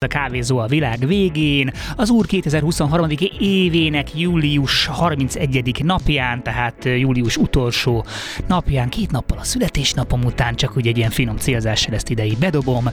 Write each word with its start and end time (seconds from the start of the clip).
a 0.00 0.06
kávézó 0.06 0.58
a 0.58 0.66
világ 0.66 1.06
végén, 1.06 1.72
az 1.96 2.10
úr 2.10 2.26
2023. 2.26 3.06
évének 3.38 4.18
július 4.18 4.86
31. 4.86 5.84
napján, 5.84 6.42
tehát 6.42 6.84
július 6.84 7.36
utolsó 7.36 8.04
napján, 8.46 8.88
két 8.88 9.10
nappal 9.10 9.38
a 9.38 9.44
születésnapom 9.44 10.24
után, 10.24 10.54
csak 10.54 10.76
úgy 10.76 10.86
egy 10.86 10.96
ilyen 10.96 11.10
finom 11.10 11.36
célzással 11.36 11.94
ezt 11.94 12.10
idei 12.10 12.36
bedobom. 12.40 12.84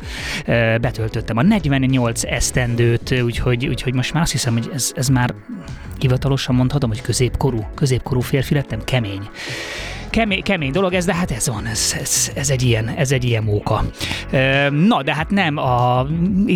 Betöltöttem 0.81 1.37
a 1.37 1.41
48 1.41 2.23
esztendőt, 2.23 3.21
úgyhogy, 3.21 3.67
úgyhogy 3.67 3.93
most 3.93 4.13
már 4.13 4.21
azt 4.23 4.31
hiszem, 4.31 4.53
hogy 4.53 4.69
ez, 4.73 4.91
ez 4.95 5.07
már 5.07 5.33
hivatalosan 5.99 6.55
mondhatom, 6.55 6.89
hogy 6.89 7.01
középkorú, 7.01 7.65
középkorú 7.75 8.19
férfi 8.19 8.53
lettem, 8.53 8.83
kemény 8.83 9.29
kemény, 10.15 10.43
kemény 10.43 10.71
dolog 10.71 10.93
ez, 10.93 11.05
de 11.05 11.13
hát 11.13 11.31
ez 11.31 11.47
van, 11.47 11.65
ez, 11.65 11.95
ez, 11.99 12.31
ez, 12.35 12.49
egy, 12.49 12.61
ilyen, 12.61 12.87
ez 12.87 13.11
egy 13.11 13.23
ilyen 13.23 13.43
móka. 13.43 13.83
Na, 14.69 15.03
de 15.03 15.15
hát 15.15 15.29
nem 15.29 15.57
a 15.57 16.07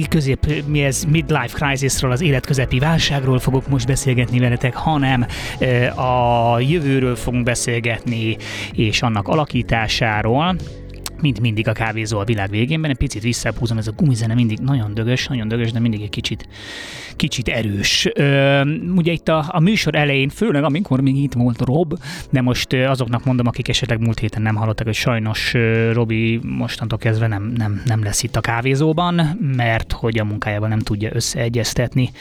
közép, 0.10 0.64
mi 0.66 0.84
ez, 0.84 1.04
midlife 1.04 1.58
crisisról, 1.58 2.12
az 2.12 2.22
életközepi 2.22 2.80
válságról 2.80 3.40
fogok 3.40 3.68
most 3.68 3.88
beszélgetni 3.88 4.40
veletek, 4.40 4.76
hanem 4.76 5.26
a 5.96 6.60
jövőről 6.60 7.16
fogunk 7.16 7.44
beszélgetni, 7.44 8.38
és 8.74 9.02
annak 9.02 9.28
alakításáról 9.28 10.56
mint 11.22 11.40
mindig 11.40 11.68
a 11.68 11.72
kávézó 11.72 12.20
a 12.20 12.24
világ 12.24 12.50
végén, 12.50 12.86
egy 12.86 12.98
picit 12.98 13.22
visszahúzom, 13.22 13.78
ez 13.78 13.88
a 13.88 13.92
gumizene 13.92 14.34
mindig 14.34 14.60
nagyon 14.60 14.94
dögös, 14.94 15.28
nagyon 15.28 15.48
dögös, 15.48 15.72
de 15.72 15.80
mindig 15.80 16.02
egy 16.02 16.10
kicsit, 16.10 16.48
kicsit 17.16 17.48
erős. 17.48 18.08
Ö, 18.14 18.62
ugye 18.96 19.12
itt 19.12 19.28
a, 19.28 19.46
a 19.48 19.60
műsor 19.60 19.96
elején, 19.96 20.30
főleg 20.30 20.64
amikor 20.64 21.02
még 21.02 21.16
itt 21.16 21.34
volt 21.34 21.62
Rob, 21.62 21.94
de 22.30 22.42
most 22.42 22.74
azoknak 22.74 23.26
mondom, 23.26 23.48
akik 23.48 23.68
esetleg 23.68 24.00
múlt 24.00 24.20
héten 24.20 24.42
nem 24.42 24.56
hallottak, 24.56 24.86
hogy 24.86 24.96
sajnos 24.96 25.54
Robi 25.94 26.40
mostantól 26.44 26.98
kezdve 26.98 27.28
nem, 27.28 27.54
nem, 27.58 27.82
nem 27.86 28.04
lesz 28.04 28.24
itt 28.24 28.36
a 28.36 28.42
kávézóban, 28.42 29.16
mert 29.56 29.92
hogy 29.92 30.20
a 30.20 30.24
munkájával 30.24 30.70
nem 30.70 30.80
tudja 30.80 31.10
összeegyeztetni 31.14 32.12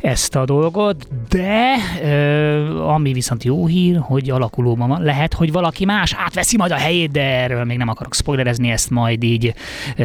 ezt 0.00 0.36
a 0.36 0.44
dolgot, 0.44 1.08
de 1.28 1.74
ö, 2.02 2.82
ami 2.82 3.12
viszont 3.12 3.44
jó 3.44 3.66
hír, 3.66 3.98
hogy 4.00 4.30
alakulóban 4.30 4.88
van, 4.88 5.02
lehet, 5.02 5.34
hogy 5.34 5.52
valaki 5.52 5.84
más 5.84 6.14
átveszi 6.14 6.56
majd 6.56 6.70
a 6.70 6.76
helyét, 6.76 7.10
de 7.10 7.22
erről 7.22 7.64
még 7.64 7.78
nem 7.78 7.88
akarok 7.88 8.14
spoilerezni, 8.38 8.70
ezt 8.70 8.90
majd 8.90 9.22
így 9.22 9.54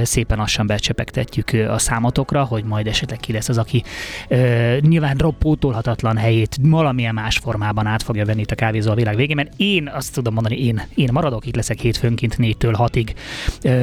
szépen 0.03 0.37
lassan 0.37 0.67
becsepegtetjük 0.67 1.51
a 1.69 1.77
számotokra, 1.77 2.43
hogy 2.43 2.63
majd 2.63 2.87
esetleg 2.87 3.19
ki 3.19 3.31
lesz 3.31 3.49
az, 3.49 3.57
aki 3.57 3.83
ö, 4.27 4.77
nyilván 4.81 5.17
roppótolhatatlan 5.17 6.17
helyét 6.17 6.57
valamilyen 6.61 7.13
más 7.13 7.37
formában 7.37 7.85
át 7.85 8.03
fogja 8.03 8.25
venni 8.25 8.41
itt 8.41 8.51
a 8.51 8.55
kávézó 8.55 8.91
a 8.91 8.95
világ 8.95 9.15
végén, 9.15 9.35
mert 9.35 9.53
én 9.57 9.89
azt 9.93 10.13
tudom 10.13 10.33
mondani, 10.33 10.65
én, 10.65 10.81
én 10.95 11.09
maradok, 11.11 11.45
itt 11.45 11.55
leszek 11.55 11.79
hétfőnként 11.79 12.35
4-től 12.37 12.89
6-ig 12.93 13.09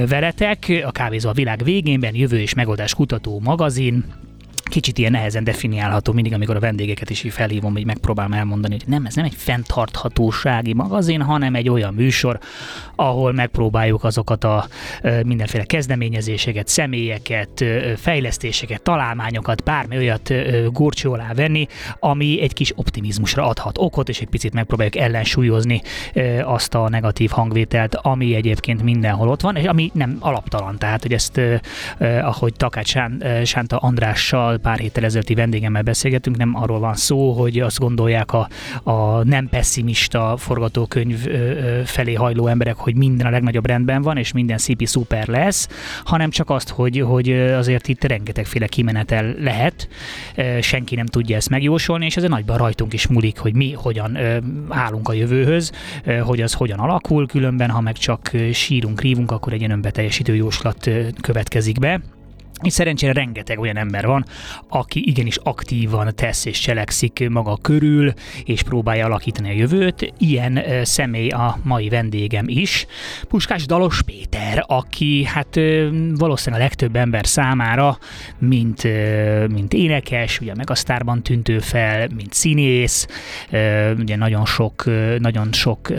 veletek, 0.09 0.83
a 0.85 0.93
kávézó 0.93 1.29
a 1.29 1.33
világ 1.33 1.65
végénben, 1.65 2.15
jövő 2.15 2.41
és 2.41 2.55
megoldás 2.55 2.95
kutató 2.95 3.41
magazin, 3.41 4.05
kicsit 4.71 4.99
ilyen 4.99 5.11
nehezen 5.11 5.45
definiálható 5.45 6.13
mindig, 6.13 6.35
amikor 6.35 6.57
a 6.57 6.61
vendégeket 6.61 7.11
is 7.11 7.25
így 7.25 7.33
felhívom, 7.33 7.73
hogy 7.73 7.85
megpróbálom 7.85 8.33
elmondani, 8.33 8.77
hogy 8.79 8.89
nem, 8.89 9.07
ez 9.07 9.15
nem 9.15 9.25
egy 9.25 9.35
fenntarthatósági 9.37 10.73
magazin, 10.73 11.23
hanem 11.23 11.55
egy 11.55 11.69
olyan 11.69 11.95
műsor, 11.95 12.39
ahol 12.95 13.33
megpróbáljuk 13.33 14.05
azokat 14.05 14.45
a 14.45 14.67
mindenféle 15.25 15.65
kezdeményezéseket, 15.65 16.69
személyeket, 16.69 17.65
fejlesztéseket, 17.97 18.83
találmányokat, 18.83 19.65
bármi 19.65 19.97
olyat 19.97 20.33
górcső 20.73 21.09
alá 21.09 21.33
venni, 21.33 21.67
ami 22.01 22.41
egy 22.41 22.53
kis 22.53 22.73
optimizmusra 22.77 23.47
adhat 23.47 23.79
okot, 23.79 24.09
és 24.09 24.21
egy 24.21 24.29
picit 24.29 24.53
megpróbáljuk 24.53 24.97
ellensúlyozni 24.97 25.83
azt 26.43 26.75
a 26.75 26.89
negatív 26.89 27.31
hangvételt, 27.31 27.95
ami 27.95 28.35
egyébként 28.35 28.83
mindenhol 28.83 29.29
ott 29.29 29.41
van, 29.41 29.57
és 29.57 29.65
ami 29.65 29.91
nem 29.95 30.17
alaptalan. 30.21 30.79
Tehát, 30.79 31.03
hogy 31.03 31.13
ezt, 31.13 31.41
ahogy 32.23 32.53
Takács 32.53 32.95
Sánta 33.45 33.77
Andrással 33.77 34.60
pár 34.63 34.79
héttel 34.79 35.05
ezelőtti 35.05 35.35
vendégemmel 35.35 35.83
beszélgetünk, 35.83 36.37
nem 36.37 36.55
arról 36.55 36.79
van 36.79 36.95
szó, 36.95 37.33
hogy 37.33 37.61
azt 37.61 37.79
gondolják 37.79 38.33
a, 38.33 38.49
a 38.83 39.25
nem 39.25 39.49
pessimista 39.49 40.35
forgatókönyv 40.37 41.29
felé 41.85 42.15
hajló 42.15 42.47
emberek, 42.47 42.77
hogy 42.77 42.95
minden 42.95 43.27
a 43.27 43.31
legnagyobb 43.31 43.67
rendben 43.67 44.03
van, 44.03 44.17
és 44.17 44.33
minden 44.33 44.59
szipi 44.59 44.87
szuper 44.87 45.27
lesz, 45.27 45.69
hanem 46.05 46.31
csak 46.31 46.51
azt, 46.51 46.69
hogy, 46.69 47.01
hogy 47.01 47.31
azért 47.33 47.89
itt 47.89 48.05
rengetegféle 48.05 48.67
kimenetel 48.67 49.35
lehet, 49.39 49.89
senki 50.61 50.95
nem 50.95 51.07
tudja 51.07 51.37
ezt 51.37 51.49
megjósolni, 51.49 52.05
és 52.05 52.17
ez 52.17 52.23
nagyban 52.23 52.57
rajtunk 52.57 52.93
is 52.93 53.07
múlik, 53.07 53.39
hogy 53.39 53.55
mi 53.55 53.73
hogyan 53.73 54.19
állunk 54.69 55.09
a 55.09 55.13
jövőhöz, 55.13 55.73
hogy 56.23 56.41
az 56.41 56.53
hogyan 56.53 56.79
alakul, 56.79 57.27
különben 57.27 57.71
ha 57.71 57.81
meg 57.81 57.97
csak 57.97 58.31
sírunk, 58.53 59.01
rívunk, 59.01 59.31
akkor 59.31 59.53
egy 59.53 59.59
ilyen 59.59 59.71
önbeteljesítő 59.71 60.35
jóslat 60.35 60.91
következik 61.21 61.79
be. 61.79 62.01
És 62.63 62.73
szerencsére 62.73 63.13
rengeteg 63.13 63.59
olyan 63.59 63.77
ember 63.77 64.07
van, 64.07 64.25
aki 64.69 65.09
igenis 65.09 65.37
aktívan 65.37 66.15
tesz 66.15 66.45
és 66.45 66.59
cselekszik 66.59 67.29
maga 67.29 67.57
körül, 67.57 68.13
és 68.45 68.63
próbálja 68.63 69.05
alakítani 69.05 69.49
a 69.49 69.53
jövőt. 69.53 70.13
Ilyen 70.19 70.63
személy 70.83 71.29
a 71.29 71.59
mai 71.63 71.89
vendégem 71.89 72.45
is. 72.49 72.87
Puskás 73.29 73.67
Dalos 73.67 74.03
Péter, 74.03 74.65
aki 74.67 75.25
hát 75.25 75.61
valószínűleg 76.15 76.61
a 76.61 76.69
legtöbb 76.69 76.97
ember 76.97 77.27
számára, 77.27 77.99
mint, 78.39 78.83
mint 79.49 79.73
énekes, 79.73 80.41
ugye 80.41 80.55
Megasztárban 80.55 81.23
tűntő 81.23 81.59
fel, 81.59 82.09
mint 82.17 82.33
színész, 82.33 83.07
ugye 83.99 84.17
nagyon 84.17 84.47
sok, 84.47 84.85
nagyon 85.19 85.53
sok 85.53 85.93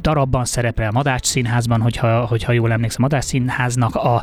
darabban 0.00 0.44
szerepel 0.44 0.88
a 0.88 0.92
Madács 0.92 1.26
Színházban, 1.26 1.80
hogyha, 1.80 2.26
hogyha 2.26 2.52
jól 2.52 2.72
emlékszem, 2.72 3.02
a 3.02 3.06
Madács 3.06 3.24
Színháznak 3.24 3.94
a 3.94 4.22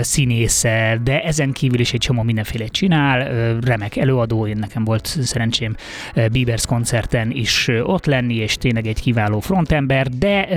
színésze, 0.00 0.81
de 1.02 1.22
ezen 1.22 1.52
kívül 1.52 1.80
is 1.80 1.92
egy 1.92 2.00
csomó 2.00 2.22
mindenféle 2.22 2.66
csinál, 2.66 3.28
remek 3.60 3.96
előadó, 3.96 4.46
én 4.46 4.56
nekem 4.56 4.84
volt 4.84 5.06
szerencsém 5.06 5.76
Bieber's 6.14 6.64
koncerten 6.68 7.30
is 7.30 7.68
ott 7.82 8.06
lenni, 8.06 8.34
és 8.34 8.56
tényleg 8.56 8.86
egy 8.86 9.00
kiváló 9.00 9.40
frontember, 9.40 10.08
de 10.08 10.48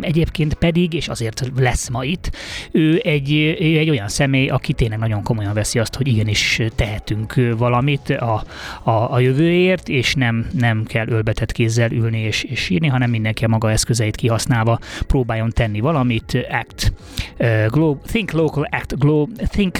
egyébként 0.00 0.54
pedig, 0.54 0.92
és 0.92 1.08
azért 1.08 1.50
lesz 1.56 1.88
ma 1.88 2.04
itt, 2.04 2.30
ő 2.70 3.00
egy, 3.04 3.32
egy 3.58 3.90
olyan 3.90 4.08
személy, 4.08 4.48
aki 4.48 4.72
tényleg 4.72 4.98
nagyon 4.98 5.22
komolyan 5.22 5.54
veszi 5.54 5.78
azt, 5.78 5.94
hogy 5.94 6.08
igenis 6.08 6.60
tehetünk 6.76 7.34
valamit 7.56 8.10
a, 8.10 8.44
a, 8.82 9.12
a 9.12 9.18
jövőért, 9.18 9.88
és 9.88 10.14
nem, 10.14 10.46
nem 10.52 10.84
kell 10.84 11.08
ölbetett 11.08 11.52
kézzel 11.52 11.90
ülni 11.90 12.18
és, 12.18 12.42
és 12.42 12.68
írni, 12.68 12.86
hanem 12.86 13.10
mindenki 13.10 13.44
a 13.44 13.48
maga 13.48 13.70
eszközeit 13.70 14.16
kihasználva 14.16 14.78
próbáljon 15.06 15.50
tenni 15.50 15.80
valamit, 15.80 16.46
act, 16.50 16.92
uh, 17.38 17.66
globe, 17.66 18.00
think 18.06 18.30
local, 18.30 18.68
act, 18.70 18.98
globe, 18.98 19.46
think 19.46 19.73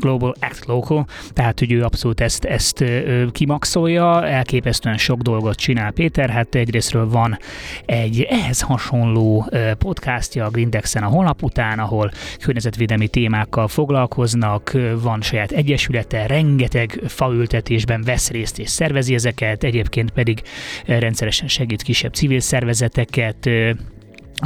Global 0.00 0.34
Act 0.40 0.64
Local, 0.64 1.06
tehát 1.32 1.58
hogy 1.58 1.72
ő 1.72 1.82
abszolút 1.82 2.20
ezt, 2.20 2.44
ezt 2.44 2.84
kimaxolja, 3.32 4.26
elképesztően 4.26 4.96
sok 4.96 5.20
dolgot 5.20 5.56
csinál 5.56 5.92
Péter, 5.92 6.30
hát 6.30 6.54
egyrésztről 6.54 7.08
van 7.08 7.38
egy 7.86 8.22
ehhez 8.22 8.60
hasonló 8.60 9.50
podcastja 9.78 10.44
a 10.44 10.50
Grindexen 10.50 11.02
a 11.02 11.06
honlap 11.06 11.42
után, 11.42 11.78
ahol 11.78 12.10
környezetvédelmi 12.42 13.08
témákkal 13.08 13.68
foglalkoznak, 13.68 14.76
van 15.02 15.22
saját 15.22 15.50
egyesülete, 15.50 16.26
rengeteg 16.26 17.00
faültetésben 17.06 18.02
vesz 18.02 18.30
részt 18.30 18.58
és 18.58 18.68
szervezi 18.68 19.14
ezeket, 19.14 19.64
egyébként 19.64 20.10
pedig 20.10 20.42
rendszeresen 20.86 21.48
segít 21.48 21.82
kisebb 21.82 22.14
civil 22.14 22.40
szervezeteket, 22.40 23.50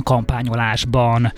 kampányolásban, 0.02 1.32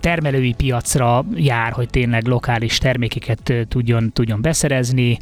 termelői 0.00 0.52
piacra 0.52 1.24
jár, 1.34 1.72
hogy 1.72 1.90
tényleg 1.90 2.26
lokális 2.26 2.78
termékeket 2.78 3.52
tudjon, 3.68 4.12
tudjon 4.12 4.42
beszerezni, 4.42 5.18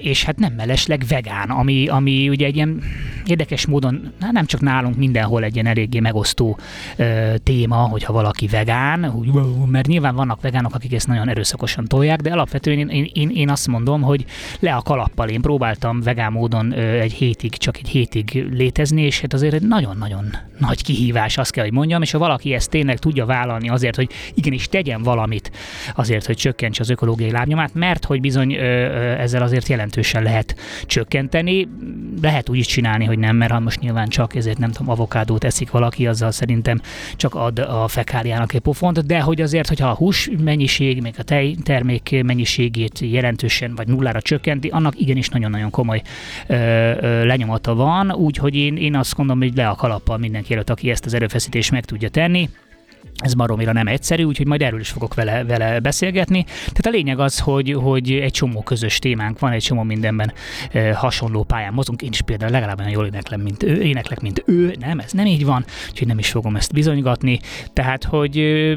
és 0.00 0.24
hát 0.24 0.38
nem 0.38 0.52
mellesleg 0.52 1.04
vegán, 1.08 1.50
ami, 1.50 1.88
ami 1.88 2.28
ugye 2.28 2.46
egy 2.46 2.56
ilyen 2.56 2.82
érdekes 3.26 3.66
módon, 3.66 4.12
nem 4.32 4.46
csak 4.46 4.60
nálunk 4.60 4.96
mindenhol 4.96 5.44
egy 5.44 5.54
ilyen 5.54 5.66
eléggé 5.66 6.00
megosztó 6.00 6.58
téma, 7.42 7.76
hogyha 7.76 8.12
valaki 8.12 8.46
vegán, 8.46 9.24
mert 9.66 9.86
nyilván 9.86 10.14
vannak 10.14 10.40
vegánok, 10.40 10.74
akik 10.74 10.94
ezt 10.94 11.06
nagyon 11.06 11.28
erőszakosan 11.28 11.84
tolják, 11.84 12.20
de 12.20 12.32
alapvetően 12.32 12.88
én, 12.88 13.10
én, 13.12 13.30
én 13.30 13.50
azt 13.50 13.68
mondom, 13.68 14.02
hogy 14.02 14.24
le 14.60 14.74
a 14.74 14.82
kalappal, 14.82 15.28
én 15.28 15.40
próbáltam 15.40 16.00
vegán 16.00 16.32
módon 16.32 16.72
egy 16.74 17.12
hétig, 17.12 17.56
csak 17.56 17.76
egy 17.76 17.88
hétig 17.88 18.46
létezni, 18.50 19.02
és 19.02 19.20
hát 19.20 19.32
azért 19.32 19.60
nagyon-nagyon 19.60 20.41
nagy 20.58 20.82
kihívás, 20.82 21.38
azt 21.38 21.50
kell, 21.52 21.64
hogy 21.64 21.72
mondjam, 21.72 22.02
és 22.02 22.10
ha 22.10 22.18
valaki 22.18 22.52
ezt 22.52 22.70
tényleg 22.70 22.98
tudja 22.98 23.26
vállalni 23.26 23.68
azért, 23.68 23.96
hogy 23.96 24.10
igenis 24.34 24.68
tegyen 24.68 25.02
valamit 25.02 25.50
azért, 25.94 26.26
hogy 26.26 26.36
csökkentse 26.36 26.82
az 26.82 26.90
ökológiai 26.90 27.30
lábnyomát, 27.30 27.74
mert 27.74 28.04
hogy 28.04 28.20
bizony 28.20 28.52
ezzel 28.52 29.42
azért 29.42 29.68
jelentősen 29.68 30.22
lehet 30.22 30.56
csökkenteni. 30.86 31.68
Lehet 32.22 32.48
úgy 32.48 32.58
is 32.58 32.66
csinálni, 32.66 33.04
hogy 33.04 33.18
nem, 33.18 33.36
mert 33.36 33.52
ha 33.52 33.60
most 33.60 33.80
nyilván 33.80 34.08
csak 34.08 34.34
ezért 34.34 34.58
nem 34.58 34.70
tudom, 34.70 34.90
avokádót 34.90 35.44
eszik 35.44 35.70
valaki, 35.70 36.06
azzal 36.06 36.30
szerintem 36.30 36.80
csak 37.16 37.34
ad 37.34 37.58
a 37.58 37.88
fekáliának 37.88 38.52
egy 38.52 38.60
pofont, 38.60 39.06
de 39.06 39.20
hogy 39.20 39.40
azért, 39.40 39.68
hogyha 39.68 39.88
a 39.88 39.94
hús 39.94 40.30
mennyiség, 40.44 41.00
még 41.02 41.14
a 41.18 41.22
tej 41.22 41.54
termék 41.62 42.22
mennyiségét 42.24 42.98
jelentősen 42.98 43.74
vagy 43.74 43.88
nullára 43.88 44.20
csökkenti, 44.20 44.68
annak 44.68 45.00
igenis 45.00 45.28
nagyon-nagyon 45.28 45.70
komoly 45.70 46.02
ö, 46.46 46.54
ö, 46.54 47.24
lenyomata 47.24 47.74
van, 47.74 48.12
úgyhogy 48.12 48.56
én, 48.56 48.76
én 48.76 48.96
azt 48.96 49.14
gondolom, 49.14 49.42
hogy 49.42 49.56
le 49.56 49.68
a 49.68 49.74
kalappal 49.74 50.18
mindenki 50.32 50.54
előtt, 50.54 50.70
aki 50.70 50.90
ezt 50.90 51.04
az 51.04 51.14
erőfeszítést 51.14 51.70
meg 51.70 51.84
tudja 51.84 52.08
tenni 52.08 52.48
ez 53.22 53.32
maromira 53.32 53.72
nem 53.72 53.86
egyszerű, 53.86 54.22
úgyhogy 54.22 54.46
majd 54.46 54.62
erről 54.62 54.80
is 54.80 54.88
fogok 54.88 55.14
vele, 55.14 55.44
vele 55.44 55.80
beszélgetni. 55.80 56.44
Tehát 56.44 56.86
a 56.86 56.90
lényeg 56.90 57.18
az, 57.18 57.38
hogy, 57.38 57.72
hogy 57.72 58.12
egy 58.12 58.30
csomó 58.30 58.62
közös 58.62 58.98
témánk 58.98 59.38
van, 59.38 59.52
egy 59.52 59.62
csomó 59.62 59.82
mindenben 59.82 60.32
e, 60.72 60.94
hasonló 60.94 61.42
pályán 61.42 61.72
mozunk. 61.72 62.02
Én 62.02 62.10
is 62.12 62.20
például 62.20 62.50
legalább 62.50 62.78
olyan 62.78 62.90
jól 62.90 63.06
éneklem, 63.06 63.40
mint 63.40 63.62
ő, 63.62 63.82
éneklek, 63.82 64.20
mint 64.20 64.42
ő. 64.46 64.74
Nem, 64.80 64.98
ez 64.98 65.12
nem 65.12 65.26
így 65.26 65.44
van, 65.44 65.64
úgyhogy 65.90 66.06
nem 66.06 66.18
is 66.18 66.30
fogom 66.30 66.56
ezt 66.56 66.72
bizonygatni. 66.72 67.38
Tehát, 67.72 68.04
hogy 68.04 68.38
e, 68.38 68.76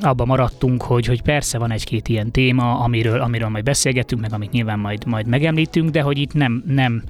abba 0.00 0.24
maradtunk, 0.24 0.82
hogy, 0.82 1.06
hogy 1.06 1.22
persze 1.22 1.58
van 1.58 1.70
egy-két 1.70 2.08
ilyen 2.08 2.30
téma, 2.30 2.78
amiről, 2.78 3.20
amiről 3.20 3.48
majd 3.48 3.64
beszélgetünk, 3.64 4.20
meg 4.20 4.32
amit 4.32 4.50
nyilván 4.50 4.78
majd, 4.78 5.06
majd 5.06 5.26
megemlítünk, 5.26 5.90
de 5.90 6.00
hogy 6.00 6.18
itt 6.18 6.32
nem, 6.32 6.64
nem, 6.66 7.02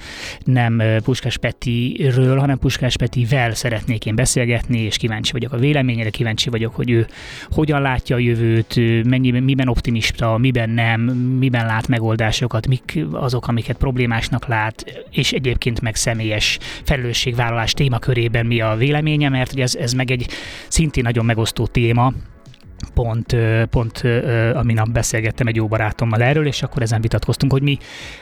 nem 0.45 0.83
Puskás 1.03 1.39
Petiről, 1.39 2.39
hanem 2.39 2.59
Puskás 2.59 2.97
Petivel 2.97 3.55
szeretnék 3.55 4.07
én 4.07 4.15
beszélgetni, 4.15 4.79
és 4.79 4.97
kíváncsi 4.97 5.33
vagyok 5.33 5.53
a 5.53 5.57
véleményére, 5.57 6.11
kíváncsi 6.11 6.46
kíváncsi 6.47 6.51
vagyok, 6.51 6.75
hogy 6.75 6.91
ő 6.91 7.07
hogyan 7.51 7.81
látja 7.81 8.17
a 8.17 8.19
jövőt, 8.19 9.05
mennyi, 9.05 9.31
miben 9.31 9.69
optimista, 9.69 10.39
miben 10.39 10.71
nem, 10.71 11.01
miben 11.39 11.67
lát 11.67 11.89
megoldásokat, 11.89 12.67
mik 12.67 12.99
azok, 13.13 13.49
amiket 13.49 13.77
problémásnak 13.77 14.47
lát, 14.47 15.05
és 15.11 15.33
egyébként 15.33 15.81
meg 15.81 15.95
személyes 15.95 16.59
felelősségvállalás 16.85 17.73
témakörében 17.73 18.47
mi 18.47 18.61
a 18.61 18.75
véleménye, 18.77 19.29
mert 19.29 19.59
ez, 19.59 19.75
ez 19.75 19.93
meg 19.93 20.11
egy 20.11 20.27
szintén 20.69 21.03
nagyon 21.03 21.25
megosztó 21.25 21.67
téma, 21.67 22.13
pont, 22.95 23.37
pont 23.71 23.99
a 24.55 24.63
nap 24.63 24.91
beszélgettem 24.91 25.47
egy 25.47 25.57
jó 25.57 25.67
barátommal 25.67 26.23
erről, 26.23 26.47
és 26.47 26.63
akkor 26.63 26.83
ezen 26.83 27.01
vitatkoztunk, 27.01 27.53
hogy 27.53 27.63
mi, 27.63 27.79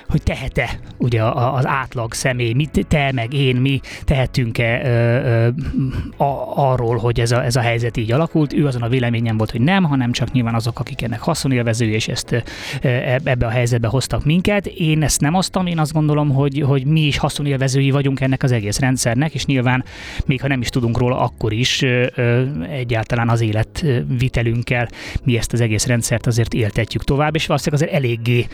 hogy 0.09 0.23
tehet-e 0.23 0.79
ugye 0.99 1.23
az 1.25 1.67
átlag 1.67 2.13
személy, 2.13 2.53
mit 2.53 2.87
te 2.89 3.11
meg 3.13 3.33
én, 3.33 3.57
mi 3.57 3.81
tehetünk-e 4.05 4.83
arról, 6.55 6.97
hogy 6.97 7.21
ez 7.21 7.33
a, 7.33 7.45
ez 7.45 7.57
a 7.57 7.61
helyzet 7.61 7.97
így 7.97 8.13
alakult. 8.13 8.53
Ő 8.53 8.67
azon 8.67 8.83
a 8.83 8.89
véleményem 8.89 9.37
volt, 9.37 9.51
hogy 9.51 9.61
nem, 9.61 9.85
hanem 9.85 10.13
csak 10.13 10.33
nyilván 10.33 10.55
azok, 10.55 10.79
akik 10.79 11.03
ennek 11.03 11.21
haszonélvező, 11.21 11.91
és 11.91 12.09
ezt 12.09 12.45
ebbe 13.25 13.47
a 13.47 13.51
helyzetbe 13.51 13.89
hoztak 13.89 14.25
minket. 14.25 14.67
Én 14.67 15.03
ezt 15.03 15.21
nem 15.21 15.35
osztam, 15.35 15.67
én 15.67 15.79
azt 15.79 15.93
gondolom, 15.93 16.31
hogy, 16.31 16.61
hogy 16.61 16.85
mi 16.87 17.01
is 17.01 17.19
haszonélvezői 17.19 17.91
vagyunk 17.91 18.21
ennek 18.21 18.43
az 18.43 18.53
egész 18.53 18.79
rendszernek, 18.79 19.35
és 19.35 19.47
nyilván 19.47 19.85
még 20.27 20.41
ha 20.41 20.49
nem 20.49 20.61
is 20.61 20.69
tudunk 20.69 20.99
róla, 20.99 21.21
akkor 21.21 21.53
is 21.53 21.85
egyáltalán 22.71 23.29
az 23.29 23.41
élet 23.41 23.85
vitelünk 24.45 24.65
kell, 24.65 24.87
mi 25.23 25.37
ezt 25.37 25.53
az 25.53 25.61
egész 25.61 25.87
rendszert 25.87 26.27
azért 26.27 26.55
éltetjük 26.55 27.05
tovább, 27.05 27.35
és 27.35 27.47
valószínűleg 27.47 27.83
azért 27.83 28.03
eléggé 28.03 28.47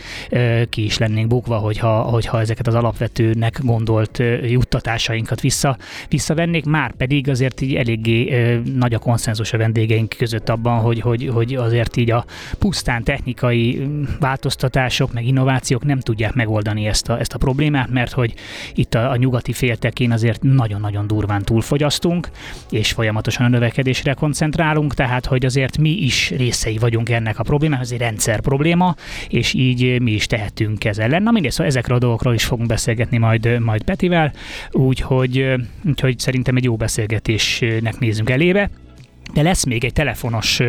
ki 0.69 0.83
is 0.83 0.97
lennénk 0.97 1.27
bukva, 1.27 1.57
hogyha, 1.57 2.01
hogyha 2.01 2.39
ezeket 2.39 2.67
az 2.67 2.75
alapvetőnek 2.75 3.59
gondolt 3.63 4.23
juttatásainkat 4.43 5.41
vissza, 5.41 5.77
visszavennék, 6.09 6.65
már 6.65 6.91
pedig 6.91 7.29
azért 7.29 7.61
így 7.61 7.75
eléggé 7.75 8.59
nagy 8.75 8.93
a 8.93 8.99
konszenzus 8.99 9.53
a 9.53 9.57
vendégeink 9.57 10.15
között 10.17 10.49
abban, 10.49 10.79
hogy, 10.79 10.99
hogy, 10.99 11.29
hogy 11.33 11.55
azért 11.55 11.97
így 11.97 12.11
a 12.11 12.25
pusztán 12.59 13.03
technikai 13.03 13.87
változtatások, 14.19 15.13
meg 15.13 15.25
innovációk 15.25 15.83
nem 15.83 15.99
tudják 15.99 16.33
megoldani 16.33 16.85
ezt 16.87 17.09
a, 17.09 17.19
ezt 17.19 17.33
a 17.33 17.37
problémát, 17.37 17.89
mert 17.89 18.11
hogy 18.11 18.33
itt 18.73 18.93
a, 18.93 19.09
a 19.09 19.15
nyugati 19.15 19.53
féltekén 19.53 20.11
azért 20.11 20.41
nagyon-nagyon 20.41 21.07
durván 21.07 21.43
túlfogyasztunk, 21.43 22.29
és 22.69 22.91
folyamatosan 22.91 23.45
a 23.45 23.49
növekedésre 23.49 24.13
koncentrálunk, 24.13 24.93
tehát 24.93 25.25
hogy 25.25 25.45
azért 25.45 25.77
mi 25.81 25.89
is 25.89 26.29
részei 26.29 26.77
vagyunk 26.77 27.09
ennek 27.09 27.39
a 27.39 27.43
problémának, 27.43 27.83
ez 27.83 27.91
egy 27.91 27.99
rendszer 27.99 28.39
probléma, 28.39 28.95
és 29.29 29.53
így 29.53 30.01
mi 30.01 30.11
is 30.11 30.25
tehetünk 30.27 30.85
ez 30.85 30.97
ellen. 30.97 31.23
Na 31.23 31.31
mindegy, 31.31 31.51
szóval 31.51 31.67
ezekről 31.67 31.97
a 31.97 31.99
dolgokról 31.99 32.33
is 32.33 32.43
fogunk 32.43 32.67
beszélgetni 32.67 33.17
majd, 33.17 33.59
majd 33.59 33.83
Petivel, 33.83 34.33
úgyhogy, 34.71 35.53
úgyhogy 35.85 36.19
szerintem 36.19 36.55
egy 36.55 36.63
jó 36.63 36.75
beszélgetésnek 36.75 37.99
nézünk 37.99 38.29
elébe. 38.29 38.69
De 39.33 39.41
lesz 39.41 39.65
még 39.65 39.83
egy 39.83 39.93
telefonos 39.93 40.59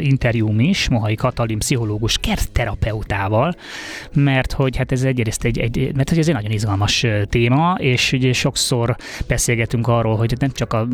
interjúm 0.00 0.60
is 0.60 0.88
Mohai 0.88 1.14
Katalin 1.14 1.58
pszichológus 1.58 2.18
kertterapeutával, 2.18 3.54
mert 4.12 4.52
hogy 4.52 4.76
hát 4.76 4.92
ez 4.92 5.02
egyrészt 5.02 5.44
egy, 5.44 5.58
egy, 5.58 5.92
mert 5.94 6.08
hogy 6.08 6.18
ez 6.18 6.28
egy 6.28 6.34
nagyon 6.34 6.50
izgalmas 6.50 7.06
téma, 7.28 7.76
és 7.78 8.12
ugye 8.12 8.32
sokszor 8.32 8.96
beszélgetünk 9.28 9.88
arról, 9.88 10.16
hogy 10.16 10.34
nem 10.38 10.50
csak 10.50 10.72
a 10.72 10.88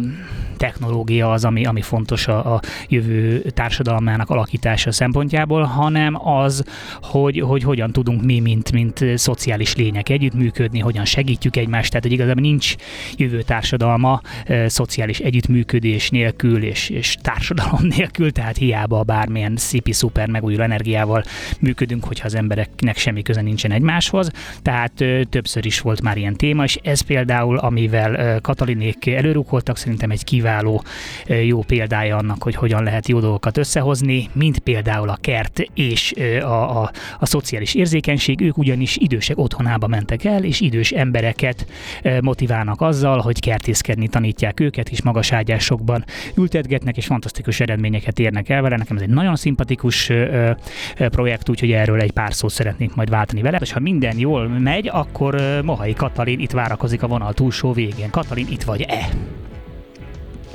technológia 0.56 1.32
az, 1.32 1.44
ami, 1.44 1.64
ami 1.64 1.80
fontos 1.80 2.28
a, 2.28 2.54
a 2.54 2.60
jövő 2.88 3.40
társadalmának 3.40 4.30
alakítása 4.30 4.92
szempontjából, 4.92 5.62
hanem 5.62 6.26
az, 6.28 6.64
hogy, 7.02 7.40
hogy 7.40 7.62
hogyan 7.62 7.92
tudunk 7.92 8.22
mi, 8.22 8.40
mint, 8.40 8.72
mint 8.72 9.04
szociális 9.14 9.76
lények 9.76 10.08
együttműködni, 10.08 10.78
hogyan 10.78 11.04
segítjük 11.04 11.56
egymást, 11.56 11.88
tehát 11.88 12.04
hogy 12.04 12.12
igazából 12.12 12.42
nincs 12.42 12.74
jövő 13.16 13.42
társadalma 13.42 14.20
szociális 14.66 15.18
együttműködés 15.18 16.10
nélkül, 16.10 16.62
és, 16.64 16.88
és 16.88 17.11
társadalom 17.20 17.80
nélkül, 17.96 18.32
tehát 18.32 18.56
hiába 18.56 19.02
bármilyen 19.02 19.56
szipi 19.56 19.92
szuper 19.92 20.28
megújuló 20.28 20.62
energiával 20.62 21.22
működünk, 21.60 22.04
hogyha 22.04 22.26
az 22.26 22.34
embereknek 22.34 22.96
semmi 22.96 23.22
köze 23.22 23.40
nincsen 23.40 23.70
egymáshoz. 23.70 24.30
Tehát 24.62 25.00
ö, 25.00 25.20
többször 25.24 25.66
is 25.66 25.80
volt 25.80 26.02
már 26.02 26.16
ilyen 26.16 26.36
téma, 26.36 26.64
és 26.64 26.78
ez 26.82 27.00
például, 27.00 27.58
amivel 27.58 28.14
ö, 28.14 28.40
Katalinék 28.40 29.06
előrukoltak, 29.06 29.76
szerintem 29.76 30.10
egy 30.10 30.24
kiváló 30.24 30.84
ö, 31.26 31.34
jó 31.34 31.62
példája 31.62 32.16
annak, 32.16 32.42
hogy 32.42 32.54
hogyan 32.54 32.82
lehet 32.82 33.08
jó 33.08 33.20
dolgokat 33.20 33.56
összehozni, 33.56 34.28
mint 34.32 34.58
például 34.58 35.08
a 35.08 35.18
kert 35.20 35.60
és 35.74 36.12
ö, 36.16 36.40
a, 36.40 36.82
a, 36.82 36.90
a 37.18 37.26
szociális 37.26 37.74
érzékenység. 37.74 38.40
Ők 38.40 38.58
ugyanis 38.58 38.96
idősek 38.96 39.38
otthonába 39.38 39.86
mentek 39.86 40.24
el, 40.24 40.44
és 40.44 40.60
idős 40.60 40.90
embereket 40.90 41.66
ö, 42.02 42.20
motiválnak 42.20 42.80
azzal, 42.80 43.20
hogy 43.20 43.40
kertészkedni 43.40 44.08
tanítják 44.08 44.60
őket, 44.60 44.88
és 44.88 45.02
magas 45.02 45.32
ágyásokban 45.32 46.04
ültetgetnek, 46.36 46.96
és 47.02 47.08
fantasztikus 47.08 47.60
eredményeket 47.60 48.18
érnek 48.18 48.48
el 48.48 48.62
vele. 48.62 48.76
Nekem 48.76 48.96
ez 48.96 49.02
egy 49.02 49.08
nagyon 49.08 49.36
szimpatikus 49.36 50.08
ö, 50.08 50.50
ö, 50.98 51.08
projekt, 51.08 51.48
úgyhogy 51.48 51.70
erről 51.70 52.00
egy 52.00 52.12
pár 52.12 52.32
szót 52.34 52.50
szeretnék 52.50 52.94
majd 52.94 53.10
váltani 53.10 53.42
vele. 53.42 53.58
És 53.60 53.72
ha 53.72 53.80
minden 53.80 54.18
jól 54.18 54.48
megy, 54.48 54.88
akkor 54.92 55.34
ö, 55.34 55.62
Mohai 55.62 55.92
Katalin 55.92 56.38
itt 56.40 56.50
várakozik 56.50 57.02
a 57.02 57.06
vonal 57.06 57.32
túlsó 57.32 57.72
végén. 57.72 58.10
Katalin, 58.10 58.46
itt 58.50 58.62
vagy-e? 58.62 59.08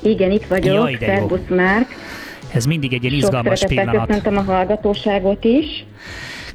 Igen, 0.04 0.32
itt 0.32 0.46
vagyok. 0.46 0.76
Jaj, 0.76 0.98
Szerbusz 1.00 1.48
Márk. 1.50 1.88
Ez 2.54 2.66
mindig 2.66 2.94
egy 2.94 3.04
ilyen 3.04 3.16
izgalmas 3.16 3.66
pillanat. 3.66 4.08
Köszöntöm 4.08 4.38
a 4.38 4.42
hallgatóságot 4.42 5.44
is. 5.44 5.86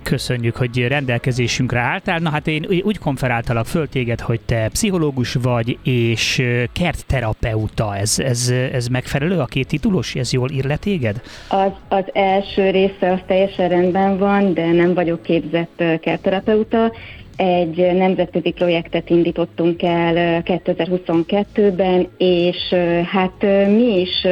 Köszönjük, 0.03 0.57
hogy 0.57 0.87
rendelkezésünkre 0.89 1.81
álltál. 1.81 2.19
Na 2.19 2.31
hát 2.31 2.47
én 2.47 2.67
úgy 2.83 2.99
konferáltalak 2.99 3.67
föl 3.67 3.89
téged, 3.89 4.21
hogy 4.21 4.41
te 4.41 4.69
pszichológus 4.69 5.35
vagy, 5.43 5.79
és 5.83 6.43
kertterapeuta. 6.73 7.97
Ez, 7.97 8.19
ez, 8.19 8.53
ez 8.73 8.87
megfelelő 8.87 9.39
a 9.39 9.45
két 9.45 9.69
titulus? 9.69 10.15
Ez 10.15 10.33
jól 10.33 10.51
ír 10.51 10.65
le 10.65 10.77
téged? 10.77 11.21
Az, 11.49 11.71
az 11.89 12.05
első 12.13 12.71
része 12.71 13.13
az 13.13 13.19
teljesen 13.27 13.69
rendben 13.69 14.19
van, 14.19 14.55
de 14.55 14.73
nem 14.73 14.95
vagyok 14.95 15.23
képzett 15.23 15.83
kertterapeuta. 16.01 16.93
Egy 17.37 17.77
nemzetközi 17.77 18.51
projektet 18.51 19.11
indítottunk 19.11 19.83
el 19.83 20.43
2022-ben, 20.45 22.09
és 22.19 22.75
hát 23.13 23.43
mi 23.69 24.01
is 24.01 24.27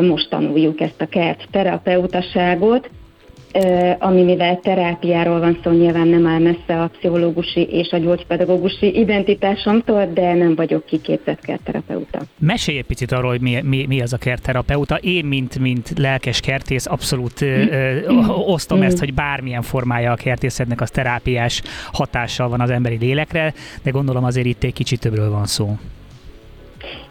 most 0.00 0.30
tanuljuk 0.30 0.80
ezt 0.80 1.00
a 1.00 1.06
kert 1.06 1.48
terapeutaságot, 1.50 2.90
ami 3.98 4.22
mivel 4.22 4.60
terápiáról 4.62 5.40
van 5.40 5.58
szó, 5.62 5.70
nyilván 5.70 6.08
nem 6.08 6.26
áll 6.26 6.38
messze 6.38 6.82
a 6.82 6.90
pszichológusi 6.98 7.60
és 7.60 7.90
a 7.90 7.98
gyógypedagógusi 7.98 8.98
identitásomtól, 8.98 10.06
de 10.14 10.34
nem 10.34 10.54
vagyok 10.54 10.84
kiképzett 10.84 11.40
kertterapeuta. 11.40 12.20
Mesélj 12.38 12.78
egy 12.78 12.84
picit 12.84 13.12
arról, 13.12 13.30
hogy 13.30 13.40
mi, 13.40 13.60
mi, 13.62 13.86
mi 13.86 14.00
az 14.00 14.12
a 14.12 14.16
kertterapeuta. 14.16 14.96
Én, 14.96 15.24
mint, 15.24 15.58
mint 15.58 15.92
lelkes 15.96 16.40
kertész, 16.40 16.86
abszolút 16.86 17.40
ö, 17.40 17.62
ö, 17.70 18.06
osztom 18.46 18.82
ezt, 18.82 18.98
hogy 18.98 19.14
bármilyen 19.14 19.62
formája 19.62 20.12
a 20.12 20.16
kertészetnek 20.16 20.80
az 20.80 20.90
terápiás 20.90 21.62
hatással 21.92 22.48
van 22.48 22.60
az 22.60 22.70
emberi 22.70 22.96
lélekre, 22.96 23.54
de 23.82 23.90
gondolom 23.90 24.24
azért 24.24 24.46
itt 24.46 24.62
egy 24.62 24.72
kicsit 24.72 25.00
többről 25.00 25.30
van 25.30 25.46
szó. 25.46 25.76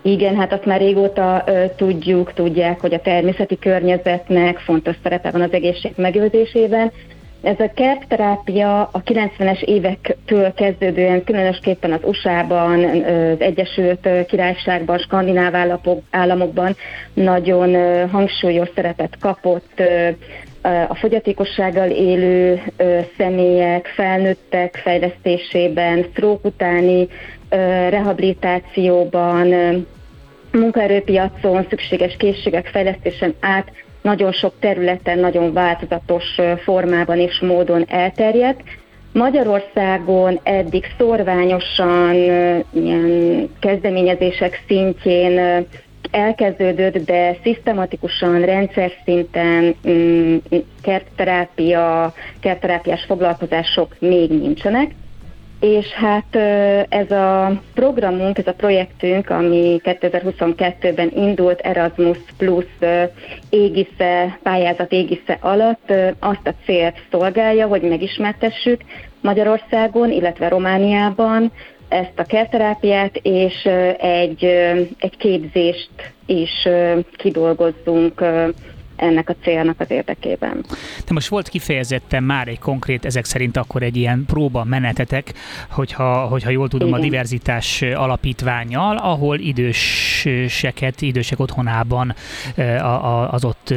Igen, 0.07 0.35
hát 0.35 0.53
azt 0.53 0.65
már 0.65 0.79
régóta 0.79 1.43
ö, 1.45 1.63
tudjuk, 1.75 2.33
tudják, 2.33 2.79
hogy 2.79 2.93
a 2.93 3.01
természeti 3.01 3.59
környezetnek 3.59 4.57
fontos 4.57 4.95
szerepe 5.03 5.31
van 5.31 5.41
az 5.41 5.51
egészség 5.51 5.91
megőrzésében. 5.95 6.91
Ez 7.41 7.59
a 7.59 7.71
kertterápia 7.75 8.81
a 8.81 9.01
90-es 9.03 9.61
évektől 9.61 10.53
kezdődően, 10.53 11.23
különösképpen 11.23 11.91
az 11.91 11.99
USA-ban, 12.03 12.83
az 12.83 13.39
Egyesült 13.41 14.09
Királyságban, 14.27 14.97
Skandináv 14.97 15.79
államokban 16.09 16.75
nagyon 17.13 17.75
hangsúlyos 18.09 18.69
szerepet 18.75 19.17
kapott 19.19 19.81
a 20.87 20.95
fogyatékossággal 20.95 21.89
élő 21.89 22.61
személyek, 23.17 23.85
felnőttek 23.87 24.75
fejlesztésében, 24.83 26.05
stroke 26.11 26.47
utáni 26.47 27.07
rehabilitációban, 27.89 29.53
munkaerőpiacon 30.57 31.65
szükséges 31.69 32.15
készségek 32.17 32.67
fejlesztésen 32.67 33.33
át 33.39 33.71
nagyon 34.01 34.31
sok 34.31 34.53
területen, 34.59 35.19
nagyon 35.19 35.53
változatos 35.53 36.23
formában 36.63 37.19
és 37.19 37.39
módon 37.39 37.85
elterjedt. 37.87 38.61
Magyarországon 39.13 40.39
eddig 40.43 40.85
szorványosan 40.97 42.13
ilyen 42.73 43.49
kezdeményezések 43.59 44.63
szintjén 44.67 45.65
elkezdődött, 46.11 47.05
de 47.05 47.37
szisztematikusan, 47.43 48.45
rendszer 48.45 48.91
szinten 49.05 49.75
mm, 49.89 50.37
kertterápia, 50.81 52.13
kertterápiás 52.39 53.03
foglalkozások 53.03 53.95
még 53.99 54.29
nincsenek. 54.29 54.91
És 55.59 55.87
hát 55.87 56.35
ez 56.89 57.11
a 57.11 57.61
programunk, 57.73 58.37
ez 58.37 58.47
a 58.47 58.53
projektünk, 58.53 59.29
ami 59.29 59.81
2022-ben 59.83 61.11
indult 61.15 61.59
Erasmus 61.59 62.17
Plus 62.37 62.65
égisze, 63.49 64.39
pályázat 64.43 64.91
égisze 64.91 65.37
alatt 65.41 65.93
azt 66.19 66.47
a 66.47 66.53
célt 66.65 66.95
szolgálja, 67.11 67.67
hogy 67.67 67.81
megismertessük 67.81 68.81
Magyarországon, 69.21 70.11
illetve 70.11 70.47
Romániában 70.47 71.51
ezt 71.89 72.19
a 72.19 72.23
kerterápiát, 72.23 73.19
és 73.21 73.65
egy, 73.99 74.43
egy 74.99 75.17
képzést 75.17 76.13
is 76.25 76.67
kidolgozzunk 77.15 78.23
ennek 78.97 79.29
a 79.29 79.35
célnak 79.41 79.79
az 79.79 79.91
érdekében. 79.91 80.65
De 81.05 81.13
most 81.13 81.27
volt 81.27 81.49
kifejezetten 81.49 82.23
már 82.23 82.47
egy 82.47 82.59
konkrét, 82.59 83.05
ezek 83.05 83.25
szerint 83.25 83.57
akkor 83.57 83.83
egy 83.83 83.95
ilyen 83.95 84.23
próba 84.27 84.63
menetetek, 84.63 85.33
hogyha, 85.69 86.25
hogyha 86.25 86.49
jól 86.49 86.67
tudom, 86.69 86.87
Igen. 86.87 86.99
a 86.99 87.03
diverzitás 87.03 87.81
alapítványjal, 87.81 88.97
ahol 88.97 89.39
időseket, 89.39 91.01
idősek 91.01 91.39
otthonában 91.39 92.15
az 93.29 93.45
ott 93.45 93.73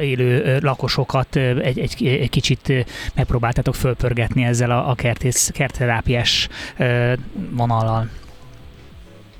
élő 0.00 0.58
lakosokat 0.60 1.36
egy, 1.36 1.78
egy, 1.78 2.06
egy 2.06 2.30
kicsit 2.30 2.86
megpróbáltatok 3.14 3.74
fölpörgetni 3.74 4.44
ezzel 4.44 4.70
a, 4.70 4.90
a 4.90 4.94
kertész, 4.94 5.50
kertterápiás 5.54 6.48
vonallal. 7.50 8.08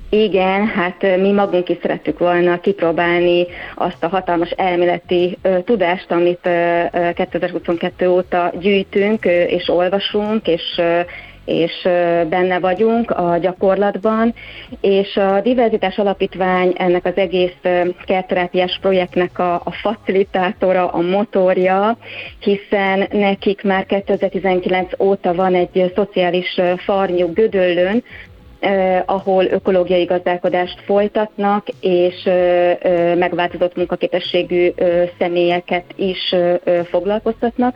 Igen, 0.09 0.67
hát 0.67 1.01
mi 1.01 1.31
magunk 1.31 1.69
is 1.69 1.77
szerettük 1.81 2.19
volna 2.19 2.59
kipróbálni 2.59 3.45
azt 3.75 4.03
a 4.03 4.07
hatalmas 4.07 4.49
elméleti 4.49 5.37
uh, 5.43 5.63
tudást, 5.63 6.11
amit 6.11 6.39
uh, 6.45 7.13
2022 7.13 8.09
óta 8.09 8.53
gyűjtünk 8.59 9.25
uh, 9.25 9.31
és 9.31 9.69
olvasunk, 9.69 10.47
és 10.47 10.63
uh, 10.77 10.99
és 11.47 11.81
benne 12.29 12.59
vagyunk 12.59 13.11
a 13.11 13.37
gyakorlatban, 13.37 14.33
és 14.81 15.15
a 15.15 15.41
Diverzitás 15.41 15.97
Alapítvány 15.97 16.73
ennek 16.77 17.05
az 17.05 17.15
egész 17.15 17.57
kertterápiás 18.05 18.77
projektnek 18.81 19.39
a, 19.39 19.53
a 19.53 19.71
facilitátora, 19.71 20.87
a 20.87 21.01
motorja, 21.01 21.97
hiszen 22.39 23.07
nekik 23.11 23.63
már 23.63 23.85
2019 23.85 24.91
óta 24.99 25.33
van 25.33 25.55
egy 25.55 25.91
szociális 25.95 26.59
farnyú 26.77 27.33
Gödöllőn, 27.33 27.95
eh, 27.95 28.01
ahol 29.05 29.45
ökológiai 29.45 30.03
gazdálkodást 30.03 30.81
folytatnak, 30.85 31.67
és 31.79 32.23
megváltozott 33.17 33.75
munkaképességű 33.75 34.71
személyeket 35.19 35.85
is 35.95 36.35
foglalkoztatnak, 36.89 37.75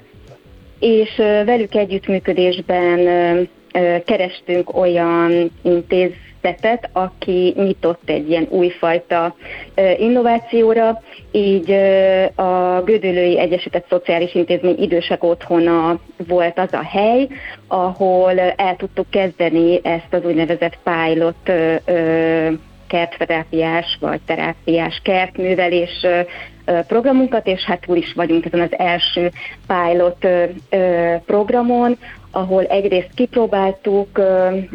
és 0.79 1.15
velük 1.45 1.75
együttműködésben 1.75 2.99
kerestünk 4.05 4.77
olyan 4.77 5.51
intéz 5.61 6.11
szetet, 6.41 6.89
aki 6.93 7.53
nyitott 7.57 8.09
egy 8.09 8.29
ilyen 8.29 8.47
újfajta 8.49 9.35
innovációra, 9.97 11.01
így 11.31 11.71
a 12.35 12.81
Gödölői 12.85 13.39
Egyesített 13.39 13.85
Szociális 13.89 14.35
Intézmény 14.35 14.81
idősek 14.81 15.23
otthona 15.23 15.99
volt 16.27 16.59
az 16.59 16.73
a 16.73 16.83
hely, 16.83 17.27
ahol 17.67 18.39
el 18.39 18.75
tudtuk 18.75 19.09
kezdeni 19.09 19.79
ezt 19.83 20.13
az 20.13 20.23
úgynevezett 20.23 20.77
pilot 20.83 21.51
kertterápiás 22.87 23.97
vagy 23.99 24.21
terápiás 24.25 25.01
kertművelés 25.03 26.05
programunkat, 26.87 27.47
és 27.47 27.61
hát 27.61 27.81
túl 27.81 27.97
is 27.97 28.13
vagyunk 28.13 28.45
ezen 28.45 28.59
az 28.59 28.77
első 28.77 29.31
pilot 29.67 30.27
programon, 31.25 31.97
ahol 32.31 32.63
egyrészt 32.63 33.13
kipróbáltuk 33.13 34.19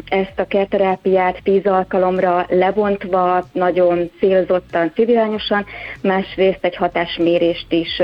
ezt 0.05 0.39
a 0.39 0.45
kerterápiát 0.47 1.39
tíz 1.43 1.65
alkalomra 1.65 2.45
lebontva, 2.49 3.47
nagyon 3.51 4.09
célzottan, 4.19 4.91
civilányosan, 4.95 5.65
másrészt 6.01 6.65
egy 6.65 6.75
hatásmérést 6.75 7.71
is 7.71 8.01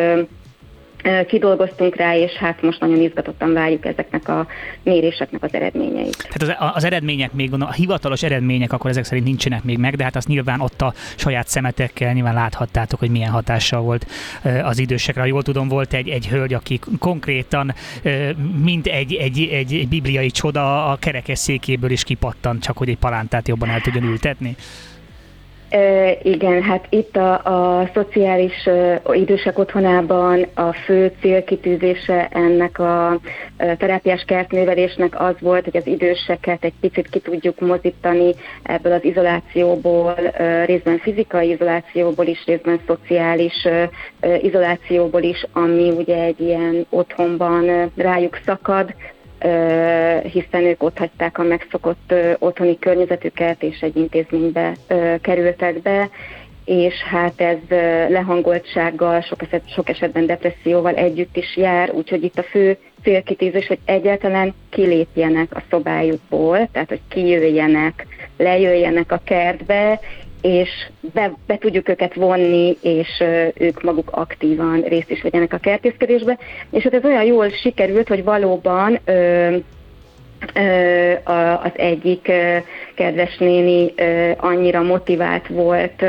kidolgoztunk 1.27 1.95
rá, 1.95 2.15
és 2.15 2.31
hát 2.31 2.61
most 2.61 2.79
nagyon 2.79 3.01
izgatottan 3.01 3.53
várjuk 3.53 3.85
ezeknek 3.85 4.27
a 4.27 4.47
méréseknek 4.83 5.43
az 5.43 5.53
eredményeit. 5.53 6.27
Tehát 6.31 6.59
az, 6.59 6.71
az 6.75 6.83
eredmények 6.83 7.33
még, 7.33 7.53
a 7.59 7.71
hivatalos 7.71 8.23
eredmények 8.23 8.73
akkor 8.73 8.89
ezek 8.89 9.03
szerint 9.03 9.25
nincsenek 9.25 9.63
még 9.63 9.77
meg, 9.77 9.95
de 9.95 10.03
hát 10.03 10.15
azt 10.15 10.27
nyilván 10.27 10.59
ott 10.59 10.81
a 10.81 10.93
saját 11.15 11.47
szemetekkel 11.47 12.13
nyilván 12.13 12.33
láthattátok, 12.33 12.99
hogy 12.99 13.09
milyen 13.09 13.31
hatással 13.31 13.81
volt 13.81 14.05
az 14.63 14.79
idősekre. 14.79 15.21
Ha 15.21 15.27
jól 15.27 15.43
tudom, 15.43 15.67
volt 15.67 15.93
egy, 15.93 16.09
egy 16.09 16.27
hölgy, 16.27 16.53
aki 16.53 16.79
konkrétan 16.99 17.73
mint 18.63 18.87
egy, 18.87 19.13
egy, 19.13 19.49
egy 19.51 19.87
bibliai 19.87 20.31
csoda 20.31 20.91
a 20.91 20.95
kerekesszékéből 20.95 21.91
is 21.91 22.03
kipattant, 22.03 22.63
csak 22.63 22.77
hogy 22.77 22.89
egy 22.89 22.97
palántát 22.97 23.47
jobban 23.47 23.69
el 23.69 23.81
tudjon 23.81 24.03
ültetni. 24.03 24.55
Igen, 26.21 26.61
hát 26.61 26.85
itt 26.89 27.15
a, 27.15 27.33
a 27.79 27.89
szociális 27.93 28.69
idősek 29.13 29.59
otthonában 29.59 30.45
a 30.53 30.73
fő 30.73 31.11
célkitűzése 31.21 32.27
ennek 32.27 32.79
a 32.79 33.19
terápiás 33.57 34.23
kertművelésnek 34.27 35.21
az 35.21 35.35
volt, 35.39 35.63
hogy 35.63 35.77
az 35.77 35.87
időseket 35.87 36.63
egy 36.63 36.73
picit 36.81 37.09
ki 37.09 37.19
tudjuk 37.19 37.59
mozítani 37.59 38.33
ebből 38.63 38.93
az 38.93 39.03
izolációból, 39.03 40.15
részben 40.65 40.97
fizikai 40.97 41.49
izolációból 41.49 42.25
is, 42.25 42.45
részben 42.45 42.79
szociális 42.87 43.67
izolációból 44.41 45.21
is, 45.21 45.45
ami 45.53 45.89
ugye 45.89 46.23
egy 46.23 46.39
ilyen 46.39 46.85
otthonban 46.89 47.91
rájuk 47.95 48.39
szakad, 48.45 48.93
hiszen 50.23 50.63
ők 50.63 50.83
ott 50.83 50.97
hagyták 50.97 51.37
a 51.37 51.43
megszokott 51.43 52.13
otthoni 52.39 52.79
környezetüket, 52.79 53.63
és 53.63 53.79
egy 53.79 53.95
intézménybe 53.95 54.73
kerültek 55.21 55.81
be, 55.81 56.09
és 56.65 56.93
hát 56.93 57.41
ez 57.41 57.57
lehangoltsággal, 58.09 59.21
sok, 59.21 59.41
eset, 59.41 59.69
sok 59.69 59.89
esetben 59.89 60.25
depresszióval 60.25 60.95
együtt 60.95 61.37
is 61.37 61.57
jár, 61.57 61.91
úgyhogy 61.91 62.23
itt 62.23 62.37
a 62.37 62.43
fő 62.43 62.77
célkitűzés, 63.03 63.67
hogy 63.67 63.79
egyáltalán 63.85 64.53
kilépjenek 64.69 65.55
a 65.55 65.63
szobájukból, 65.69 66.67
tehát 66.71 66.89
hogy 66.89 67.01
kijöjjenek, 67.07 68.07
lejöjjenek 68.37 69.11
a 69.11 69.21
kertbe, 69.23 69.99
és 70.43 70.69
be, 71.13 71.33
be 71.47 71.57
tudjuk 71.57 71.89
őket 71.89 72.13
vonni, 72.13 72.77
és 72.81 73.23
ők 73.57 73.81
maguk 73.81 74.09
aktívan 74.11 74.81
részt 74.81 75.09
is 75.09 75.21
vegyenek 75.21 75.53
a 75.53 75.57
kertészkedésbe. 75.57 76.37
És 76.71 76.83
hát 76.83 76.93
ez 76.93 77.05
olyan 77.05 77.23
jól 77.23 77.49
sikerült, 77.49 78.07
hogy 78.07 78.23
valóban 78.23 78.99
ö, 79.05 79.55
az 81.63 81.71
egyik 81.75 82.31
kedves 82.95 83.37
néni 83.37 83.93
annyira 84.37 84.81
motivált 84.81 85.47
volt 85.47 86.01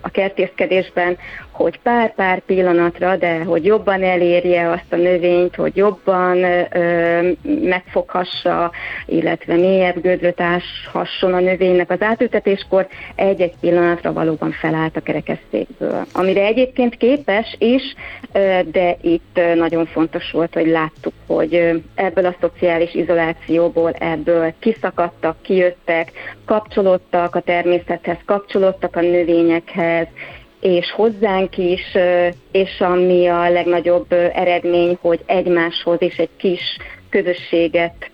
a 0.00 0.10
kertészkedésben, 0.10 1.16
hogy 1.58 1.80
pár-pár 1.82 2.40
pillanatra, 2.40 3.16
de 3.16 3.42
hogy 3.44 3.64
jobban 3.64 4.02
elérje 4.02 4.70
azt 4.70 4.92
a 4.92 4.96
növényt, 4.96 5.54
hogy 5.54 5.76
jobban 5.76 6.44
ö, 6.72 7.30
megfoghassa, 7.62 8.70
illetve 9.06 9.54
mélyebb 9.54 10.00
gödröt 10.00 10.40
áshasson 10.40 11.34
a 11.34 11.40
növénynek 11.40 11.90
az 11.90 12.02
átültetéskor, 12.02 12.86
egy-egy 13.14 13.54
pillanatra 13.60 14.12
valóban 14.12 14.50
felállt 14.50 14.96
a 14.96 15.00
kerekesszékből. 15.00 16.06
Amire 16.12 16.44
egyébként 16.44 16.96
képes 16.96 17.56
is, 17.58 17.94
ö, 18.32 18.58
de 18.72 18.96
itt 19.00 19.40
nagyon 19.54 19.86
fontos 19.86 20.30
volt, 20.30 20.54
hogy 20.54 20.66
láttuk, 20.66 21.12
hogy 21.26 21.82
ebből 21.94 22.26
a 22.26 22.36
szociális 22.40 22.94
izolációból, 22.94 23.90
ebből 23.90 24.52
kiszakadtak, 24.58 25.42
kijöttek, 25.42 26.12
kapcsolódtak 26.44 27.34
a 27.34 27.40
természethez, 27.40 28.18
kapcsolódtak 28.24 28.96
a 28.96 29.00
növényekhez, 29.00 30.06
és 30.60 30.90
hozzánk 30.90 31.58
is, 31.58 31.96
és 32.52 32.80
ami 32.80 33.26
a 33.26 33.50
legnagyobb 33.50 34.12
eredmény, 34.32 34.98
hogy 35.00 35.20
egymáshoz 35.26 36.02
is 36.02 36.16
egy 36.16 36.36
kis 36.36 36.76
közösséget 37.10 38.10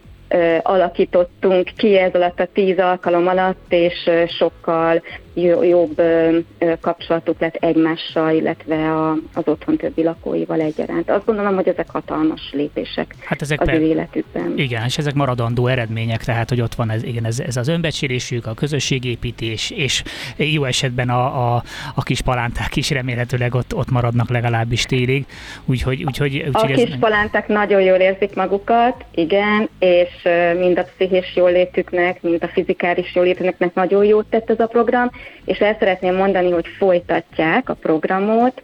alakítottunk 0.62 1.70
ki 1.76 1.98
ez 1.98 2.14
alatt 2.14 2.40
a 2.40 2.48
tíz 2.52 2.78
alkalom 2.78 3.26
alatt, 3.26 3.64
és 3.68 4.10
sokkal 4.28 5.02
jobb 5.62 6.02
kapcsolatuk 6.80 7.40
lett 7.40 7.54
egymással, 7.54 8.34
illetve 8.34 8.90
az 9.34 9.42
otthon 9.44 9.76
többi 9.76 10.02
lakóival 10.02 10.60
egyaránt. 10.60 11.10
Azt 11.10 11.24
gondolom, 11.24 11.54
hogy 11.54 11.68
ezek 11.68 11.90
hatalmas 11.90 12.50
lépések 12.52 13.14
hát 13.24 13.42
ezek 13.42 13.60
az 13.60 13.66
per... 13.66 13.80
ő 13.80 13.84
életükben. 13.84 14.52
Igen, 14.56 14.84
és 14.84 14.98
ezek 14.98 15.14
maradandó 15.14 15.66
eredmények, 15.66 16.24
tehát 16.24 16.48
hogy 16.48 16.60
ott 16.60 16.74
van 16.74 16.90
ez, 16.90 17.02
igen, 17.02 17.24
ez, 17.24 17.40
ez 17.40 17.56
az 17.56 17.68
önbecsülésük, 17.68 18.46
a 18.46 18.54
közösségépítés, 18.54 19.70
és 19.70 20.02
jó 20.36 20.64
esetben 20.64 21.08
a, 21.08 21.54
a, 21.54 21.62
a 21.94 22.02
kis 22.02 22.20
palánták 22.20 22.76
is 22.76 22.90
remélhetőleg 22.90 23.54
ott, 23.54 23.74
ott 23.74 23.90
maradnak 23.90 24.30
legalábbis 24.30 24.82
télig. 24.82 25.26
Úgyhogy, 25.64 26.04
úgyhogy, 26.04 26.44
úgyhogy 26.46 26.72
a 26.72 26.74
ez... 26.74 26.84
kis 26.84 26.96
palánták 27.00 27.48
nagyon 27.48 27.80
jól 27.80 27.98
érzik 27.98 28.34
magukat, 28.34 29.04
igen, 29.14 29.68
és 29.78 30.28
mind 30.58 30.78
a 30.78 30.84
pszichés 30.84 31.32
jólétüknek, 31.36 32.22
mind 32.22 32.42
a 32.42 32.48
fizikális 32.48 33.14
jólétüknek 33.14 33.74
nagyon 33.74 34.04
jót 34.04 34.26
tett 34.26 34.50
ez 34.50 34.60
a 34.60 34.66
program, 34.66 35.10
és 35.44 35.58
el 35.58 35.76
szeretném 35.78 36.14
mondani, 36.14 36.50
hogy 36.50 36.66
folytatják 36.78 37.68
a 37.68 37.74
programot, 37.74 38.62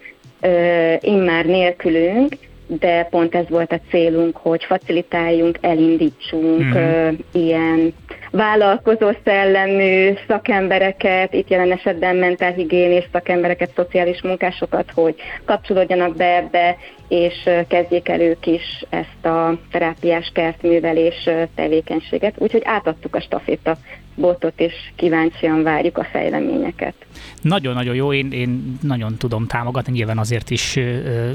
immár 1.01 1.45
nélkülünk, 1.45 2.35
de 2.67 3.07
pont 3.11 3.35
ez 3.35 3.49
volt 3.49 3.73
a 3.73 3.81
célunk, 3.91 4.37
hogy 4.37 4.65
facilitáljunk, 4.65 5.59
elindítsunk 5.61 6.63
mm-hmm. 6.63 7.15
ilyen 7.33 7.95
vállalkozó 8.31 9.11
szellemű 9.25 10.13
szakembereket, 10.29 11.35
itt 11.35 11.49
jelen 11.49 11.73
esetben 11.73 12.17
mentálhigiénés 12.17 13.09
szakembereket, 13.13 13.73
szociális 13.75 14.23
munkásokat, 14.23 14.91
hogy 14.95 15.15
kapcsolódjanak 15.45 16.17
be 16.17 16.37
ebbe, 16.37 16.77
és 17.09 17.49
kezdjék 17.69 18.09
el 18.09 18.21
ők 18.21 18.47
is 18.47 18.85
ezt 18.89 19.27
a 19.27 19.59
terápiás 19.71 20.31
kertművelés 20.35 21.29
tevékenységet. 21.55 22.35
Úgyhogy 22.39 22.63
átadtuk 22.65 23.15
a 23.15 23.21
staféta 23.21 23.77
botot, 24.15 24.61
és 24.61 24.73
kíváncsian 24.97 25.63
várjuk 25.63 25.99
a 25.99 26.05
fejleményeket. 26.05 26.95
Nagyon-nagyon 27.43 27.95
jó, 27.95 28.13
én, 28.13 28.33
én 28.33 28.79
nagyon 28.83 29.17
tudom 29.17 29.47
támogatni, 29.47 29.93
nyilván 29.93 30.19
azért 30.19 30.51
is 30.51 30.77
ö, 30.77 31.31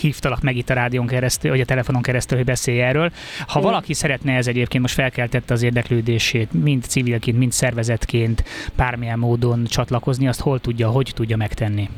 hívtalak 0.00 0.40
meg 0.42 0.56
itt 0.56 0.70
a 0.70 0.74
rádión 0.74 1.06
keresztül, 1.06 1.50
vagy 1.50 1.60
a 1.60 1.64
telefonon 1.64 2.02
keresztül, 2.02 2.36
hogy 2.36 2.46
beszélj 2.46 2.82
erről. 2.82 3.10
Ha 3.46 3.60
valaki 3.60 3.94
szeretne 3.94 4.32
ez 4.36 4.46
egyébként, 4.46 4.82
most 4.82 4.94
felkeltette 4.94 5.54
az 5.54 5.62
érdeklődését, 5.62 6.52
mind 6.52 6.82
civilként, 6.82 7.38
mind 7.38 7.52
szervezetként 7.52 8.44
bármilyen 8.76 9.18
módon 9.18 9.64
csatlakozni, 9.64 10.28
azt 10.28 10.40
hol 10.40 10.60
tudja, 10.60 10.88
hogy 10.88 11.12
tudja 11.14 11.36
megtenni? 11.36 11.88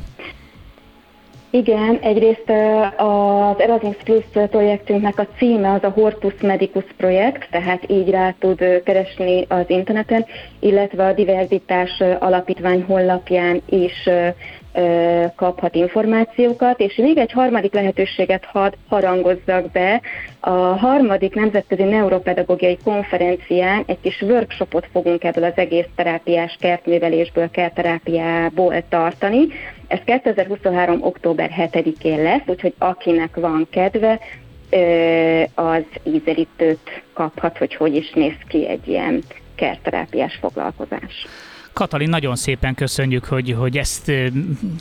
Igen, 1.52 1.99
egyrészt 2.02 2.50
az 2.97 3.61
Erasmus 3.61 3.97
Plus 4.04 4.25
projektünknek 4.50 5.19
a 5.19 5.26
címe 5.37 5.73
az 5.73 5.83
a 5.85 5.88
Hortus 5.88 6.40
Medicus 6.40 6.85
projekt, 6.97 7.50
tehát 7.50 7.90
így 7.90 8.11
rá 8.11 8.35
tud 8.38 8.83
keresni 8.85 9.45
az 9.49 9.64
interneten, 9.66 10.25
illetve 10.59 11.07
a 11.07 11.12
Diverzitás 11.12 12.02
Alapítvány 12.19 12.83
honlapján 12.83 13.62
is 13.69 14.09
kaphat 15.36 15.74
információkat, 15.74 16.80
és 16.80 16.94
még 16.94 17.18
egy 17.18 17.32
harmadik 17.32 17.72
lehetőséget 17.72 18.44
had 18.44 18.76
harangozzak 18.88 19.70
be. 19.70 20.00
A 20.40 20.50
harmadik 20.50 21.34
nemzetközi 21.34 21.82
neuropedagógiai 21.82 22.78
konferencián 22.84 23.82
egy 23.86 24.00
kis 24.00 24.22
workshopot 24.22 24.86
fogunk 24.92 25.24
ebből 25.24 25.44
az 25.44 25.52
egész 25.54 25.86
terápiás 25.94 26.56
kertművelésből, 26.60 27.50
kertterápiából 27.50 28.82
tartani. 28.88 29.46
Ez 29.86 29.98
2023. 30.04 31.02
október 31.02 31.50
7-én 31.58 32.22
lesz, 32.22 32.42
úgyhogy 32.46 32.74
akinek 32.78 33.36
van 33.36 33.66
kedve, 33.70 34.18
az 35.54 35.82
ízelítőt 36.02 37.02
kaphat, 37.12 37.58
hogy 37.58 37.74
hogy 37.74 37.96
is 37.96 38.12
néz 38.12 38.36
ki 38.48 38.68
egy 38.68 38.88
ilyen 38.88 39.22
kertterápiás 39.54 40.38
foglalkozás. 40.40 41.26
Katalin, 41.72 42.08
nagyon 42.08 42.36
szépen 42.36 42.74
köszönjük, 42.74 43.24
hogy, 43.24 43.52
hogy 43.52 43.78
ezt 43.78 44.12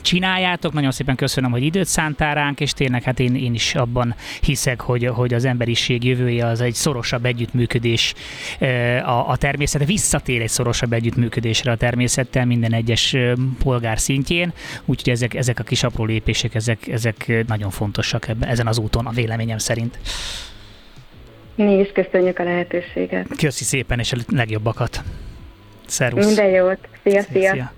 csináljátok, 0.02 0.72
nagyon 0.72 0.90
szépen 0.90 1.16
köszönöm, 1.16 1.50
hogy 1.50 1.62
időt 1.62 1.86
szántál 1.86 2.34
ránk, 2.34 2.60
és 2.60 2.72
tényleg 2.72 3.02
hát 3.02 3.20
én, 3.20 3.34
én 3.34 3.54
is 3.54 3.74
abban 3.74 4.14
hiszek, 4.40 4.80
hogy, 4.80 5.06
hogy 5.06 5.34
az 5.34 5.44
emberiség 5.44 6.04
jövője 6.04 6.46
az 6.46 6.60
egy 6.60 6.74
szorosabb 6.74 7.24
együttműködés 7.24 8.14
a, 9.04 9.28
a 9.28 9.36
természet, 9.36 9.86
visszatér 9.86 10.40
egy 10.40 10.48
szorosabb 10.48 10.92
együttműködésre 10.92 11.70
a 11.70 11.76
természettel 11.76 12.44
minden 12.44 12.72
egyes 12.72 13.16
polgár 13.62 13.98
szintjén, 13.98 14.52
úgyhogy 14.84 15.12
ezek, 15.12 15.34
ezek 15.34 15.58
a 15.58 15.62
kis 15.62 15.82
apró 15.82 16.04
lépések, 16.04 16.54
ezek, 16.54 16.88
ezek 16.88 17.44
nagyon 17.46 17.70
fontosak 17.70 18.28
ebben, 18.28 18.48
ezen 18.48 18.66
az 18.66 18.78
úton, 18.78 19.06
a 19.06 19.10
véleményem 19.10 19.58
szerint. 19.58 19.98
Mi 21.54 21.78
is 21.78 21.92
köszönjük 21.92 22.38
a 22.38 22.42
lehetőséget. 22.42 23.26
Köszi 23.36 23.64
szépen, 23.64 23.98
és 23.98 24.12
a 24.12 24.16
legjobbakat. 24.28 25.02
Szervusz. 25.90 26.26
Minden 26.26 26.48
jót. 26.48 26.78
Szia, 27.02 27.22
szia. 27.22 27.52
szia. 27.52 27.72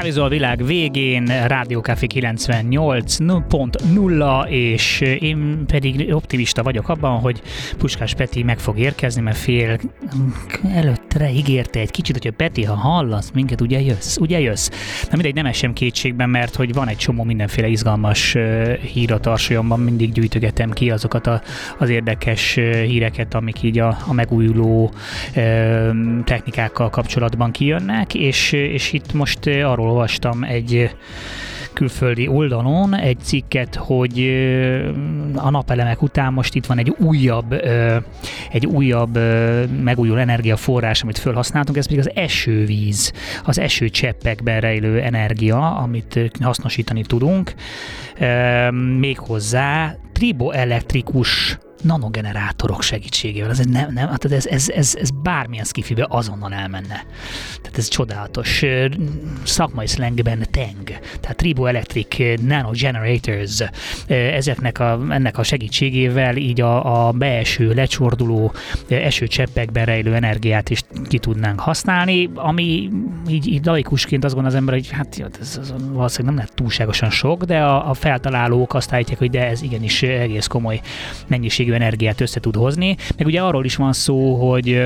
Kávézó 0.00 0.24
a 0.24 0.28
világ 0.28 0.64
végén, 0.64 1.24
Rádió 1.46 1.80
Café 1.80 2.06
98.0, 2.14 4.48
és 4.48 5.00
én 5.00 5.64
pedig 5.66 6.14
optimista 6.14 6.62
vagyok 6.62 6.88
abban, 6.88 7.18
hogy 7.18 7.42
Puskás 7.78 8.14
Peti 8.14 8.42
meg 8.42 8.58
fog 8.58 8.78
érkezni, 8.78 9.22
mert 9.22 9.36
fél 9.36 9.78
előttre 10.74 11.30
ígérte 11.30 11.80
egy 11.80 11.90
kicsit, 11.90 12.22
hogy 12.22 12.30
Peti, 12.30 12.64
ha 12.64 12.74
hallasz 12.74 13.30
minket, 13.34 13.60
ugye 13.60 13.80
jössz, 13.80 14.16
ugye 14.16 14.40
jössz. 14.40 14.68
Na 15.02 15.10
mindegy, 15.12 15.34
nem 15.34 15.46
esem 15.46 15.72
kétségben, 15.72 16.30
mert 16.30 16.54
hogy 16.54 16.74
van 16.74 16.88
egy 16.88 16.96
csomó 16.96 17.24
mindenféle 17.24 17.68
izgalmas 17.68 18.36
hír 18.92 19.12
a 19.12 19.20
tarsolyomban, 19.20 19.80
mindig 19.80 20.12
gyűjtögetem 20.12 20.70
ki 20.70 20.90
azokat 20.90 21.26
a, 21.26 21.42
az 21.78 21.88
érdekes 21.88 22.54
híreket, 22.86 23.34
amik 23.34 23.62
így 23.62 23.78
a, 23.78 23.98
a 24.06 24.12
megújuló 24.12 24.92
technikákkal 26.24 26.90
kapcsolatban 26.90 27.50
kijönnek, 27.50 28.14
és, 28.14 28.52
és 28.52 28.92
itt 28.92 29.12
most 29.12 29.46
arról 29.46 29.89
olvastam 29.90 30.42
egy 30.42 30.90
külföldi 31.72 32.28
oldalon 32.28 32.94
egy 32.94 33.18
cikket, 33.22 33.74
hogy 33.74 34.20
a 35.34 35.50
napelemek 35.50 36.02
után 36.02 36.32
most 36.32 36.54
itt 36.54 36.66
van 36.66 36.78
egy 36.78 36.94
újabb, 36.98 37.52
egy 38.50 38.66
újabb 38.66 39.18
megújuló 39.82 40.18
energiaforrás, 40.18 41.02
amit 41.02 41.18
felhasználtunk, 41.18 41.78
ez 41.78 41.86
pedig 41.86 41.98
az 41.98 42.10
esővíz, 42.14 43.12
az 43.44 43.58
esőcseppekben 43.58 44.60
rejlő 44.60 45.00
energia, 45.00 45.76
amit 45.76 46.30
hasznosítani 46.40 47.02
tudunk, 47.02 47.54
méghozzá 48.98 49.96
triboelektrikus 50.12 51.58
nanogenerátorok 51.82 52.82
segítségével. 52.82 53.50
Ez, 53.50 53.58
nem, 53.58 53.92
nem, 53.92 54.08
hát 54.08 54.24
ez, 54.24 54.46
ez, 54.46 54.68
ez, 54.68 54.94
ez 55.00 55.10
bármilyen 55.22 55.64
skifibe 55.64 56.06
azonnal 56.08 56.52
elmenne. 56.52 57.04
Tehát 57.62 57.78
ez 57.78 57.88
csodálatos. 57.88 58.62
Szakmai 59.42 59.86
szlengben 59.86 60.46
TENG, 60.50 60.98
tehát 61.20 61.36
Triboelectric 61.36 62.40
Nano 62.42 62.70
Generators, 62.70 63.62
ezeknek 64.06 64.78
a, 64.78 65.00
ennek 65.08 65.38
a 65.38 65.42
segítségével 65.42 66.36
így 66.36 66.60
a, 66.60 67.06
a 67.06 67.12
beeső, 67.12 67.74
lecsorduló 67.74 68.52
esőcseppekben 68.88 69.84
rejlő 69.84 70.14
energiát 70.14 70.70
is 70.70 70.82
ki 71.08 71.18
tudnánk 71.18 71.60
használni, 71.60 72.30
ami 72.34 72.90
így, 73.28 73.46
így 73.46 73.64
laikusként 73.64 74.24
azt 74.24 74.34
gondol 74.34 74.52
az 74.52 74.58
ember, 74.58 74.74
hogy 74.74 74.90
hát 74.90 75.36
ez, 75.40 75.58
ez 75.60 75.72
valószínűleg 75.92 76.24
nem 76.24 76.34
lehet 76.34 76.54
túlságosan 76.54 77.10
sok, 77.10 77.44
de 77.44 77.58
a, 77.58 77.90
a 77.90 77.94
feltalálók 77.94 78.74
azt 78.74 78.92
állítják, 78.92 79.18
hogy 79.18 79.30
de 79.30 79.46
ez 79.46 79.62
igenis 79.62 80.02
egész 80.02 80.46
komoly 80.46 80.80
mennyiség 81.26 81.69
energiát 81.74 82.20
össze 82.20 82.40
tud 82.40 82.56
hozni. 82.56 82.96
Meg 83.16 83.26
ugye 83.26 83.40
arról 83.40 83.64
is 83.64 83.76
van 83.76 83.92
szó, 83.92 84.34
hogy 84.50 84.84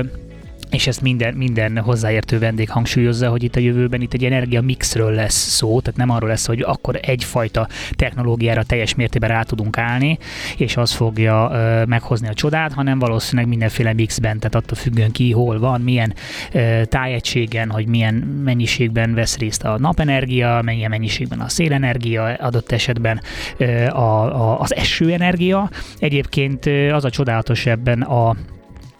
és 0.75 0.87
ezt 0.87 1.01
minden, 1.01 1.33
minden 1.33 1.77
hozzáértő 1.77 2.39
vendég 2.39 2.69
hangsúlyozza, 2.69 3.29
hogy 3.29 3.43
itt 3.43 3.55
a 3.55 3.59
jövőben 3.59 4.01
itt 4.01 4.13
egy 4.13 4.25
energia 4.25 4.61
mixről 4.61 5.11
lesz 5.11 5.47
szó, 5.47 5.81
tehát 5.81 5.99
nem 5.99 6.09
arról 6.09 6.29
lesz, 6.29 6.45
hogy 6.45 6.61
akkor 6.61 6.99
egyfajta 7.01 7.67
technológiára 7.91 8.63
teljes 8.63 8.95
mértékben 8.95 9.29
rá 9.29 9.41
tudunk 9.41 9.77
állni, 9.77 10.17
és 10.57 10.77
az 10.77 10.91
fogja 10.91 11.49
ö, 11.53 11.85
meghozni 11.85 12.27
a 12.27 12.33
csodát, 12.33 12.73
hanem 12.73 12.99
valószínűleg 12.99 13.47
mindenféle 13.47 13.93
mixben, 13.93 14.39
tehát 14.39 14.55
attól 14.55 14.77
függően 14.77 15.11
ki 15.11 15.31
hol 15.31 15.59
van, 15.59 15.81
milyen 15.81 16.13
ö, 16.51 16.81
tájegységen, 16.85 17.69
hogy 17.69 17.87
milyen 17.87 18.13
mennyiségben 18.43 19.13
vesz 19.13 19.37
részt 19.37 19.63
a 19.63 19.77
napenergia, 19.79 20.61
milyen 20.63 20.89
mennyiségben 20.89 21.39
a 21.39 21.49
szélenergia, 21.49 22.23
adott 22.23 22.71
esetben 22.71 23.21
ö, 23.57 23.85
a, 23.85 24.35
a, 24.41 24.59
az 24.59 24.75
esőenergia. 24.75 25.69
Egyébként 25.99 26.65
az 26.91 27.05
a 27.05 27.09
csodálatos 27.09 27.65
ebben 27.65 28.01
a 28.01 28.35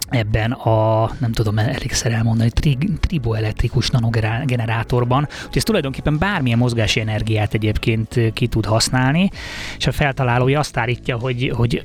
ebben 0.09 0.51
a, 0.51 1.09
nem 1.19 1.31
tudom 1.31 1.57
elégszer 1.57 2.11
elmondani, 2.11 2.49
tri, 2.49 2.77
triboelektrikus 2.99 3.89
nanogenerátorban, 3.89 5.27
hogy 5.47 5.57
ez 5.57 5.63
tulajdonképpen 5.63 6.17
bármilyen 6.17 6.57
mozgási 6.57 6.99
energiát 6.99 7.53
egyébként 7.53 8.19
ki 8.33 8.47
tud 8.47 8.65
használni, 8.65 9.29
és 9.77 9.87
a 9.87 9.91
feltalálója 9.91 10.59
azt 10.59 10.77
állítja, 10.77 11.17
hogy, 11.17 11.51
hogy 11.55 11.83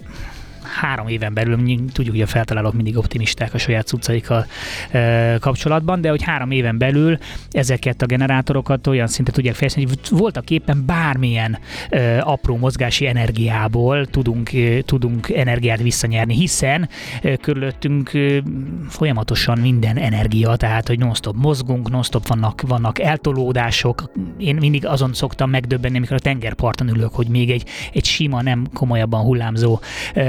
három 0.70 1.08
éven 1.08 1.34
belül, 1.34 1.58
tudjuk, 1.92 2.14
hogy 2.14 2.20
a 2.20 2.26
feltalálók 2.26 2.74
mindig 2.74 2.96
optimisták 2.96 3.54
a 3.54 3.58
saját 3.58 3.86
cuccaikkal 3.86 4.46
e, 4.90 5.38
kapcsolatban, 5.38 6.00
de 6.00 6.10
hogy 6.10 6.22
három 6.22 6.50
éven 6.50 6.78
belül 6.78 7.18
ezeket 7.50 8.02
a 8.02 8.06
generátorokat 8.06 8.86
olyan 8.86 9.06
szinten 9.06 9.34
tudják 9.34 9.54
fejleszteni, 9.54 9.86
hogy 9.86 10.18
voltak 10.18 10.50
éppen 10.50 10.82
bármilyen 10.86 11.58
e, 11.88 12.20
apró 12.22 12.56
mozgási 12.56 13.06
energiából 13.06 14.06
tudunk, 14.06 14.52
e, 14.52 14.82
tudunk 14.82 15.28
energiát 15.28 15.80
visszanyerni, 15.82 16.34
hiszen 16.34 16.88
e, 17.22 17.36
körülöttünk 17.36 18.14
e, 18.14 18.42
folyamatosan 18.88 19.58
minden 19.58 19.96
energia, 19.96 20.56
tehát 20.56 20.88
hogy 20.88 20.98
non-stop 20.98 21.36
mozgunk, 21.36 21.90
non-stop 21.90 22.26
vannak, 22.26 22.60
vannak 22.66 22.98
eltolódások. 22.98 24.10
Én 24.38 24.56
mindig 24.56 24.86
azon 24.86 25.12
szoktam 25.12 25.50
megdöbbenni, 25.50 25.96
amikor 25.96 26.16
a 26.16 26.20
tengerparton 26.20 26.88
ülök, 26.88 27.14
hogy 27.14 27.28
még 27.28 27.50
egy, 27.50 27.64
egy 27.92 28.04
sima, 28.04 28.42
nem 28.42 28.66
komolyabban 28.74 29.22
hullámzó 29.22 29.80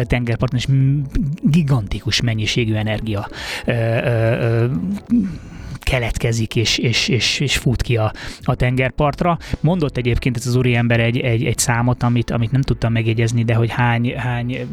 tenger 0.03 0.30
tengerparton, 0.37 0.59
és 0.59 0.67
gigantikus 1.43 2.21
mennyiségű 2.21 2.73
energia 2.73 3.27
ö, 3.65 3.71
ö, 3.71 4.65
keletkezik 5.79 6.55
és, 6.55 6.77
és, 6.77 7.07
és, 7.07 7.39
és 7.39 7.57
fut 7.57 7.81
ki 7.81 7.97
a, 7.97 8.13
a 8.41 8.55
tengerpartra. 8.55 9.37
Mondott 9.59 9.97
egyébként 9.97 10.37
ez 10.37 10.47
az 10.47 10.55
úriember 10.55 10.99
egy, 10.99 11.19
egy, 11.19 11.45
egy 11.45 11.57
számot, 11.57 12.03
amit, 12.03 12.31
amit 12.31 12.51
nem 12.51 12.61
tudtam 12.61 12.91
megjegyezni, 12.91 13.43
de 13.43 13.53
hogy 13.53 13.69
hány, 13.69 14.13
hány 14.17 14.67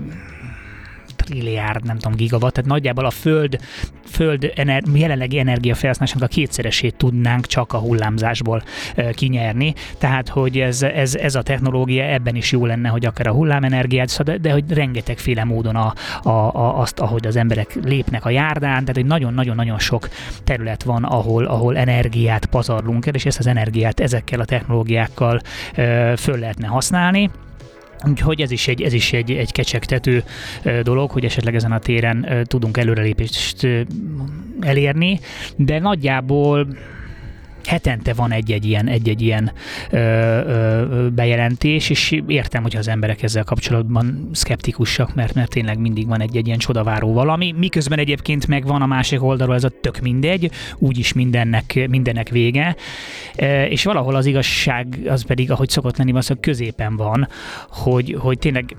trilliárd, 1.29 1.85
nem 1.85 1.99
tudom, 1.99 2.17
gigawatt, 2.17 2.55
tehát 2.55 2.71
nagyjából 2.71 3.05
a 3.05 3.11
Föld, 3.11 3.59
föld 4.05 4.53
ener, 4.55 4.83
jelenlegi 4.95 5.39
energiafelhasználásnak 5.39 6.23
a 6.23 6.27
kétszeresét 6.27 6.97
tudnánk 6.97 7.47
csak 7.47 7.73
a 7.73 7.79
hullámzásból 7.79 8.63
kinyerni. 9.13 9.75
Tehát, 9.99 10.29
hogy 10.29 10.59
ez, 10.59 10.83
ez, 10.83 11.15
ez 11.15 11.35
a 11.35 11.43
technológia 11.43 12.05
ebben 12.05 12.35
is 12.35 12.53
jó 12.53 12.67
lenne, 12.67 12.89
hogy 12.89 13.07
akár 13.07 13.27
a 13.27 13.33
hullámenergiát, 13.33 14.23
de, 14.23 14.39
de 14.39 14.53
hogy 14.53 14.73
rengetegféle 14.73 15.45
módon 15.45 15.77
a, 15.77 15.95
a, 16.23 16.31
a, 16.31 16.81
azt, 16.81 16.99
ahogy 16.99 17.27
az 17.27 17.37
emberek 17.37 17.75
lépnek 17.85 18.25
a 18.25 18.31
járdán, 18.31 18.81
tehát 18.81 18.95
hogy 18.95 19.07
nagyon-nagyon-nagyon 19.07 19.79
sok 19.79 20.09
terület 20.45 20.83
van, 20.83 21.05
ahol, 21.05 21.45
ahol 21.45 21.77
energiát 21.77 22.47
pazarlunk 22.47 23.07
el, 23.07 23.15
és 23.15 23.27
ezt 23.27 23.39
az 23.39 23.47
energiát 23.47 24.01
ezekkel 24.01 24.41
a 24.41 24.45
technológiákkal 24.45 25.41
ö, 25.75 26.13
föl 26.17 26.39
lehetne 26.39 26.67
használni. 26.67 27.31
Úgyhogy 28.07 28.41
ez 28.41 28.51
is 28.51 28.69
egy, 28.69 28.83
ez 28.83 28.93
is 28.93 29.13
egy, 29.13 29.31
egy 29.31 29.53
kecsegtető 29.53 30.25
dolog, 30.83 31.11
hogy 31.11 31.25
esetleg 31.25 31.55
ezen 31.55 31.73
a 31.73 31.79
téren 31.79 32.45
tudunk 32.45 32.77
előrelépést 32.77 33.67
elérni, 34.61 35.21
de 35.57 35.79
nagyjából 35.79 36.67
hetente 37.67 38.15
van 38.15 38.33
egy-egy 38.33 38.65
ilyen, 38.65 38.89
egy-egy 38.89 39.23
ilyen 39.23 39.53
ö, 39.91 39.99
ö, 39.99 41.09
bejelentés, 41.09 41.91
és 41.91 42.21
értem, 42.27 42.63
hogy 42.63 42.77
az 42.77 42.89
emberek 42.89 43.23
ezzel 43.23 43.45
kapcsolatban 43.45 44.29
szkeptikusak, 44.33 45.15
mert, 45.15 45.35
mert 45.35 45.51
tényleg 45.51 45.79
mindig 45.79 46.07
van 46.07 46.21
egy-egy 46.21 46.47
ilyen 46.47 46.59
csodaváró 46.59 47.13
valami, 47.13 47.55
miközben 47.59 47.99
egyébként 47.99 48.47
meg 48.47 48.67
van 48.67 48.83
a 48.83 48.87
másik 48.87 49.23
oldalról 49.23 49.55
ez 49.55 49.65
a 49.65 49.73
tök 49.81 49.99
mindegy, 50.01 50.51
úgyis 50.79 51.13
mindennek, 51.13 51.87
mindennek 51.89 52.29
vége, 52.29 52.77
e, 53.37 53.67
és 53.67 53.85
valahol 53.85 54.15
az 54.15 54.27
igazság 54.27 54.99
az 55.09 55.25
pedig, 55.25 55.51
ahogy 55.51 55.69
szokott 55.69 55.97
lenni, 55.97 56.13
az, 56.13 56.27
hogy 56.27 56.41
középen 56.41 56.97
van, 56.97 57.29
hogy, 57.69 58.17
hogy 58.19 58.39
tényleg 58.39 58.77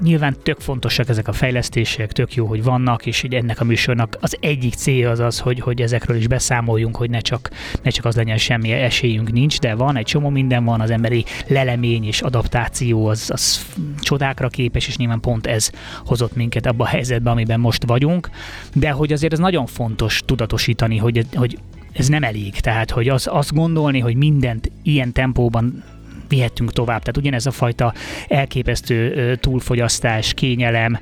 Nyilván 0.00 0.36
tök 0.42 0.60
fontosak 0.60 1.08
ezek 1.08 1.28
a 1.28 1.32
fejlesztések, 1.32 2.12
tök 2.12 2.34
jó, 2.34 2.46
hogy 2.46 2.62
vannak, 2.62 3.06
és 3.06 3.20
hogy 3.20 3.34
ennek 3.34 3.60
a 3.60 3.64
műsornak 3.64 4.16
az 4.20 4.36
egyik 4.40 4.74
célja 4.74 5.10
az 5.10 5.18
az, 5.20 5.38
hogy, 5.38 5.60
hogy 5.60 5.82
ezekről 5.82 6.16
is 6.16 6.26
beszámoljunk, 6.26 6.96
hogy 6.96 7.10
ne 7.10 7.18
csak, 7.18 7.50
ne 7.82 7.90
csak 7.90 8.04
az 8.04 8.16
legyen 8.16 8.36
semmi 8.36 8.72
esélyünk 8.72 9.32
nincs, 9.32 9.58
de 9.58 9.74
van, 9.74 9.96
egy 9.96 10.04
csomó 10.04 10.28
minden 10.28 10.64
van, 10.64 10.80
az 10.80 10.90
emberi 10.90 11.24
lelemény 11.46 12.04
és 12.04 12.20
adaptáció 12.20 13.06
az, 13.06 13.30
az 13.32 13.66
csodákra 14.00 14.48
képes, 14.48 14.86
és 14.86 14.96
nyilván 14.96 15.20
pont 15.20 15.46
ez 15.46 15.70
hozott 16.04 16.36
minket 16.36 16.66
abba 16.66 16.84
a 16.84 16.88
helyzetbe, 16.88 17.30
amiben 17.30 17.60
most 17.60 17.86
vagyunk, 17.86 18.30
de 18.74 18.90
hogy 18.90 19.12
azért 19.12 19.32
ez 19.32 19.38
nagyon 19.38 19.66
fontos 19.66 20.22
tudatosítani, 20.24 20.96
hogy, 20.96 21.26
hogy 21.34 21.58
ez 21.92 22.08
nem 22.08 22.22
elég. 22.22 22.60
Tehát, 22.60 22.90
hogy 22.90 23.08
az, 23.08 23.28
azt 23.30 23.54
gondolni, 23.54 23.98
hogy 23.98 24.16
mindent 24.16 24.70
ilyen 24.82 25.12
tempóban 25.12 25.84
vihetünk 26.28 26.72
tovább. 26.72 27.00
Tehát 27.00 27.16
ugyanez 27.16 27.46
a 27.46 27.50
fajta 27.50 27.94
elképesztő 28.28 29.34
túlfogyasztás, 29.40 30.34
kényelem, 30.34 30.98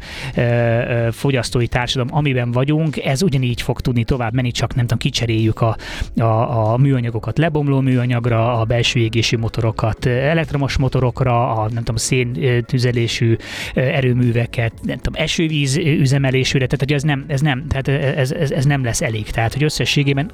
fogyasztói 1.10 1.66
társadalom, 1.66 2.16
amiben 2.16 2.50
vagyunk, 2.50 3.04
ez 3.04 3.22
ugyanígy 3.22 3.62
fog 3.62 3.80
tudni 3.80 4.04
tovább 4.04 4.34
menni, 4.34 4.50
csak 4.50 4.74
nem 4.74 4.84
tudom, 4.84 4.98
kicseréljük 4.98 5.60
a, 5.60 5.76
a, 6.16 6.72
a 6.72 6.76
műanyagokat 6.76 7.38
lebomló 7.38 7.80
műanyagra, 7.80 8.60
a 8.60 8.64
belső 8.64 9.00
égési 9.00 9.36
motorokat 9.36 10.06
elektromos 10.06 10.76
motorokra, 10.76 11.50
a 11.50 11.62
nem 11.62 11.82
tudom, 11.82 11.96
szén 11.96 12.64
tüzelésű 12.66 13.36
erőműveket, 13.74 14.72
nem 14.82 14.96
tudom, 14.96 15.22
esővíz 15.22 15.76
üzemelésűre, 15.76 16.66
tehát 16.66 16.80
hogy 16.80 16.92
ez 16.92 17.02
nem, 17.02 17.24
ez 17.26 17.40
nem, 17.40 17.66
tehát 17.68 17.88
ez, 18.16 18.32
ez, 18.32 18.50
ez 18.50 18.64
nem 18.64 18.84
lesz 18.84 19.02
elég. 19.02 19.30
Tehát, 19.30 19.52
hogy 19.52 19.62
összességében 19.62 20.30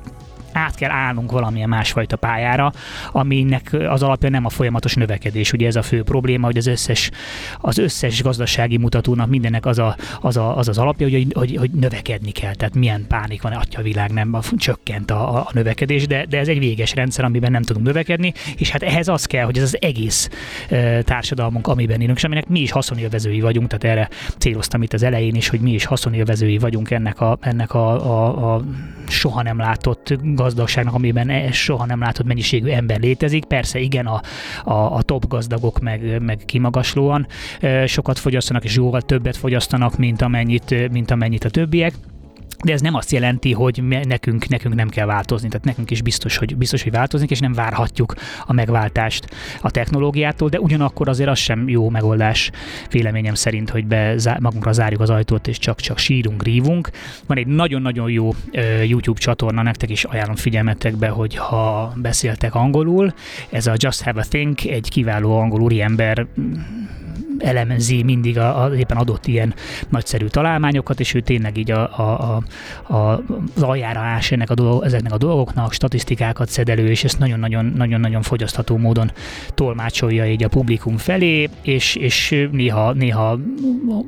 át 0.52 0.74
kell 0.74 0.90
állnunk 0.90 1.30
valamilyen 1.30 1.68
másfajta 1.68 2.16
pályára, 2.16 2.72
aminek 3.12 3.76
az 3.88 4.02
alapja 4.02 4.28
nem 4.28 4.44
a 4.44 4.48
folyamatos 4.48 4.94
növekedés. 4.94 5.52
Ugye 5.52 5.66
ez 5.66 5.76
a 5.76 5.82
fő 5.82 6.02
probléma, 6.02 6.46
hogy 6.46 6.56
az 6.56 6.66
összes, 6.66 7.10
az 7.58 7.78
összes 7.78 8.22
gazdasági 8.22 8.76
mutatónak 8.76 9.28
mindennek 9.28 9.66
az 9.66 9.78
a, 9.78 9.96
az, 10.20 10.36
a, 10.36 10.56
az, 10.56 10.68
az 10.68 10.78
alapja, 10.78 11.08
hogy, 11.08 11.26
hogy, 11.34 11.56
hogy 11.56 11.70
növekedni 11.70 12.30
kell. 12.30 12.54
Tehát 12.54 12.74
milyen 12.74 13.04
pánik 13.08 13.42
van, 13.42 13.52
atya 13.52 13.82
világ 13.82 14.10
nem 14.10 14.38
csökkent 14.56 15.10
a, 15.10 15.34
a 15.36 15.48
növekedés, 15.52 16.06
de, 16.06 16.24
de 16.24 16.38
ez 16.38 16.48
egy 16.48 16.58
véges 16.58 16.94
rendszer, 16.94 17.24
amiben 17.24 17.50
nem 17.50 17.62
tudunk 17.62 17.86
növekedni, 17.86 18.32
és 18.56 18.70
hát 18.70 18.82
ehhez 18.82 19.08
az 19.08 19.24
kell, 19.24 19.44
hogy 19.44 19.56
ez 19.56 19.62
az 19.62 19.76
egész 19.80 20.28
e, 20.68 21.02
társadalmunk, 21.02 21.66
amiben 21.66 22.00
élünk, 22.00 22.16
és 22.16 22.24
aminek 22.24 22.48
mi 22.48 22.60
is 22.60 22.70
haszonélvezői 22.70 23.40
vagyunk, 23.40 23.66
tehát 23.66 23.96
erre 23.96 24.08
céloztam 24.38 24.82
itt 24.82 24.92
az 24.92 25.02
elején 25.02 25.34
is, 25.34 25.48
hogy 25.48 25.60
mi 25.60 25.72
is 25.72 25.84
haszonélvezői 25.84 26.58
vagyunk 26.58 26.90
ennek 26.90 27.20
a, 27.20 27.38
ennek 27.40 27.74
a, 27.74 27.88
a, 27.88 28.54
a 28.54 28.62
soha 29.08 29.42
nem 29.42 29.58
látott 29.58 30.14
gazdagságnak, 30.42 30.94
amiben 30.94 31.28
e- 31.28 31.52
soha 31.52 31.86
nem 31.86 32.00
látott 32.00 32.26
mennyiségű 32.26 32.68
ember 32.68 33.00
létezik. 33.00 33.44
Persze 33.44 33.78
igen, 33.78 34.06
a, 34.06 34.20
a, 34.64 34.96
a 34.96 35.02
top 35.02 35.28
gazdagok 35.28 35.80
meg, 35.80 36.22
meg 36.22 36.38
kimagaslóan 36.46 37.26
sokat 37.86 38.18
fogyasztanak, 38.18 38.64
és 38.64 38.76
jóval 38.76 39.00
többet 39.00 39.36
fogyasztanak, 39.36 39.96
mint 39.96 40.22
amennyit, 40.22 40.90
mint 40.90 41.10
amennyit 41.10 41.44
a 41.44 41.50
többiek 41.50 41.94
de 42.64 42.72
ez 42.72 42.80
nem 42.80 42.94
azt 42.94 43.10
jelenti, 43.12 43.52
hogy 43.52 43.82
nekünk, 44.02 44.48
nekünk 44.48 44.74
nem 44.74 44.88
kell 44.88 45.06
változni, 45.06 45.48
tehát 45.48 45.64
nekünk 45.64 45.90
is 45.90 46.02
biztos, 46.02 46.36
hogy, 46.36 46.56
biztos, 46.56 46.82
hogy 46.82 46.92
változni, 46.92 47.26
és 47.30 47.38
nem 47.38 47.52
várhatjuk 47.52 48.14
a 48.46 48.52
megváltást 48.52 49.26
a 49.60 49.70
technológiától, 49.70 50.48
de 50.48 50.60
ugyanakkor 50.60 51.08
azért 51.08 51.28
az 51.28 51.38
sem 51.38 51.68
jó 51.68 51.88
megoldás 51.88 52.50
véleményem 52.90 53.34
szerint, 53.34 53.70
hogy 53.70 53.86
be, 53.86 54.16
magunkra 54.40 54.72
zárjuk 54.72 55.00
az 55.00 55.10
ajtót, 55.10 55.46
és 55.46 55.58
csak-csak 55.58 55.98
sírunk, 55.98 56.42
rívunk. 56.42 56.90
Van 57.26 57.36
egy 57.36 57.46
nagyon-nagyon 57.46 58.10
jó 58.10 58.30
YouTube 58.86 59.20
csatorna, 59.20 59.62
nektek 59.62 59.90
is 59.90 60.04
ajánlom 60.04 60.36
figyelmetekbe, 60.36 61.08
hogy 61.08 61.36
ha 61.36 61.92
beszéltek 61.96 62.54
angolul, 62.54 63.14
ez 63.50 63.66
a 63.66 63.74
Just 63.76 64.02
Have 64.02 64.20
a 64.20 64.24
Think, 64.24 64.64
egy 64.64 64.88
kiváló 64.88 65.38
angol 65.38 65.60
úriember 65.60 66.26
elemzi 67.42 68.02
mindig 68.02 68.38
a, 68.38 68.62
a, 68.62 68.74
éppen 68.74 68.96
adott 68.96 69.26
ilyen 69.26 69.54
nagyszerű 69.88 70.26
találmányokat, 70.26 71.00
és 71.00 71.14
ő 71.14 71.20
tényleg 71.20 71.56
így 71.56 71.70
a, 71.70 71.98
a, 71.98 72.36
a, 72.86 72.94
a, 72.94 73.22
az 73.56 73.62
aljára 73.62 74.00
ás 74.00 74.32
ennek 74.32 74.50
a 74.50 74.54
dolog, 74.54 74.84
ezeknek 74.84 75.12
a 75.12 75.18
dolgoknak, 75.18 75.72
statisztikákat 75.72 76.48
szed 76.48 76.68
elő, 76.68 76.88
és 76.88 77.04
ezt 77.04 77.18
nagyon-nagyon 77.18 78.22
fogyasztható 78.22 78.76
módon 78.76 79.10
tolmácsolja 79.54 80.26
így 80.26 80.44
a 80.44 80.48
publikum 80.48 80.96
felé, 80.96 81.48
és, 81.62 81.94
és 81.94 82.48
néha, 82.52 82.92
néha 82.92 83.38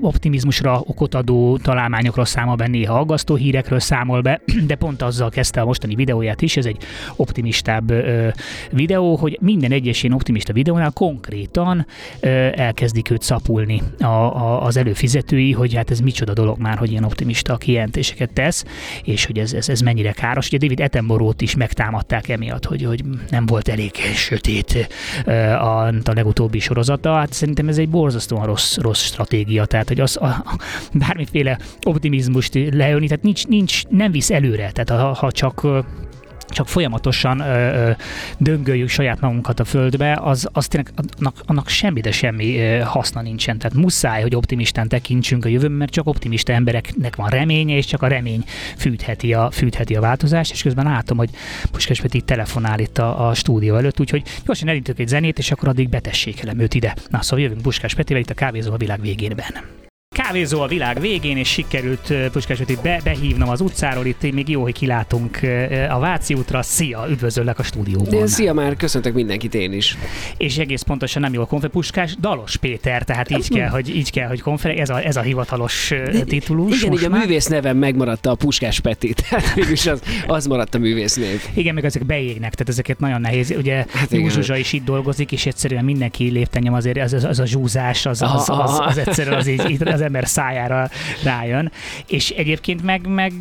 optimizmusra 0.01 0.81
okot 0.87 1.15
adó 1.15 1.59
találmányokról 1.63 2.25
számol 2.25 2.57
be, 2.57 2.67
néha 2.67 2.99
aggasztó 2.99 3.35
hírekről 3.35 3.81
számol 3.81 4.21
be, 4.21 4.41
de 4.67 4.75
pont 4.75 5.03
azzal 5.03 5.31
kezdte 5.31 5.61
a 5.61 5.65
mostani 5.65 5.95
videóját 5.95 6.43
is, 6.43 6.57
ez 6.57 6.67
egy 6.67 6.77
optimistább 7.17 7.91
ö, 7.91 8.29
videó, 8.71 9.17
hogy 9.17 9.39
minden 9.41 9.73
egyes 9.73 10.03
ilyen 10.03 10.15
optimista 10.15 10.53
videónál 10.53 10.91
konkrétan 10.91 11.87
ö, 12.21 12.29
elkezdik 12.55 13.11
őt 13.11 13.23
szapulni 13.25 13.83
a, 13.99 14.05
a, 14.05 14.65
az 14.65 14.77
előfizetői, 14.77 15.53
hogy 15.53 15.75
hát 15.75 15.91
ez 15.91 16.01
micsoda 16.01 16.33
dolog 16.33 16.59
már, 16.59 16.79
hogy 16.79 16.91
ilyen 16.91 17.05
optimista 17.05 17.57
kijelentéseket 17.57 18.33
tesz, 18.33 18.65
és 19.05 19.25
hogy 19.25 19.39
ez, 19.39 19.53
ez, 19.53 19.69
ez 19.69 19.81
mennyire 19.81 20.13
káros. 20.13 20.47
Ugye 20.47 20.59
David 20.59 20.81
Attenborough-t 20.81 21.41
is 21.41 21.57
megtámadták 21.57 22.29
emiatt, 22.29 22.65
hogy, 22.65 22.83
hogy 22.83 23.05
nem 23.29 23.47
volt 23.47 23.69
elég 23.69 23.95
sötét 24.15 24.89
a, 25.27 25.87
a 25.87 25.93
legutóbbi 26.15 26.59
sorozata. 26.59 27.15
Hát 27.15 27.33
szerintem 27.33 27.69
ez 27.69 27.79
egy 27.79 27.89
borzasztóan 27.89 28.47
rossz, 28.47 28.77
rossz 28.77 29.03
stratégia, 29.03 29.65
tehát 29.65 29.89
hogy 29.89 30.01
az 30.01 30.17
a, 30.17 30.45
bármiféle 30.93 31.59
optimizmust 31.83 32.55
leölni, 32.55 33.07
tehát 33.07 33.23
nincs, 33.23 33.47
nincs, 33.47 33.85
nem 33.85 34.11
visz 34.11 34.31
előre, 34.31 34.71
tehát 34.73 35.03
ha, 35.03 35.13
ha 35.13 35.33
csak 35.33 35.67
csak 36.49 36.69
folyamatosan 36.69 37.41
ö, 37.41 37.87
ö, 37.87 37.91
döngöljük 38.39 38.89
saját 38.89 39.21
magunkat 39.21 39.61
a 39.61 39.65
földbe, 39.65 40.19
az, 40.23 40.49
az 40.53 40.67
tényleg 40.67 40.93
annak, 41.19 41.37
annak 41.47 41.69
semmi, 41.69 42.01
de 42.01 42.13
semmi 42.13 42.59
ö, 42.59 42.79
haszna 42.79 43.21
nincsen. 43.21 43.59
Tehát 43.59 43.77
muszáj, 43.77 44.23
hogy 44.23 44.35
optimistán 44.35 44.89
tekintsünk 44.89 45.45
a 45.45 45.49
jövőben, 45.49 45.77
mert 45.77 45.93
csak 45.93 46.07
optimista 46.07 46.53
embereknek 46.53 47.17
van 47.17 47.29
reménye, 47.29 47.77
és 47.77 47.87
csak 47.87 48.03
a 48.03 48.07
remény 48.07 48.45
fűtheti 48.77 49.35
a, 49.35 49.51
fűtheti 49.51 49.95
a 49.95 50.01
változást, 50.01 50.53
és 50.53 50.63
közben 50.63 50.85
látom, 50.85 51.17
hogy 51.17 51.31
Puskás 51.71 52.01
Peti 52.01 52.21
telefonál 52.21 52.79
itt 52.79 52.99
a, 52.99 53.29
a 53.29 53.35
stúdió 53.35 53.77
előtt, 53.77 54.01
úgyhogy 54.01 54.23
gyorsan 54.45 54.69
elintök 54.69 54.99
egy 54.99 55.09
zenét, 55.09 55.39
és 55.39 55.51
akkor 55.51 55.69
addig 55.69 55.89
betessékelem 55.89 56.59
őt 56.59 56.75
ide. 56.75 56.95
Na 57.09 57.23
szóval 57.23 57.45
jövünk 57.45 57.63
Puskás 57.63 57.95
Petivel 57.95 58.23
itt 58.23 58.31
a 58.31 58.35
kávézó 58.35 58.73
a 58.73 58.77
világ 58.77 59.01
végénben 59.01 59.83
kávézó 60.27 60.61
a 60.61 60.67
világ 60.67 61.01
végén, 61.01 61.37
és 61.37 61.49
sikerült 61.49 62.15
Puskás 62.33 62.61
be, 62.83 63.01
behívnom 63.05 63.49
az 63.49 63.61
utcáról, 63.61 64.07
itt 64.07 64.33
még 64.33 64.49
jó, 64.49 64.63
hogy 64.63 64.73
kilátunk 64.73 65.41
a 65.91 65.99
Váci 65.99 66.35
útra. 66.35 66.63
Szia, 66.63 67.07
üdvözöllek 67.11 67.59
a 67.59 67.63
stúdióban. 67.63 68.21
De 68.21 68.27
szia 68.27 68.53
már, 68.53 68.77
köszöntök 68.77 69.15
mindenkit 69.15 69.55
én 69.55 69.73
is. 69.73 69.99
És 70.37 70.59
egész 70.59 70.83
pontosan 70.83 71.23
nem 71.23 71.33
jó 71.33 71.43
a 71.43 71.47
konfer 71.47 71.71
Puskás, 71.71 72.17
Dalos 72.21 72.57
Péter, 72.57 73.03
tehát 73.03 73.31
így 73.31 73.49
kell, 73.49 73.69
hogy, 73.69 73.97
így 73.97 74.11
kell, 74.11 74.29
hogy 74.29 74.41
konfer, 74.41 74.79
ez 74.79 74.91
a, 74.91 75.05
ez 75.05 75.17
a 75.17 75.21
hivatalos 75.21 75.93
titulus. 76.25 76.83
Igen, 76.83 76.93
igen, 76.93 77.13
a 77.13 77.19
művész 77.19 77.47
nevem 77.47 77.77
megmaradt 77.77 78.27
a 78.27 78.35
Puskás 78.35 78.81
Peti, 78.81 79.13
tehát 79.29 79.55
mégis 79.57 79.87
az, 79.87 80.03
az 80.27 80.47
maradt 80.47 80.75
a 80.75 80.79
művész 80.79 81.17
név. 81.17 81.43
Igen, 81.55 81.75
meg 81.75 81.85
ezek 81.85 82.05
beégnek, 82.05 82.55
tehát 82.55 82.69
ezeket 82.69 82.99
nagyon 82.99 83.21
nehéz. 83.21 83.55
Ugye 83.57 83.85
hát 83.89 84.09
Zsuzsa 84.29 84.57
is 84.57 84.73
itt 84.73 84.85
dolgozik, 84.85 85.33
és 85.33 85.47
egyszerűen 85.47 85.85
mindenki 85.85 86.29
lépten 86.29 86.63
nyom 86.63 86.75
azért, 86.75 86.99
az, 86.99 87.13
az, 87.13 87.25
az 87.25 87.39
a 87.39 87.47
zsúzás, 87.47 88.07
az, 88.07 88.23
az, 88.23 88.31
az, 88.31 88.49
az, 88.49 88.81
az 88.87 88.99
egyszerűen 88.99 89.39
az, 89.39 89.47
így, 89.47 89.79
az 89.85 90.01
ember 90.15 90.29
szájára 90.29 90.91
rájön. 91.23 91.73
És 92.07 92.31
egyébként 92.31 92.83
meg, 92.83 93.07
meg 93.07 93.33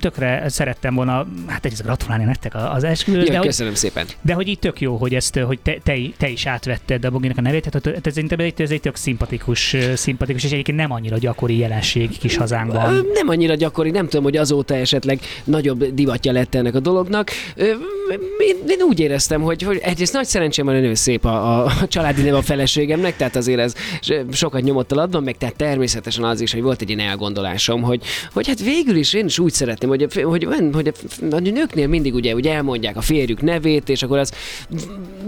tökre 0.00 0.44
szerettem 0.48 0.94
volna, 0.94 1.26
hát 1.46 1.64
egyrészt 1.64 1.82
gratulálni 1.82 2.24
nektek 2.24 2.54
az 2.54 2.84
esküvőhöz. 2.84 3.28
de 3.28 3.38
köszönöm 3.38 3.72
hogy, 3.72 3.80
szépen. 3.80 4.06
De 4.22 4.34
hogy 4.34 4.48
így 4.48 4.58
tök 4.58 4.80
jó, 4.80 4.96
hogy 4.96 5.14
ezt, 5.14 5.38
hogy 5.38 5.58
te, 5.58 5.76
te, 5.82 5.94
te 6.16 6.28
is 6.28 6.46
átvetted 6.46 7.04
a 7.04 7.10
Boginak 7.10 7.38
a 7.38 7.40
nevét, 7.40 7.70
tehát 7.70 8.06
ez, 8.06 8.16
ez, 8.56 8.70
egy 8.70 8.80
tök 8.80 8.96
szimpatikus, 8.96 9.76
szimpatikus, 9.94 10.44
és 10.44 10.50
egyébként 10.52 10.78
nem 10.78 10.92
annyira 10.92 11.18
gyakori 11.18 11.58
jelenség 11.58 12.18
kis 12.18 12.36
hazánkban. 12.36 13.06
Nem 13.14 13.28
annyira 13.28 13.54
gyakori, 13.54 13.90
nem 13.90 14.04
tudom, 14.08 14.24
hogy 14.24 14.36
azóta 14.36 14.74
esetleg 14.74 15.20
nagyobb 15.44 15.84
divatja 15.94 16.32
lett 16.32 16.54
ennek 16.54 16.74
a 16.74 16.80
dolognak. 16.80 17.30
Én, 18.38 18.56
én 18.68 18.82
úgy 18.88 19.00
éreztem, 19.00 19.42
hogy, 19.42 19.62
hogy 19.62 19.78
egyrészt 19.82 20.12
nagy 20.12 20.26
szerencsém 20.26 20.64
van, 20.64 20.80
hogy 20.80 20.96
szép 20.96 21.24
a, 21.24 21.64
a 21.64 21.88
családi 21.88 22.22
neve 22.22 22.36
a 22.36 22.42
feleségemnek, 22.42 23.16
tehát 23.16 23.36
azért 23.36 23.60
ez 23.60 23.74
sokat 24.32 24.62
nyomott 24.62 24.92
a 24.92 24.94
ladban, 24.94 25.22
meg 25.22 25.36
tehát 25.36 25.54
természetesen 25.66 26.24
az 26.24 26.40
is, 26.40 26.52
hogy 26.52 26.62
volt 26.62 26.82
egy 26.82 26.88
ilyen 26.88 27.08
elgondolásom, 27.08 27.82
hogy, 27.82 28.02
hogy 28.32 28.46
hát 28.46 28.60
végül 28.60 28.96
is 28.96 29.12
én 29.12 29.24
is 29.24 29.38
úgy 29.38 29.52
szeretném, 29.52 29.88
hogy, 29.88 30.06
hogy, 30.12 30.22
hogy, 30.22 30.44
hogy, 30.44 30.72
hogy 30.72 30.92
a 31.30 31.38
nőknél 31.38 31.86
mindig 31.86 32.14
ugye, 32.14 32.34
ugye 32.34 32.52
elmondják 32.52 32.96
a 32.96 33.00
férjük 33.00 33.42
nevét, 33.42 33.88
és 33.88 34.02
akkor 34.02 34.18
az 34.18 34.32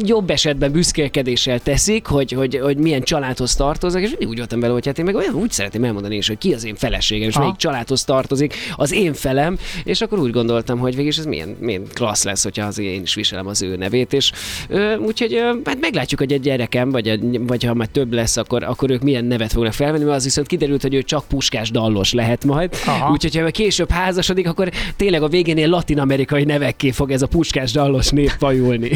jobb 0.00 0.30
esetben 0.30 0.72
büszkélkedéssel 0.72 1.60
teszik, 1.60 2.06
hogy, 2.06 2.32
hogy, 2.32 2.58
hogy 2.62 2.76
milyen 2.76 3.02
családhoz 3.02 3.54
tartoznak, 3.54 4.02
és 4.02 4.08
mindig 4.08 4.28
úgy 4.28 4.36
voltam 4.36 4.60
vele, 4.60 4.72
hogy 4.72 4.86
hát 4.86 4.98
én 4.98 5.04
meg 5.04 5.14
olyan 5.14 5.34
úgy 5.34 5.50
szeretném 5.50 5.84
elmondani 5.84 6.16
is, 6.16 6.28
hogy 6.28 6.38
ki 6.38 6.54
az 6.54 6.64
én 6.64 6.74
feleségem, 6.74 7.28
és 7.28 7.34
ha. 7.34 7.40
melyik 7.40 7.56
családhoz 7.56 8.04
tartozik 8.04 8.54
az 8.76 8.92
én 8.92 9.14
felem, 9.14 9.58
és 9.84 10.00
akkor 10.00 10.18
úgy 10.18 10.30
gondoltam, 10.30 10.78
hogy 10.78 10.96
végig 10.96 11.14
ez 11.18 11.24
milyen, 11.24 11.56
milyen 11.60 11.82
klassz 11.92 12.24
lesz, 12.24 12.42
hogyha 12.42 12.66
az 12.66 12.78
én 12.78 13.02
is 13.02 13.14
viselem 13.14 13.46
az 13.46 13.62
ő 13.62 13.76
nevét, 13.76 14.12
és 14.12 14.32
ö, 14.68 14.96
úgyhogy 14.96 15.34
ö, 15.34 15.52
hát 15.64 15.80
meglátjuk, 15.80 16.20
hogy 16.20 16.32
egy 16.32 16.40
gyerekem, 16.40 16.90
vagy, 16.90 17.20
vagy 17.46 17.64
ha 17.64 17.74
már 17.74 17.86
több 17.86 18.12
lesz, 18.12 18.36
akkor, 18.36 18.62
akkor 18.62 18.90
ők 18.90 19.02
milyen 19.02 19.24
nevet 19.24 19.52
fognak 19.52 19.72
felvenni, 19.72 20.04
mert 20.04 20.16
az 20.16 20.26
viszont 20.28 20.46
kiderült, 20.46 20.82
hogy 20.82 20.94
ő 20.94 21.02
csak 21.02 21.24
puskás 21.28 21.70
dallos 21.70 22.12
lehet 22.12 22.44
majd. 22.44 22.76
Úgyhogy 23.12 23.36
ha 23.36 23.50
később 23.50 23.90
házasodik, 23.90 24.48
akkor 24.48 24.70
tényleg 24.96 25.22
a 25.22 25.28
végén 25.28 25.56
ilyen 25.56 25.70
latin-amerikai 25.70 26.44
nevekké 26.44 26.90
fog 26.90 27.10
ez 27.10 27.22
a 27.22 27.26
puskás 27.26 27.72
dallos 27.72 28.08
név 28.08 28.30
fajulni. 28.38 28.90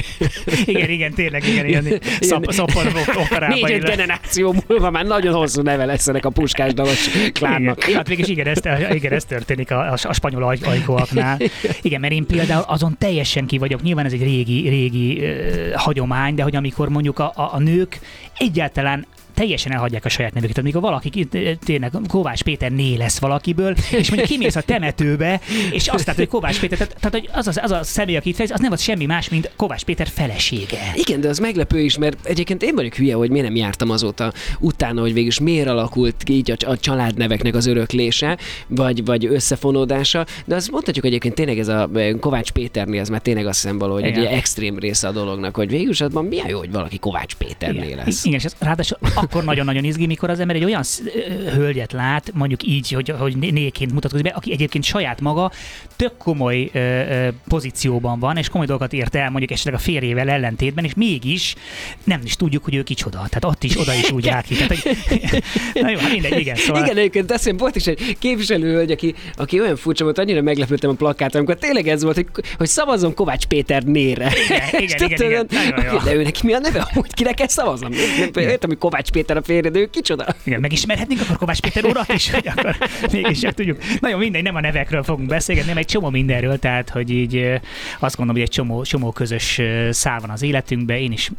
igen, 0.65 0.91
igen, 0.91 1.13
tényleg, 1.15 1.49
igen, 1.49 1.67
ilyen 1.67 2.01
szap, 2.21 2.53
szappan 2.53 2.87
operában. 3.15 3.59
Négy-öt 3.59 3.85
generáció 3.85 4.55
múlva 4.69 4.91
már 4.91 5.05
nagyon 5.05 5.35
hosszú 5.35 5.63
neve 5.63 5.85
lesz 5.85 6.09
ennek 6.09 6.25
a 6.25 6.31
puskás 6.31 6.75
dallos 6.75 7.09
klánnak. 7.33 7.83
Igen, 7.85 7.97
hát 7.97 8.09
végig 8.09 8.29
igen, 8.29 8.47
ez, 8.47 8.59
igen, 8.95 9.13
ez 9.13 9.25
történik 9.25 9.71
a, 9.71 9.93
a, 9.93 9.97
a 10.03 10.13
spanyol 10.13 10.43
aj, 10.43 10.59
ajkóaknál. 10.65 11.39
Igen, 11.83 12.01
mert 12.01 12.13
én 12.13 12.27
például 12.27 12.65
azon 12.67 12.97
teljesen 12.99 13.47
ki 13.47 13.59
vagyok. 13.59 13.83
Nyilván 13.83 14.05
ez 14.05 14.13
egy 14.13 14.23
régi, 14.23 14.69
régi 14.69 15.19
uh, 15.19 15.73
hagyomány, 15.75 16.35
de 16.35 16.43
hogy 16.43 16.57
amikor 16.57 16.89
mondjuk 16.89 17.19
a, 17.19 17.33
a, 17.35 17.51
a 17.53 17.59
nők 17.59 18.01
egyáltalán 18.39 19.07
teljesen 19.35 19.73
elhagyják 19.73 20.05
a 20.05 20.09
saját 20.09 20.35
nevüket. 20.35 20.59
Amikor 20.59 20.81
valaki 20.81 21.29
tényleg 21.65 21.93
Kovács 22.09 22.43
Péter 22.43 22.71
né 22.71 22.97
lesz 22.97 23.19
valakiből, 23.19 23.75
és 23.91 24.09
mondjuk 24.09 24.31
kimész 24.31 24.57
a 24.57 24.61
temetőbe, 24.61 25.41
és 25.71 25.89
azt 25.89 26.07
látod, 26.07 26.21
hogy 26.21 26.29
Kovács 26.29 26.61
Péter, 26.61 26.79
tehát, 26.79 26.97
tehát 27.01 27.19
hogy 27.19 27.29
az, 27.33 27.47
az, 27.47 27.61
az 27.63 27.71
a 27.71 27.83
személy, 27.83 28.17
aki 28.17 28.33
fejez, 28.33 28.51
az 28.51 28.61
nem 28.61 28.73
az 28.73 28.81
semmi 28.81 29.07
más, 29.07 29.29
mint 29.29 29.51
Kovács 29.57 29.85
Péter 29.85 30.09
felesége. 30.09 30.93
Igen, 30.95 31.21
de 31.21 31.29
az 31.29 31.39
meglepő 31.39 31.81
is, 31.81 31.99
mert 31.99 32.27
egyébként 32.27 32.63
én 32.63 32.75
vagyok 32.75 32.95
hülye, 32.95 33.15
hogy 33.15 33.31
miért 33.31 33.47
nem 33.47 33.57
jártam 33.57 33.91
azóta 33.91 34.33
utána, 34.59 35.01
hogy 35.01 35.13
végül 35.13 35.31
miért 35.43 35.69
alakult 35.69 36.29
így 36.29 36.51
a, 36.51 36.71
a 36.71 36.77
családneveknek 36.77 37.55
az 37.55 37.67
öröklése, 37.67 38.39
vagy, 38.67 39.05
vagy 39.05 39.27
összefonódása, 39.27 40.27
de 40.45 40.55
azt 40.55 40.71
mondhatjuk 40.71 41.05
egyébként 41.05 41.35
tényleg 41.35 41.59
ez 41.59 41.69
a 41.69 41.91
Kovács 42.21 42.51
Péternél, 42.51 43.01
ez 43.01 43.09
már 43.09 43.21
tényleg 43.21 43.47
azt 43.47 43.63
hiszem 43.63 43.79
valahogy 43.79 44.03
egy 44.03 44.25
extrém 44.25 44.79
része 44.79 45.09
a 45.09 45.13
dolognak, 45.13 45.57
hogy 45.57 45.69
végül 45.69 45.91
is 45.91 46.01
azban 46.01 46.25
milyen 46.25 46.49
jó, 46.49 46.59
hogy 46.59 46.73
valaki 46.73 46.99
Kovács 46.99 47.35
Péternél 47.35 47.97
lesz. 47.97 48.25
Igen, 48.25 48.39
és 48.39 48.45
ez 48.45 48.55
ráadásul 48.59 48.99
akkor 49.23 49.45
nagyon-nagyon 49.45 49.85
izgi, 49.85 50.07
mikor 50.07 50.31
az 50.31 50.41
ember 50.41 50.57
egy 50.57 50.65
olyan 50.65 50.83
hölgyet 51.55 51.93
lát, 51.93 52.31
mondjuk 52.35 52.63
így, 52.63 52.91
hogy, 52.91 53.15
hogy 53.19 53.37
néként 53.37 53.93
mutatkozik 53.93 54.25
be, 54.25 54.31
aki 54.31 54.53
egyébként 54.53 54.85
saját 54.85 55.21
maga 55.21 55.51
tök 55.97 56.17
komoly 56.17 56.71
ö, 56.73 56.79
ö, 56.79 57.29
pozícióban 57.49 58.19
van, 58.19 58.37
és 58.37 58.49
komoly 58.49 58.67
dolgokat 58.67 58.93
ért 58.93 59.15
el 59.15 59.31
mondjuk 59.31 59.51
esetleg 59.51 59.75
a 59.75 59.79
férjével 59.79 60.29
ellentétben, 60.29 60.85
és 60.85 60.95
mégis 60.95 61.55
nem 62.05 62.21
is 62.25 62.37
tudjuk, 62.37 62.65
hogy 62.65 62.75
ő 62.75 62.83
kicsoda. 62.83 63.17
Tehát 63.17 63.45
ott 63.45 63.65
is, 63.65 63.79
oda 63.79 63.95
is 63.95 64.11
úgy 64.11 64.29
áll 64.29 64.43
ki. 64.43 64.55
Tehát, 64.55 64.69
hogy, 64.69 64.97
na 65.83 65.91
jó, 65.91 65.99
hát 65.99 66.13
mindegy, 66.13 66.39
igen. 66.39 66.57
Szóval... 66.57 66.83
Igen, 66.83 66.97
egyébként 66.97 67.33
eszem, 67.33 67.57
volt 67.57 67.77
is 67.77 67.87
egy 67.87 68.17
képviselő, 68.19 68.91
aki, 68.91 69.15
aki 69.37 69.61
olyan 69.61 69.77
furcsa 69.77 70.05
volt, 70.05 70.19
annyira 70.19 70.43
meglepődtem 70.43 70.91
a 70.91 70.95
plakát, 70.95 71.35
amikor 71.35 71.57
tényleg 71.57 71.89
ez 71.89 72.03
volt, 72.03 72.17
hogy, 72.17 72.27
hogy 72.57 72.67
szavazom 72.67 73.15
Kovács 73.15 73.47
Péter 73.47 73.83
nére. 73.83 74.33
Igen, 74.49 74.69
igen, 74.83 75.03
igen, 75.03 75.47
igen, 75.51 75.79
igen. 75.79 76.01
De 76.05 76.15
őnek 76.15 76.43
mi 76.43 76.53
a 76.53 76.59
neve? 76.59 76.89
Hogy 76.95 77.15
kinek 77.15 77.35
kell 77.35 77.49
szavaznom? 77.49 77.93
Értem, 78.35 78.69
hogy 78.69 78.79
Kovács 78.79 79.11
Péter 79.13 79.37
a 79.37 79.43
férje, 79.43 79.71
de 79.71 79.79
ő 79.79 79.91
kicsoda? 79.91 80.27
Igen, 80.45 80.61
megismerhetnénk 80.61 81.21
akkor 81.21 81.37
Kovács 81.37 81.61
Péter 81.61 81.85
urat 81.85 82.13
is, 82.13 82.31
hogy 82.31 82.49
akkor 82.57 82.77
mégis 83.13 83.39
csak 83.39 83.55
tudjuk. 83.55 83.79
Nagyon 84.01 84.19
mindegy, 84.19 84.43
nem 84.43 84.55
a 84.55 84.61
nevekről 84.61 85.03
fogunk 85.03 85.29
beszélgetni, 85.29 85.69
hanem 85.69 85.85
egy 85.85 85.91
csomó 85.91 86.11
mindenről, 86.11 86.59
tehát 86.59 86.91
hogy 86.91 87.11
így 87.11 87.37
azt 87.99 88.17
gondolom, 88.17 88.41
hogy 88.41 88.51
egy 88.51 88.55
csomó, 88.55 88.83
csomó 88.83 89.11
közös 89.11 89.61
szál 89.91 90.21
van 90.21 90.31
az 90.31 90.43
életünkben. 90.43 90.97
Én 90.97 91.13
is 91.13 91.31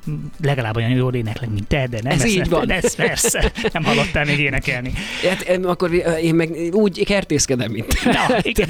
legalább 0.44 0.76
olyan 0.76 0.90
jól 0.90 1.14
éneklek, 1.14 1.50
mint 1.50 1.68
te, 1.68 1.88
de 1.88 2.00
nem 2.04 2.12
ez 2.12 2.26
így 2.26 2.50
van. 2.50 2.72
Ez 2.72 2.96
persze, 2.96 3.52
nem 3.74 3.84
hallottál 3.84 4.26
még 4.26 4.40
énekelni. 4.40 4.92
Hát, 5.30 5.60
akkor 5.66 5.92
én 6.22 6.36
meg 6.36 6.50
úgy 6.72 7.06
kertészkedem, 7.06 7.72
mint 7.72 8.04
Na, 8.06 8.38
igen, 8.42 8.68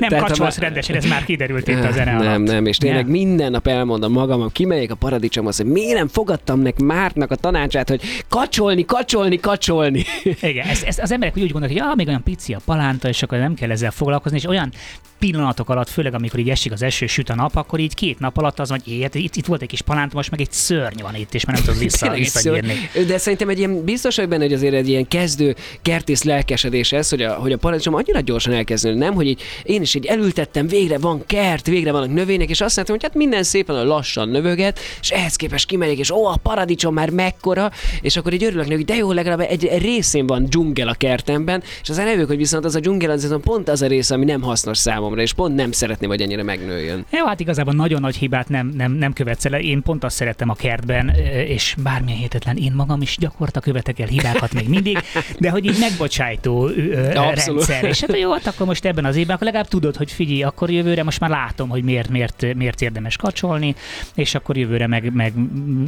nem 0.00 0.08
Tehát 0.08 0.24
kacsolsz 0.24 0.58
rendesen, 0.58 0.96
ez 0.96 1.04
már 1.04 1.24
kiderült 1.24 1.68
itt 1.68 1.84
a 1.84 1.90
zene 1.92 2.12
Nem, 2.12 2.26
alatt. 2.26 2.46
nem, 2.46 2.66
és 2.66 2.76
tényleg 2.76 3.02
nem. 3.02 3.10
minden 3.10 3.50
nap 3.50 3.66
elmondom 3.66 4.12
magam, 4.12 4.52
kimegyek 4.52 4.90
a 4.90 4.94
paradicsomhoz, 4.94 5.56
hogy 5.56 5.66
miért 5.66 5.98
nem 5.98 6.08
fogadtam 6.08 6.60
nek 6.60 6.78
Mártnak 6.78 7.30
a 7.30 7.34
tanácsát, 7.34 7.88
hogy 7.88 8.02
kacsolni, 8.28 8.84
kacsolni, 8.84 9.36
kacsolni. 9.36 10.04
Igen, 10.40 10.66
ezt, 10.66 10.84
ezt 10.84 11.00
az 11.00 11.12
emberek 11.12 11.36
úgy 11.36 11.50
gondolják, 11.50 11.80
hogy 11.80 11.88
ja, 11.88 11.94
még 11.94 12.08
olyan 12.08 12.22
pici 12.22 12.54
a 12.54 12.60
palánta, 12.64 13.08
és 13.08 13.22
akkor 13.22 13.38
nem 13.38 13.54
kell 13.54 13.70
ezzel 13.70 13.90
foglalkozni, 13.90 14.36
és 14.36 14.44
olyan 14.44 14.72
pillanatok 15.18 15.68
alatt, 15.68 15.88
főleg 15.88 16.14
amikor 16.14 16.38
így 16.38 16.50
esik 16.50 16.72
az 16.72 16.82
eső, 16.82 17.06
süt 17.06 17.28
a 17.28 17.34
nap, 17.34 17.56
akkor 17.56 17.78
így 17.78 17.94
két 17.94 18.18
nap 18.18 18.36
alatt 18.36 18.58
az, 18.58 18.70
hogy 18.70 18.88
éjjel, 18.88 19.10
itt, 19.12 19.36
itt 19.36 19.46
volt 19.46 19.62
egy 19.62 19.68
kis 19.68 19.82
palánt, 19.82 20.12
most 20.12 20.30
meg 20.30 20.40
egy 20.40 20.52
szörny 20.52 21.02
van 21.02 21.14
itt, 21.14 21.34
és 21.34 21.44
már 21.44 21.56
nem 21.56 21.64
tudod 21.64 21.80
vissza, 21.80 22.10
visszagyírni. 22.10 22.74
De 23.06 23.18
szerintem 23.18 23.48
egy 23.48 23.58
ilyen 23.58 23.84
biztos 23.84 24.16
vagy 24.16 24.28
benne, 24.28 24.42
hogy 24.42 24.52
azért 24.52 24.74
egy 24.74 24.88
ilyen 24.88 25.08
kezdő 25.08 25.56
kertész 25.82 26.22
lelkesedés 26.22 26.92
ez, 26.92 27.08
hogy 27.08 27.22
a, 27.22 27.34
hogy 27.34 27.52
a 27.52 27.56
paradicsom 27.56 27.94
annyira 27.94 28.20
gyorsan 28.20 28.52
elkezdő, 28.52 28.94
nem, 28.94 29.14
hogy 29.14 29.26
így, 29.26 29.42
én 29.62 29.82
is 29.82 29.94
így 29.94 30.06
elültettem, 30.06 30.66
végre 30.66 30.98
van 30.98 31.26
kert, 31.26 31.66
végre 31.66 31.92
vannak 31.92 32.12
növények, 32.12 32.50
és 32.50 32.60
azt 32.60 32.76
mondtam, 32.76 32.96
hogy 32.96 33.04
hát 33.04 33.14
minden 33.14 33.42
szépen 33.42 33.76
a 33.76 33.84
lassan 33.84 34.28
növöget, 34.28 34.78
és 35.00 35.10
ehhez 35.10 35.36
képest 35.36 35.66
kimegyek, 35.66 35.98
és 35.98 36.10
ó, 36.10 36.26
a 36.26 36.36
paradicsom 36.42 36.94
már 36.94 37.10
mekkora, 37.10 37.70
és 38.00 38.16
akkor 38.16 38.32
így 38.32 38.44
örülök 38.44 38.64
neki, 38.64 38.74
hogy 38.74 38.84
de 38.84 38.94
jó, 38.94 39.12
legalább 39.12 39.40
egy 39.40 39.70
részén 39.78 40.26
van 40.26 40.44
dzsungel 40.44 40.88
a 40.88 40.94
kertemben, 40.94 41.62
és 41.82 41.88
az 41.88 41.98
elevők, 41.98 42.26
hogy 42.26 42.36
viszont 42.36 42.64
az 42.64 42.74
a 42.74 42.80
dzsungel 42.80 43.10
az 43.10 43.36
pont 43.42 43.68
az 43.68 43.82
a 43.82 43.86
része, 43.86 44.14
ami 44.14 44.24
nem 44.24 44.42
hasznos 44.42 44.78
számomra, 44.78 45.05
és 45.14 45.32
pont 45.32 45.54
nem 45.54 45.72
szeretném, 45.72 46.08
hogy 46.08 46.20
ennyire 46.20 46.42
megnőjön. 46.42 47.06
Jó, 47.10 47.26
hát 47.26 47.40
igazából 47.40 47.74
nagyon 47.74 48.00
nagy 48.00 48.16
hibát 48.16 48.48
nem, 48.48 48.72
nem, 48.76 48.92
nem 48.92 49.12
követsz 49.12 49.44
el. 49.44 49.54
Én 49.54 49.82
pont 49.82 50.04
azt 50.04 50.16
szerettem 50.16 50.48
a 50.48 50.54
kertben, 50.54 51.08
és 51.46 51.74
bármilyen 51.82 52.18
hétetlen 52.18 52.56
én 52.56 52.72
magam 52.72 53.02
is 53.02 53.16
gyakorta 53.18 53.60
követek 53.60 53.98
el 53.98 54.06
hibákat 54.06 54.52
még 54.52 54.68
mindig, 54.68 54.98
de 55.38 55.50
hogy 55.50 55.64
így 55.64 55.76
megbocsájtó 55.80 56.66
rendszer. 57.12 57.84
És 57.84 58.00
hát 58.00 58.18
jó, 58.18 58.32
hát 58.32 58.46
akkor 58.46 58.66
most 58.66 58.84
ebben 58.84 59.04
az 59.04 59.16
évben, 59.16 59.34
akkor 59.34 59.46
legalább 59.46 59.68
tudod, 59.68 59.96
hogy 59.96 60.12
figyelj, 60.12 60.42
akkor 60.42 60.70
jövőre 60.70 61.02
most 61.02 61.20
már 61.20 61.30
látom, 61.30 61.68
hogy 61.68 61.82
miért, 61.82 62.08
miért, 62.08 62.54
miért 62.54 62.82
érdemes 62.82 63.16
kacsolni, 63.16 63.74
és 64.14 64.34
akkor 64.34 64.56
jövőre 64.56 64.86
meg, 64.86 65.12
meg 65.12 65.32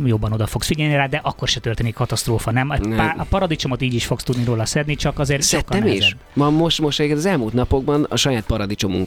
jobban 0.05 0.33
oda 0.33 0.47
fogsz 0.47 0.67
figyelni 0.67 0.95
rá, 0.95 1.07
de 1.07 1.21
akkor 1.23 1.49
se 1.49 1.61
történik 1.61 1.95
katasztrófa, 1.95 2.51
nem? 2.51 2.73
nem. 2.83 3.15
A 3.19 3.25
paradicsomot 3.25 3.83
így 3.83 3.95
is 3.95 4.07
fogsz 4.07 4.23
tudni 4.23 4.45
róla 4.45 4.65
szedni, 4.65 4.95
csak 4.95 5.19
azért 5.19 5.43
Szedtem 5.43 5.87
is. 5.87 6.17
Ma 6.33 6.51
most, 6.51 6.81
most 6.81 7.01
az 7.01 7.27
elmúlt 7.27 7.53
napokban 7.53 8.07
a 8.09 8.17
saját 8.17 8.45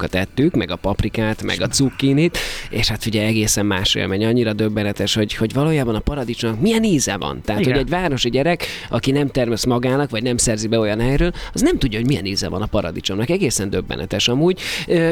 paradicsomunkat 0.02 0.10
tettük, 0.10 0.56
meg 0.56 0.72
a 0.72 0.76
paprikát, 0.76 1.44
meg 1.44 1.62
a 1.62 1.68
cukkinit, 1.68 2.38
és 2.70 2.88
hát 2.88 3.06
ugye 3.06 3.26
egészen 3.26 3.66
más 3.66 3.96
élmény, 3.96 4.26
annyira 4.26 4.54
döbbenetes, 4.54 5.14
hogy, 5.14 5.34
hogy 5.34 5.54
valójában 5.54 5.96
a 5.96 6.00
paradicsomnak 6.00 6.62
milyen 6.62 6.84
íze 6.84 7.18
van. 7.18 7.42
Tehát, 7.42 7.62
Igen. 7.62 7.74
hogy 7.74 7.82
egy 7.82 7.90
városi 7.90 8.30
gyerek, 8.30 8.66
aki 8.90 9.12
nem 9.12 9.28
termesz 9.28 9.66
magának, 9.66 10.10
vagy 10.10 10.24
nem 10.24 10.38
szerzi 10.38 10.68
be 10.68 10.80
olyan 10.80 11.00
helyről, 11.00 11.32
az 11.54 11.62
nem 11.62 11.78
tudja, 11.78 12.00
hogy 12.00 12.08
milyen 12.08 12.26
íze 12.26 12.50
van 12.50 12.62
a 12.62 12.66
paradicsomnak. 12.66 13.30
Egészen 13.30 13.70
döbbenetes 13.70 14.28
amúgy. 14.28 14.60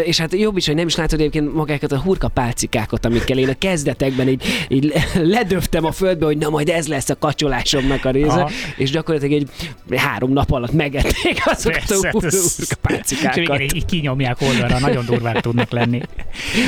És 0.04 0.20
hát 0.20 0.34
jobb 0.34 0.58
is, 0.58 0.66
hogy 0.66 0.76
nem 0.76 0.88
is 0.88 0.96
látod 0.96 1.20
egyébként 1.20 1.54
magákat 1.54 1.92
a 1.92 2.00
hurka 2.00 2.28
pálcikákat, 2.28 3.06
amikkel 3.06 3.38
én 3.38 3.50
a 3.50 3.58
kezdetekben 3.58 4.28
így, 4.28 4.44
így 4.70 4.94
ledöftem 5.36 5.86
a 5.86 5.92
földbe, 5.92 6.26
hogy 6.26 6.38
na 6.38 6.50
majd 6.50 6.70
ez 6.70 6.88
lesz 6.88 7.10
a 7.10 7.16
kacsolásomnak 7.16 8.06
a 8.06 8.10
része, 8.10 8.28
Aha. 8.28 8.50
és 8.78 8.92
gyakorlatilag 8.92 9.42
egy 9.42 9.50
három 9.98 10.34
nap 10.34 10.52
alatt 10.52 10.72
megették 10.72 11.42
azokat 11.46 11.86
Persze, 11.88 12.08
a 12.08 12.12
hurka 12.12 12.76
pálcikákat. 12.82 13.60
És 13.60 13.74
így 13.74 13.86
kinyomják 13.86 14.42
oldalra, 14.42 14.79
nagyon 14.80 15.06
durvák 15.06 15.40
tudnak 15.40 15.72
lenni. 15.72 16.02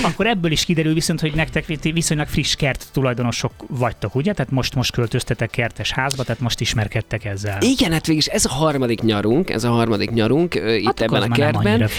Akkor 0.04 0.28
ebből 0.28 0.52
is 0.52 0.66
kiderül 0.66 0.94
viszont, 0.94 1.20
hogy 1.20 1.34
nektek 1.36 1.66
viszonylag 1.94 2.28
friss 2.28 2.56
kert 2.56 2.88
tulajdonosok 2.94 3.52
vagytok, 3.68 4.16
ugye? 4.16 4.34
Tehát 4.34 4.52
most 4.52 4.76
most 4.76 4.92
költöztetek 4.92 5.50
kertes 5.50 5.92
házba, 5.92 6.24
tehát 6.24 6.42
most 6.42 6.60
ismerkedtek 6.60 7.26
ezzel. 7.26 7.58
Igen, 7.62 7.92
hát 7.92 8.06
végig 8.06 8.24
ez 8.28 8.46
a 8.46 8.50
harmadik 8.50 9.02
nyarunk, 9.02 9.50
ez 9.50 9.64
a 9.64 9.70
harmadik 9.70 10.12
nyarunk 10.12 10.56
uh, 10.56 10.76
itt 10.78 10.86
hát 10.86 11.02
ebben 11.02 11.22
a 11.22 11.28
kertben. 11.28 11.90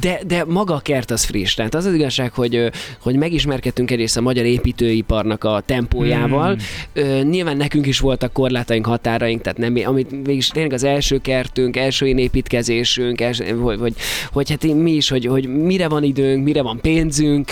De, 0.00 0.20
de 0.26 0.44
maga 0.44 0.74
a 0.74 0.80
kert 0.80 1.10
az 1.10 1.24
friss. 1.24 1.54
Tehát 1.54 1.74
az 1.74 1.84
az 1.84 1.94
igazság, 1.94 2.32
hogy, 2.32 2.70
hogy 3.00 3.16
megismerkedtünk 3.16 3.90
egyrészt 3.90 4.16
a 4.16 4.20
magyar 4.20 4.44
építőiparnak 4.44 5.44
a 5.44 5.62
tempójával. 5.66 6.56
Hmm. 6.94 7.28
Nyilván 7.28 7.56
nekünk 7.56 7.86
is 7.86 8.00
voltak 8.00 8.32
korlát 8.32 8.62
korlátaink, 8.62 8.86
határaink, 8.86 9.42
tehát 9.42 9.58
nem, 9.58 9.74
amit 9.84 10.10
végig 10.24 10.44
tényleg 10.44 10.72
az 10.72 10.84
első 10.84 11.18
kertünk, 11.18 11.76
első 11.76 12.06
én 12.06 12.18
építkezésünk, 12.18 13.20
első, 13.20 13.50
hogy, 13.50 13.78
hogy, 13.78 13.94
hogy 14.32 14.50
hát 14.50 14.62
mi 14.62 14.92
is, 14.92 15.08
hogy, 15.08 15.26
hogy 15.26 15.48
mire 15.62 15.88
van 15.88 16.02
időnk, 16.02 16.44
mire 16.44 16.62
van 16.62 16.80
pénzünk, 16.80 17.50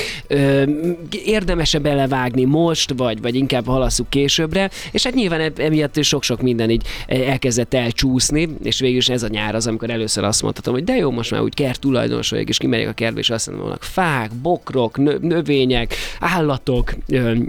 érdemese 1.24 1.78
belevágni 1.78 2.44
most, 2.44 2.92
vagy, 2.96 3.20
vagy 3.20 3.34
inkább 3.34 3.66
halasszuk 3.66 4.10
későbbre, 4.10 4.70
és 4.92 5.02
hát 5.02 5.14
nyilván 5.14 5.52
emiatt 5.56 6.02
sok-sok 6.02 6.42
minden 6.42 6.70
így 6.70 6.82
elkezdett 7.06 7.74
elcsúszni, 7.74 8.48
és 8.62 8.80
végül 8.80 8.96
is 8.96 9.08
ez 9.08 9.22
a 9.22 9.28
nyár 9.28 9.54
az, 9.54 9.66
amikor 9.66 9.90
először 9.90 10.24
azt 10.24 10.42
mondhatom, 10.42 10.74
hogy 10.74 10.84
de 10.84 10.96
jó, 10.96 11.10
most 11.10 11.30
már 11.30 11.40
úgy 11.40 11.54
kert 11.54 11.80
tulajdonos 11.80 12.30
vagyok, 12.30 12.48
és 12.48 12.58
kimegyek 12.58 12.88
a 12.88 12.92
kertbe, 12.92 13.20
és 13.20 13.30
azt 13.30 13.50
mondom, 13.50 13.68
hogy 13.68 13.78
fák, 13.80 14.30
bokrok, 14.42 15.20
növények, 15.20 15.94
állatok, 16.20 16.94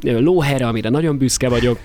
lóhere, 0.02 0.68
amire 0.68 0.90
nagyon 0.90 1.18
büszke 1.18 1.50
vagyok. 1.50 1.80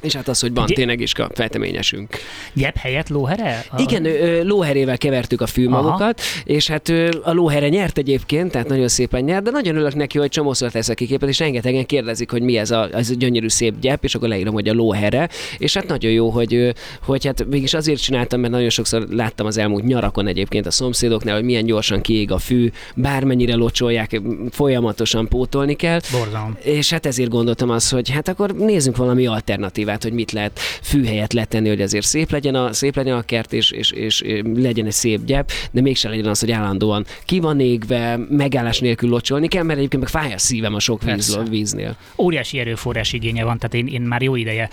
És 0.00 0.14
hát 0.14 0.28
az, 0.28 0.40
hogy 0.40 0.54
van 0.54 0.66
Gy- 0.66 0.74
tényleg 0.74 1.00
is 1.00 1.14
a 1.14 1.30
fejteményesünk. 1.34 2.16
Gyep 2.52 2.76
helyett 2.76 3.08
lóhere? 3.08 3.64
A... 3.70 3.80
Igen, 3.80 4.06
lóherével 4.46 4.98
kevertük 4.98 5.40
a 5.40 5.46
fűmagokat, 5.46 6.20
Aha. 6.20 6.42
és 6.44 6.68
hát 6.68 6.88
a 7.22 7.32
lóhere 7.32 7.68
nyert 7.68 7.98
egyébként, 7.98 8.50
tehát 8.50 8.68
nagyon 8.68 8.88
szépen 8.88 9.24
nyert, 9.24 9.42
de 9.42 9.50
nagyon 9.50 9.74
örülök 9.74 9.94
neki, 9.94 10.18
hogy 10.18 10.28
csomószor 10.28 10.70
teszek 10.70 10.96
ki 10.96 11.06
képet, 11.06 11.28
és 11.28 11.38
rengetegen 11.38 11.86
kérdezik, 11.86 12.30
hogy 12.30 12.42
mi 12.42 12.56
ez 12.56 12.70
a, 12.70 12.88
ez 12.92 13.10
a 13.10 13.14
gyönyörű 13.14 13.48
szép 13.48 13.74
gyep, 13.80 14.04
és 14.04 14.14
akkor 14.14 14.28
leírom, 14.28 14.54
hogy 14.54 14.68
a 14.68 14.72
lóhere, 14.72 15.28
és 15.58 15.74
hát 15.74 15.86
nagyon 15.86 16.12
jó, 16.12 16.28
hogy, 16.30 16.74
hogy 17.02 17.26
hát 17.26 17.46
mégis 17.46 17.74
azért 17.74 18.02
csináltam, 18.02 18.40
mert 18.40 18.52
nagyon 18.52 18.70
sokszor 18.70 19.06
láttam 19.10 19.46
az 19.46 19.58
elmúlt 19.58 19.84
nyarakon 19.84 20.26
egyébként 20.26 20.66
a 20.66 20.70
szomszédoknál, 20.70 21.34
hogy 21.34 21.44
milyen 21.44 21.64
gyorsan 21.64 22.00
kiég 22.00 22.32
a 22.32 22.38
fű, 22.38 22.70
bármennyire 22.94 23.54
locsolják, 23.54 24.20
folyamatosan 24.50 25.28
pótolni 25.28 25.74
kell. 25.74 26.00
Borzalom. 26.12 26.56
És 26.62 26.90
hát 26.90 27.06
ezért 27.06 27.30
gondoltam 27.30 27.70
azt, 27.70 27.92
hogy 27.92 28.10
hát 28.10 28.28
akkor 28.28 28.50
nézzünk 28.50 28.96
valami 28.96 29.26
alternatívát 29.26 29.89
alternatívát, 29.90 30.02
hogy 30.02 30.12
mit 30.12 30.32
lehet 30.32 30.58
fűhelyet 30.82 31.32
letenni, 31.32 31.68
hogy 31.68 31.80
azért 31.80 32.06
szép 32.06 32.30
legyen 32.30 32.54
a, 32.54 32.72
szép 32.72 32.96
legyen 32.96 33.16
a 33.16 33.22
kert, 33.22 33.52
és, 33.52 33.70
és, 33.70 33.90
és 33.90 34.22
legyen 34.54 34.86
egy 34.86 34.92
szép 34.92 35.24
gyep, 35.24 35.50
de 35.70 35.80
mégsem 35.80 36.10
legyen 36.10 36.26
az, 36.26 36.40
hogy 36.40 36.50
állandóan 36.50 37.04
ki 37.24 37.40
van 37.40 37.60
égve, 37.60 38.18
megállás 38.28 38.78
nélkül 38.78 39.08
locsolni 39.08 39.48
kell, 39.48 39.62
mert 39.62 39.78
egyébként 39.78 40.02
meg 40.02 40.22
fáj 40.22 40.32
a 40.32 40.38
szívem 40.38 40.74
a 40.74 40.80
sok 40.80 41.02
víz, 41.02 41.38
víznél. 41.48 41.96
Óriási 42.18 42.58
erőforrás 42.58 43.12
igénye 43.12 43.44
van, 43.44 43.58
tehát 43.58 43.74
én, 43.74 43.86
én 43.86 44.00
már 44.00 44.22
jó 44.22 44.36
ideje 44.36 44.68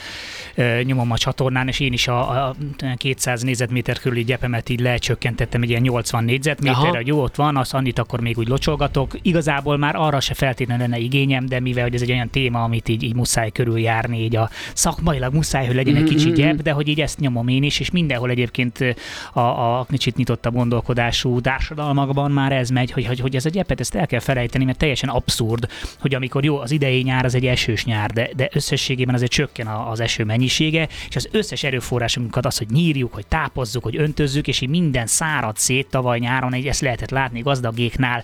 nyomom 0.84 1.12
a 1.12 1.18
csatornán, 1.18 1.68
és 1.68 1.80
én 1.80 1.94
is 1.94 2.08
a, 2.08 2.48
a 2.48 2.56
200 2.96 3.42
négyzetméter 3.42 4.00
körüli 4.00 4.24
gyepemet 4.24 4.70
így 4.70 4.80
lecsökkentettem 4.80 5.62
egy 5.62 5.70
ilyen 5.70 5.82
80 5.82 6.24
négyzetméterre, 6.24 6.98
hogy 6.98 7.08
jó, 7.08 7.22
ott 7.22 7.36
van, 7.36 7.58
az 7.58 7.74
annyit 7.74 8.00
akkor 8.00 8.20
még 8.20 8.38
úgy 8.38 8.48
locsolgatok. 8.48 9.16
Igazából 9.22 9.78
már 9.78 9.96
arra 9.96 10.20
se 10.20 10.34
feltétlenül 10.34 10.88
lenne 10.88 10.98
igényem, 10.98 11.46
de 11.46 11.60
mivel 11.60 11.84
hogy 11.84 11.96
ez 11.96 12.02
egy 12.02 12.12
olyan 12.12 12.30
téma, 12.30 12.64
amit 12.64 12.90
így, 12.90 13.04
így 13.04 13.16
muszáj 13.16 13.50
körüljárni, 13.52 14.24
így 14.24 14.36
a 14.36 14.50
szakma 14.74 15.07
szakmailag 15.08 15.34
muszáj, 15.34 15.66
hogy 15.66 15.76
legyen 15.76 15.96
egy 15.96 16.02
mm-hmm. 16.02 16.16
kicsi 16.16 16.32
gyep, 16.32 16.62
de 16.62 16.72
hogy 16.72 16.88
így 16.88 17.02
ezt 17.02 17.20
nyomom 17.20 17.48
én 17.48 17.64
is, 17.64 17.80
és 17.80 17.92
mindenhol 17.92 18.30
egyébként 18.30 18.96
a, 19.34 19.40
a 19.40 19.86
kicsit 19.90 20.16
nyitottabb 20.16 20.54
gondolkodású 20.54 21.42
társadalmakban 21.42 22.32
már 22.32 22.52
ez 22.52 22.70
megy, 22.70 22.92
hogy, 22.92 23.06
hogy, 23.06 23.20
hogy 23.20 23.36
ez 23.36 23.46
a 23.46 23.50
gyepet 23.50 23.80
ezt 23.80 23.96
el 23.96 24.08
kell 24.08 24.20
felejteni, 24.20 24.66
mert 24.66 24.78
teljesen 24.78 25.10
abszurd, 25.10 25.68
hogy 26.00 26.16
amikor 26.16 26.44
jó, 26.44 26.60
az 26.60 26.72
idei 26.72 27.02
nyár 27.02 27.26
az 27.26 27.36
egy 27.36 27.46
esős 27.46 27.86
nyár, 27.86 28.12
de, 28.12 28.30
de 28.36 28.50
összességében 28.54 29.16
azért 29.16 29.32
csökken 29.32 29.68
az 29.68 30.00
eső 30.00 30.24
mennyisége, 30.24 30.88
és 31.10 31.16
az 31.16 31.30
összes 31.32 31.64
erőforrásunkat 31.64 32.46
az, 32.46 32.58
hogy 32.58 32.68
nyírjuk, 32.70 33.14
hogy 33.14 33.28
tápozzuk, 33.28 33.84
hogy 33.84 33.98
öntözzük, 33.98 34.48
és 34.48 34.62
így 34.62 34.70
minden 34.70 35.08
szárad 35.08 35.58
szét 35.58 35.88
tavaly 35.90 36.20
nyáron, 36.20 36.54
egy 36.54 36.68
ezt 36.68 36.82
lehetett 36.82 37.10
látni 37.10 37.42
gazdagéknál, 37.42 38.24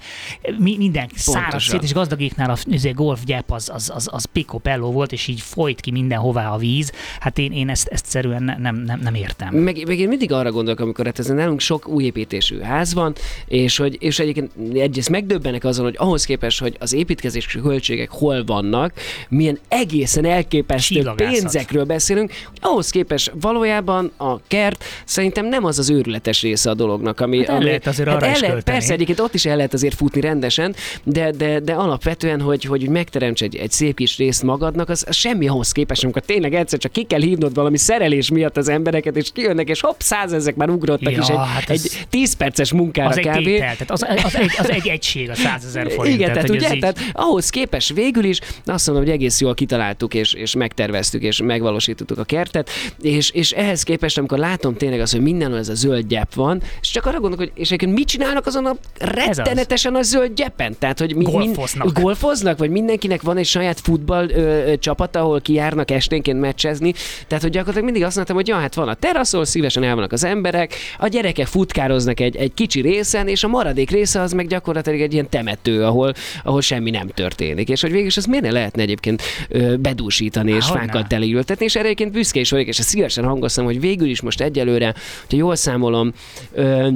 mi, 0.58 0.76
minden 0.78 1.10
szárad 1.16 1.60
szét, 1.60 1.84
és 1.84 1.94
gazdagéknál 1.94 2.50
a 2.50 2.58
golfgyep 2.94 3.52
az, 3.52 3.70
az, 3.74 3.92
az, 3.96 4.10
az 4.12 4.26
picopello 4.26 4.92
volt, 4.92 5.12
és 5.12 5.28
így 5.28 5.42
folyt 5.42 5.82
ki 5.82 5.92
mindenhová 5.92 6.50
a 6.50 6.58
víz, 6.58 6.72
víz. 6.74 6.92
Hát 7.20 7.38
én, 7.38 7.52
én 7.52 7.70
ezt, 7.70 7.88
ezt 7.88 8.06
szerűen 8.06 8.44
nem, 8.44 8.76
nem, 8.76 9.00
nem 9.04 9.16
értem. 9.16 9.56
Meg, 9.56 9.84
meg, 9.88 10.00
én 10.00 10.08
mindig 10.08 10.32
arra 10.32 10.52
gondolok, 10.52 10.80
amikor 10.80 11.06
hát 11.06 11.20
ezen 11.20 11.36
nálunk 11.36 11.60
sok 11.60 11.88
új 11.88 12.04
építésű 12.04 12.60
ház 12.60 12.94
van, 12.94 13.14
és 13.48 13.78
hogy 13.78 13.98
és 14.00 14.20
egyébként 14.20 14.52
egyrészt 14.74 15.10
megdöbbenek 15.10 15.64
azon, 15.64 15.86
hogy 15.86 15.96
ahhoz 15.98 16.26
képest, 16.26 16.60
hogy 16.60 16.76
az 16.80 16.94
építkezési 16.94 17.60
költségek 17.62 18.10
hol 18.10 18.44
vannak, 18.44 18.94
milyen 19.30 19.60
egészen 19.68 20.26
elképesztő 20.26 21.12
pénzekről 21.16 21.84
beszélünk, 21.84 22.32
ahhoz 22.62 22.90
képest 22.90 23.32
valójában 23.40 24.12
a 24.18 24.42
kert 24.48 24.84
szerintem 25.06 25.46
nem 25.46 25.64
az 25.64 25.80
az 25.80 25.90
őrületes 25.90 26.42
része 26.42 26.70
a 26.70 26.74
dolognak, 26.74 27.20
ami... 27.20 27.38
Hát 27.38 27.48
el 27.48 27.56
ami, 27.56 27.66
lehet 27.66 27.88
azért 27.88 28.10
hát 28.10 28.18
arra 28.18 28.32
el 28.32 28.40
lehet, 28.40 28.64
Persze, 28.64 28.94
egyébként 28.94 29.20
ott 29.20 29.34
is 29.34 29.46
el 29.46 29.56
lehet 29.56 29.74
azért 29.74 29.96
futni 29.96 30.22
rendesen, 30.22 30.76
de, 31.04 31.32
de, 31.32 31.60
de 31.60 31.74
alapvetően, 31.74 32.42
hogy, 32.42 32.64
hogy 32.64 32.90
megteremts 32.90 33.42
egy, 33.44 33.56
egy 33.56 33.72
szép 33.72 33.96
kis 33.96 34.18
részt 34.18 34.44
magadnak, 34.44 34.90
az, 34.90 35.06
az 35.08 35.16
semmi 35.16 35.48
ahhoz 35.48 35.72
képest, 35.72 36.04
amikor 36.04 36.22
tényleg 36.22 36.54
egyszer 36.64 36.80
csak 36.80 36.92
ki 36.92 37.04
kell 37.04 37.22
hívnod 37.22 37.54
valami 37.54 37.78
szerelés 37.78 38.30
miatt 38.30 38.58
az 38.58 38.70
embereket, 38.70 39.16
és 39.16 39.30
kijönnek, 39.34 39.70
és 39.70 39.82
hopp, 39.82 40.00
százezek 40.00 40.56
már 40.56 40.70
ugrottak 40.70 41.12
ja, 41.14 41.20
is 41.22 41.28
egy, 41.28 41.38
hát 41.38 41.70
egy 41.70 42.06
10 42.10 42.34
perces 42.34 42.72
munkára 42.72 43.10
az 43.10 43.16
kb. 43.16 43.48
Egy 43.48 43.58
tehát 43.58 43.92
az, 43.92 44.06
az, 44.24 44.36
egy, 44.36 44.52
az 44.58 44.70
egy 44.70 44.88
egység 44.88 45.30
a 45.30 45.36
százezer 45.36 45.92
forint. 45.92 46.16
Igen, 46.16 46.34
tehát, 46.34 46.50
ugye, 46.50 46.74
így... 46.74 46.80
tehát 46.80 47.00
ahhoz 47.14 47.50
képes 47.50 47.92
végül 47.96 48.24
is, 48.24 48.40
azt 48.66 48.88
mondom, 48.88 49.06
hogy 49.06 49.14
egész 49.14 49.42
jól 49.42 49.54
kitaláltuk, 49.54 50.14
és, 50.14 50.34
és 50.34 50.56
megterveztük, 50.56 51.22
és 51.22 51.42
megvalósítottuk 51.42 52.18
a 52.18 52.24
kertet, 52.24 52.70
és, 53.02 53.30
és 53.30 53.52
ehhez 53.52 53.84
képest, 53.84 54.18
amikor 54.18 54.38
látom 54.38 54.76
tényleg 54.76 55.00
az, 55.00 55.12
hogy 55.12 55.22
mindenhol 55.22 55.58
ez 55.58 55.70
a 55.70 55.76
zöld 55.76 56.08
gyep 56.08 56.34
van, 56.34 56.62
és 56.82 56.90
csak 56.90 57.06
arra 57.06 57.20
gondolok, 57.20 57.40
hogy 57.40 57.62
és 57.62 57.68
egyébként 57.68 57.94
mit 57.94 58.08
csinálnak 58.08 58.46
azon 58.46 58.66
a 58.66 58.76
rettenetesen 59.00 59.96
a 59.96 60.02
zöld 60.02 60.34
gyepen? 60.34 60.76
Tehát, 60.80 61.00
hogy 61.00 61.16
mi, 61.16 61.24
golfoznak. 61.24 61.84
Min, 61.84 62.04
golfoznak, 62.04 62.58
vagy 62.58 62.70
mindenkinek 62.70 63.22
van 63.22 63.38
egy 63.38 63.46
saját 63.46 63.80
futball 63.80 64.30
ö, 64.30 64.72
ö, 64.72 64.78
csapat, 64.78 65.16
ahol 65.16 65.42
kijárnak 65.42 65.92
esténként 65.92 66.40
meccsezni, 66.54 66.94
tehát, 67.28 67.44
hogy 67.44 67.52
gyakorlatilag 67.52 67.84
mindig 67.84 68.04
azt 68.04 68.16
mondtam, 68.16 68.36
hogy 68.36 68.48
ja, 68.48 68.56
hát 68.56 68.74
van 68.74 68.88
a 68.88 68.94
teraszol, 68.94 69.46
szívesen 69.46 69.84
el 69.84 69.96
vannak 69.96 70.12
az 70.12 70.24
emberek, 70.24 70.76
a 70.98 71.08
gyerekek 71.08 71.48
futkároznak 71.48 72.20
egy, 72.20 72.36
egy 72.36 72.54
kicsi 72.54 72.82
részen, 72.82 73.28
és 73.28 73.44
a 73.44 73.48
maradék 73.48 73.90
része 73.90 74.22
az 74.22 74.32
meg 74.32 74.48
gyakorlatilag 74.48 75.02
egy 75.02 75.14
ilyen 75.14 75.30
temető, 75.30 75.84
ahol, 75.84 76.14
ahol 76.44 76.62
semmi 76.62 76.90
nem 76.90 77.08
történik. 77.08 77.70
És 77.70 77.82
hogy 77.82 77.92
végül 77.92 78.08
is 78.08 78.18
ezt 78.18 78.28
miért 78.28 78.44
ne 78.44 78.52
lehetne 78.52 78.82
egyébként 78.82 79.22
ö, 79.50 79.76
bedúsítani 79.76 80.52
Há, 80.52 80.58
és 80.58 80.66
fákkal 80.66 81.08
teleültetni, 81.08 81.66
és 81.66 81.76
erre 81.76 81.86
egyébként 81.86 82.12
büszke 82.12 82.40
is 82.40 82.50
vagyok, 82.50 82.68
és 82.68 82.80
ezt 82.80 82.88
szívesen 82.88 83.24
hangoztam, 83.24 83.66
hogy 83.66 83.80
végül 83.80 84.08
is 84.08 84.22
most 84.22 84.42
egyelőre, 84.42 84.94
hogyha 85.20 85.38
jól 85.38 85.56
számolom, 85.56 86.14
ö, 86.52 86.88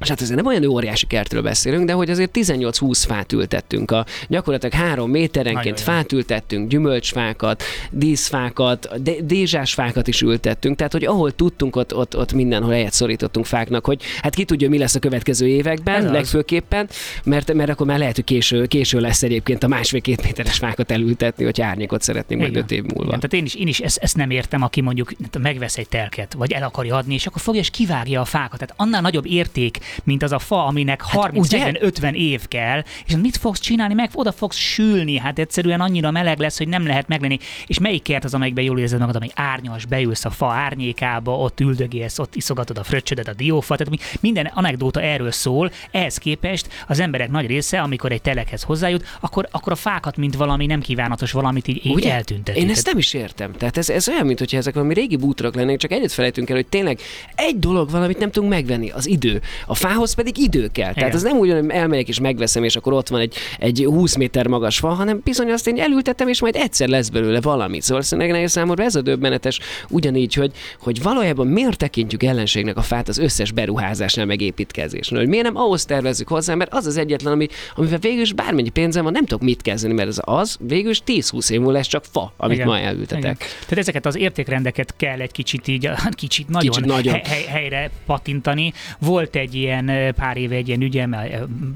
és 0.00 0.08
hát 0.08 0.20
ezért 0.20 0.36
nem 0.36 0.46
olyan 0.46 0.64
óriási 0.64 1.06
kertről 1.06 1.42
beszélünk, 1.42 1.86
de 1.86 1.92
hogy 1.92 2.10
azért 2.10 2.30
18-20 2.34 3.02
fát 3.06 3.32
ültettünk. 3.32 3.90
A, 3.90 4.06
gyakorlatilag 4.28 4.74
három 4.74 5.10
méterenként 5.10 5.64
Nagyon 5.64 5.96
fát 5.96 6.12
ültettünk, 6.12 6.68
gyümölcsfákat, 6.68 7.62
díszfákat, 7.90 9.02
de, 9.02 9.12
dézsás 9.22 9.74
fákat 9.74 10.08
is 10.08 10.20
ültettünk, 10.20 10.76
tehát 10.76 10.92
hogy 10.92 11.04
ahol 11.04 11.32
tudtunk, 11.32 11.76
ott, 11.76 11.94
ott, 11.94 12.16
ott 12.16 12.32
mindenhol 12.32 12.72
helyet 12.72 12.92
szorítottunk 12.92 13.46
fáknak, 13.46 13.84
hogy 13.84 14.02
hát 14.22 14.34
ki 14.34 14.44
tudja, 14.44 14.68
mi 14.68 14.78
lesz 14.78 14.94
a 14.94 14.98
következő 14.98 15.46
években, 15.46 16.04
Ez 16.04 16.10
legfőképpen, 16.10 16.88
mert, 17.24 17.52
mert 17.52 17.70
akkor 17.70 17.86
már 17.86 17.98
lehet, 17.98 18.14
hogy 18.14 18.24
késő, 18.24 18.66
késő 18.66 19.00
lesz 19.00 19.22
egyébként 19.22 19.62
a 19.62 19.68
másfél-két 19.68 20.22
méteres 20.22 20.58
fákat 20.58 20.90
elültetni, 20.90 21.44
hogy 21.44 21.60
árnyékot 21.60 22.02
szeretnénk 22.02 22.40
majd 22.40 22.56
öt 22.56 22.70
év 22.70 22.82
múlva. 22.82 23.06
Igen, 23.06 23.20
tehát 23.20 23.32
én 23.32 23.44
is, 23.44 23.54
én 23.54 23.68
is 23.68 23.80
ezt, 23.80 23.98
ezt 23.98 24.16
nem 24.16 24.30
értem, 24.30 24.62
aki 24.62 24.80
mondjuk 24.80 25.12
megvesz 25.38 25.76
egy 25.76 25.88
telket, 25.88 26.32
vagy 26.32 26.52
el 26.52 26.62
akarja 26.62 26.96
adni, 26.96 27.14
és 27.14 27.26
akkor 27.26 27.40
fogja 27.40 27.60
és 27.60 27.70
kivágja 27.70 28.20
a 28.20 28.24
fákat. 28.24 28.58
Tehát 28.58 28.74
annál 28.76 29.00
nagyobb 29.00 29.26
érték 29.26 29.78
mint 30.04 30.22
az 30.22 30.32
a 30.32 30.38
fa, 30.38 30.66
aminek 30.66 31.04
hát 31.04 31.30
30-50 31.32 32.14
év 32.14 32.48
kell, 32.48 32.82
és 33.06 33.16
mit 33.16 33.36
fogsz 33.36 33.60
csinálni? 33.60 33.94
Meg 33.94 34.10
oda 34.14 34.32
fogsz 34.32 34.56
sülni, 34.56 35.18
hát 35.18 35.38
egyszerűen 35.38 35.80
annyira 35.80 36.10
meleg 36.10 36.38
lesz, 36.38 36.58
hogy 36.58 36.68
nem 36.68 36.86
lehet 36.86 37.08
meglenni. 37.08 37.38
És 37.66 37.78
melyik 37.78 38.02
kert 38.02 38.24
az, 38.24 38.34
amelyikben 38.34 38.64
jól 38.64 38.78
érzed 38.78 38.98
magad, 38.98 39.16
amely 39.16 39.30
árnyas, 39.34 39.84
beülsz 39.84 40.24
a 40.24 40.30
fa 40.30 40.50
árnyékába, 40.50 41.38
ott 41.38 41.60
üldögélsz, 41.60 42.18
ott 42.18 42.34
iszogatod 42.34 42.78
a 42.78 42.84
fröccsödet, 42.84 43.28
a 43.28 43.34
diófa, 43.34 43.76
tehát 43.76 44.20
minden 44.20 44.50
anekdóta 44.54 45.00
erről 45.00 45.30
szól. 45.30 45.70
Ehhez 45.90 46.18
képest 46.18 46.68
az 46.86 47.00
emberek 47.00 47.30
nagy 47.30 47.46
része, 47.46 47.80
amikor 47.80 48.12
egy 48.12 48.22
telekhez 48.22 48.62
hozzájut, 48.62 49.04
akkor, 49.20 49.48
akkor 49.50 49.72
a 49.72 49.76
fákat, 49.76 50.16
mint 50.16 50.36
valami 50.36 50.66
nem 50.66 50.80
kívánatos 50.80 51.32
valamit 51.32 51.68
így, 51.68 51.86
így 51.86 52.04
eltüntetik. 52.04 52.62
Én 52.62 52.70
ezt 52.70 52.86
nem 52.86 52.98
is 52.98 53.14
értem. 53.14 53.52
Tehát 53.52 53.76
ez, 53.76 53.90
ez 53.90 54.08
olyan, 54.08 54.26
mint 54.26 54.38
hogyha 54.38 54.56
ezek 54.56 54.74
valami 54.74 54.94
régi 54.94 55.16
bútorok 55.16 55.54
lennének, 55.54 55.78
csak 55.78 55.92
egyet 55.92 56.12
felejtünk 56.12 56.50
el, 56.50 56.56
hogy 56.56 56.66
tényleg 56.66 57.00
egy 57.34 57.58
dolog 57.58 57.90
valamit 57.90 58.18
nem 58.18 58.30
tudunk 58.30 58.52
megvenni, 58.52 58.90
az 58.90 59.06
idő. 59.06 59.40
A 59.66 59.74
fához 59.76 60.14
pedig 60.14 60.38
idő 60.38 60.68
kell. 60.72 60.90
Igen. 60.90 60.94
Tehát 60.94 61.14
ez 61.14 61.22
nem 61.22 61.36
úgy, 61.36 61.50
hogy 61.50 61.70
elmegyek 61.70 62.08
és 62.08 62.20
megveszem, 62.20 62.64
és 62.64 62.76
akkor 62.76 62.92
ott 62.92 63.08
van 63.08 63.20
egy, 63.20 63.34
egy 63.58 63.84
20 63.84 64.16
méter 64.16 64.46
magas 64.46 64.78
fa, 64.78 64.88
hanem 64.88 65.20
bizony 65.24 65.50
azt 65.50 65.66
én 65.66 65.80
elültetem, 65.80 66.28
és 66.28 66.40
majd 66.40 66.56
egyszer 66.56 66.88
lesz 66.88 67.08
belőle 67.08 67.40
valami. 67.40 67.80
Szóval 67.80 68.02
szerintem 68.02 68.46
számomra 68.46 68.84
ez 68.84 68.94
a 68.94 69.02
döbbenetes, 69.02 69.60
ugyanígy, 69.88 70.34
hogy, 70.34 70.52
hogy 70.80 71.02
valójában 71.02 71.46
miért 71.46 71.76
tekintjük 71.76 72.22
ellenségnek 72.22 72.76
a 72.76 72.82
fát 72.82 73.08
az 73.08 73.18
összes 73.18 73.52
beruházásnál, 73.52 74.26
meg 74.26 74.40
építkezésnél. 74.40 75.18
Hogy 75.18 75.28
miért 75.28 75.44
nem 75.44 75.56
ahhoz 75.56 75.84
tervezzük 75.84 76.28
hozzá, 76.28 76.54
mert 76.54 76.74
az 76.74 76.86
az 76.86 76.96
egyetlen, 76.96 77.32
ami, 77.32 77.46
amivel 77.74 77.98
végül 77.98 78.20
is 78.20 78.32
bármennyi 78.32 78.68
pénzem 78.68 79.02
van, 79.02 79.12
nem 79.12 79.24
tudok 79.24 79.42
mit 79.42 79.62
kezdeni, 79.62 79.94
mert 79.94 80.08
ez 80.08 80.18
az 80.20 80.56
végül 80.60 80.90
is 80.90 81.02
10-20 81.06 81.50
év 81.50 81.58
múlva 81.58 81.72
lesz 81.72 81.86
csak 81.86 82.04
fa, 82.12 82.32
amit 82.36 82.56
Igen. 82.56 82.68
ma 82.68 82.78
elültetek. 82.78 83.18
Igen. 83.18 83.36
Tehát 83.36 83.78
ezeket 83.78 84.06
az 84.06 84.16
értékrendeket 84.16 84.94
kell 84.96 85.20
egy 85.20 85.32
kicsit 85.32 85.68
így, 85.68 85.90
kicsit 86.10 86.48
nagyon, 86.48 86.70
kicsit 86.70 86.84
nagyon. 86.84 87.14
Hely, 87.14 87.44
helyre 87.44 87.90
patintani. 88.06 88.72
Volt 88.98 89.36
egy 89.36 89.54
ilyen 89.66 90.14
pár 90.14 90.36
éve 90.36 90.54
egy 90.54 90.68
ilyen 90.68 90.80
ügyem, 90.82 91.16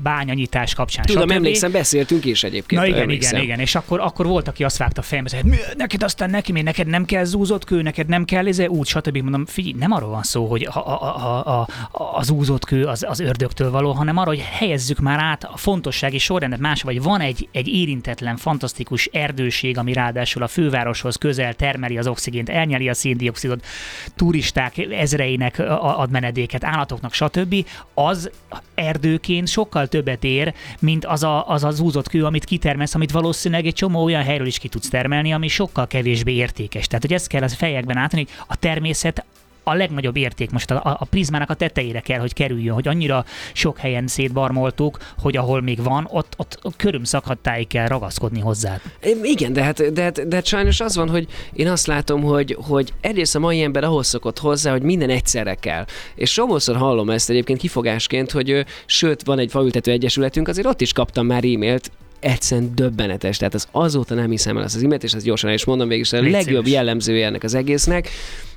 bányanyítás 0.03 0.74
kapcsán. 0.74 1.05
Tudom, 1.05 1.22
stb. 1.22 1.30
emlékszem, 1.30 1.72
beszéltünk 1.72 2.24
is 2.24 2.45
egyébként. 2.45 2.80
Na 2.80 2.86
igen, 2.86 3.01
emlékszem. 3.01 3.32
igen, 3.34 3.45
igen. 3.45 3.59
És 3.59 3.74
akkor, 3.74 4.01
akkor 4.01 4.26
volt, 4.26 4.49
aki 4.49 4.64
azt 4.64 4.76
vágta 4.76 5.01
a 5.01 5.05
fejembe, 5.05 5.30
hogy 5.36 5.45
"Mi, 5.45 5.57
neked 5.76 6.03
aztán 6.03 6.30
neki, 6.30 6.53
mi, 6.53 6.62
neked 6.62 6.86
nem 6.86 7.05
kell 7.05 7.24
zúzott 7.24 7.64
kő, 7.64 7.82
neked 7.82 8.07
nem 8.07 8.24
kell 8.24 8.47
ez 8.47 8.59
út, 8.61 8.86
stb. 8.86 9.16
Mondom, 9.16 9.47
figyelj, 9.47 9.74
nem 9.78 9.93
arról 9.93 10.11
van 10.11 10.22
szó, 10.22 10.47
hogy 10.47 10.68
a, 10.72 10.78
a, 10.78 11.16
a, 11.47 11.61
a, 11.61 11.68
a 12.18 12.22
zúzott 12.22 12.64
kő 12.64 12.84
az, 12.84 13.05
az 13.09 13.20
ördögtől 13.20 13.70
való, 13.70 13.93
hanem 13.93 14.16
arra, 14.16 14.28
hogy 14.28 14.45
helyezzük 14.51 14.99
már 14.99 15.18
át 15.18 15.45
a 15.45 15.57
fontossági 15.57 16.18
sorrendet 16.18 16.61
más, 16.61 16.82
vagy 16.82 17.03
van 17.03 17.20
egy, 17.20 17.49
egy 17.53 17.68
érintetlen, 17.68 18.36
fantasztikus 18.36 19.07
erdőség, 19.07 19.78
ami 19.78 19.93
ráadásul 19.93 20.43
a 20.43 20.49
fővároshoz 20.49 21.16
közel 21.16 21.55
termeli 21.55 21.99
az 21.99 22.07
oxigént, 22.07 22.49
elnyeli 22.49 22.88
a 22.88 22.95
széndiokszidot, 22.95 23.66
turisták 24.16 24.78
ezreinek 24.78 25.59
ad 25.80 26.11
menedéket, 26.11 26.64
állatoknak, 26.64 27.12
stb. 27.12 27.55
Az 27.95 28.31
erdőként 28.74 29.49
sokkal 29.49 29.87
többet 29.87 30.24
ér, 30.24 30.55
mint 30.81 31.05
az 31.05 31.22
a, 31.22 31.49
az, 31.49 31.64
az 31.64 31.81
úzott 31.81 32.09
kő, 32.09 32.24
amit 32.24 32.45
kitermelsz, 32.45 32.95
amit 32.95 33.11
valószínűleg 33.11 33.66
egy 33.66 33.74
csomó 33.74 34.05
olyan 34.05 34.22
helyről 34.22 34.47
is 34.47 34.59
ki 34.59 34.68
tudsz 34.68 34.89
termelni, 34.89 35.33
ami 35.33 35.49
sokkal 35.49 35.87
kevésbé 35.87 36.33
értékes. 36.33 36.87
Tehát, 36.87 37.03
hogy 37.03 37.12
ezt 37.12 37.26
kell 37.26 37.43
az 37.43 37.55
fejekben 37.55 37.97
átni, 37.97 38.26
a 38.47 38.57
természet 38.57 39.24
a 39.62 39.74
legnagyobb 39.74 40.16
érték 40.16 40.50
most 40.50 40.70
a, 40.70 40.96
a 41.00 41.04
prizmának 41.04 41.50
a 41.50 41.54
tetejére 41.54 42.00
kell, 42.00 42.20
hogy 42.20 42.32
kerüljön, 42.32 42.74
hogy 42.74 42.88
annyira 42.88 43.24
sok 43.52 43.78
helyen 43.78 44.06
szétbarmoltuk, 44.06 44.98
hogy 45.18 45.36
ahol 45.36 45.61
még 45.61 45.82
van, 45.82 46.08
ott, 46.11 46.34
ott, 46.36 46.58
köröm 46.76 47.04
szakadtáig 47.04 47.66
kell 47.66 47.86
ragaszkodni 47.86 48.40
hozzá. 48.40 48.80
Igen, 49.22 49.52
de 49.52 49.62
hát, 49.62 49.92
de, 49.92 50.02
hát, 50.02 50.28
de 50.28 50.36
hát 50.36 50.46
sajnos 50.46 50.80
az 50.80 50.96
van, 50.96 51.08
hogy 51.08 51.26
én 51.52 51.68
azt 51.68 51.86
látom, 51.86 52.22
hogy, 52.22 52.56
hogy 52.61 52.92
egyrészt 53.00 53.36
a 53.36 53.38
mai 53.38 53.62
ember 53.62 53.84
ahhoz 53.84 54.06
szokott 54.06 54.38
hozzá, 54.38 54.70
hogy 54.70 54.82
minden 54.82 55.11
egyszerre 55.11 55.54
kell. 55.54 55.84
És 56.14 56.32
sokszor 56.32 56.76
hallom 56.76 57.11
ezt 57.11 57.30
egyébként 57.30 57.58
kifogásként, 57.58 58.30
hogy 58.30 58.64
sőt, 58.86 59.24
van 59.24 59.38
egy 59.38 59.50
faültető 59.50 59.90
egyesületünk, 59.90 60.48
azért 60.48 60.66
ott 60.66 60.80
is 60.80 60.92
kaptam 60.92 61.26
már 61.26 61.44
e-mailt, 61.44 61.90
egyszerűen 62.20 62.72
döbbenetes. 62.74 63.36
Tehát 63.36 63.54
az 63.54 63.68
azóta 63.70 64.14
nem 64.14 64.30
hiszem 64.30 64.56
el 64.56 64.62
azt 64.62 64.76
az 64.76 64.82
imet, 64.82 65.04
és 65.04 65.12
ezt 65.12 65.24
gyorsan 65.24 65.48
el 65.48 65.54
is 65.54 65.64
mondom, 65.64 65.88
végig 65.88 66.06
a 66.10 66.20
Légy 66.20 66.30
legjobb 66.30 66.64
szíves. 66.64 66.72
jellemzője 66.72 67.26
ennek 67.26 67.42
az 67.42 67.54
egésznek. 67.54 68.08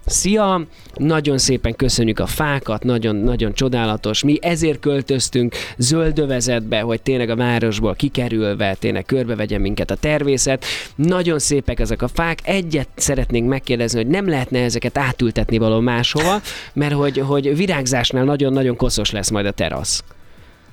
Szia! 0.06 0.66
Nagyon 0.96 1.38
szépen 1.38 1.76
köszönjük 1.76 2.20
a 2.20 2.26
fákat, 2.26 2.84
nagyon, 2.84 3.16
nagyon 3.16 3.54
csodálatos. 3.54 4.24
Mi 4.24 4.38
ezért 4.42 4.80
költöztünk 4.80 5.56
zöldövezetbe, 5.78 6.80
hogy 6.80 7.02
tényleg 7.02 7.30
a 7.30 7.36
városból 7.36 7.96
kikerülve 7.96 8.76
tényleg 8.80 9.06
körbevegyen 9.06 9.62
minket 9.62 9.92
a 9.92 9.96
természet. 9.96 10.66
Nagyon 10.96 11.40
szépek 11.40 11.80
ezek 11.80 12.02
a 12.02 12.08
fák. 12.08 12.40
Egyet 12.44 12.88
szeretnénk 12.96 13.50
megkérdezni, 13.50 13.98
hogy 13.98 14.12
nem 14.12 14.30
lehetne 14.30 14.64
ezeket 14.64 14.98
átültetni 14.98 15.58
való 15.58 15.80
máshova, 15.80 16.42
mert 16.74 16.94
hogy, 16.94 17.18
hogy 17.18 17.58
virágzásnál 17.58 18.24
nagyon-nagyon 18.24 18.76
koszos 18.76 19.12
lesz 19.12 19.30
majd 19.30 19.46
a 19.46 19.52
terasz. 19.52 20.04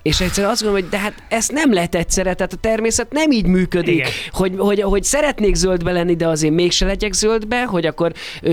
És 0.02 0.20
egyszerűen 0.20 0.52
azt 0.52 0.62
gondolom, 0.62 0.88
hogy 0.88 0.98
de 0.98 1.04
hát 1.04 1.14
ezt 1.28 1.52
nem 1.52 1.72
lehet 1.72 1.94
egyszerre, 1.94 2.34
tehát 2.34 2.52
a 2.52 2.56
természet 2.56 3.12
nem 3.12 3.30
így 3.30 3.46
működik, 3.46 3.94
Igen. 3.94 4.10
hogy, 4.30 4.52
hogy, 4.56 4.80
hogy 4.80 5.04
szeretnék 5.04 5.54
zöldbe 5.54 5.92
lenni, 5.92 6.16
de 6.16 6.28
azért 6.28 6.54
mégse 6.54 6.86
legyek 6.86 7.12
zöldbe, 7.12 7.64
hogy 7.64 7.86
akkor 7.86 8.12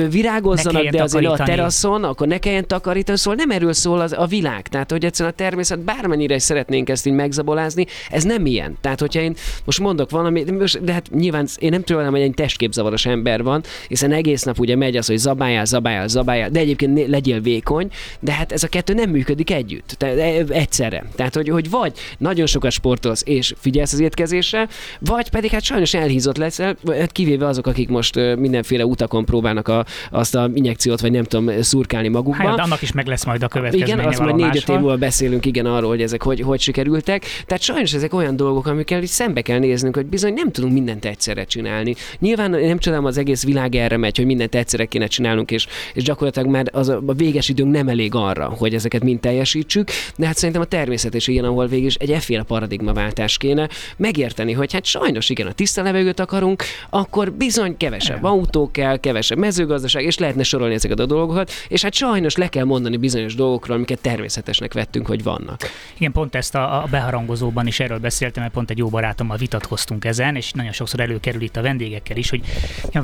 virágozzanak, 0.10 0.84
de 0.84 1.04
azért 1.04 1.26
a 1.26 1.30
takarítani. 1.30 1.58
teraszon, 1.58 2.04
akkor 2.04 2.28
ne 2.28 2.38
kelljen 2.38 2.68
takarítani, 2.68 3.18
szóval 3.18 3.45
nem 3.45 3.50
erről 3.50 3.74
szól 3.74 4.00
az, 4.00 4.14
a 4.18 4.26
világ. 4.26 4.68
Tehát, 4.68 4.91
hogy 4.91 5.06
egyszerűen 5.06 5.34
a 5.38 5.38
természet 5.38 5.80
bármennyire 5.80 6.36
is 6.36 6.43
szeretnénk 6.43 6.89
ezt 6.89 7.06
így 7.06 7.14
megzabolázni, 7.14 7.86
ez 8.10 8.24
nem 8.24 8.45
ilyen. 8.45 8.78
Tehát, 8.82 9.00
hogyha 9.00 9.22
én 9.22 9.36
most 9.66 9.80
mondok 9.80 10.10
valami, 10.10 10.43
de 10.82 10.93
hát 10.93 11.10
nyilván 11.10 11.48
én 11.60 11.70
nem 11.70 11.84
tudom, 11.84 12.10
hogy 12.10 12.22
egy 12.22 12.34
testképzavaros 12.34 13.06
ember 13.06 13.43
van, 13.43 13.64
hiszen 13.88 14.12
egész 14.12 14.43
nap 14.43 14.60
ugye 14.60 14.76
megy 14.76 14.98
az, 14.98 15.08
hogy 15.08 15.18
zabáljál, 15.18 15.66
zabáljál, 15.66 16.08
zabáljál, 16.08 16.50
de 16.50 16.60
egyébként 16.60 17.08
legyél 17.08 17.41
vékony, 17.41 17.89
de 18.20 18.32
hát 18.32 18.52
ez 18.52 18.64
a 18.64 18.68
kettő 18.68 18.93
nem 18.93 19.10
működik 19.10 19.52
együtt, 19.52 19.95
tehát 19.98 20.18
e- 20.18 20.54
egyszerre. 20.54 21.04
Tehát, 21.16 21.36
hogy, 21.38 21.49
hogy 21.49 21.69
vagy 21.69 21.93
nagyon 22.17 22.45
sokat 22.45 22.71
sportolsz 22.71 23.23
és 23.25 23.53
figyelsz 23.57 23.93
az 23.93 23.99
étkezésre, 23.99 24.67
vagy 24.99 25.29
pedig 25.29 25.51
hát 25.51 25.63
sajnos 25.63 25.93
elhízott 25.93 26.38
leszel, 26.38 26.77
vagy 26.81 26.97
hát 26.97 27.11
kivéve 27.11 27.47
azok, 27.47 27.67
akik 27.67 27.89
most 27.89 28.15
mindenféle 28.15 28.85
utakon 28.85 29.25
próbálnak 29.25 29.67
a, 29.67 29.85
azt 30.11 30.35
a 30.35 30.49
injekciót, 30.53 31.01
vagy 31.01 31.11
nem 31.11 31.23
tudom, 31.23 31.61
szurkálni 31.61 32.07
magukba. 32.07 32.47
Hát, 32.47 32.59
annak 32.59 32.81
is 32.81 32.91
meg 32.91 33.07
lesz 33.07 33.25
majd 33.25 33.43
a 33.43 33.47
következménye 33.47 33.93
Igen, 33.93 34.07
azt 34.07 34.19
majd 34.19 34.35
négy-öt 34.35 34.69
év 34.69 34.79
múlva 34.79 34.97
beszélünk 34.97 35.45
igen 35.45 35.65
arról, 35.65 35.89
hogy 35.89 36.01
ezek 36.01 36.23
hogy, 36.23 36.41
hogy 36.41 36.59
sikerültek. 36.59 37.25
Tehát 37.45 37.63
sajnos 37.63 37.93
ezek 37.93 38.13
olyan 38.13 38.35
dolgok, 38.35 38.67
amikkel 38.67 39.01
is 39.01 39.09
szembe 39.09 39.41
kell 39.41 39.59
néznünk, 39.59 39.95
hogy 39.95 40.05
bizony 40.05 40.33
nem 40.33 40.51
tudunk 40.51 40.73
mindent 40.73 41.05
egyszerre 41.05 41.43
csinálni. 41.43 41.95
Nyilván 42.19 42.51
nem 42.51 42.79
csodálom, 42.79 43.05
az 43.05 43.17
egész 43.17 43.43
világ 43.43 43.75
erre 43.75 43.97
megy, 43.97 44.17
hogy 44.17 44.25
mindent 44.25 44.55
egyszerre 44.55 44.85
kéne 44.85 45.07
csinálnunk, 45.07 45.51
és, 45.51 45.67
és 45.93 46.03
gyakorlatilag 46.03 46.49
már 46.49 46.65
az 46.71 46.89
a, 46.89 47.01
a 47.05 47.13
véges 47.13 47.49
időnk 47.49 47.71
nem 47.71 47.88
elég 47.88 48.15
arra, 48.15 48.53
hogy 48.57 48.73
ezeket 48.73 49.03
mind 49.03 49.19
teljesítsük, 49.19 49.89
de 50.15 50.25
hát 50.25 50.38
szerintem 50.38 50.61
a 50.61 50.65
természet 50.65 51.15
is 51.28 51.34
ilyen, 51.34 51.45
ahol 51.45 51.67
végig 51.67 51.86
is 51.86 51.95
egy 51.95 52.11
efféle 52.11 52.43
paradigmaváltás 52.43 53.38
kéne 53.38 53.69
megérteni, 53.97 54.53
hogy 54.53 54.73
hát 54.73 54.86
sajnos 54.86 55.30
igen, 55.30 55.47
a 55.47 55.51
tiszta 55.51 55.82
levegőt 55.82 56.19
akarunk, 56.19 56.63
akkor 56.89 57.32
bizony 57.32 57.78
kevesebb 57.78 58.23
autó 58.23 58.71
kell, 58.71 58.97
kevesebb 58.97 59.38
mezőgazdaság, 59.38 60.03
és 60.03 60.17
lehetne 60.17 60.43
sorolni 60.43 60.73
ezeket 60.73 60.99
a 60.99 61.05
dolgokat, 61.05 61.51
és 61.67 61.82
hát 61.82 61.93
sajnos 61.93 62.36
le 62.36 62.47
kell 62.47 62.63
mondani 62.63 62.97
bizonyos 62.97 63.36
dolgokról, 63.36 63.75
amiket 63.75 64.01
természetesnek 64.01 64.73
vettünk, 64.73 65.07
hogy 65.07 65.23
vannak. 65.23 65.61
Igen, 65.97 66.11
pont 66.11 66.36
ezt 66.36 66.55
a, 66.55 66.84
a 66.84 66.88
beharangozóban 66.89 67.67
is 67.67 67.80
erről 67.80 67.99
beszéltem, 67.99 68.43
mert 68.43 68.55
pont 68.55 68.69
egy 68.69 68.78
jó 68.78 68.88
barátommal 68.88 69.38
vitatkoztunk 69.38 70.05
ezen, 70.05 70.36
és 70.36 70.51
nagyon 70.51 70.71
sokszor 70.71 70.99
előkerül 70.99 71.41
itt 71.41 71.55
a 71.55 71.61
vendégekkel 71.61 72.17
is, 72.17 72.30
hogy 72.30 72.41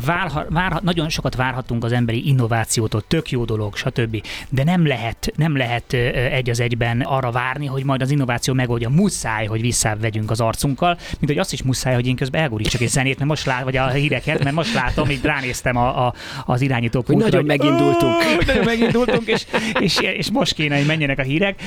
várha, 0.06 0.46
várha, 0.50 0.80
nagyon 0.84 1.10
sokat 1.10 1.36
várhatunk 1.36 1.84
az 1.84 1.92
emberi 1.92 2.28
innovációtól, 2.28 3.04
tök 3.08 3.32
jó 3.32 3.46
dolog, 3.46 3.76
stb. 3.76 4.26
De 4.50 4.64
nem 4.64 4.88
lehet, 4.88 5.32
nem 5.36 5.58
lehet 5.58 5.94
egy 6.14 6.50
az 6.50 6.60
egyben 6.60 7.02
arra 7.02 7.32
várni, 7.32 7.66
hogy 7.66 7.84
majd 7.84 8.02
az 8.02 8.12
innováció 8.14 8.54
megoldja. 8.54 8.90
Muszáj, 8.90 9.46
hogy 9.46 9.62
visszavegyünk 9.62 10.32
az 10.32 10.40
arcunkkal, 10.40 10.98
mint 11.20 11.32
hogy 11.32 11.38
azt 11.38 11.54
is 11.54 11.64
muszáj, 11.64 11.94
hogy 11.94 12.08
én 12.08 12.16
közben 12.16 12.42
elgurítsak 12.42 12.82
egy 12.82 12.90
zenét, 12.90 13.18
mert 13.18 13.30
most 13.30 13.46
lát, 13.46 13.64
vagy 13.64 13.78
a 13.78 13.88
híreket, 13.88 14.44
mert 14.44 14.56
most 14.56 14.74
látom, 14.74 15.10
így 15.10 15.24
ránéztem 15.24 15.78
a, 15.78 16.08
a, 16.08 16.14
az 16.46 16.62
irányító 16.62 17.04
Hogy 17.06 17.16
pultra, 17.16 17.30
nagyon 17.30 17.46
megindultunk. 17.46 18.14
Ó, 18.14 18.46
nagyon 18.46 18.64
megindultunk, 18.64 19.28
és, 19.28 19.46
és, 19.80 20.00
és 20.00 20.32
most 20.32 20.54
kéne, 20.54 20.78
hogy 20.78 20.86
menjenek 20.86 21.20
a 21.20 21.22
hírek. 21.22 21.62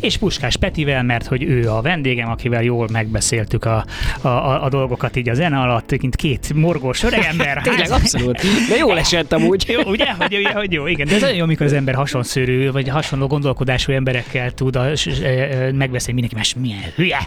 És 0.00 0.16
Puskás 0.16 0.56
Petivel, 0.56 1.02
mert 1.02 1.26
hogy 1.26 1.42
ő 1.42 1.70
a 1.70 1.80
vendégem, 1.80 2.30
akivel 2.30 2.62
jól 2.62 2.88
megbeszéltük 2.92 3.64
a, 3.64 3.84
a, 4.20 4.28
a, 4.28 4.64
a 4.64 4.68
dolgokat 4.68 5.16
így 5.16 5.28
a 5.28 5.34
zene 5.34 5.60
alatt, 5.60 6.00
mint 6.00 6.16
két 6.16 6.54
morgós 6.54 7.02
öregember. 7.02 7.60
Tényleg, 7.62 7.88
Hát- 7.88 8.00
abszolút. 8.00 8.40
De 8.68 8.76
jól 8.76 8.98
esett 8.98 9.32
amúgy. 9.32 9.64
Jó, 9.68 9.90
ugye? 9.90 10.12
Hogy, 10.12 10.36
ugye, 10.36 10.52
hogy 10.52 10.72
jó, 10.72 10.86
igen. 10.86 11.06
De 11.06 11.14
ez 11.14 11.20
nagyon 11.20 11.36
jó, 11.36 11.42
amikor 11.42 11.66
az 11.66 11.72
ember 11.72 11.94
hasonszörű, 11.94 12.70
vagy 12.70 12.88
hasonló 12.88 13.26
gondolkodású 13.26 13.92
emberekkel 13.92 14.52
tud 14.52 14.76
a, 14.76 14.96
s, 14.96 15.06
e, 15.06 15.70
megbeszélni 15.82 16.20
mindenki 16.20 16.36
más, 16.36 16.54
milyen 16.54 16.92
hülye. 16.94 17.18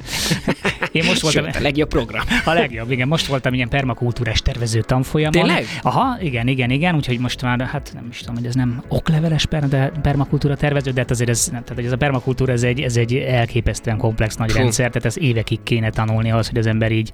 Én 0.91 1.03
most 1.05 1.21
voltam, 1.21 1.43
Sőt, 1.43 1.55
a 1.55 1.61
legjobb 1.61 1.89
program. 1.89 2.23
a 2.45 2.53
legjobb, 2.53 2.91
igen. 2.91 3.07
Most 3.07 3.25
voltam 3.25 3.53
ilyen 3.53 3.69
permakultúrás 3.69 4.41
tervező 4.41 4.81
tanfolyamon. 4.81 5.41
Tényleg? 5.41 5.65
Aha, 5.81 6.17
igen, 6.21 6.47
igen, 6.47 6.69
igen. 6.69 6.95
Úgyhogy 6.95 7.19
most 7.19 7.41
már, 7.41 7.61
hát 7.61 7.91
nem 7.93 8.07
is 8.11 8.19
tudom, 8.19 8.35
hogy 8.35 8.45
ez 8.45 8.53
nem 8.53 8.83
okleveles 8.87 9.45
per, 9.45 9.67
de 9.67 9.91
permakultúra 10.01 10.55
tervező, 10.55 10.91
de 10.91 10.99
hát 10.99 11.11
azért 11.11 11.29
ez, 11.29 11.43
tehát 11.45 11.85
ez 11.85 11.91
a 11.91 11.97
permakultúra, 11.97 12.51
ez 12.51 12.63
egy, 12.63 12.81
ez 12.81 12.97
egy 12.97 13.15
elképesztően 13.15 13.97
komplex 13.97 14.35
nagy 14.35 14.51
Fú. 14.51 14.57
rendszer, 14.57 14.87
tehát 14.87 15.05
ez 15.05 15.17
évekig 15.19 15.59
kéne 15.63 15.89
tanulni 15.89 16.31
ahhoz, 16.31 16.47
hogy 16.47 16.57
az 16.57 16.65
ember 16.67 16.91
így 16.91 17.11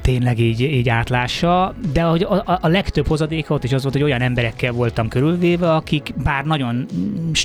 tényleg 0.00 0.38
így, 0.38 0.60
így 0.60 0.88
átlássa, 0.88 1.74
de 1.92 2.02
hogy 2.02 2.22
a, 2.22 2.34
a, 2.34 2.58
a 2.60 2.68
legtöbb 2.68 3.06
hozadéka 3.06 3.54
ott 3.54 3.64
is 3.64 3.72
az 3.72 3.82
volt, 3.82 3.94
hogy 3.94 4.02
olyan 4.02 4.20
emberekkel 4.20 4.72
voltam 4.72 5.08
körülvéve, 5.08 5.74
akik 5.74 6.14
bár 6.22 6.44
nagyon 6.44 6.86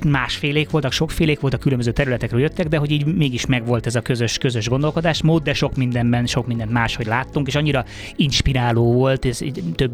másfélék 0.10 0.70
voltak, 0.70 0.92
sokfélék 0.92 1.40
voltak, 1.40 1.60
különböző 1.60 1.92
területekről 1.92 2.42
jöttek, 2.42 2.68
de 2.68 2.78
hogy 2.78 2.92
így 2.92 3.06
mégis 3.16 3.46
megvolt 3.46 3.86
ez 3.86 3.96
a 3.96 4.02
közös, 4.02 4.38
közös 4.38 4.70
gondolkodásmód, 4.70 5.44
de 5.44 5.54
sok 5.54 5.76
mindenben, 5.76 6.26
sok 6.26 6.48
mindent 6.48 6.72
máshogy 6.72 7.06
láttunk, 7.06 7.48
és 7.48 7.56
annyira 7.56 7.86
inspiráló 8.16 8.94
volt, 8.94 9.26
ez 9.26 9.42
így 9.42 9.64
több, 9.76 9.92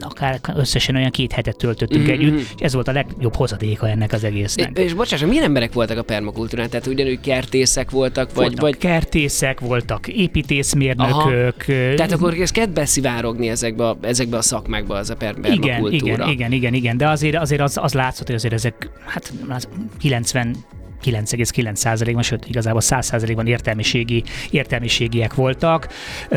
akár 0.00 0.40
összesen 0.56 0.96
olyan 0.96 1.10
két 1.10 1.32
hetet 1.32 1.56
töltöttünk 1.56 2.02
Mhm, 2.04 2.12
együtt, 2.12 2.38
és 2.38 2.46
ez 2.58 2.74
volt 2.74 2.88
a 2.88 2.92
legjobb 2.92 3.34
hozadéka 3.34 3.88
ennek 3.88 4.12
az 4.12 4.24
egésznek. 4.24 4.78
És 4.78 4.92
bocsáss, 4.94 5.20
milyen 5.20 5.44
emberek 5.44 5.72
voltak 5.72 5.98
a 5.98 6.02
permakultúrán? 6.02 6.70
Tehát 6.70 6.86
ugyanúgy 6.86 7.20
kertészek 7.20 7.90
voltak, 7.90 8.26
vagy, 8.26 8.36
voltak 8.36 8.60
vagy 8.60 8.76
kertészek, 8.76 9.60
voltak 9.60 10.08
építészmérnökök, 10.08 11.64
tehát 11.64 12.12
akkor 12.12 12.34
ez 12.40 12.50
kezd 12.50 12.70
beszivárogni 12.70 13.48
ezekbe 13.48 13.88
a, 13.88 13.98
ezekbe 14.00 14.36
a 14.36 14.42
szakmákba, 14.42 14.94
az 14.96 15.10
a 15.10 15.16
per- 15.16 15.38
igen, 15.38 15.60
permakultúra. 15.60 16.12
igen, 16.12 16.28
igen, 16.28 16.52
igen, 16.52 16.74
igen, 16.74 16.96
de 16.96 17.08
azért, 17.08 17.36
azért 17.36 17.60
az, 17.60 17.78
az 17.82 17.92
látszott, 17.92 18.26
hogy 18.26 18.34
azért 18.34 18.54
ezek 18.54 18.90
hát 19.04 19.32
az 19.48 19.68
90 19.98 20.56
9,9%-ban, 21.04 22.22
sőt 22.22 22.46
igazából 22.48 22.80
100%-ban 22.84 23.46
értelmiségi, 23.46 24.22
értelmiségiek 24.50 25.34
voltak, 25.34 25.88
ö, 26.28 26.36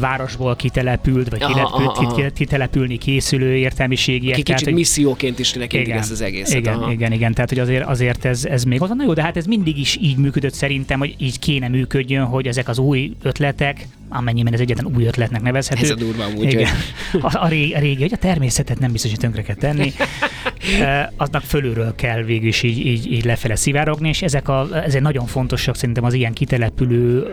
városból 0.00 0.56
kitelepült, 0.56 1.28
vagy 1.28 1.42
Aha, 1.42 1.52
kilepült, 1.52 1.96
aha, 1.96 2.06
aha. 2.06 2.14
kit- 2.14 2.32
kitelepülni 2.32 2.98
készülő 2.98 3.56
értelmiségiek. 3.56 4.32
Aki 4.34 4.42
kicsit 4.42 4.64
hogy- 4.64 4.74
misszióként 4.74 5.38
is 5.38 5.50
tekintik 5.50 5.92
ezt 5.94 6.10
az 6.10 6.20
egészet. 6.20 6.58
igen, 6.58 6.74
aha. 6.74 6.92
igen, 6.92 7.12
igen, 7.12 7.32
tehát 7.34 7.48
hogy 7.48 7.58
azért, 7.58 7.84
azért 7.86 8.24
ez, 8.24 8.44
ez 8.44 8.64
még 8.64 8.82
ott 8.82 8.94
na 8.94 9.04
jó, 9.04 9.12
de 9.12 9.22
hát 9.22 9.36
ez 9.36 9.44
mindig 9.46 9.78
is 9.78 9.96
így 10.00 10.16
működött 10.16 10.54
szerintem, 10.54 10.98
hogy 10.98 11.14
így 11.18 11.38
kéne 11.38 11.68
működjön, 11.68 12.24
hogy 12.24 12.46
ezek 12.46 12.68
az 12.68 12.78
új 12.78 13.12
ötletek, 13.22 13.86
amennyiben 14.08 14.52
ez 14.52 14.60
egyetlen 14.60 14.94
új 14.96 15.04
ötletnek 15.06 15.42
nevezhető. 15.42 15.82
Ez 15.82 15.90
a 15.90 15.94
durva 15.94 16.24
amúgy, 16.24 16.52
Igen. 16.52 16.68
hogy- 17.12 17.20
A, 17.22 17.44
a, 17.44 17.48
régi, 17.48 17.74
a 17.74 17.78
régi, 17.78 18.00
hogy 18.02 18.12
a 18.12 18.16
természetet 18.16 18.78
nem 18.78 18.92
biztos, 18.92 19.10
hogy 19.10 19.20
tönkre 19.20 19.42
kell 19.42 19.54
tenni. 19.54 19.92
Aznak 21.16 21.42
fölülről 21.42 21.94
kell 21.94 22.22
végül 22.22 22.48
is 22.48 22.62
így, 22.62 22.86
így, 22.86 23.12
így 23.12 23.24
lefele 23.24 23.54
szivárogni, 23.56 24.08
és 24.08 24.22
ezek, 24.22 24.48
a, 24.48 24.68
ezek 24.84 25.00
nagyon 25.00 25.26
fontosak 25.26 25.76
szerintem 25.76 26.04
az 26.04 26.14
ilyen 26.14 26.32
kitelepülő 26.32 27.32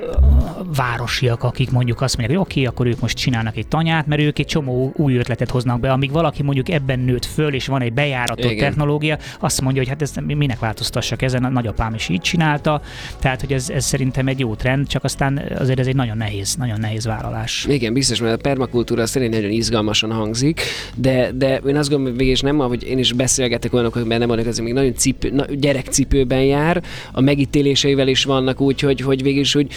városiak, 0.75 1.43
akik 1.43 1.71
mondjuk 1.71 2.01
azt 2.01 2.17
mondják, 2.17 2.37
hogy 2.37 2.47
oké, 2.47 2.59
okay, 2.59 2.73
akkor 2.73 2.87
ők 2.87 2.99
most 2.99 3.17
csinálnak 3.17 3.57
egy 3.57 3.67
tanyát, 3.67 4.07
mert 4.07 4.21
ők 4.21 4.39
egy 4.39 4.45
csomó 4.45 4.93
új 4.95 5.15
ötletet 5.15 5.49
hoznak 5.49 5.79
be, 5.79 5.91
amíg 5.91 6.11
valaki 6.11 6.43
mondjuk 6.43 6.69
ebben 6.69 6.99
nőtt 6.99 7.25
föl, 7.25 7.53
és 7.53 7.67
van 7.67 7.81
egy 7.81 7.93
bejáratott 7.93 8.51
Igen. 8.51 8.57
technológia, 8.57 9.17
azt 9.39 9.61
mondja, 9.61 9.81
hogy 9.81 9.89
hát 9.89 10.01
ez 10.01 10.13
minek 10.25 10.59
változtassak 10.59 11.21
ezen, 11.21 11.43
a 11.43 11.49
nagyapám 11.49 11.93
is 11.93 12.09
így 12.09 12.21
csinálta, 12.21 12.81
tehát 13.19 13.39
hogy 13.39 13.53
ez, 13.53 13.69
ez 13.69 13.85
szerintem 13.85 14.27
egy 14.27 14.39
jó 14.39 14.55
trend, 14.55 14.87
csak 14.87 15.03
aztán 15.03 15.41
azért 15.57 15.79
ez 15.79 15.87
egy 15.87 15.95
nagyon 15.95 16.17
nehéz, 16.17 16.55
nagyon 16.55 16.79
nehéz 16.79 17.05
vállalás. 17.05 17.65
Igen, 17.69 17.93
biztos, 17.93 18.19
mert 18.19 18.35
a 18.35 18.37
permakultúra 18.37 19.05
szerint 19.05 19.33
nagyon 19.33 19.51
izgalmasan 19.51 20.11
hangzik, 20.11 20.61
de, 20.95 21.31
de 21.31 21.55
én 21.55 21.75
azt 21.75 21.89
gondolom, 21.89 22.15
hogy 22.15 22.25
végig 22.25 22.41
nem, 22.41 22.59
ahogy 22.59 22.83
én 22.83 22.97
is 22.97 23.13
beszélgetek 23.19 23.73
olyanok, 23.73 23.93
hogy 23.93 24.05
nem 24.05 24.27
vannak, 24.27 24.45
ez 24.45 24.59
még 24.59 24.73
nagyon 24.73 24.95
cipő, 24.95 25.29
na, 25.29 25.45
gyerekcipőben 25.59 26.43
jár, 26.43 26.83
a 27.11 27.21
megítéléseivel 27.21 28.07
is 28.07 28.23
vannak 28.23 28.61
úgy, 28.61 28.79
hogy, 28.79 29.01
hogy 29.01 29.23
végig 29.23 29.39
is, 29.39 29.53
hogy 29.53 29.67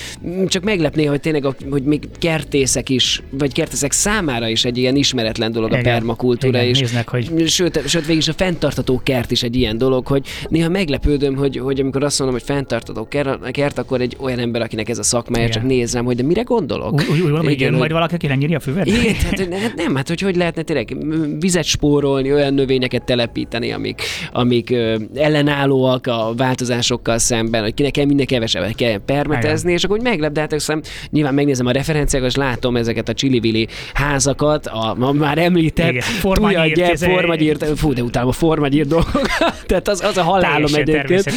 csak 0.46 0.62
meglepné, 0.62 1.04
hogy 1.04 1.20
tényleg, 1.20 1.44
a, 1.44 1.54
hogy 1.70 1.82
még 1.82 2.08
kertészek 2.18 2.88
is, 2.88 3.22
vagy 3.30 3.52
kertészek 3.52 3.92
számára 3.92 4.48
is 4.48 4.64
egy 4.64 4.78
ilyen 4.78 4.96
ismeretlen 4.96 5.52
dolog 5.52 5.70
igen, 5.70 5.80
a 5.80 5.82
permakultúra. 5.82 6.58
Igen, 6.58 6.68
és, 6.68 6.80
néznek, 6.80 7.08
hogy... 7.08 7.48
Sőt, 7.48 7.88
sőt, 7.88 8.06
végig 8.06 8.20
is 8.20 8.28
a 8.28 8.32
fenntartató 8.32 9.00
kert 9.04 9.30
is 9.30 9.42
egy 9.42 9.56
ilyen 9.56 9.78
dolog, 9.78 10.06
hogy 10.06 10.26
néha 10.48 10.68
meglepődöm, 10.68 11.36
hogy, 11.36 11.56
hogy 11.56 11.80
amikor 11.80 12.04
azt 12.04 12.18
mondom, 12.18 12.38
hogy 12.38 12.46
fenntartató 12.46 13.08
kert, 13.50 13.78
akkor 13.78 14.00
egy 14.00 14.16
olyan 14.20 14.38
ember, 14.38 14.62
akinek 14.62 14.88
ez 14.88 14.98
a 14.98 15.02
szakmája, 15.02 15.46
igen. 15.46 15.58
csak 15.58 15.68
nézem, 15.68 16.04
hogy 16.04 16.16
de 16.16 16.22
mire 16.22 16.42
gondolok. 16.42 16.92
Úgy, 16.92 17.20
úgy, 17.20 17.30
úgy 17.30 17.50
igen, 17.50 17.74
majd 17.74 17.92
valaki, 17.92 18.14
aki 18.14 18.26
nem 18.26 18.40
a 18.54 18.60
füvet? 18.60 18.86
Igen, 18.86 19.14
tehát, 19.36 19.54
hát 19.54 19.74
nem, 19.74 19.94
hát 19.94 20.08
hogy 20.08 20.20
hogy 20.20 20.36
lehetne 20.36 20.62
tényleg 20.62 20.96
vizet 21.40 21.64
spórolni, 21.64 22.32
olyan 22.32 22.54
növényeket 22.54 23.02
telepíteni, 23.32 23.72
amik, 23.72 24.02
amik 24.32 24.70
ö, 24.70 24.96
ellenállóak 25.14 26.06
a 26.06 26.32
változásokkal 26.36 27.18
szemben, 27.18 27.62
hogy 27.62 27.74
nekem 27.76 28.06
minden 28.06 28.26
kevesebbet 28.26 28.74
kell 28.74 28.98
permetezni, 29.04 29.66
Igen. 29.66 29.78
és 29.78 29.84
akkor 29.84 29.96
úgy 29.96 30.02
meglep, 30.02 30.32
de 30.32 30.40
hát 30.40 30.80
nyilván 31.10 31.34
megnézem 31.34 31.66
a 31.66 31.70
referenciákat, 31.70 32.28
és 32.28 32.36
látom 32.36 32.76
ezeket 32.76 33.08
a 33.08 33.12
csili 33.12 33.68
házakat, 33.94 34.66
a, 34.66 34.96
a 35.00 35.12
már 35.12 35.38
említett 35.38 36.02
formagyírt, 36.02 36.98
formagyírt, 36.98 37.78
fú, 37.78 37.92
de 37.92 38.02
utána 38.02 38.28
a 38.28 38.32
formagyírt 38.32 38.88
dolgok, 38.88 39.26
tehát 39.66 39.88
az, 39.88 40.00
az 40.04 40.16
a 40.16 40.22
halálom 40.22 40.74
egyébként. 40.74 41.32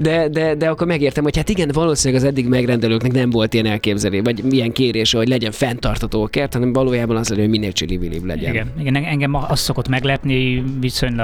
De, 0.00 0.28
de, 0.28 0.54
de 0.54 0.68
akkor 0.68 0.86
megértem, 0.86 1.24
hogy 1.24 1.36
hát 1.36 1.48
igen, 1.48 1.70
valószínűleg 1.72 2.22
az 2.22 2.28
eddig 2.28 2.46
megrendelőknek 2.48 3.12
nem 3.12 3.30
volt 3.30 3.54
ilyen 3.54 3.66
elképzelés, 3.66 4.20
vagy 4.24 4.42
milyen 4.42 4.72
kérése, 4.72 5.18
hogy 5.18 5.28
legyen 5.28 5.50
fenntartató 5.50 6.22
a 6.22 6.26
kert, 6.26 6.52
hanem 6.52 6.72
valójában 6.72 7.16
az 7.16 7.28
legyen, 7.28 7.44
hogy 7.44 7.52
minél 7.52 7.72
csili 7.72 8.20
legyen. 8.24 8.52
Igen, 8.52 8.72
igen, 8.80 8.96
engem 8.96 9.34
azt 9.34 9.62
szokott 9.62 9.88
meglepni, 9.88 10.64
viszonylag 10.80 11.15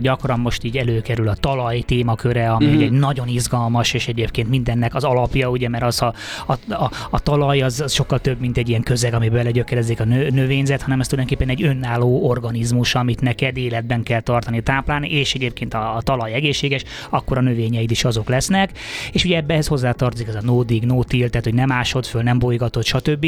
gyakran 0.00 0.40
most 0.40 0.64
így 0.64 0.76
előkerül 0.76 1.28
a 1.28 1.34
talaj 1.34 1.80
témaköre, 1.80 2.50
ami 2.50 2.66
mm. 2.66 2.80
egy 2.80 2.90
nagyon 2.90 3.28
izgalmas, 3.28 3.92
és 3.94 4.08
egyébként 4.08 4.48
mindennek 4.48 4.94
az 4.94 5.04
alapja, 5.04 5.50
ugye, 5.50 5.68
mert 5.68 5.84
az 5.84 6.02
a, 6.02 6.14
a, 6.46 6.52
a, 6.72 6.90
a 7.10 7.20
talaj 7.20 7.62
az, 7.62 7.80
az 7.80 7.92
sokkal 7.92 8.18
több, 8.18 8.40
mint 8.40 8.56
egy 8.56 8.68
ilyen 8.68 8.82
közeg, 8.82 9.14
amiben 9.14 9.42
belegyökerezik 9.42 10.00
a 10.00 10.04
nö, 10.04 10.28
növényzet, 10.30 10.82
hanem 10.82 11.00
ez 11.00 11.06
tulajdonképpen 11.06 11.54
egy 11.54 11.62
önálló 11.62 12.28
organizmus, 12.28 12.94
amit 12.94 13.20
neked 13.20 13.56
életben 13.56 14.02
kell 14.02 14.20
tartani, 14.20 14.62
táplálni, 14.62 15.08
és 15.10 15.34
egyébként 15.34 15.74
a, 15.74 15.96
a 15.96 16.02
talaj 16.02 16.32
egészséges, 16.32 16.84
akkor 17.10 17.38
a 17.38 17.40
növényeid 17.40 17.90
is 17.90 18.04
azok 18.04 18.28
lesznek. 18.28 18.78
És 19.12 19.24
ugye 19.24 19.36
ebbe 19.36 19.62
hozzá 19.66 19.92
tartozik 19.92 20.28
ez 20.28 20.34
a 20.34 20.40
no 20.42 20.62
dig, 20.62 20.84
no 20.84 21.04
till, 21.04 21.28
tehát 21.28 21.44
hogy 21.44 21.54
nem 21.54 21.72
ásod 21.72 22.06
föl, 22.06 22.22
nem 22.22 22.38
bolygatod, 22.38 22.84
stb. 22.84 23.26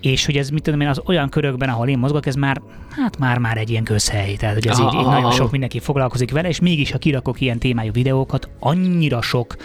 És 0.00 0.26
hogy 0.26 0.36
ez 0.36 0.50
mit 0.50 0.62
tudom 0.62 0.80
én, 0.80 0.88
az 0.88 1.00
olyan 1.06 1.28
körökben, 1.28 1.68
ahol 1.68 1.88
én 1.88 1.98
mozgok, 1.98 2.26
ez 2.26 2.34
már, 2.34 2.60
hát 2.90 3.18
már 3.18 3.38
már 3.38 3.56
egy 3.56 3.70
ilyen 3.70 3.84
közhely. 3.84 4.34
Tehát, 4.34 4.54
hogy 4.54 4.66
ez 4.66 4.78
így, 4.78 4.94
így 4.94 5.04
nagyon 5.04 5.30
sok 5.30 5.49
mindenki 5.50 5.78
foglalkozik 5.78 6.30
vele, 6.30 6.48
és 6.48 6.60
mégis, 6.60 6.90
ha 6.90 6.98
kirakok 6.98 7.40
ilyen 7.40 7.58
témájú 7.58 7.92
videókat, 7.92 8.48
annyira 8.58 9.22
sok 9.22 9.56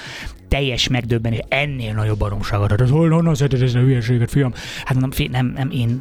teljes 0.48 0.88
megdöbbenés, 0.88 1.39
ennél 1.48 1.93
nagyobb 1.93 2.18
baromságot. 2.18 2.82
Ez 2.82 2.89
honnan 2.89 3.36
szeded 3.36 3.62
ez 3.62 3.76
a 3.76 3.80
hülyeséget, 3.80 4.30
fiam? 4.30 4.54
Hát 4.86 5.00
mondom, 5.00 5.28
nem, 5.32 5.54
nem 5.56 5.70
én 5.70 5.98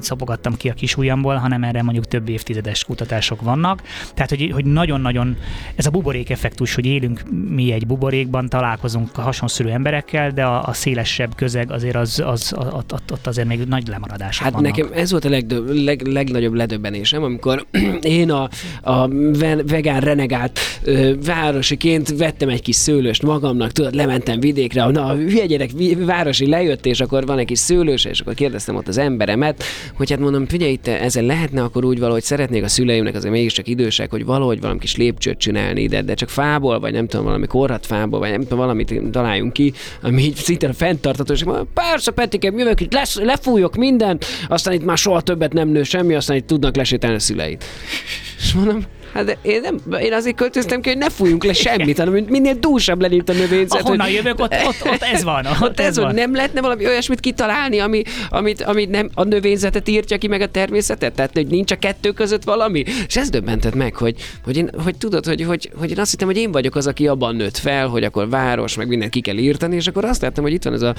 szapogattam 0.00 0.56
ki 0.56 0.68
a 0.68 0.72
kis 0.72 0.96
ujjamból, 0.96 1.34
hanem 1.34 1.62
erre 1.64 1.82
mondjuk 1.82 2.06
több 2.06 2.28
évtizedes 2.28 2.84
kutatások 2.84 3.40
vannak. 3.40 3.82
Tehát, 4.14 4.30
hogy, 4.30 4.50
hogy 4.52 4.64
nagyon-nagyon 4.64 5.36
ez 5.74 5.86
a 5.86 5.90
buborék 5.90 6.30
effektus, 6.30 6.74
hogy 6.74 6.86
élünk 6.86 7.22
mi 7.48 7.72
egy 7.72 7.86
buborékban, 7.86 8.48
találkozunk 8.48 9.16
hasonszörű 9.16 9.68
emberekkel, 9.68 10.30
de 10.30 10.44
a, 10.44 10.62
a 10.62 10.72
szélesebb 10.72 11.34
közeg 11.34 11.70
azért 11.70 11.96
az, 11.96 12.22
az, 12.24 12.54
ott, 12.56 12.92
ott, 12.92 13.12
ott 13.12 13.26
azért 13.26 13.48
még 13.48 13.64
nagy 13.64 13.86
lemaradások 13.86 14.44
Hát 14.44 14.52
vannak. 14.52 14.76
nekem 14.76 14.92
ez 14.94 15.10
volt 15.10 15.24
a 15.24 15.28
legdöbb, 15.28 15.74
leg, 15.74 16.06
legnagyobb 16.06 16.54
ledöbbenésem, 16.54 17.22
amikor 17.22 17.66
én 18.02 18.30
a, 18.30 18.48
a 18.82 19.08
vegán 19.66 20.00
renegált 20.00 20.58
ö, 20.82 21.12
városiként 21.24 22.16
vettem 22.16 22.48
egy 22.48 22.62
kis 22.62 22.76
szőlőst 22.76 23.22
magamnak, 23.22 23.71
tudod, 23.72 23.94
lementem 23.94 24.40
vidékre, 24.40 24.84
na, 24.84 25.04
a 25.06 25.14
hülye 25.14 25.46
gyerek 25.46 25.70
városi 25.98 26.46
lejött, 26.46 26.86
és 26.86 27.00
akkor 27.00 27.26
van 27.26 27.38
egy 27.38 27.46
kis 27.46 27.58
szőlős, 27.58 28.04
és 28.04 28.20
akkor 28.20 28.34
kérdeztem 28.34 28.76
ott 28.76 28.88
az 28.88 28.98
emberemet, 28.98 29.64
hogy 29.94 30.10
hát 30.10 30.18
mondom, 30.18 30.46
figyelj, 30.46 30.72
itt 30.72 30.86
ezzel 30.86 31.24
lehetne 31.24 31.62
akkor 31.62 31.84
úgy 31.84 31.98
valahogy 31.98 32.22
szeretnék 32.22 32.64
a 32.64 32.68
szüleimnek 32.68 33.14
azért 33.14 33.32
mégiscsak 33.32 33.68
idősek, 33.68 34.10
hogy 34.10 34.24
valahogy 34.24 34.60
valami 34.60 34.78
kis 34.78 34.96
lépcsőt 34.96 35.38
csinálni 35.38 35.82
ide, 35.82 36.02
de 36.02 36.14
csak 36.14 36.28
fából, 36.28 36.80
vagy 36.80 36.92
nem 36.92 37.06
tudom, 37.06 37.24
valami 37.24 37.46
korhat 37.46 37.86
fából, 37.86 38.18
vagy 38.18 38.30
nem 38.30 38.40
tudom, 38.40 38.58
valamit 38.58 39.00
találjunk 39.10 39.52
ki, 39.52 39.72
ami 40.02 40.22
így 40.22 40.34
szinte 40.34 40.72
fenntartató, 40.72 41.32
és 41.32 41.44
mondom, 41.44 41.68
persze, 41.74 42.10
Petikem, 42.10 42.58
jövök 42.58 42.80
itt, 42.80 42.92
lesz, 42.92 43.18
lefújok 43.18 43.76
mindent, 43.76 44.24
aztán 44.48 44.74
itt 44.74 44.84
már 44.84 44.98
soha 44.98 45.20
többet 45.20 45.52
nem 45.52 45.68
nő 45.68 45.82
semmi, 45.82 46.14
aztán 46.14 46.36
itt 46.36 46.46
tudnak 46.46 46.76
lesétálni 46.76 47.16
a 47.16 47.20
szüleit. 47.20 47.64
És 48.38 48.52
mondom, 48.52 48.84
Hát 49.12 49.24
de 49.24 49.36
én, 49.42 49.60
nem, 49.60 50.00
én 50.00 50.12
azért 50.12 50.36
költöztem 50.36 50.80
ki, 50.80 50.88
hogy 50.88 50.98
ne 50.98 51.10
fújjunk 51.10 51.44
le 51.44 51.52
semmit, 51.52 51.98
hanem 51.98 52.24
minél 52.28 52.54
dúsabb 52.54 53.00
legyen 53.00 53.18
itt 53.18 53.28
a 53.28 53.32
növényzet. 53.32 53.80
Ahonnan 53.80 54.06
hogy... 54.06 54.14
jövök, 54.14 54.40
ott, 54.40 54.54
ott, 54.66 54.92
ott, 54.92 55.02
ez 55.02 55.22
van. 55.22 55.46
Ott, 55.52 55.60
ott 55.60 55.80
ez, 55.80 55.86
ez 55.86 55.98
van. 55.98 56.14
Nem 56.14 56.34
lehetne 56.34 56.60
valami 56.60 56.86
olyasmit 56.86 57.20
kitalálni, 57.20 57.78
ami, 57.78 58.02
amit, 58.28 58.62
amit 58.62 58.90
nem 58.90 59.10
a 59.14 59.24
növényzetet 59.24 59.88
írtja 59.88 60.18
ki, 60.18 60.28
meg 60.28 60.40
a 60.40 60.46
természetet? 60.46 61.12
Tehát, 61.12 61.30
hogy 61.32 61.46
nincs 61.46 61.72
a 61.72 61.76
kettő 61.76 62.10
között 62.10 62.44
valami? 62.44 62.84
És 63.06 63.16
ez 63.16 63.30
döbbentett 63.30 63.74
meg, 63.74 63.96
hogy, 63.96 64.14
hogy, 64.44 64.56
én, 64.56 64.70
hogy 64.84 64.96
tudod, 64.96 65.26
hogy, 65.26 65.42
hogy, 65.42 65.70
hogy 65.78 65.90
én 65.90 65.98
azt 65.98 66.10
hittem, 66.10 66.26
hogy 66.26 66.36
én 66.36 66.52
vagyok 66.52 66.74
az, 66.74 66.86
aki 66.86 67.06
abban 67.06 67.36
nőtt 67.36 67.56
fel, 67.56 67.86
hogy 67.88 68.04
akkor 68.04 68.28
város, 68.28 68.76
meg 68.76 68.88
mindent 68.88 69.10
ki 69.10 69.20
kell 69.20 69.36
írtani, 69.36 69.76
és 69.76 69.86
akkor 69.86 70.04
azt 70.04 70.22
láttam, 70.22 70.44
hogy 70.44 70.52
itt 70.52 70.64
van 70.64 70.72
ez 70.72 70.82
a 70.82 70.94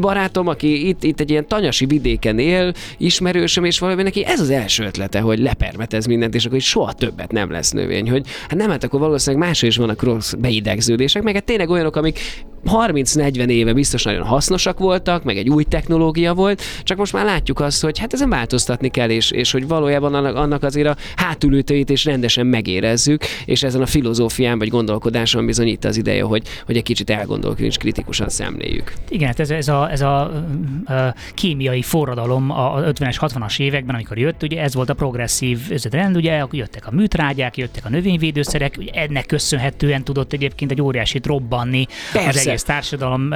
barátom, 0.00 0.46
aki 0.46 0.88
itt, 0.88 1.02
itt 1.02 1.20
egy 1.20 1.30
ilyen 1.30 1.48
tanyasi 1.48 1.86
vidéken 1.86 2.38
él, 2.38 2.72
ismerősöm, 2.98 3.64
és 3.64 3.78
valami 3.78 4.02
neki 4.02 4.24
ez 4.24 4.40
az 4.40 4.50
első 4.50 4.84
ötlete, 4.84 5.20
hogy 5.20 5.38
lepermetez 5.38 6.06
mindent, 6.06 6.34
és 6.34 6.44
akkor 6.44 6.60
soha 6.60 6.92
több 6.92 7.15
többet 7.16 7.32
nem 7.32 7.50
lesz 7.50 7.70
növény, 7.70 8.10
hogy 8.10 8.26
hát 8.48 8.54
nem, 8.54 8.70
hát 8.70 8.84
akkor 8.84 9.00
valószínűleg 9.00 9.46
más 9.46 9.62
is 9.62 9.76
vannak 9.76 10.02
rossz 10.02 10.32
beidegződések, 10.32 11.22
meg 11.22 11.34
hát 11.34 11.44
tényleg 11.44 11.70
olyanok, 11.70 11.96
amik 11.96 12.20
30-40 12.66 13.48
éve 13.48 13.72
biztos 13.72 14.02
nagyon 14.02 14.22
hasznosak 14.22 14.78
voltak, 14.78 15.24
meg 15.24 15.36
egy 15.36 15.48
új 15.48 15.64
technológia 15.64 16.34
volt, 16.34 16.62
csak 16.82 16.98
most 16.98 17.12
már 17.12 17.24
látjuk 17.24 17.60
azt, 17.60 17.82
hogy 17.82 17.98
hát 17.98 18.12
ezen 18.12 18.28
változtatni 18.28 18.88
kell, 18.88 19.10
és, 19.10 19.30
és 19.30 19.52
hogy 19.52 19.68
valójában 19.68 20.14
annak, 20.14 20.62
azért 20.62 20.88
a 20.88 20.96
hátulütőit 21.16 21.90
is 21.90 22.04
rendesen 22.04 22.46
megérezzük, 22.46 23.24
és 23.44 23.62
ezen 23.62 23.82
a 23.82 23.86
filozófián 23.86 24.58
vagy 24.58 24.68
gondolkodáson 24.68 25.46
bizony 25.46 25.66
itt 25.66 25.84
az 25.84 25.96
ideje, 25.96 26.22
hogy, 26.22 26.42
hogy 26.66 26.76
egy 26.76 26.82
kicsit 26.82 27.10
elgondolkodjunk 27.10 27.72
és 27.72 27.76
kritikusan 27.76 28.28
szemléljük. 28.28 28.92
Igen, 29.08 29.26
hát 29.26 29.40
ez, 29.40 29.50
ez, 29.50 29.68
a, 29.68 29.90
ez 29.90 30.00
a, 30.00 30.20
a 30.20 31.14
kémiai 31.34 31.82
forradalom 31.82 32.50
a 32.50 32.80
50-es, 32.80 33.16
60-as 33.20 33.60
években, 33.60 33.94
amikor 33.94 34.18
jött, 34.18 34.42
ugye 34.42 34.60
ez 34.60 34.74
volt 34.74 34.88
a 34.88 34.94
progresszív 34.94 35.58
trend, 35.68 36.16
ugye 36.16 36.44
jöttek 36.50 36.86
a 36.86 36.90
műtrágyák, 36.90 37.56
jöttek 37.56 37.84
a 37.84 37.88
növényvédőszerek, 37.88 38.74
ugye 38.78 38.90
ennek 38.90 39.26
köszönhetően 39.26 40.04
tudott 40.04 40.32
egyébként 40.32 40.70
egy 40.70 40.82
óriásit 40.82 41.26
robbanni 41.26 41.86
Persze. 42.12 42.28
az 42.28 42.46
egész 42.56 42.68
társadalom 42.68 43.34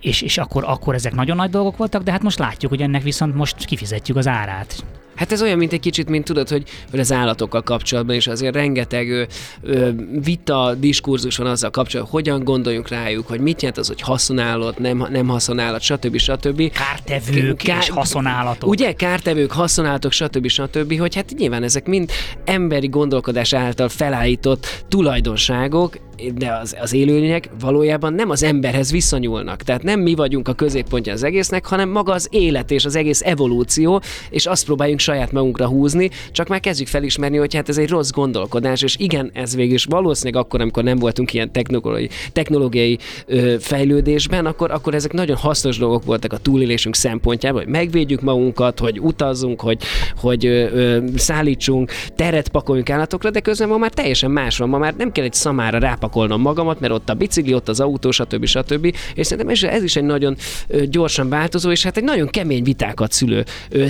és, 0.00 0.22
és 0.22 0.38
akkor, 0.38 0.64
akkor 0.66 0.94
ezek 0.94 1.14
nagyon 1.14 1.36
nagy 1.36 1.50
dolgok 1.50 1.76
voltak, 1.76 2.02
de 2.02 2.10
hát 2.10 2.22
most 2.22 2.38
látjuk, 2.38 2.70
hogy 2.70 2.80
ennek 2.80 3.02
viszont 3.02 3.34
most 3.34 3.64
kifizetjük 3.64 4.16
az 4.16 4.26
árát. 4.26 4.84
Hát 5.14 5.32
ez 5.32 5.42
olyan, 5.42 5.58
mint 5.58 5.72
egy 5.72 5.80
kicsit, 5.80 6.08
mint 6.08 6.24
tudod, 6.24 6.48
hogy, 6.48 6.68
hogy 6.90 7.00
az 7.00 7.12
állatokkal 7.12 7.62
kapcsolatban 7.62 8.16
is 8.16 8.26
azért 8.26 8.54
rengeteg 8.54 9.10
ö, 9.10 9.22
ö, 9.62 9.90
vita, 10.24 10.74
diskurzus 10.74 11.36
van 11.36 11.46
azzal 11.46 11.70
kapcsolatban, 11.70 12.14
hogyan 12.14 12.44
gondoljunk 12.44 12.88
rájuk, 12.88 13.26
hogy 13.26 13.40
mit 13.40 13.62
jelent 13.62 13.78
az, 13.78 13.86
hogy 13.86 14.00
haszonállat, 14.00 14.78
nem, 14.78 15.06
nem 15.10 15.28
haszonállat, 15.28 15.80
stb. 15.80 16.16
stb. 16.16 16.70
Kártevők 16.72 17.56
Kár, 17.56 17.78
és 17.80 17.88
haszonállatok. 17.88 18.68
Ugye, 18.68 18.92
kártevők, 18.92 19.52
haszonállatok, 19.52 20.12
stb. 20.12 20.48
stb. 20.48 20.98
Hogy 20.98 21.14
hát 21.14 21.32
nyilván 21.36 21.62
ezek 21.62 21.86
mind 21.86 22.10
emberi 22.44 22.88
gondolkodás 22.88 23.52
által 23.52 23.88
felállított 23.88 24.84
tulajdonságok, 24.88 25.98
de 26.34 26.52
az, 26.62 26.76
az 26.80 26.92
élőlények 26.92 27.48
valójában 27.60 28.12
nem 28.12 28.30
az 28.30 28.42
emberhez 28.42 28.90
viszonyulnak. 28.90 29.62
Tehát 29.62 29.82
nem 29.82 30.00
mi 30.00 30.14
vagyunk 30.14 30.48
a 30.48 30.52
középpontja 30.52 31.12
az 31.12 31.22
egésznek, 31.22 31.66
hanem 31.66 31.88
maga 31.88 32.12
az 32.12 32.28
élet 32.30 32.70
és 32.70 32.84
az 32.84 32.96
egész 32.96 33.22
evolúció, 33.24 34.00
és 34.30 34.46
azt 34.46 34.64
próbáljunk 34.64 35.00
saját 35.00 35.32
magunkra 35.32 35.66
húzni, 35.66 36.10
csak 36.32 36.48
már 36.48 36.60
kezdjük 36.60 36.88
felismerni, 36.88 37.36
hogy 37.36 37.54
hát 37.54 37.68
ez 37.68 37.78
egy 37.78 37.88
rossz 37.88 38.10
gondolkodás, 38.10 38.82
és 38.82 38.96
igen, 38.98 39.30
ez 39.34 39.54
végül 39.54 39.74
is 39.74 39.84
valószínűleg 39.84 40.42
akkor, 40.44 40.60
amikor 40.60 40.84
nem 40.84 40.98
voltunk 40.98 41.32
ilyen 41.32 41.52
technológiai, 41.52 42.08
technológiai 42.32 42.98
ö, 43.26 43.54
fejlődésben, 43.58 44.46
akkor, 44.46 44.70
akkor 44.70 44.94
ezek 44.94 45.12
nagyon 45.12 45.36
hasznos 45.36 45.78
dolgok 45.78 46.04
voltak 46.04 46.32
a 46.32 46.36
túlélésünk 46.36 46.94
szempontjából, 46.94 47.60
hogy 47.60 47.70
megvédjük 47.70 48.20
magunkat, 48.20 48.78
hogy 48.78 49.00
utazzunk, 49.00 49.60
hogy, 49.60 49.82
hogy 50.20 50.46
ö, 50.46 50.68
ö, 50.72 50.98
szállítsunk, 51.16 51.90
teret 52.16 52.48
pakoljunk 52.48 52.90
állatokra, 52.90 53.30
de 53.30 53.40
közben 53.40 53.68
ma 53.68 53.76
már 53.76 53.90
teljesen 53.90 54.30
más 54.30 54.58
van. 54.58 54.68
Ma 54.68 54.78
már 54.78 54.94
nem 54.96 55.12
kell 55.12 55.24
egy 55.24 55.32
szamára 55.32 55.78
rápakolnom 56.04 56.40
magamat, 56.40 56.80
mert 56.80 56.92
ott 56.92 57.08
a 57.10 57.14
bicikli, 57.14 57.54
ott 57.54 57.68
az 57.68 57.80
autó, 57.80 58.10
stb. 58.10 58.44
stb. 58.44 58.94
És 59.14 59.26
szerintem 59.26 59.70
ez 59.70 59.82
is 59.82 59.96
egy 59.96 60.04
nagyon 60.04 60.36
gyorsan 60.88 61.28
változó, 61.28 61.70
és 61.70 61.82
hát 61.82 61.96
egy 61.96 62.04
nagyon 62.04 62.28
kemény 62.28 62.62
vitákat 62.62 63.12
szülő 63.12 63.44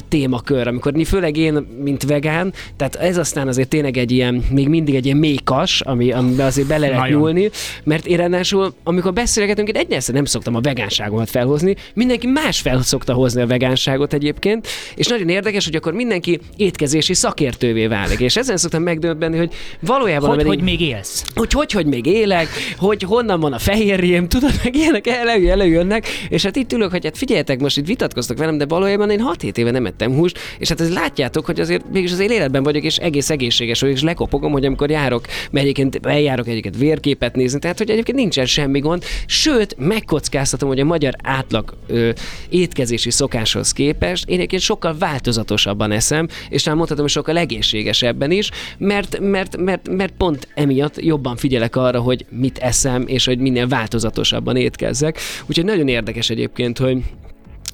témakör, 0.08 0.66
amikor 0.66 0.92
főleg 1.04 1.36
én, 1.36 1.66
mint 1.82 2.02
vegán, 2.02 2.52
tehát 2.76 2.94
ez 2.94 3.16
aztán 3.16 3.48
azért 3.48 3.68
tényleg 3.68 3.96
egy 3.96 4.10
ilyen, 4.10 4.44
még 4.50 4.68
mindig 4.68 4.94
egy 4.94 5.04
ilyen 5.04 5.16
mékas, 5.16 5.80
ami, 5.80 6.12
amiben 6.12 6.46
azért 6.46 6.68
bele 6.68 6.88
lehet 6.88 7.10
nyúlni, 7.10 7.50
mert 7.84 8.06
én 8.06 8.16
ráadásul, 8.16 8.74
amikor 8.84 9.12
beszélgetünk, 9.12 9.68
én 9.68 9.76
egyáltalán 9.76 10.14
nem 10.14 10.24
szoktam 10.24 10.54
a 10.54 10.60
vegánságomat 10.60 11.30
felhozni, 11.30 11.76
mindenki 11.94 12.26
más 12.26 12.60
fel 12.60 12.82
szokta 12.82 13.12
hozni 13.12 13.42
a 13.42 13.46
vegánságot 13.46 14.12
egyébként, 14.12 14.66
és 14.94 15.06
nagyon 15.06 15.28
érdekes, 15.28 15.64
hogy 15.64 15.74
akkor 15.74 15.92
mindenki 15.92 16.40
étkezési 16.56 17.14
szakértővé 17.14 17.86
válik, 17.86 18.20
és 18.20 18.36
ezen 18.36 18.56
szoktam 18.56 18.82
megdöbbenni, 18.82 19.36
hogy 19.36 19.52
valójában... 19.80 20.34
Hogy, 20.34 20.46
hogy 20.46 20.62
még 20.62 20.80
élsz? 20.80 21.24
Hogy, 21.34 21.52
hogy, 21.52 21.72
hogy 21.72 21.86
még 21.86 22.03
élek, 22.06 22.48
hogy 22.76 23.02
honnan 23.02 23.40
van 23.40 23.52
a 23.52 23.58
fehérjém, 23.58 24.28
tudod, 24.28 24.52
meg 24.64 24.74
ilyenek 24.74 25.06
elő, 25.06 25.50
előjönnek, 25.50 26.06
és 26.28 26.42
hát 26.42 26.56
itt 26.56 26.72
ülök, 26.72 26.90
hogy 26.90 27.04
hát 27.04 27.18
figyeljetek, 27.18 27.60
most 27.60 27.76
itt 27.76 27.86
vitatkoztak 27.86 28.38
velem, 28.38 28.58
de 28.58 28.66
valójában 28.66 29.10
én 29.10 29.24
6-7 29.34 29.56
éve 29.56 29.70
nem 29.70 29.86
ettem 29.86 30.14
húst, 30.14 30.38
és 30.58 30.68
hát 30.68 30.80
ez 30.80 30.92
látjátok, 30.92 31.46
hogy 31.46 31.60
azért 31.60 31.90
mégis 31.92 32.12
az 32.12 32.20
életben 32.20 32.62
vagyok, 32.62 32.82
és 32.82 32.96
egész 32.96 33.30
egészséges 33.30 33.80
vagyok, 33.80 33.96
és 33.96 34.02
lekopogom, 34.02 34.52
hogy 34.52 34.64
amikor 34.64 34.90
járok, 34.90 35.26
mert 35.50 35.66
egyébként 35.66 36.06
eljárok 36.06 36.48
egyiket 36.48 36.76
vérképet 36.76 37.34
nézni, 37.34 37.58
tehát 37.58 37.78
hogy 37.78 37.90
egyébként 37.90 38.18
nincsen 38.18 38.46
semmi 38.46 38.78
gond, 38.78 39.04
sőt, 39.26 39.76
megkockáztatom, 39.78 40.68
hogy 40.68 40.80
a 40.80 40.84
magyar 40.84 41.14
átlag 41.22 41.74
ö, 41.86 42.10
étkezési 42.48 43.10
szokáshoz 43.10 43.72
képest 43.72 44.28
én 44.28 44.36
egyébként 44.36 44.62
sokkal 44.62 44.96
változatosabban 44.98 45.90
eszem, 45.90 46.28
és 46.48 46.62
talán 46.62 46.78
mondhatom, 46.78 47.04
hogy 47.04 47.12
sokkal 47.12 47.36
egészségesebben 47.36 48.30
is, 48.30 48.50
mert, 48.78 49.20
mert, 49.20 49.56
mert, 49.56 49.88
mert 49.88 50.12
pont 50.16 50.48
emiatt 50.54 51.02
jobban 51.02 51.36
figyelek 51.36 51.76
arra, 51.76 51.93
hogy 51.98 52.26
mit 52.30 52.58
eszem, 52.58 53.04
és 53.06 53.24
hogy 53.24 53.38
minél 53.38 53.68
változatosabban 53.68 54.56
étkezzek. 54.56 55.18
Úgyhogy 55.46 55.64
nagyon 55.64 55.88
érdekes 55.88 56.30
egyébként, 56.30 56.78
hogy 56.78 57.02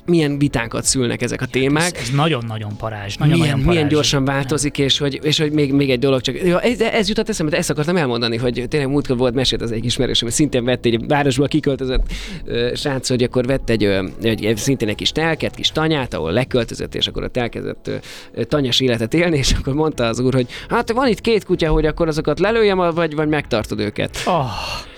milyen 0.07 0.39
vitákat 0.39 0.85
szülnek 0.85 1.23
ezek 1.23 1.43
a 1.43 1.47
témák. 1.47 1.97
Ez, 1.97 2.03
ez 2.03 2.11
nagyon-nagyon 2.15 2.77
parázs. 2.77 3.17
Nagyon, 3.17 3.39
milyen, 3.39 3.49
nagyon 3.49 3.61
parázs. 3.61 3.75
milyen 3.75 3.89
gyorsan 3.89 4.25
változik, 4.25 4.79
és 4.79 4.99
hogy, 4.99 5.21
és 5.23 5.39
hogy 5.39 5.53
még, 5.53 5.73
még 5.73 5.91
egy 5.91 5.99
dolog 5.99 6.21
csak. 6.21 6.43
Ja, 6.43 6.61
ez, 6.61 6.81
ez 6.81 7.09
jutott 7.09 7.29
eszembe, 7.29 7.57
ezt 7.57 7.71
akartam 7.71 7.97
elmondani, 7.97 8.37
hogy 8.37 8.65
tényleg 8.69 8.91
múltkor 8.91 9.17
volt 9.17 9.35
mesét 9.35 9.63
az 9.63 9.73
egy 9.73 9.85
ismerősöm, 9.85 10.29
hogy 10.29 10.37
szintén 10.37 10.65
vett 10.65 10.85
egy 10.85 11.07
városból 11.07 11.49
kiköltözött 11.49 12.03
ö, 12.45 12.73
srác, 12.75 13.09
hogy 13.09 13.23
akkor 13.23 13.47
vett 13.47 13.71
egy, 13.71 13.85
ö, 13.85 14.07
egy, 14.23 14.53
szintén 14.57 14.89
egy 14.89 14.95
kis 14.95 15.13
telket, 15.13 15.55
kis 15.55 15.71
tanyát, 15.71 16.15
ahol 16.15 16.33
leköltözött, 16.33 16.95
és 16.95 17.07
akkor 17.07 17.23
ott 17.23 17.37
elkezdett 17.37 17.91
ö, 18.35 18.45
tanyas 18.45 18.81
életet 18.81 19.15
élni, 19.15 19.39
és 19.39 19.53
akkor 19.53 19.75
mondta 19.75 20.05
az 20.05 20.21
úr, 20.21 20.35
hogy 20.35 20.47
hát 20.69 20.93
van 20.93 21.09
itt 21.09 21.21
két 21.21 21.45
kutya, 21.45 21.71
hogy 21.71 21.87
akkor 21.87 22.09
azokat 22.09 22.41
lelőjem, 22.41 22.79
vagy, 22.95 23.15
vagy 23.15 23.29
megtartod 23.29 23.81
őket. 23.81 24.23
Oh. 24.27 24.51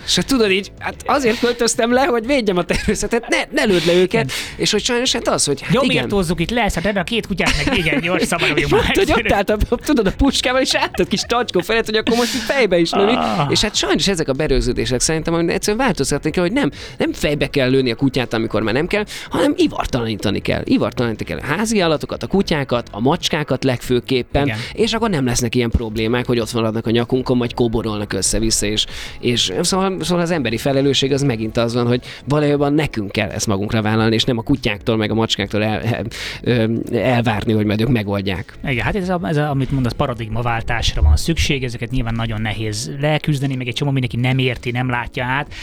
És 0.06 0.16
hát 0.16 0.26
tudod 0.26 0.50
így, 0.50 0.72
hát 0.78 0.94
azért 1.06 1.38
költöztem 1.38 1.92
le, 1.92 2.04
hogy 2.04 2.26
védjem 2.26 2.56
a 2.56 2.62
természetet, 2.62 3.28
ne, 3.28 3.62
ne 3.62 3.64
lőd 3.64 3.86
le 3.86 3.92
őket, 3.92 4.32
és 4.56 4.70
hogy 4.70 4.82
sajnos 4.82 5.12
hát 5.12 5.28
az, 5.28 5.44
hogy 5.44 5.60
hát 5.60 5.74
Jó, 5.74 5.82
igen. 5.82 6.10
hozzuk 6.10 6.40
itt 6.40 6.50
le, 6.50 6.60
hát 6.60 6.96
a 6.96 7.04
két 7.04 7.26
kutyát 7.26 7.64
meg 7.64 7.78
igen, 7.78 8.00
gyors, 8.00 8.22
szabaduljunk 8.32 8.72
már. 8.72 8.84
Hát, 8.84 8.96
hogy 8.96 9.12
ott 9.12 9.32
állt, 9.32 9.50
a, 9.50 9.56
tudod, 9.76 10.06
a 10.06 10.12
puskával, 10.16 10.60
és 10.60 10.74
átad 10.74 11.08
kis 11.08 11.20
tacskó 11.20 11.60
felett, 11.60 11.84
hogy 11.84 11.96
akkor 11.96 12.16
most 12.16 12.30
fejbe 12.30 12.78
is 12.78 12.92
lőni. 12.92 13.12
Ah. 13.12 13.46
És 13.50 13.60
hát 13.60 13.74
sajnos 13.74 14.08
ezek 14.08 14.28
a 14.28 14.32
berőződések 14.32 15.00
szerintem, 15.00 15.34
hogy 15.34 15.48
egyszerűen 15.48 15.84
változtatni 15.84 16.30
kell, 16.30 16.42
hogy 16.42 16.52
nem, 16.52 16.70
nem 16.98 17.12
fejbe 17.12 17.46
kell 17.46 17.70
lőni 17.70 17.90
a 17.90 17.94
kutyát, 17.94 18.34
amikor 18.34 18.62
már 18.62 18.74
nem 18.74 18.86
kell, 18.86 19.04
hanem 19.30 19.54
ivartalanítani 19.56 20.40
kell. 20.40 20.62
Ivartalanítani 20.64 21.28
kell 21.28 21.38
a 21.38 21.54
házi 21.54 21.80
állatokat, 21.80 22.22
a 22.22 22.26
kutyákat, 22.26 22.88
a 22.90 23.00
macskákat 23.00 23.64
legfőképpen, 23.64 24.46
Igen. 24.46 24.58
és 24.72 24.92
akkor 24.92 25.10
nem 25.10 25.24
lesznek 25.24 25.54
ilyen 25.54 25.70
problémák, 25.70 26.26
hogy 26.26 26.40
ott 26.40 26.52
maradnak 26.52 26.86
a 26.86 26.90
nyakunkon, 26.90 27.38
vagy 27.38 27.54
kóborolnak 27.54 28.12
össze-vissza, 28.12 28.66
és, 28.66 28.86
és 29.20 29.52
szóval, 29.60 29.91
szóval 30.00 30.22
az 30.22 30.30
emberi 30.30 30.56
felelősség 30.56 31.12
az 31.12 31.22
megint 31.22 31.56
az 31.56 31.74
van, 31.74 31.86
hogy 31.86 32.02
valójában 32.24 32.74
nekünk 32.74 33.12
kell 33.12 33.28
ezt 33.28 33.46
magunkra 33.46 33.82
vállalni, 33.82 34.14
és 34.14 34.24
nem 34.24 34.38
a 34.38 34.42
kutyáktól, 34.42 34.96
meg 34.96 35.10
a 35.10 35.14
macskáktól 35.14 35.64
el, 35.64 35.80
el, 35.80 36.04
el, 36.44 36.70
elvárni, 36.92 37.52
hogy 37.52 37.66
majd 37.66 37.80
ők 37.80 37.88
megoldják. 37.88 38.58
Igen, 38.66 38.84
hát 38.84 38.96
ez, 38.96 39.08
a, 39.08 39.20
ez 39.22 39.36
a, 39.36 39.50
amit 39.50 39.70
mondasz, 39.70 39.92
paradigmaváltásra 39.92 41.02
van 41.02 41.16
szükség, 41.16 41.64
ezeket 41.64 41.90
nyilván 41.90 42.14
nagyon 42.14 42.40
nehéz 42.40 42.92
leküzdeni, 43.00 43.54
meg 43.54 43.66
egy 43.66 43.74
csomó 43.74 43.90
mindenki 43.90 44.16
nem 44.16 44.38
érti, 44.38 44.70
nem 44.70 44.90
látja 44.90 45.24
át. 45.24 45.54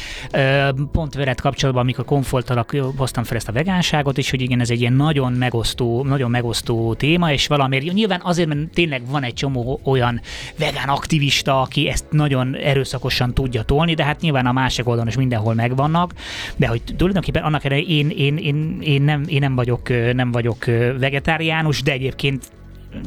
Pont 0.92 1.14
veled 1.14 1.42
kapcsolatban, 1.42 1.84
amikor 1.84 2.06
konfoltalak, 2.06 2.76
hoztam 2.98 3.24
fel 3.24 3.38
ezt 3.38 3.48
a 3.48 3.52
vegánságot, 3.52 4.18
és 4.18 4.30
hogy 4.30 4.42
igen, 4.42 4.60
ez 4.60 4.70
egy 4.70 4.80
ilyen 4.80 4.94
nagyon 4.94 5.34
megosztó, 5.34 6.04
nagyon 6.04 6.30
megosztó 6.30 6.94
téma, 6.94 7.32
és 7.32 7.48
valamiért 7.48 7.94
nyilván 7.94 8.22
azért, 8.24 8.48
mert 8.48 8.70
tényleg 8.74 9.02
van 9.10 9.24
egy 9.24 9.34
csomó 9.34 9.80
olyan 9.84 10.22
vegán 10.58 10.88
aktivista, 10.88 11.62
aki 11.62 11.88
ezt 11.88 12.06
nagyon 12.10 12.56
erőszakosan 12.56 13.34
tudja 13.34 13.62
tolni, 13.62 13.94
de 13.94 14.04
hát 14.04 14.18
nyilván 14.22 14.45
a 14.45 14.51
másik 14.51 14.88
oldalon 14.88 15.07
is 15.07 15.17
mindenhol 15.17 15.53
megvannak, 15.53 16.13
de 16.55 16.67
hogy 16.67 16.82
tulajdonképpen 16.97 17.43
annak 17.43 17.63
ellenére 17.63 17.88
én, 17.88 18.09
én, 18.09 18.38
én, 18.38 18.78
én, 18.82 19.01
nem, 19.01 19.24
én 19.28 19.39
nem 19.39 19.55
vagyok, 19.55 20.13
nem 20.13 20.32
vagyok 20.32 20.65
vegetáriánus, 20.99 21.82
de 21.82 21.91
egyébként 21.91 22.51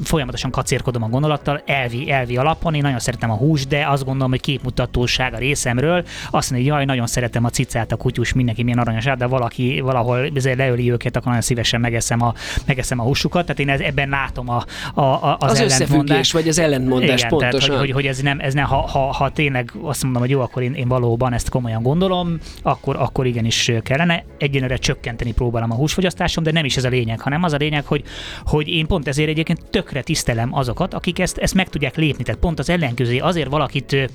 folyamatosan 0.05 0.51
kacérkodom 0.51 1.03
a 1.03 1.09
gondolattal, 1.09 1.62
elvi, 1.66 2.11
elvi 2.11 2.37
alapon, 2.37 2.74
én 2.74 2.83
nagyon 2.83 2.99
szeretem 2.99 3.30
a 3.30 3.35
húst, 3.35 3.68
de 3.68 3.87
azt 3.89 4.05
gondolom, 4.05 4.30
hogy 4.30 4.41
képmutatóság 4.41 5.35
a 5.35 5.39
részemről. 5.39 6.05
Azt 6.30 6.51
mondja, 6.51 6.72
hogy 6.72 6.78
jaj, 6.78 6.85
nagyon 6.85 7.07
szeretem 7.07 7.45
a 7.45 7.49
cicát, 7.49 7.93
a 7.93 7.97
kutyus, 7.97 8.33
mindenki 8.33 8.62
milyen 8.62 8.78
aranyos, 8.78 9.05
de 9.05 9.26
valaki 9.26 9.80
valahol 9.80 10.30
leöli 10.57 10.91
őket, 10.91 11.16
akkor 11.16 11.26
nagyon 11.26 11.43
szívesen 11.43 11.80
megeszem 11.80 12.22
a, 12.22 12.35
megeszem 12.66 12.99
a 12.99 13.03
húsukat. 13.03 13.43
Tehát 13.43 13.61
én 13.61 13.68
ez, 13.68 13.80
ebben 13.80 14.09
látom 14.09 14.49
a, 14.49 14.64
a, 14.95 15.01
a, 15.01 15.37
az, 15.39 15.51
Az, 15.51 15.61
ellentmondást. 15.61 16.33
vagy 16.33 16.49
az 16.49 16.59
ellentmondás 16.59 17.18
Igen, 17.18 17.28
pontosan. 17.28 17.61
Tehát, 17.68 17.68
hogy, 17.68 17.78
hogy, 17.78 17.91
hogy 17.91 18.07
ez 18.07 18.18
nem, 18.18 18.41
ez 18.41 18.55
nem 18.55 18.64
ha, 18.64 18.76
ha, 18.76 19.12
ha, 19.12 19.30
tényleg 19.30 19.72
azt 19.83 20.03
mondom, 20.03 20.22
hogy 20.22 20.30
jó, 20.30 20.41
akkor 20.41 20.62
én, 20.62 20.74
én 20.74 20.89
valóban 20.89 21.33
ezt 21.33 21.49
komolyan 21.49 21.83
gondolom, 21.83 22.39
akkor, 22.62 22.97
akkor 22.97 23.26
igenis 23.26 23.72
kellene. 23.83 24.24
Egyenlőre 24.39 24.76
csökkenteni 24.76 25.33
próbálom 25.33 25.70
a 25.70 25.74
húsfogyasztásom, 25.74 26.45
de 26.45 26.53
nem 26.53 26.64
is 26.64 26.76
ez 26.76 26.85
a 26.85 26.89
lényeg, 26.89 27.20
hanem 27.20 27.43
az 27.43 27.53
a 27.53 27.57
lényeg, 27.57 27.85
hogy, 27.85 28.03
hogy 28.45 28.68
én 28.68 28.87
pont 28.87 29.09
ezért 29.09 29.28
egyébként 29.28 29.61
tökre 29.73 30.03
tisztelem 30.03 30.55
azokat, 30.55 30.95
akik 30.95 31.18
ezt, 31.18 31.39
ezt 31.39 31.55
meg 31.55 31.68
tudják 31.68 31.97
lépni. 31.97 32.25
Tehát 32.25 32.41
pont 32.41 32.59
az 32.59 32.68
ellenkezője 32.68 33.25
azért 33.25 33.51
valakit 33.51 34.11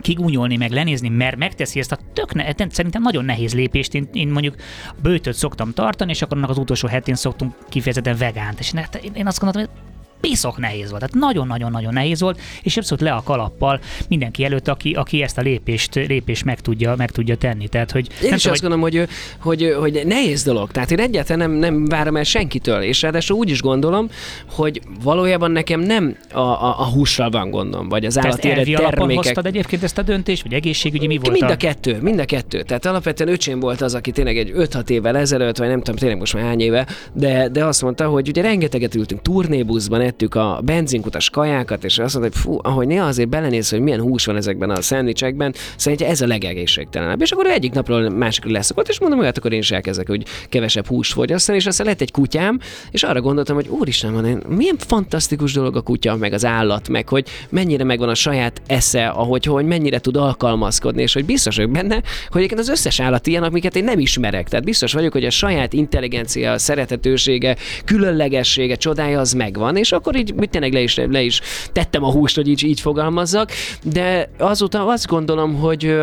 kigúnyolni, 0.00 0.56
meg 0.56 0.70
lenézni, 0.70 1.08
mert 1.08 1.36
megteszi 1.36 1.78
ezt 1.78 1.92
a 1.92 1.98
tök 2.12 2.34
ne, 2.34 2.52
te- 2.52 2.66
szerintem 2.70 3.02
nagyon 3.02 3.24
nehéz 3.24 3.54
lépést. 3.54 3.94
Én, 3.94 4.08
én 4.12 4.28
mondjuk 4.28 4.54
bőtöt 5.02 5.34
szoktam 5.34 5.72
tartani, 5.72 6.10
és 6.10 6.22
akkor 6.22 6.36
annak 6.36 6.50
az 6.50 6.58
utolsó 6.58 6.88
hetén 6.88 7.14
szoktunk 7.14 7.54
kifejezetten 7.68 8.16
vegánt. 8.16 8.58
És 8.58 8.70
ne- 8.70 8.88
én 9.12 9.26
azt 9.26 9.40
gondoltam, 9.40 9.72
hogy 9.72 9.92
piszok 10.28 10.58
nehéz 10.58 10.90
volt. 10.90 11.00
Tehát 11.00 11.14
nagyon-nagyon-nagyon 11.14 11.92
nehéz 11.92 12.20
volt, 12.20 12.40
és 12.62 12.76
abszolút 12.76 13.04
le 13.04 13.12
a 13.12 13.22
kalappal 13.22 13.80
mindenki 14.08 14.44
előtt, 14.44 14.68
aki, 14.68 14.92
aki 14.92 15.22
ezt 15.22 15.38
a 15.38 15.40
lépést, 15.40 15.94
lépést 15.94 16.44
meg, 16.44 16.60
tudja, 16.60 16.94
meg 16.96 17.10
tudja 17.10 17.36
tenni. 17.36 17.68
Tehát, 17.68 17.90
hogy 17.90 18.08
Én 18.10 18.28
nem 18.28 18.34
is 18.34 18.42
tudom, 18.42 18.52
azt 18.52 18.62
gondolom, 18.62 18.84
hogy, 18.84 19.08
hogy, 19.38 19.76
hogy 19.80 20.06
nehéz 20.06 20.42
dolog. 20.42 20.70
Tehát 20.70 20.90
én 20.90 21.00
egyáltalán 21.00 21.50
nem, 21.50 21.58
nem 21.58 21.84
várom 21.84 22.16
el 22.16 22.24
senkitől, 22.24 22.82
és 22.82 23.02
ráadásul 23.02 23.36
úgy 23.36 23.50
is 23.50 23.60
gondolom, 23.62 24.08
hogy 24.50 24.80
valójában 25.02 25.50
nekem 25.50 25.80
nem 25.80 26.16
a, 26.32 26.38
a, 26.38 26.80
a 26.80 26.84
hússal 26.84 27.30
van 27.30 27.50
gondom, 27.50 27.88
vagy 27.88 28.04
az 28.04 28.18
állati 28.18 28.50
eredet 28.50 28.76
termékek. 28.76 29.24
hoztad 29.24 29.46
egyébként 29.46 29.82
ezt 29.82 29.98
a 29.98 30.02
döntést, 30.02 30.42
vagy 30.42 30.52
egészségügyi 30.52 31.06
mi 31.06 31.16
volt 31.16 31.30
Mind 31.30 31.50
a... 31.50 31.52
a 31.52 31.56
kettő, 31.56 31.98
mind 32.00 32.18
a 32.18 32.24
kettő. 32.24 32.62
Tehát 32.62 32.86
alapvetően 32.86 33.30
öcsém 33.30 33.60
volt 33.60 33.80
az, 33.80 33.94
aki 33.94 34.10
tényleg 34.10 34.36
egy 34.38 34.52
5-6 34.56 34.88
évvel 34.88 35.16
ezelőtt, 35.16 35.56
vagy 35.56 35.68
nem 35.68 35.78
tudom 35.78 35.96
tényleg 35.96 36.18
most 36.18 36.34
már 36.34 36.42
hány 36.42 36.60
éve, 36.60 36.86
de, 37.12 37.48
de 37.48 37.64
azt 37.64 37.82
mondta, 37.82 38.08
hogy 38.08 38.28
ugye 38.28 38.42
rengeteget 38.42 38.94
ültünk 38.94 39.22
turnébuszban, 39.22 40.00
ettük 40.14 40.34
a 40.34 40.60
benzinkutas 40.64 41.30
kajákat, 41.30 41.84
és 41.84 41.98
azt 41.98 42.14
mondta, 42.18 42.32
hogy 42.32 42.42
fú, 42.42 42.58
ahogy 42.62 42.86
néha 42.86 43.06
azért 43.06 43.28
belenéz, 43.28 43.70
hogy 43.70 43.80
milyen 43.80 44.00
hús 44.00 44.24
van 44.24 44.36
ezekben 44.36 44.70
a 44.70 44.82
szendvicsekben, 44.82 45.54
szerintem 45.76 46.08
ez 46.08 46.20
a 46.20 46.26
legegészségtelenebb. 46.26 47.20
És 47.20 47.30
akkor 47.30 47.46
egyik 47.46 47.72
napról 47.72 48.08
másikra 48.08 48.50
leszokott, 48.50 48.88
és 48.88 49.00
mondom, 49.00 49.18
hogy 49.18 49.26
hát 49.26 49.38
akkor 49.38 49.52
én 49.52 49.58
is 49.58 49.70
elkezdek, 49.70 50.08
hogy 50.08 50.24
kevesebb 50.48 50.86
húst 50.86 51.12
fogyasztani, 51.12 51.58
és 51.58 51.66
aztán 51.66 51.86
lett 51.86 52.00
egy 52.00 52.10
kutyám, 52.10 52.58
és 52.90 53.02
arra 53.02 53.20
gondoltam, 53.20 53.54
hogy 53.54 53.68
úristen, 53.68 54.12
van, 54.12 54.42
milyen 54.48 54.76
fantasztikus 54.78 55.52
dolog 55.52 55.76
a 55.76 55.80
kutya, 55.80 56.16
meg 56.16 56.32
az 56.32 56.44
állat, 56.44 56.88
meg 56.88 57.08
hogy 57.08 57.28
mennyire 57.48 57.84
megvan 57.84 58.08
a 58.08 58.14
saját 58.14 58.62
esze, 58.66 59.06
ahogy 59.06 59.44
hogy 59.44 59.66
mennyire 59.66 59.98
tud 59.98 60.16
alkalmazkodni, 60.16 61.02
és 61.02 61.12
hogy 61.12 61.24
biztos 61.24 61.56
vagyok 61.56 61.70
benne, 61.70 61.94
hogy 62.28 62.36
egyébként 62.36 62.60
az 62.60 62.68
összes 62.68 63.00
állat 63.00 63.26
ilyen, 63.26 63.42
amiket 63.42 63.76
én 63.76 63.84
nem 63.84 63.98
ismerek. 63.98 64.48
Tehát 64.48 64.64
biztos 64.64 64.92
vagyok, 64.92 65.12
hogy 65.12 65.24
a 65.24 65.30
saját 65.30 65.72
intelligencia, 65.72 66.58
szeretetősége, 66.58 67.56
különlegessége, 67.84 68.74
csodája 68.74 69.20
az 69.20 69.32
megvan, 69.32 69.76
és 69.76 69.92
akkor 70.04 70.18
így 70.18 70.34
mit 70.34 70.50
tényleg 70.50 70.72
le 70.72 70.80
is, 70.80 70.96
le 70.96 71.22
is 71.22 71.40
tettem 71.72 72.04
a 72.04 72.10
húst, 72.10 72.36
hogy 72.36 72.48
így, 72.48 72.64
így 72.64 72.80
fogalmazzak, 72.80 73.50
de 73.82 74.30
azóta 74.38 74.86
azt 74.86 75.06
gondolom, 75.06 75.54
hogy 75.54 75.96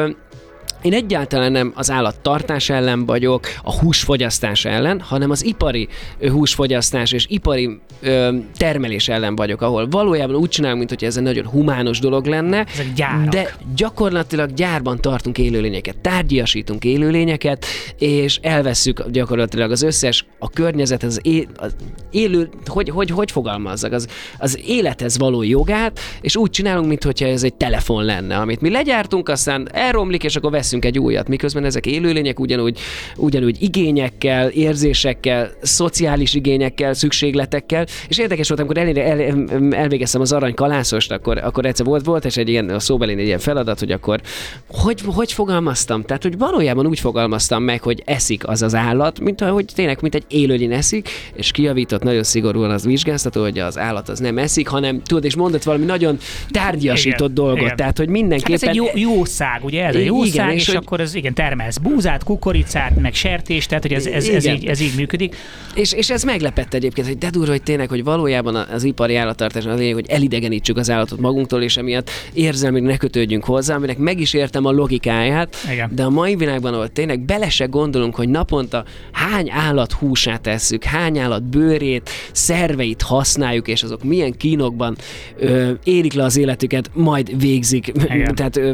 én 0.81 0.93
egyáltalán 0.93 1.51
nem 1.51 1.71
az 1.75 1.91
állattartás 1.91 2.69
ellen 2.69 3.05
vagyok, 3.05 3.47
a 3.63 3.79
húsfogyasztás 3.79 4.65
ellen, 4.65 4.99
hanem 5.01 5.29
az 5.29 5.45
ipari 5.45 5.87
húsfogyasztás 6.29 7.11
és 7.11 7.25
ipari 7.29 7.79
ö, 8.01 8.35
termelés 8.57 9.07
ellen 9.07 9.35
vagyok, 9.35 9.61
ahol 9.61 9.87
valójában 9.89 10.35
úgy 10.35 10.49
csinálunk, 10.49 10.77
mint 10.77 10.89
hogy 10.89 11.03
ez 11.03 11.17
egy 11.17 11.23
nagyon 11.23 11.45
humános 11.47 11.99
dolog 11.99 12.25
lenne, 12.25 12.65
Ezek 12.73 12.93
gyárak. 12.93 13.27
de 13.27 13.55
gyakorlatilag 13.75 14.53
gyárban 14.53 15.01
tartunk 15.01 15.37
élőlényeket, 15.37 15.97
tárgyasítunk 15.97 16.83
élőlényeket, 16.83 17.65
és 17.97 18.39
elvesszük 18.41 19.09
gyakorlatilag 19.09 19.71
az 19.71 19.81
összes, 19.81 20.25
a 20.39 20.49
környezet, 20.49 21.03
az, 21.03 21.19
é, 21.23 21.47
az 21.55 21.75
élő, 22.11 22.49
hogy, 22.65 22.89
hogy, 22.89 23.09
hogy 23.09 23.31
fogalmazzak, 23.31 23.91
az, 23.91 24.07
az 24.37 24.59
élethez 24.65 25.17
való 25.17 25.43
jogát, 25.43 25.99
és 26.21 26.35
úgy 26.35 26.49
csinálunk, 26.49 26.87
mintha 26.87 27.25
ez 27.25 27.43
egy 27.43 27.53
telefon 27.53 28.03
lenne, 28.03 28.37
amit 28.37 28.61
mi 28.61 28.69
legyártunk, 28.69 29.29
aztán 29.29 29.69
elromlik, 29.73 30.23
és 30.23 30.35
akkor 30.35 30.51
veszünk 30.51 30.70
egy 30.79 30.99
újat, 30.99 31.27
miközben 31.27 31.63
ezek 31.63 31.85
élőlények 31.85 32.39
ugyanúgy, 32.39 32.79
ugyanúgy 33.15 33.61
igényekkel, 33.61 34.49
érzésekkel, 34.49 35.51
szociális 35.61 36.33
igényekkel, 36.33 36.93
szükségletekkel, 36.93 37.85
és 38.07 38.17
érdekes 38.17 38.47
volt, 38.47 38.59
amikor 38.59 38.77
el, 38.77 38.97
el, 38.97 39.45
elvégeztem 39.71 40.21
az 40.21 40.31
arany 40.31 40.53
kalászost, 40.53 41.11
akkor, 41.11 41.37
akkor 41.37 41.65
egyszer 41.65 41.85
volt, 41.85 42.05
volt 42.05 42.25
és 42.25 42.37
egy 42.37 42.49
ilyen 42.49 42.69
a 42.69 42.79
szóbelén 42.79 43.17
egy 43.17 43.25
ilyen 43.25 43.39
feladat, 43.39 43.79
hogy 43.79 43.91
akkor 43.91 44.21
hogy, 44.67 45.01
hogy 45.05 45.31
fogalmaztam? 45.31 46.01
Tehát, 46.01 46.23
hogy 46.23 46.37
valójában 46.37 46.87
úgy 46.87 46.99
fogalmaztam 46.99 47.63
meg, 47.63 47.81
hogy 47.81 48.01
eszik 48.05 48.47
az 48.47 48.61
az 48.61 48.75
állat, 48.75 49.19
mint 49.19 49.41
ahogy 49.41 49.65
tényleg, 49.75 49.97
mint 50.01 50.15
egy 50.15 50.25
élőlény 50.27 50.73
eszik, 50.73 51.09
és 51.33 51.51
kiavított 51.51 52.03
nagyon 52.03 52.23
szigorúan 52.23 52.71
az 52.71 52.85
vizsgáztató, 52.85 53.41
hogy 53.41 53.59
az 53.59 53.77
állat 53.77 54.09
az 54.09 54.19
nem 54.19 54.37
eszik, 54.37 54.67
hanem 54.67 55.01
tudod, 55.03 55.23
és 55.23 55.35
mondott 55.35 55.63
valami 55.63 55.85
nagyon 55.85 56.17
tárgyasított 56.49 57.31
Igen, 57.31 57.33
dolgot. 57.33 57.61
igen. 57.61 57.75
Tehát, 57.75 57.97
hogy 57.97 58.09
Hát 58.11 58.19
mindenképpen... 58.19 58.69
ez 58.69 58.77
egy 58.93 58.99
jó, 58.99 59.25
szág, 59.25 59.63
ugye? 59.63 59.85
Ez 59.85 59.95
egy 59.95 60.05
jó 60.05 60.23
Igen, 60.23 60.45
szág, 60.45 60.59
és 60.61 60.67
hogy- 60.67 60.75
akkor 60.75 60.99
ez 60.99 61.15
igen, 61.15 61.33
termelsz 61.33 61.77
búzát, 61.77 62.23
kukoricát, 62.23 62.95
meg 63.01 63.13
sertést, 63.13 63.67
tehát 63.67 63.83
hogy 63.83 63.93
ez, 63.93 64.05
ez, 64.05 64.27
ez, 64.27 64.43
Igen. 64.43 64.55
így, 64.55 64.65
ez 64.65 64.79
így 64.79 64.93
működik. 64.95 65.35
És, 65.75 65.93
és 65.93 66.09
ez 66.09 66.23
meglepett 66.23 66.73
egyébként, 66.73 67.07
hogy 67.07 67.17
de 67.17 67.29
durva, 67.29 67.51
hogy 67.51 67.63
tényleg, 67.63 67.89
hogy 67.89 68.03
valójában 68.03 68.55
az 68.55 68.83
ipari 68.83 69.15
állattartás 69.15 69.65
az 69.65 69.77
lényeg, 69.77 69.93
hogy 69.93 70.09
elidegenítsük 70.09 70.77
az 70.77 70.89
állatot 70.89 71.19
magunktól, 71.19 71.61
és 71.61 71.77
emiatt 71.77 72.09
érzelmileg 72.33 72.89
ne 72.89 72.97
kötődjünk 72.97 73.43
hozzá, 73.43 73.75
aminek 73.75 73.97
meg 73.97 74.19
is 74.19 74.33
értem 74.33 74.65
a 74.65 74.71
logikáját, 74.71 75.55
Igen. 75.71 75.91
de 75.95 76.03
a 76.03 76.09
mai 76.09 76.35
világban, 76.35 76.73
ahol 76.73 76.87
tényleg 76.87 77.19
bele 77.19 77.49
se 77.49 77.65
gondolunk, 77.65 78.15
hogy 78.15 78.29
naponta 78.29 78.83
hány 79.11 79.49
állat 79.51 79.91
húsát 79.91 80.41
tesszük, 80.41 80.83
hány 80.83 81.17
állat 81.19 81.43
bőrét, 81.43 82.09
szerveit 82.31 83.01
használjuk, 83.01 83.67
és 83.67 83.83
azok 83.83 84.03
milyen 84.03 84.31
kínokban 84.37 84.97
ö, 85.37 85.71
érik 85.83 86.13
le 86.13 86.23
az 86.23 86.37
életüket, 86.37 86.89
majd 86.93 87.39
végzik, 87.39 87.87
Igen. 87.87 88.35
tehát 88.35 88.57
ö, 88.57 88.71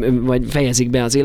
ö, 0.00 0.20
vagy 0.20 0.42
fejezik 0.48 0.90
be 0.90 1.02
az 1.02 1.14
életüket. 1.14 1.23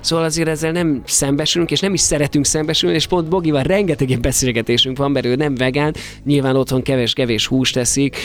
Szóval 0.00 0.24
azért 0.24 0.48
ezzel 0.48 0.72
nem 0.72 1.02
szembesülünk, 1.04 1.70
és 1.70 1.80
nem 1.80 1.94
is 1.94 2.00
szeretünk 2.00 2.44
szembesülni, 2.44 2.96
és 2.96 3.06
pont 3.06 3.28
Bogival 3.28 3.62
rengeteg 3.62 4.08
ilyen 4.08 4.20
beszélgetésünk 4.20 4.98
van, 4.98 5.10
mert 5.10 5.26
ő 5.26 5.34
nem 5.34 5.54
vegán, 5.54 5.94
nyilván 6.24 6.56
otthon 6.56 6.82
kevés-kevés 6.82 7.46
húst 7.46 7.74
teszik, 7.74 8.16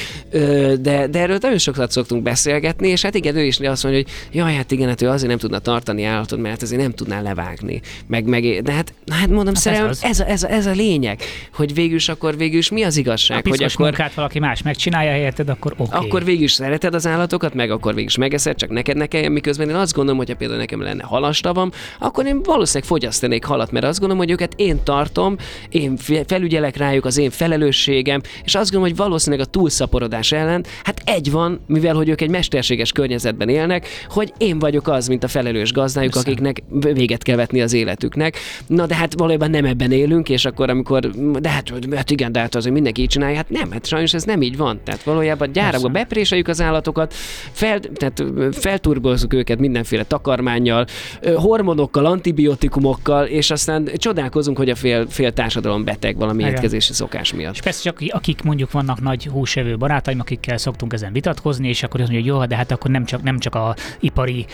de, 0.79 1.07
de 1.07 1.19
erről 1.19 1.37
nagyon 1.41 1.57
sokat 1.57 1.91
szoktunk 1.91 2.23
beszélgetni, 2.23 2.87
és 2.87 3.01
hát 3.01 3.15
igen, 3.15 3.35
ő 3.35 3.43
is 3.43 3.59
azt 3.59 3.83
mondja, 3.83 4.01
hogy 4.01 4.11
jaj, 4.31 4.53
hát 4.53 4.71
igen, 4.71 4.87
hát 4.87 5.01
ő 5.01 5.09
azért 5.09 5.29
nem 5.29 5.37
tudna 5.37 5.59
tartani 5.59 6.03
állatot, 6.03 6.39
mert 6.39 6.61
azért 6.61 6.81
nem 6.81 6.91
tudná 6.91 7.21
levágni. 7.21 7.81
Meg, 8.07 8.25
meg, 8.25 8.61
de 8.61 8.71
hát, 8.71 8.93
hát 9.11 9.29
mondom, 9.29 9.53
ez 9.53 9.61
szerelem, 9.61 9.89
az. 9.89 10.03
ez, 10.03 10.19
a, 10.19 10.27
ez, 10.27 10.43
a, 10.43 10.51
ez 10.51 10.65
a 10.65 10.71
lényeg, 10.71 11.21
hogy 11.53 11.73
végül 11.73 11.95
is 11.95 12.09
akkor 12.09 12.37
végül 12.37 12.57
is 12.57 12.69
mi 12.69 12.83
az 12.83 12.97
A 12.97 12.99
igazság, 12.99 13.41
hogy 13.41 13.51
piszkos 13.51 13.73
akkor 13.73 13.85
munkát 13.85 14.13
valaki 14.13 14.39
más 14.39 14.61
megcsinálja 14.61 15.11
helyetted, 15.11 15.49
akkor 15.49 15.73
oké. 15.77 15.83
Okay. 15.83 16.07
Akkor 16.07 16.23
végül 16.23 16.43
is 16.43 16.51
szereted 16.51 16.93
az 16.93 17.07
állatokat, 17.07 17.53
meg 17.53 17.71
akkor 17.71 17.93
végül 17.93 18.09
is 18.09 18.17
megeszed, 18.17 18.55
csak 18.55 18.69
neked 18.69 18.97
ne 18.97 19.05
kelljen, 19.05 19.31
miközben 19.31 19.69
én 19.69 19.75
azt 19.75 19.93
gondolom, 19.93 20.17
hogy 20.17 20.29
ha 20.29 20.35
például 20.35 20.59
nekem 20.59 20.81
lenne 20.81 21.00
halastavam, 21.05 21.71
akkor 21.99 22.25
én 22.25 22.43
valószínűleg 22.43 22.87
fogyasztanék 22.87 23.45
halat, 23.45 23.71
mert 23.71 23.85
azt 23.85 23.99
gondolom, 23.99 24.23
hogy 24.23 24.33
őket 24.33 24.53
én 24.55 24.83
tartom, 24.83 25.35
én 25.69 25.97
fe- 25.97 26.23
felügyelek 26.27 26.77
rájuk, 26.77 27.05
az 27.05 27.17
én 27.17 27.29
felelősségem, 27.29 28.21
és 28.43 28.55
azt 28.55 28.71
gondolom, 28.71 28.95
hogy 28.95 29.05
valószínűleg 29.05 29.45
a 29.47 29.49
túlszaporodás 29.49 30.31
ellen, 30.31 30.65
hát 30.83 31.01
egy 31.05 31.31
van, 31.31 31.59
mivel 31.67 31.95
hogy 31.95 32.09
ők 32.09 32.21
egy 32.21 32.29
mesterséges 32.29 32.91
környezetben 32.91 33.49
élnek, 33.49 33.87
hogy 34.09 34.33
én 34.37 34.59
vagyok 34.59 34.87
az, 34.87 35.07
mint 35.07 35.23
a 35.23 35.27
felelős 35.27 35.73
gazdájuk, 35.73 36.11
Persze. 36.11 36.29
akiknek 36.29 36.63
véget 36.93 37.23
kell 37.23 37.35
vetni 37.35 37.61
az 37.61 37.73
életüknek. 37.73 38.37
Na 38.67 38.85
de 38.85 38.95
hát 38.95 39.13
valójában 39.17 39.49
nem 39.49 39.65
ebben 39.65 39.91
élünk, 39.91 40.29
és 40.29 40.45
akkor 40.45 40.69
amikor, 40.69 41.09
de 41.39 41.49
hát, 41.49 41.71
hát 41.95 42.11
igen, 42.11 42.31
de 42.31 42.39
hát 42.39 42.55
azért 42.55 42.73
mindenki 42.73 43.01
így 43.01 43.07
csinálja, 43.07 43.35
hát 43.35 43.49
nem, 43.49 43.71
hát 43.71 43.85
sajnos 43.85 44.13
ez 44.13 44.23
nem 44.23 44.41
így 44.41 44.57
van. 44.57 44.79
Tehát 44.83 45.03
valójában 45.03 45.51
gyárakba 45.51 45.87
bepréseljük 45.87 46.47
az 46.47 46.61
állatokat, 46.61 47.13
fel, 47.51 47.79
tehát 47.79 48.19
ö, 48.19 48.47
felturbozzuk 48.51 49.33
őket 49.33 49.59
mindenféle 49.59 50.03
takarmányjal, 50.03 50.80
ö, 51.21 51.33
hormonokkal, 51.33 52.05
antibiotikumokkal, 52.05 53.25
és 53.25 53.51
aztán 53.51 53.89
csodálkozunk, 53.95 54.57
hogy 54.57 54.69
a 54.69 54.75
fél, 54.75 55.07
fél 55.09 55.33
társadalom 55.33 55.83
beteg 55.83 56.17
valami 56.17 56.41
Igen. 56.41 56.53
étkezési 56.53 56.93
szokás 56.93 57.33
miatt. 57.33 57.53
És 57.53 57.61
persze 57.61 57.81
csak 57.81 58.01
akik 58.09 58.41
mondjuk 58.41 58.71
vannak 58.71 59.01
nagy 59.01 59.25
húsevő 59.25 59.77
barátaim, 59.77 60.19
akikkel 60.19 60.57
szoktunk 60.57 60.93
ezen 60.93 61.13
vitatkozni, 61.13 61.67
és 61.67 61.83
akkor 61.83 62.01
azt 62.01 62.11
mondja, 62.11 62.31
hogy 62.31 62.39
jó, 62.39 62.45
de 62.47 62.55
hát 62.55 62.71
akkor 62.71 62.91
nem 62.91 63.05
csak, 63.05 63.23
nem 63.23 63.39
csak 63.39 63.55
a 63.55 63.75
ipari 63.99 64.45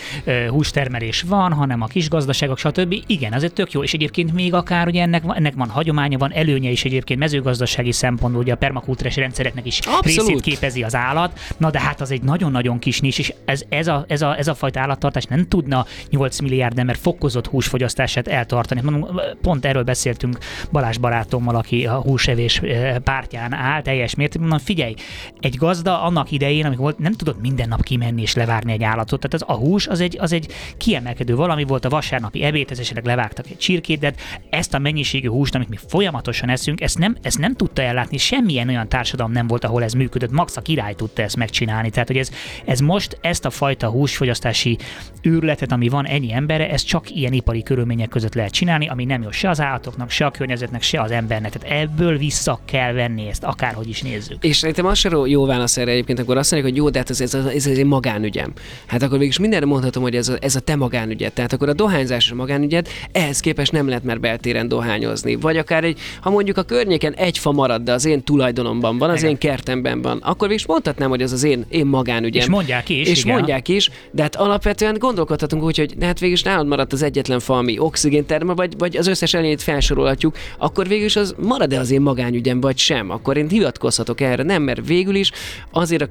hústermelés 0.48 1.22
van, 1.22 1.52
hanem 1.52 1.82
a 1.82 1.86
kis 1.86 2.08
gazdaságok, 2.08 2.58
stb. 2.58 2.94
Igen, 3.06 3.32
az 3.32 3.42
egy 3.42 3.52
tök 3.52 3.72
jó, 3.72 3.82
és 3.82 3.92
egyébként 3.92 4.32
még 4.34 4.54
akár 4.54 4.86
ugye 4.86 5.02
ennek, 5.02 5.22
van- 5.22 5.36
ennek 5.36 5.54
van 5.54 5.68
hagyománya, 5.68 6.18
van 6.18 6.32
előnye 6.32 6.70
is 6.70 6.84
egyébként 6.84 7.20
mezőgazdasági 7.20 7.92
szempontból, 7.92 8.42
ugye 8.42 8.52
a 8.52 8.56
permakultúrás 8.56 9.16
rendszereknek 9.16 9.66
is 9.66 9.78
Abszolút. 9.78 10.04
részét 10.04 10.40
képezi 10.40 10.82
az 10.82 10.94
állat. 10.94 11.38
Na 11.56 11.70
de 11.70 11.80
hát 11.80 12.00
az 12.00 12.10
egy 12.10 12.22
nagyon-nagyon 12.22 12.78
kis 12.78 13.00
nis, 13.00 13.18
és 13.18 13.32
ez, 13.44 13.62
ez, 13.68 13.86
a, 13.86 14.04
ez, 14.08 14.22
a, 14.22 14.38
ez 14.38 14.48
a 14.48 14.54
fajta 14.54 14.80
állattartás 14.80 15.24
nem 15.24 15.48
tudna 15.48 15.86
8 16.18 16.40
milliárd 16.40 16.78
ember 16.78 16.96
fokozott 16.96 17.46
húsfogyasztását 17.46 18.28
eltartani. 18.28 18.80
Mondom, 18.80 19.20
Pont 19.42 19.64
erről 19.64 19.82
beszéltünk 19.82 20.38
Balázs 20.72 20.96
barátommal, 20.96 21.54
aki 21.56 21.86
a 21.86 22.00
húsevés 22.00 22.58
eh, 22.58 22.96
pártján 22.98 23.52
áll 23.52 23.82
teljes 23.82 24.14
mértékben. 24.14 24.48
Mondom, 24.48 24.66
figyelj, 24.66 24.94
egy 25.40 25.56
gazda 25.56 26.02
annak 26.02 26.30
idején, 26.30 26.64
amikor 26.64 26.84
volt, 26.88 26.98
nem 26.98 27.12
tudott 27.12 27.40
minden 27.40 27.68
nap 27.68 27.82
kimenni 27.82 28.22
és 28.22 28.34
levárni 28.34 28.72
egy 28.72 28.82
állatot. 28.82 29.20
Tehát 29.20 29.34
az, 29.34 29.56
a 29.56 29.66
hús 29.66 29.86
az 29.86 30.00
egy, 30.00 30.16
az 30.20 30.32
egy 30.32 30.52
kiemelkedő 30.76 31.34
valami 31.34 31.64
volt 31.64 31.84
a 31.84 31.88
vasárnapi 31.88 32.42
ebéd, 32.42 32.70
ez 32.70 32.78
esetleg 32.78 33.04
levágtak 33.04 33.46
egy 33.50 33.58
csirkét, 33.58 33.98
de 33.98 34.06
hát 34.06 34.40
ezt 34.50 34.74
a 34.74 34.78
mennyiségű 34.78 35.28
húst, 35.28 35.54
amit 35.54 35.68
mi 35.68 35.76
folyamatosan 35.88 36.48
eszünk, 36.48 36.80
ezt 36.80 36.98
nem, 36.98 37.16
ezt 37.22 37.38
nem 37.38 37.54
tudta 37.54 37.82
ellátni. 37.82 38.16
Semmilyen 38.16 38.68
olyan 38.68 38.88
társadalom 38.88 39.32
nem 39.32 39.46
volt, 39.46 39.64
ahol 39.64 39.82
ez 39.82 39.92
működött. 39.92 40.30
Max 40.30 40.56
a 40.56 40.60
király 40.60 40.94
tudta 40.94 41.22
ezt 41.22 41.36
megcsinálni. 41.36 41.90
Tehát, 41.90 42.08
hogy 42.08 42.16
ez, 42.16 42.30
ez 42.64 42.80
most 42.80 43.18
ezt 43.20 43.44
a 43.44 43.50
fajta 43.50 43.88
húsfogyasztási 43.88 44.78
űrletet, 45.26 45.72
ami 45.72 45.88
van 45.88 46.06
ennyi 46.08 46.32
embere, 46.32 46.70
ez 46.70 46.82
csak 46.82 47.10
ilyen 47.10 47.32
ipari 47.32 47.62
körülmények 47.62 48.08
között 48.08 48.34
lehet 48.34 48.52
csinálni, 48.52 48.88
ami 48.88 49.04
nem 49.04 49.22
jó 49.22 49.30
se 49.30 49.48
az 49.48 49.60
állatoknak, 49.60 50.10
se 50.10 50.26
a 50.26 50.30
környezetnek, 50.30 50.82
se 50.82 51.00
az 51.00 51.10
embernek. 51.10 51.52
Tehát 51.52 51.82
ebből 51.82 52.18
vissza 52.18 52.60
kell 52.64 52.92
venni 52.92 53.28
ezt, 53.28 53.44
akárhogy 53.44 53.88
is 53.88 54.02
nézzük. 54.02 54.44
És 54.44 54.56
szerintem 54.56 54.86
az 54.86 54.98
se 54.98 55.10
jó 55.24 55.46
válasz 55.46 55.76
erre 55.76 55.90
egyébként, 55.90 56.18
akkor 56.18 56.36
azt 56.36 56.50
mondják, 56.50 56.72
hogy 56.72 56.82
jó, 56.82 56.90
de 56.90 56.98
hát 56.98 57.10
ez, 57.10 57.20
ez, 57.20 57.34
ez, 57.34 57.46
ez 57.46 57.66
egy 57.66 57.84
magánügyem. 57.84 58.52
Hát 58.86 59.02
akkor 59.02 59.12
végül 59.12 59.28
is 59.28 59.38
mindenre 59.38 59.66
mondhatom, 59.66 60.02
hogy 60.02 60.16
ez 60.16 60.28
a, 60.28 60.36
ez 60.40 60.56
a 60.56 60.60
te 60.60 60.76
magánügyed. 60.76 61.32
Tehát 61.32 61.52
akkor 61.52 61.68
a 61.68 61.72
dohányzás 61.72 62.30
a 62.30 62.34
magánügyed, 62.34 62.88
ehhez 63.12 63.40
képest 63.40 63.72
nem 63.72 63.88
lehet 63.88 64.04
már 64.04 64.20
beltéren 64.20 64.68
dohányozni. 64.68 65.34
Vagy 65.34 65.56
akár 65.56 65.84
egy, 65.84 65.98
ha 66.20 66.30
mondjuk 66.30 66.56
a 66.56 66.62
környéken 66.62 67.14
egy 67.14 67.38
fa 67.38 67.52
marad, 67.52 67.82
de 67.82 67.92
az 67.92 68.04
én 68.04 68.22
tulajdonomban 68.24 68.98
van, 68.98 69.10
az 69.10 69.18
Igen. 69.18 69.30
én 69.30 69.38
kertemben 69.38 70.02
van, 70.02 70.18
akkor 70.18 70.48
végül 70.48 70.54
is 70.54 70.66
mondhatnám, 70.66 71.08
hogy 71.08 71.22
ez 71.22 71.32
az 71.32 71.42
én, 71.42 71.64
én 71.68 71.86
magánügyem. 71.86 72.42
És 72.42 72.48
mondják 72.48 72.88
is, 72.88 73.08
És 73.08 73.24
igen. 73.24 73.34
mondják 73.34 73.68
is, 73.68 73.90
de 74.10 74.22
hát 74.22 74.36
alapvetően 74.36 74.96
gondolkodhatunk 74.98 75.62
úgy, 75.62 75.78
hogy 75.78 75.94
de 75.98 76.06
hát 76.06 76.18
végül 76.18 76.34
is 76.34 76.42
nálad 76.42 76.66
maradt 76.66 76.92
az 76.92 77.02
egyetlen 77.02 77.40
fa, 77.40 77.58
ami 77.58 77.78
oxigén 77.78 78.26
termel, 78.26 78.54
vagy, 78.54 78.74
vagy 78.78 78.96
az 78.96 79.06
összes 79.06 79.34
elényét 79.34 79.62
felsorolhatjuk, 79.62 80.36
akkor 80.58 80.88
végül 80.88 81.04
is 81.04 81.16
az 81.16 81.34
marad-e 81.38 81.78
az 81.78 81.90
én 81.90 82.00
magánügyem, 82.00 82.60
vagy 82.60 82.78
sem? 82.78 83.10
Akkor 83.10 83.36
én 83.36 83.48
hivatkozhatok 83.48 84.20
erre, 84.20 84.42
nem, 84.42 84.62
mert 84.62 84.86
végül 84.86 85.14
is 85.14 85.32
azért 85.70 86.02
a 86.02 86.08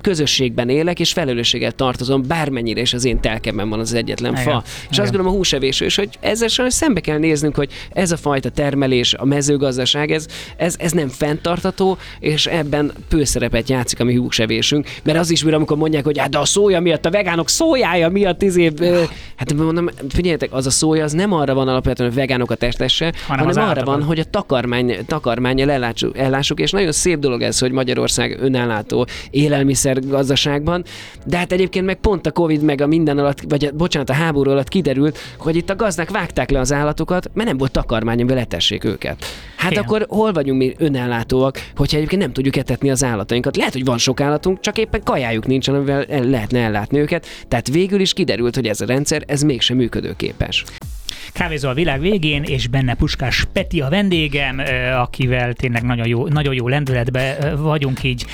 közösségben 0.00 0.68
élek, 0.68 1.00
és 1.00 1.12
felelősséggel 1.12 1.72
tartozom, 1.72 2.22
bármennyire 2.26 2.80
is 2.80 2.92
az 2.92 3.04
én 3.04 3.20
telkemben 3.20 3.68
van 3.68 3.80
az 3.80 3.94
egyetlen 3.94 4.32
Igen, 4.32 4.44
fa. 4.44 4.50
igen. 4.50 4.62
És 4.90 4.98
azt 4.98 5.10
gondolom 5.10 5.32
a 5.32 5.36
húsevés 5.36 5.80
is, 5.80 5.96
hogy 5.96 6.08
ezzel 6.20 6.48
sajnos 6.48 6.74
szembe 6.74 7.00
kell 7.00 7.18
néznünk, 7.18 7.56
hogy 7.56 7.70
ez 7.92 8.12
a 8.12 8.16
fajta 8.16 8.50
termelés, 8.50 9.14
a 9.14 9.24
mezőgazdaság, 9.24 10.10
ez, 10.10 10.26
ez, 10.56 10.74
ez 10.78 10.92
nem 10.92 11.08
fenntartató, 11.08 11.98
és 12.20 12.46
ebben 12.46 12.92
pőszerepet 13.08 13.68
játszik 13.68 14.00
a 14.00 14.04
mi 14.04 14.14
húsevésünk, 14.14 14.88
mert 15.02 15.18
az 15.18 15.30
is, 15.30 15.42
amikor 15.42 15.76
mondják, 15.76 16.04
hogy 16.04 16.18
hát 16.18 16.30
de 16.30 16.38
a 16.38 16.44
szója 16.44 16.80
miatt, 16.80 17.06
a 17.06 17.10
vegánok 17.10 17.48
szójája 17.48 18.08
miatt 18.08 18.42
izé, 18.42 18.72
hát 19.36 19.54
mondom, 19.54 19.88
figyeljetek, 20.08 20.52
az 20.52 20.66
a 20.66 20.70
szója, 20.70 21.04
az 21.04 21.12
nem 21.12 21.32
arra 21.32 21.54
van 21.54 21.68
alapvetően, 21.68 22.08
hogy 22.08 22.18
vegánok 22.18 22.50
a 22.50 22.54
testesse, 22.54 23.12
hanem, 23.26 23.46
hanem 23.46 23.68
arra 23.68 23.84
van, 23.84 24.02
hogy 24.02 24.18
a 24.18 24.24
takarmány, 24.24 24.98
takarmányjal 25.06 25.70
ellátsuk, 25.70 26.18
ellássuk, 26.18 26.60
és 26.60 26.70
nagyon 26.70 26.92
szép 26.92 27.18
dolog 27.18 27.42
ez, 27.42 27.58
hogy 27.58 27.72
Magyarország 27.72 28.38
önállátó 28.40 29.06
élelmiszer 29.30 29.79
gazdaságban, 30.08 30.84
de 31.26 31.36
hát 31.36 31.52
egyébként 31.52 31.86
meg 31.86 31.96
pont 31.96 32.26
a 32.26 32.30
Covid 32.30 32.62
meg 32.62 32.80
a 32.80 32.86
minden 32.86 33.18
alatt, 33.18 33.40
vagy 33.48 33.64
a, 33.64 33.70
bocsánat, 33.72 34.10
a 34.10 34.12
háború 34.12 34.50
alatt 34.50 34.68
kiderült, 34.68 35.18
hogy 35.38 35.56
itt 35.56 35.70
a 35.70 35.76
gazdák 35.76 36.10
vágták 36.10 36.50
le 36.50 36.58
az 36.58 36.72
állatokat, 36.72 37.30
mert 37.34 37.48
nem 37.48 37.58
volt 37.58 37.72
takarmány, 37.72 38.20
amivel 38.20 38.38
etessék 38.38 38.84
őket. 38.84 39.24
Hát 39.56 39.70
Igen. 39.70 39.82
akkor 39.82 40.06
hol 40.08 40.32
vagyunk 40.32 40.58
mi 40.58 40.74
önellátóak, 40.78 41.70
hogyha 41.76 41.96
egyébként 41.96 42.22
nem 42.22 42.32
tudjuk 42.32 42.56
etetni 42.56 42.90
az 42.90 43.04
állatainkat? 43.04 43.56
Lehet, 43.56 43.72
hogy 43.72 43.84
van 43.84 43.98
sok 43.98 44.20
állatunk, 44.20 44.60
csak 44.60 44.78
éppen 44.78 45.00
kajájuk 45.04 45.46
nincsen, 45.46 45.74
amivel 45.74 46.04
el, 46.04 46.24
lehetne 46.24 46.58
ellátni 46.58 46.98
őket. 46.98 47.26
Tehát 47.48 47.68
végül 47.68 48.00
is 48.00 48.12
kiderült, 48.12 48.54
hogy 48.54 48.66
ez 48.66 48.80
a 48.80 48.86
rendszer 48.86 49.10
rendszer, 49.10 49.34
ez 49.34 49.42
mégsem 49.42 49.76
működőképes. 49.76 50.64
Kávézó 51.32 51.68
a 51.68 51.74
világ 51.74 52.00
végén, 52.00 52.42
és 52.42 52.66
benne 52.66 52.94
Puskás 52.94 53.46
Peti 53.52 53.80
a 53.80 53.88
vendégem, 53.88 54.62
akivel 54.98 55.52
tényleg 55.52 55.82
nagyon 55.82 56.06
jó, 56.06 56.28
nagyon 56.28 56.54
jó 56.54 56.68
lendületben 56.68 57.56
vagyunk 57.62 58.02
így 58.02 58.26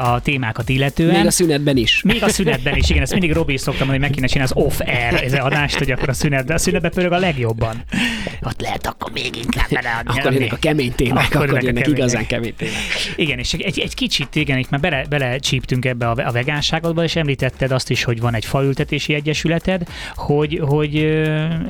a 0.00 0.20
témákat 0.20 0.68
illetően. 0.68 1.16
Még 1.16 1.26
a 1.26 1.30
szünetben 1.30 1.76
is. 1.76 2.02
Még 2.02 2.22
a 2.22 2.28
szünetben 2.28 2.76
is, 2.76 2.90
igen, 2.90 3.02
ezt 3.02 3.12
mindig 3.12 3.32
Robi 3.32 3.56
szoktam 3.56 3.86
mondani, 3.86 3.98
hogy 3.98 4.08
meg 4.08 4.10
kéne 4.10 4.26
csinálni 4.26 4.52
az 4.52 4.64
off-air 4.64 5.22
ez 5.24 5.32
adást, 5.32 5.78
hogy 5.78 5.90
akkor 5.90 6.08
a 6.08 6.12
szünetben, 6.12 6.56
a 6.56 6.58
szünetben 6.58 6.90
pörög 6.90 7.12
a 7.12 7.18
legjobban. 7.18 7.84
Ott 8.42 8.60
lehet 8.60 8.86
akkor 8.86 9.12
még 9.12 9.36
inkább 9.36 9.68
beleadni. 9.70 10.18
akkor 10.18 10.32
jönnek 10.32 10.52
a 10.52 10.56
kemény 10.56 10.92
témák, 10.92 11.34
akkor, 11.34 11.48
akkor 11.48 11.62
jönnek 11.62 11.82
kemény. 11.82 11.98
igazán 11.98 12.26
kemény 12.26 12.54
témák. 12.56 12.74
Igen, 13.16 13.38
és 13.38 13.52
egy, 13.52 13.78
egy 13.78 13.94
kicsit, 13.94 14.34
igen, 14.34 14.58
itt 14.58 14.70
már 14.70 14.80
bele, 14.80 15.04
bele 15.08 15.38
csíptünk 15.38 15.84
ebbe 15.84 16.08
a, 16.08 16.14
a 16.26 16.32
vegánságodba, 16.32 17.04
és 17.04 17.16
említetted 17.16 17.70
azt 17.70 17.90
is, 17.90 18.04
hogy 18.04 18.20
van 18.20 18.34
egy 18.34 18.44
faültetési 18.44 19.14
egyesületed, 19.14 19.82
hogy, 20.14 20.60
hogy 20.62 20.96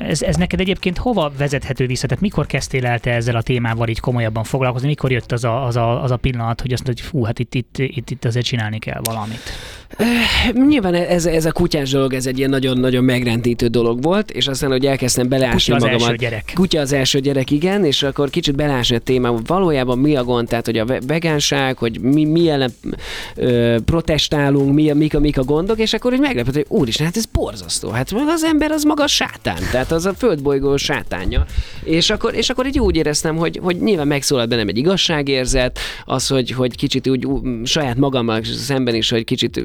ez, 0.07 0.21
ez 0.21 0.35
neked 0.39 0.59
egyébként 0.59 0.97
hova 0.97 1.31
vezethető 1.37 1.85
vissza? 1.85 2.07
Tehát 2.07 2.23
mikor 2.23 2.45
kezdtél 2.45 2.85
el 2.85 2.99
te 2.99 3.11
ezzel 3.11 3.35
a 3.35 3.41
témával 3.41 3.87
így 3.87 3.99
komolyabban 3.99 4.43
foglalkozni? 4.43 4.87
Mikor 4.87 5.11
jött 5.11 5.31
az 5.31 5.43
a, 5.43 5.65
az 5.65 5.75
a, 5.75 6.03
az 6.03 6.11
a 6.11 6.17
pillanat, 6.17 6.61
hogy 6.61 6.73
azt 6.73 6.85
mondod, 6.85 7.03
hogy 7.03 7.11
fú, 7.11 7.23
hát 7.23 7.39
itt, 7.39 7.55
itt, 7.55 7.77
itt, 7.77 8.09
itt 8.09 8.25
azért 8.25 8.45
csinálni 8.45 8.79
kell 8.79 9.01
valamit? 9.03 9.39
Nyilván 10.67 10.93
ez, 10.93 11.25
ez 11.25 11.45
a 11.45 11.51
kutyás 11.51 11.91
dolog, 11.91 12.13
ez 12.13 12.25
egy 12.25 12.37
ilyen 12.37 12.49
nagyon-nagyon 12.49 13.03
megrendítő 13.03 13.67
dolog 13.67 14.03
volt, 14.03 14.31
és 14.31 14.47
aztán, 14.47 14.69
hogy 14.69 14.85
elkezdtem 14.85 15.27
beleásni 15.27 15.73
Kutya 15.73 15.85
magamat. 15.85 16.01
az 16.01 16.07
első 16.07 16.15
gyerek. 16.15 16.51
Kutya 16.55 16.79
az 16.79 16.93
első 16.93 17.19
gyerek, 17.19 17.51
igen, 17.51 17.85
és 17.85 18.03
akkor 18.03 18.29
kicsit 18.29 18.55
beleásni 18.55 18.95
a 18.95 18.99
témába. 18.99 19.39
Valójában 19.45 19.97
mi 19.97 20.15
a 20.15 20.23
gond, 20.23 20.47
tehát 20.47 20.65
hogy 20.65 20.77
a 20.77 20.85
vegánság, 21.07 21.77
hogy 21.77 21.99
mi, 22.01 22.25
mi 22.25 22.49
ellen 22.49 22.71
ö, 23.35 23.77
protestálunk, 23.85 24.73
mi, 24.73 24.91
mik, 24.91 25.15
a, 25.15 25.19
mik 25.19 25.37
a 25.37 25.43
gondok, 25.43 25.79
és 25.79 25.93
akkor 25.93 26.11
hogy 26.11 26.19
meglepett, 26.19 26.53
hogy 26.53 26.65
úristen, 26.67 27.05
hát 27.05 27.17
ez 27.17 27.25
borzasztó. 27.25 27.89
Hát 27.89 28.11
az 28.27 28.43
ember 28.43 28.71
az 28.71 28.83
maga 28.83 29.03
a 29.03 29.07
sátán, 29.07 29.59
tehát 29.71 29.91
az 29.91 30.05
a 30.05 30.13
földbolygó 30.29 30.77
sátánja. 30.77 31.45
És 31.83 32.09
akkor, 32.09 32.35
és 32.35 32.49
akkor 32.49 32.65
így 32.67 32.79
úgy 32.79 32.95
éreztem, 32.95 33.35
hogy, 33.35 33.59
hogy 33.63 33.81
nyilván 33.81 34.07
megszólalt 34.07 34.49
bennem 34.49 34.67
egy 34.67 34.77
igazságérzet, 34.77 35.79
az, 36.05 36.27
hogy, 36.27 36.51
hogy 36.51 36.75
kicsit 36.75 37.07
úgy 37.07 37.27
saját 37.63 37.97
magammal 37.97 38.43
szemben 38.43 38.95
is, 38.95 39.09
hogy 39.09 39.23
kicsit 39.23 39.63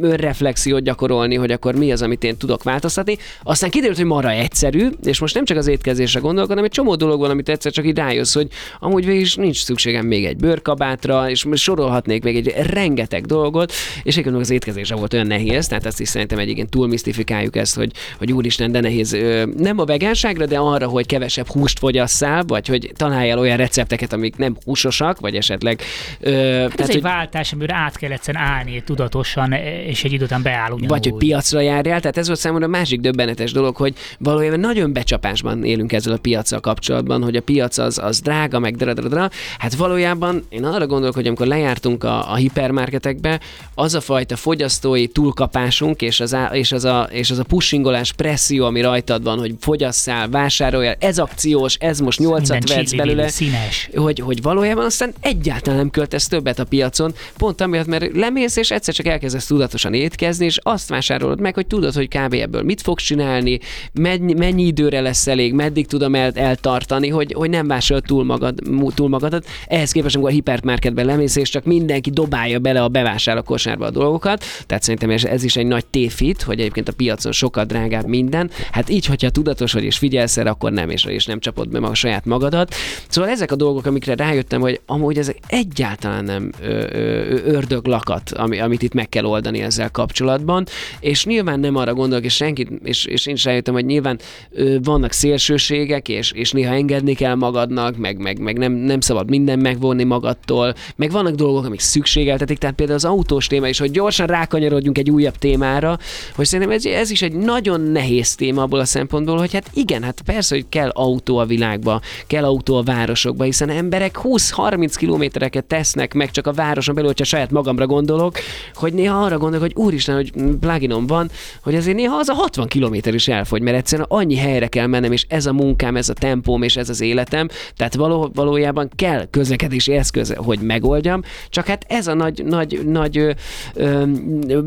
önreflexiót 0.00 0.82
gyakorolni, 0.82 1.34
hogy 1.34 1.50
akkor 1.50 1.74
mi 1.74 1.92
az, 1.92 2.02
amit 2.02 2.24
én 2.24 2.36
tudok 2.36 2.62
változtatni. 2.62 3.16
Aztán 3.42 3.70
kiderült, 3.70 3.96
hogy 3.96 4.06
marra 4.06 4.30
egyszerű, 4.30 4.88
és 5.02 5.18
most 5.18 5.34
nem 5.34 5.44
csak 5.44 5.56
az 5.56 5.66
étkezésre 5.66 6.20
gondolok, 6.20 6.48
hanem 6.48 6.64
egy 6.64 6.70
csomó 6.70 6.94
dolog 6.94 7.20
van, 7.20 7.30
amit 7.30 7.48
egyszer 7.48 7.72
csak 7.72 7.86
így 7.86 7.96
rájössz, 7.96 8.34
hogy 8.34 8.48
amúgy 8.80 9.06
végig 9.06 9.28
nincs 9.36 9.62
szükségem 9.64 10.06
még 10.06 10.24
egy 10.24 10.36
bőrkabátra, 10.36 11.30
és 11.30 11.46
sorolhatnék 11.52 12.22
még 12.22 12.36
egy 12.36 12.54
rengeteg 12.70 13.26
dolgot, 13.26 13.72
és 14.02 14.16
egyébként 14.16 14.40
az 14.40 14.50
étkezésre 14.50 14.96
volt 14.96 15.12
olyan 15.12 15.26
nehéz, 15.26 15.66
tehát 15.66 15.86
azt 15.86 16.00
is 16.00 16.08
szerintem 16.08 16.38
egy 16.38 16.48
igen 16.48 16.68
túl 16.68 16.88
misztifikáljuk 16.88 17.56
ezt, 17.56 17.76
hogy, 17.76 17.90
hogy 18.18 18.32
úristen, 18.32 18.72
de 18.72 18.80
nehéz 18.80 19.16
nem 19.56 19.73
a 19.78 19.84
vegánságra, 19.84 20.46
de 20.46 20.58
arra, 20.58 20.86
hogy 20.86 21.06
kevesebb 21.06 21.46
húst 21.46 21.78
fogyasszál, 21.78 22.42
vagy 22.46 22.68
hogy 22.68 22.92
találjál 22.96 23.38
olyan 23.38 23.56
recepteket, 23.56 24.12
amik 24.12 24.36
nem 24.36 24.56
húsosak, 24.64 25.20
vagy 25.20 25.36
esetleg. 25.36 25.82
Ö, 26.20 26.30
hát 26.30 26.40
tehát, 26.54 26.80
ez 26.80 26.88
egy 26.88 26.94
hogy, 26.94 27.02
váltás, 27.02 27.52
amire 27.52 27.74
át 27.74 27.96
kell 27.96 28.10
egyszerűen 28.10 28.44
állni 28.44 28.82
tudatosan, 28.82 29.52
és 29.86 30.04
egy 30.04 30.12
idő 30.12 30.24
után 30.24 30.42
beáll 30.42 30.70
ugyanúgy. 30.70 30.88
Vagy 30.88 31.06
hogy 31.06 31.18
piacra 31.18 31.60
járjál, 31.60 32.00
tehát 32.00 32.16
ez 32.16 32.26
volt 32.26 32.38
számomra 32.38 32.66
a 32.66 32.68
másik 32.68 33.00
döbbenetes 33.00 33.52
dolog, 33.52 33.76
hogy 33.76 33.94
valójában 34.18 34.60
nagyon 34.60 34.92
becsapásban 34.92 35.64
élünk 35.64 35.92
ezzel 35.92 36.12
a 36.12 36.16
piacsal 36.16 36.60
kapcsolatban, 36.60 37.22
hogy 37.22 37.36
a 37.36 37.42
piac 37.42 37.78
az, 37.78 37.98
az 37.98 38.20
drága, 38.20 38.58
meg 38.58 38.76
dra, 38.76 39.30
Hát 39.58 39.74
valójában 39.74 40.44
én 40.48 40.64
arra 40.64 40.86
gondolok, 40.86 41.14
hogy 41.14 41.26
amikor 41.26 41.46
lejártunk 41.46 42.04
a, 42.04 42.30
a 42.30 42.34
hipermarketekbe, 42.34 43.40
az 43.74 43.94
a 43.94 44.00
fajta 44.00 44.36
fogyasztói 44.36 45.06
túlkapásunk, 45.06 46.02
és 46.02 46.20
az, 46.20 46.36
és 46.52 46.72
az 46.72 46.84
a, 46.84 47.08
és 47.10 47.30
az 47.30 47.38
a 47.38 47.44
pushingolás 47.44 48.12
presszió, 48.12 48.64
ami 48.64 48.80
rajtad 48.80 49.22
van, 49.22 49.38
hogy 49.38 49.54
fogyasszál, 49.64 50.28
vásároljál, 50.28 50.96
ez 50.98 51.18
akciós, 51.18 51.76
ez 51.80 51.98
most 52.00 52.18
nyolcat 52.18 52.68
vetsz 52.68 52.92
belőle, 52.92 53.28
színes. 53.28 53.90
Hogy, 53.94 54.18
hogy 54.18 54.42
valójában 54.42 54.84
aztán 54.84 55.12
egyáltalán 55.20 55.78
nem 55.78 55.90
költesz 55.90 56.26
többet 56.26 56.58
a 56.58 56.64
piacon, 56.64 57.14
pont 57.36 57.60
amiatt, 57.60 57.86
mert 57.86 58.16
lemész, 58.16 58.56
és 58.56 58.70
egyszer 58.70 58.94
csak 58.94 59.06
elkezdesz 59.06 59.46
tudatosan 59.46 59.94
étkezni, 59.94 60.44
és 60.44 60.58
azt 60.62 60.88
vásárolod 60.88 61.40
meg, 61.40 61.54
hogy 61.54 61.66
tudod, 61.66 61.94
hogy 61.94 62.08
kb. 62.08 62.32
ebből 62.32 62.62
mit 62.62 62.82
fogsz 62.82 63.02
csinálni, 63.02 63.58
mennyi, 63.92 64.34
mennyi 64.34 64.66
időre 64.66 65.00
lesz 65.00 65.26
elég, 65.26 65.52
meddig 65.52 65.86
tudom 65.86 66.14
el, 66.14 66.32
eltartani, 66.34 67.08
hogy, 67.08 67.32
hogy 67.32 67.50
nem 67.50 67.66
vásárol 67.66 68.02
túl, 68.02 68.24
magad, 68.24 68.58
túl 68.94 69.08
magadat. 69.08 69.46
Ehhez 69.66 69.92
képest, 69.92 70.14
amikor 70.14 70.30
a 70.30 70.34
hipermarketben 70.34 71.06
lemész, 71.06 71.36
és 71.36 71.48
csak 71.48 71.64
mindenki 71.64 72.10
dobálja 72.10 72.58
bele 72.58 72.82
a 72.82 72.88
bevásárló 72.88 73.42
kosárba 73.42 73.86
a 73.86 73.90
dolgokat, 73.90 74.44
tehát 74.66 74.82
szerintem 74.82 75.10
ez 75.10 75.44
is 75.44 75.56
egy 75.56 75.66
nagy 75.66 75.86
téfit, 75.86 76.42
hogy 76.42 76.60
egyébként 76.60 76.88
a 76.88 76.92
piacon 76.92 77.32
sokkal 77.32 77.64
drágább 77.64 78.06
minden. 78.06 78.50
Hát 78.70 78.88
így, 78.88 79.06
hogyha 79.06 79.30
tudatos 79.54 79.72
vagy 79.72 79.84
és 79.84 79.98
figyelsz 79.98 80.36
erre, 80.36 80.50
akkor 80.50 80.72
nem, 80.72 80.90
és, 80.90 81.04
és 81.04 81.26
nem 81.26 81.40
csapod 81.40 81.68
be 81.68 81.78
a 81.78 81.94
saját 81.94 82.24
magadat. 82.24 82.74
Szóval 83.08 83.30
ezek 83.30 83.52
a 83.52 83.56
dolgok, 83.56 83.86
amikre 83.86 84.14
rájöttem, 84.14 84.60
hogy 84.60 84.80
amúgy 84.86 85.18
ezek 85.18 85.38
egyáltalán 85.46 86.24
nem 86.24 86.50
ö, 86.62 86.86
ö, 86.92 87.38
ördög 87.44 87.86
lakat, 87.86 88.30
ami, 88.30 88.60
amit 88.60 88.82
itt 88.82 88.94
meg 88.94 89.08
kell 89.08 89.24
oldani 89.24 89.60
ezzel 89.60 89.90
kapcsolatban. 89.90 90.66
És 91.00 91.24
nyilván 91.24 91.60
nem 91.60 91.76
arra 91.76 91.94
gondolok, 91.94 92.24
és 92.24 92.34
senkit, 92.34 92.68
és, 92.82 93.04
és 93.04 93.26
én 93.26 93.34
is 93.34 93.44
rájöttem, 93.44 93.74
hogy 93.74 93.84
nyilván 93.84 94.18
ö, 94.50 94.76
vannak 94.82 95.12
szélsőségek, 95.12 96.08
és, 96.08 96.32
és 96.32 96.52
néha 96.52 96.74
engedni 96.74 97.14
kell 97.14 97.34
magadnak, 97.34 97.96
meg, 97.96 98.18
meg, 98.18 98.38
meg 98.38 98.58
nem, 98.58 98.72
nem 98.72 99.00
szabad 99.00 99.28
minden 99.28 99.58
megvonni 99.58 100.04
magadtól, 100.04 100.74
meg 100.96 101.10
vannak 101.10 101.34
dolgok, 101.34 101.64
amik 101.64 101.80
szükségeltetik, 101.80 102.58
tehát 102.58 102.76
például 102.76 102.98
az 102.98 103.04
autós 103.04 103.46
téma 103.46 103.68
is, 103.68 103.78
hogy 103.78 103.90
gyorsan 103.90 104.26
rákanyarodjunk 104.26 104.98
egy 104.98 105.10
újabb 105.10 105.36
témára, 105.36 105.98
hogy 106.34 106.46
szerintem 106.46 106.76
ez, 106.76 106.84
ez 106.84 107.10
is 107.10 107.22
egy 107.22 107.32
nagyon 107.32 107.80
nehéz 107.80 108.34
téma 108.34 108.62
abból 108.62 108.78
a 108.78 108.84
szempontból, 108.84 109.38
hogy 109.44 109.52
hát 109.52 109.70
igen, 109.74 110.02
hát 110.02 110.22
persze, 110.24 110.54
hogy 110.54 110.66
kell 110.68 110.88
autó 110.88 111.38
a 111.38 111.44
világba, 111.46 112.00
kell 112.26 112.44
autó 112.44 112.76
a 112.76 112.82
városokba, 112.82 113.44
hiszen 113.44 113.68
emberek 113.68 114.18
20-30 114.22 114.94
kilométereket 114.96 115.64
tesznek 115.64 116.14
meg 116.14 116.30
csak 116.30 116.46
a 116.46 116.52
városon 116.52 116.94
belül, 116.94 117.10
hogyha 117.10 117.24
saját 117.24 117.50
magamra 117.50 117.86
gondolok, 117.86 118.38
hogy 118.74 118.92
néha 118.92 119.24
arra 119.24 119.38
gondolok, 119.38 119.66
hogy 119.66 119.84
úristen, 119.84 120.14
hogy 120.14 120.32
pluginom 120.60 121.06
van, 121.06 121.30
hogy 121.62 121.74
azért 121.74 121.96
néha 121.96 122.16
az 122.16 122.28
a 122.28 122.34
60 122.34 122.68
kilométer 122.68 123.14
is 123.14 123.28
elfogy, 123.28 123.62
mert 123.62 123.76
egyszerűen 123.76 124.08
annyi 124.10 124.36
helyre 124.36 124.66
kell 124.66 124.86
mennem, 124.86 125.12
és 125.12 125.24
ez 125.28 125.46
a 125.46 125.52
munkám, 125.52 125.96
ez 125.96 126.08
a 126.08 126.12
tempóm, 126.12 126.62
és 126.62 126.76
ez 126.76 126.88
az 126.88 127.00
életem, 127.00 127.48
tehát 127.76 127.94
való, 127.94 128.30
valójában 128.34 128.88
kell 128.96 129.26
közlekedési 129.30 129.92
eszköz, 129.92 130.34
hogy 130.36 130.58
megoldjam, 130.58 131.22
csak 131.48 131.66
hát 131.66 131.84
ez 131.88 132.06
a 132.06 132.14
nagy, 132.14 132.44
nagy, 132.44 132.80
nagy 132.86 133.18
ö, 133.18 133.30
ö, 133.74 134.04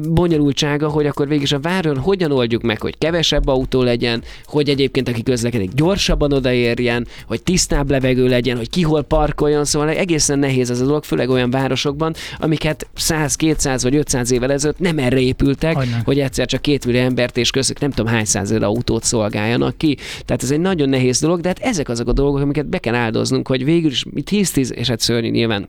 bonyolultsága, 0.10 0.90
hogy 0.90 1.06
akkor 1.06 1.28
végig 1.28 1.54
a 1.54 1.60
váron 1.60 1.98
hogyan 1.98 2.32
oldjuk 2.32 2.62
meg, 2.62 2.82
hogy 2.82 2.98
kevesebb 2.98 3.48
autó 3.48 3.82
legyen, 3.82 4.24
hogy 4.46 4.67
egyébként 4.70 5.10
aki 5.10 5.24
közlekedik 5.24 5.74
gyorsabban 5.74 6.34
odaérjen, 6.34 7.08
hogy 7.28 7.44
tisztább 7.44 7.90
levegő 7.90 8.28
legyen, 8.28 8.58
hogy 8.58 8.70
ki 8.70 8.82
hol 8.82 9.04
parkoljon, 9.04 9.66
szóval 9.66 9.90
egészen 9.90 10.40
nehéz 10.40 10.70
ez 10.70 10.82
a 10.82 10.86
dolog, 10.86 11.04
főleg 11.04 11.30
olyan 11.30 11.50
városokban, 11.50 12.14
amiket 12.40 12.88
100, 12.96 13.36
200 13.36 13.84
vagy 13.84 13.96
500 13.96 14.32
évvel 14.32 14.52
ezelőtt 14.52 14.80
nem 14.80 14.98
erre 14.98 15.20
épültek, 15.20 15.76
Hogyne. 15.76 16.02
hogy 16.06 16.20
egyszer 16.20 16.46
csak 16.46 16.62
két 16.62 16.86
millió 16.86 17.02
embert 17.02 17.38
és 17.38 17.50
közük 17.50 17.80
nem 17.80 17.92
tudom 17.92 18.12
hány 18.12 18.26
százezer 18.26 18.64
autót 18.64 19.04
szolgáljanak 19.04 19.78
ki. 19.78 19.98
Tehát 20.26 20.44
ez 20.44 20.52
egy 20.52 20.60
nagyon 20.60 20.90
nehéz 20.90 21.20
dolog, 21.20 21.42
de 21.42 21.48
hát 21.48 21.60
ezek 21.60 21.90
azok 21.90 22.08
a 22.08 22.14
dolgok, 22.14 22.42
amiket 22.42 22.66
be 22.66 22.78
kell 22.78 22.96
áldoznunk, 22.96 23.48
hogy 23.48 23.64
végül 23.64 23.92
is 23.92 24.06
10-10, 24.16 24.70
és 24.70 24.88
hát 24.88 25.00
szörnyű 25.00 25.30
nyilván 25.30 25.68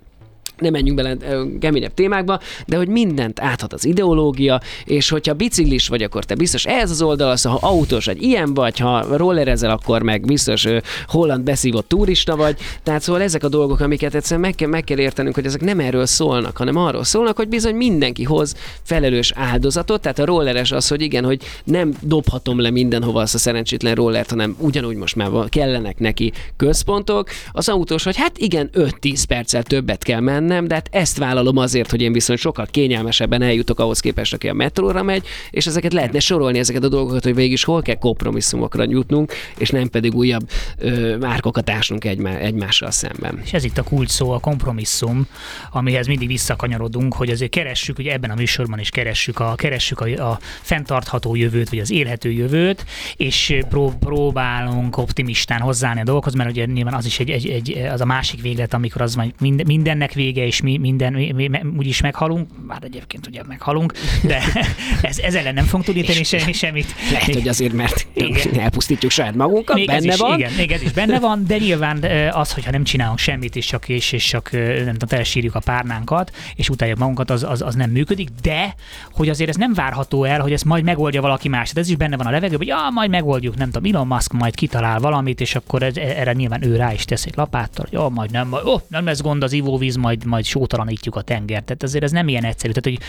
nem 0.61 0.73
menjünk 0.73 0.97
bele 0.97 1.17
keményebb 1.61 1.95
témákba, 1.95 2.41
de 2.67 2.77
hogy 2.77 2.89
mindent 2.89 3.41
áthat 3.41 3.73
az 3.73 3.85
ideológia, 3.85 4.61
és 4.85 5.09
hogyha 5.09 5.35
biciklis 5.35 5.89
vagy, 5.89 6.03
akkor 6.03 6.25
te 6.25 6.35
biztos 6.35 6.65
ez 6.65 6.91
az 6.91 7.03
oldal, 7.03 7.31
az, 7.31 7.43
ha 7.43 7.59
autós 7.61 8.05
vagy, 8.05 8.23
ilyen 8.23 8.55
vagy, 8.55 8.79
ha 8.79 9.17
rollerezel, 9.17 9.71
akkor 9.71 10.03
meg 10.03 10.21
biztos 10.25 10.67
holland 11.07 11.45
beszívott 11.45 11.89
turista 11.89 12.37
vagy. 12.37 12.57
Tehát 12.83 13.03
szóval 13.03 13.23
ezek 13.23 13.45
a 13.45 13.49
dolgok, 13.49 13.81
amiket 13.81 14.15
egyszerűen 14.15 14.41
meg 14.41 14.55
kell, 14.55 14.69
meg 14.69 14.85
kell 14.85 14.99
értenünk, 14.99 15.35
hogy 15.35 15.47
ezek 15.47 15.61
nem 15.61 15.81
erről 15.81 16.07
szólnak, 16.07 16.57
hanem 16.57 16.77
arról 16.77 17.05
szólnak, 17.05 17.37
hogy 17.37 17.49
bizony 17.49 17.75
mindenki 17.75 18.25
hoz 18.25 18.55
felelős 18.83 19.33
áldozatot. 19.35 20.01
Tehát 20.01 20.19
a 20.19 20.25
rolleres 20.25 20.73
az, 20.73 20.89
hogy 20.89 21.01
igen, 21.03 21.25
hogy 21.25 21.43
nem 21.65 21.95
dobhatom 22.01 22.61
le 22.61 22.71
mindenhova 22.71 23.21
azt 23.21 23.35
a 23.35 23.39
szerencsétlen 23.39 23.95
rollert, 23.95 24.31
hanem 24.31 24.57
ugyanúgy 24.59 24.97
most 24.97 25.17
már 25.17 25.31
kellenek 25.49 25.99
neki 25.99 26.33
központok. 26.57 27.29
Az 27.53 27.69
autós, 27.69 28.05
hogy 28.05 28.17
hát 28.17 28.39
igen, 28.39 28.71
5-10 28.75 29.23
perccel 29.29 29.63
többet 29.63 30.03
kell 30.03 30.21
menni, 30.21 30.48
nem, 30.49 30.67
de 30.67 30.75
hát 30.75 30.89
ezt 30.93 31.19
vállalom 31.19 31.57
azért, 31.57 31.91
hogy 31.91 32.01
én 32.01 32.13
viszont 32.13 32.39
sokkal 32.39 32.67
kényelmesebben 32.71 33.43
eljutok 33.43 33.79
ahhoz 33.79 34.01
képest, 34.01 34.35
aki 34.35 34.49
a 34.49 34.53
metróra 34.53 35.03
megy, 35.03 35.27
és 35.51 35.67
ezeket 35.67 35.93
lehetne 35.93 36.21
sorolni, 36.21 36.59
ezeket 36.59 36.85
a 36.85 36.89
dolgokat, 36.89 37.23
hogy 37.23 37.35
végig 37.35 37.53
is 37.53 37.65
hol 37.65 37.83
kell 37.83 37.95
kompromisszumokra 37.95 38.85
jutnunk, 38.89 39.33
és 39.59 39.71
nem 39.71 39.89
pedig 39.89 40.15
újabb 40.15 40.51
ö, 40.79 41.17
márkokat 41.17 41.71
ásnunk 41.71 42.05
egymá, 42.05 42.37
egymással 42.37 42.91
szemben. 42.91 43.41
És 43.45 43.53
ez 43.53 43.65
itt 43.65 43.79
a 43.79 43.83
kult 43.83 44.09
szó, 44.09 44.31
a 44.31 44.39
kompromisszum, 44.39 45.27
amihez 45.71 46.07
mindig 46.07 46.29
visszakanyarodunk, 46.29 47.15
hogy 47.15 47.31
azért 47.31 47.51
keressük, 47.51 47.97
hogy 47.97 48.07
ebben 48.07 48.31
a 48.31 48.35
műsorban 48.35 48.79
is 48.79 48.91
keressük 48.91 49.41
a, 49.41 49.55
keressük 49.55 50.01
a, 50.01 50.31
a 50.31 50.39
fenntartható 50.41 51.35
jövőt, 51.35 51.71
vagy 51.71 51.79
az 51.79 51.91
élhető 51.91 52.31
jövőt, 52.31 52.85
és 53.17 53.59
pró, 53.69 53.93
próbálunk 54.01 54.97
optimistán 54.97 55.61
hozzáállni 55.61 56.01
a 56.01 56.05
dolgokhoz, 56.05 56.35
mert 56.35 56.51
ugye 56.51 56.65
nyilván 56.65 56.95
az 56.95 57.07
is 57.07 57.19
egy, 57.19 57.31
egy, 57.31 57.49
egy, 57.49 57.79
az 57.93 58.01
a 58.01 58.05
másik 58.05 58.43
véglet, 58.43 58.75
amikor 58.75 59.03
az 59.03 59.15
majd 59.15 59.33
mindennek 59.67 60.13
vége, 60.13 60.38
vége, 60.39 60.47
és 60.47 60.61
mi 60.61 60.77
minden, 60.79 61.13
mi, 61.13 61.33
mi, 61.33 61.49
mi 61.49 61.61
úgyis 61.77 62.01
meghalunk, 62.01 62.49
már 62.67 62.83
egyébként 62.83 63.27
ugye 63.27 63.43
meghalunk, 63.47 63.93
de 64.23 64.43
ez, 65.03 65.19
ez 65.19 65.35
ellen 65.35 65.55
nem 65.55 65.65
fogunk 65.65 65.85
tudni 65.85 66.03
tenni 66.03 66.23
semmi, 66.23 66.53
semmit. 66.53 66.95
Lehet, 67.13 67.35
hogy 67.35 67.49
azért, 67.49 67.73
mert 67.73 68.07
igen. 68.13 68.59
elpusztítjuk 68.65 69.11
saját 69.11 69.35
magunkat, 69.35 69.77
még 69.77 69.87
benne 69.87 70.13
is, 70.13 70.17
van. 70.17 70.39
Igen, 70.39 70.53
még 70.53 70.73
ez 70.73 70.83
is 70.83 70.93
benne 70.93 71.19
van, 71.29 71.45
de 71.47 71.59
nyilván 71.59 72.05
az, 72.31 72.53
hogyha 72.53 72.71
nem 72.71 72.85
csinálunk 72.85 73.19
semmit, 73.19 73.57
és 73.57 73.67
csak, 73.67 73.89
és, 73.89 74.13
és 74.13 74.25
csak 74.25 74.51
nem 74.53 74.93
tudom, 74.93 75.09
telesírjuk 75.09 75.55
a 75.55 75.61
párnánkat, 75.61 76.37
és 76.55 76.69
utáljuk 76.69 76.99
magunkat, 76.99 77.31
az, 77.31 77.43
az, 77.43 77.63
az 77.63 77.75
nem 77.75 77.91
működik, 77.91 78.29
de 78.43 78.75
hogy 79.13 79.29
azért 79.29 79.49
ez 79.49 79.57
nem 79.57 79.75
várható 79.75 80.25
el, 80.25 80.41
hogy 80.41 80.53
ezt 80.53 80.65
majd 80.65 80.85
megoldja 80.85 81.21
valaki 81.21 81.49
más. 81.49 81.69
Tehát 81.69 81.85
ez 81.85 81.89
is 81.91 81.97
benne 81.97 82.17
van 82.17 82.27
a 82.27 82.31
levegőben, 82.31 82.59
hogy 82.59 82.67
ja, 82.67 82.91
majd 82.93 83.11
megoldjuk, 83.11 83.57
nem 83.57 83.71
tudom, 83.71 83.95
Elon 83.95 84.07
Musk 84.07 84.33
majd 84.33 84.55
kitalál 84.55 84.99
valamit, 84.99 85.41
és 85.41 85.55
akkor 85.55 85.83
ez, 85.83 85.97
erre 85.97 86.33
nyilván 86.33 86.65
ő 86.65 86.77
rá 86.77 86.93
is 86.93 87.05
tesz 87.05 87.27
egy 87.27 87.37
lapáttal, 87.37 87.87
hogy 87.91 87.99
jó, 87.99 88.09
majd 88.09 88.31
nem, 88.31 88.53
ó, 88.53 88.81
nem 88.89 89.05
lesz 89.05 89.21
gond 89.21 89.43
az 89.43 89.53
ivóvíz, 89.53 89.97
majd, 89.97 90.25
majd 90.29 90.45
sótalanítjuk 90.45 91.17
a 91.17 91.23
tengert. 91.23 91.65
Tehát 91.65 91.83
azért 91.83 92.05
ez 92.05 92.11
nem 92.11 92.29
ilyen 92.29 92.45
egyszerű. 92.45 92.73
Tehát, 92.73 92.99
hogy 92.99 93.09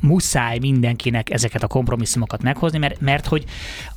muszáj 0.00 0.58
mindenkinek 0.58 1.30
ezeket 1.30 1.62
a 1.62 1.66
kompromisszumokat 1.66 2.42
meghozni, 2.42 2.78
mert, 2.78 3.00
mert 3.00 3.26
hogy 3.26 3.44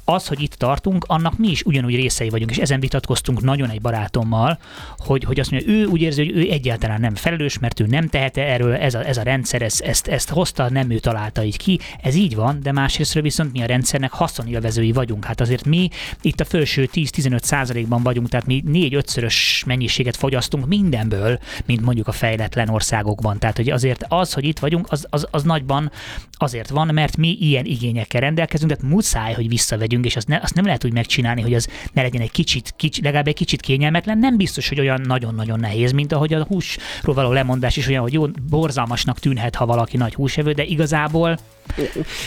az, 0.05 0.27
hogy 0.27 0.41
itt 0.41 0.53
tartunk, 0.53 1.05
annak 1.07 1.37
mi 1.37 1.47
is 1.47 1.63
ugyanúgy 1.63 1.95
részei 1.95 2.29
vagyunk, 2.29 2.51
és 2.51 2.57
ezen 2.57 2.79
vitatkoztunk 2.79 3.41
nagyon 3.41 3.69
egy 3.69 3.81
barátommal, 3.81 4.59
hogy, 4.97 5.23
hogy 5.23 5.39
azt 5.39 5.51
mondja, 5.51 5.73
ő 5.73 5.85
úgy 5.85 6.01
érzi, 6.01 6.25
hogy 6.25 6.37
ő 6.37 6.51
egyáltalán 6.51 6.99
nem 6.99 7.15
felelős, 7.15 7.59
mert 7.59 7.79
ő 7.79 7.85
nem 7.85 8.07
tehet 8.07 8.37
erről, 8.37 8.75
ez 8.75 8.93
a, 8.93 9.07
ez 9.07 9.17
a 9.17 9.21
rendszer, 9.21 9.61
ezt, 9.61 9.81
ezt, 9.81 10.07
ezt 10.07 10.29
hozta, 10.29 10.69
nem 10.69 10.89
ő 10.89 10.99
találta 10.99 11.43
így 11.43 11.57
ki. 11.57 11.79
Ez 12.01 12.15
így 12.15 12.35
van, 12.35 12.59
de 12.61 12.71
másrésztről 12.71 13.23
viszont 13.23 13.51
mi 13.51 13.61
a 13.61 13.65
rendszernek 13.65 14.11
haszonélvezői 14.11 14.91
vagyunk. 14.91 15.25
Hát 15.25 15.41
azért 15.41 15.65
mi 15.65 15.89
itt 16.21 16.39
a 16.39 16.45
felső 16.45 16.89
10-15 16.93 17.41
százalékban 17.41 18.03
vagyunk, 18.03 18.29
tehát 18.29 18.45
mi 18.45 18.63
4-5-szörös 18.67 19.65
mennyiséget 19.65 20.15
fogyasztunk 20.15 20.67
mindenből, 20.67 21.39
mint 21.65 21.81
mondjuk 21.81 22.07
a 22.07 22.11
fejletlen 22.11 22.62
országokban. 22.69 23.39
Tehát 23.39 23.55
hogy 23.55 23.69
azért 23.69 24.05
az, 24.07 24.33
hogy 24.33 24.43
itt 24.43 24.59
vagyunk, 24.59 24.87
az, 24.89 25.05
az, 25.09 25.27
az 25.31 25.43
nagyban 25.43 25.91
azért 26.31 26.69
van, 26.69 26.89
mert 26.93 27.17
mi 27.17 27.37
ilyen 27.39 27.65
igényekkel 27.65 28.21
rendelkezünk, 28.21 28.71
tehát 28.71 28.93
muszáj, 28.93 29.33
hogy 29.33 29.47
visszavegyünk 29.47 30.05
és 30.05 30.15
azt, 30.15 30.27
ne, 30.27 30.39
azt 30.41 30.53
nem 30.53 30.65
lehet 30.65 30.85
úgy 30.85 30.93
megcsinálni, 30.93 31.41
hogy 31.41 31.53
az 31.53 31.67
ne 31.93 32.01
legyen 32.01 32.21
egy 32.21 32.31
kicsit, 32.31 32.73
kicsit, 32.77 33.03
legalább 33.03 33.27
egy 33.27 33.35
kicsit 33.35 33.61
kényelmetlen. 33.61 34.17
Nem 34.17 34.37
biztos, 34.37 34.69
hogy 34.69 34.79
olyan 34.79 35.01
nagyon-nagyon 35.01 35.59
nehéz, 35.59 35.91
mint 35.91 36.11
ahogy 36.11 36.33
a 36.33 36.45
húsról 36.45 37.15
való 37.15 37.31
lemondás 37.31 37.77
is 37.77 37.87
olyan, 37.87 38.01
hogy 38.01 38.13
jó, 38.13 38.27
borzalmasnak 38.49 39.19
tűnhet, 39.19 39.55
ha 39.55 39.65
valaki 39.65 39.97
nagy 39.97 40.13
húsevő, 40.13 40.51
de 40.51 40.63
igazából 40.63 41.37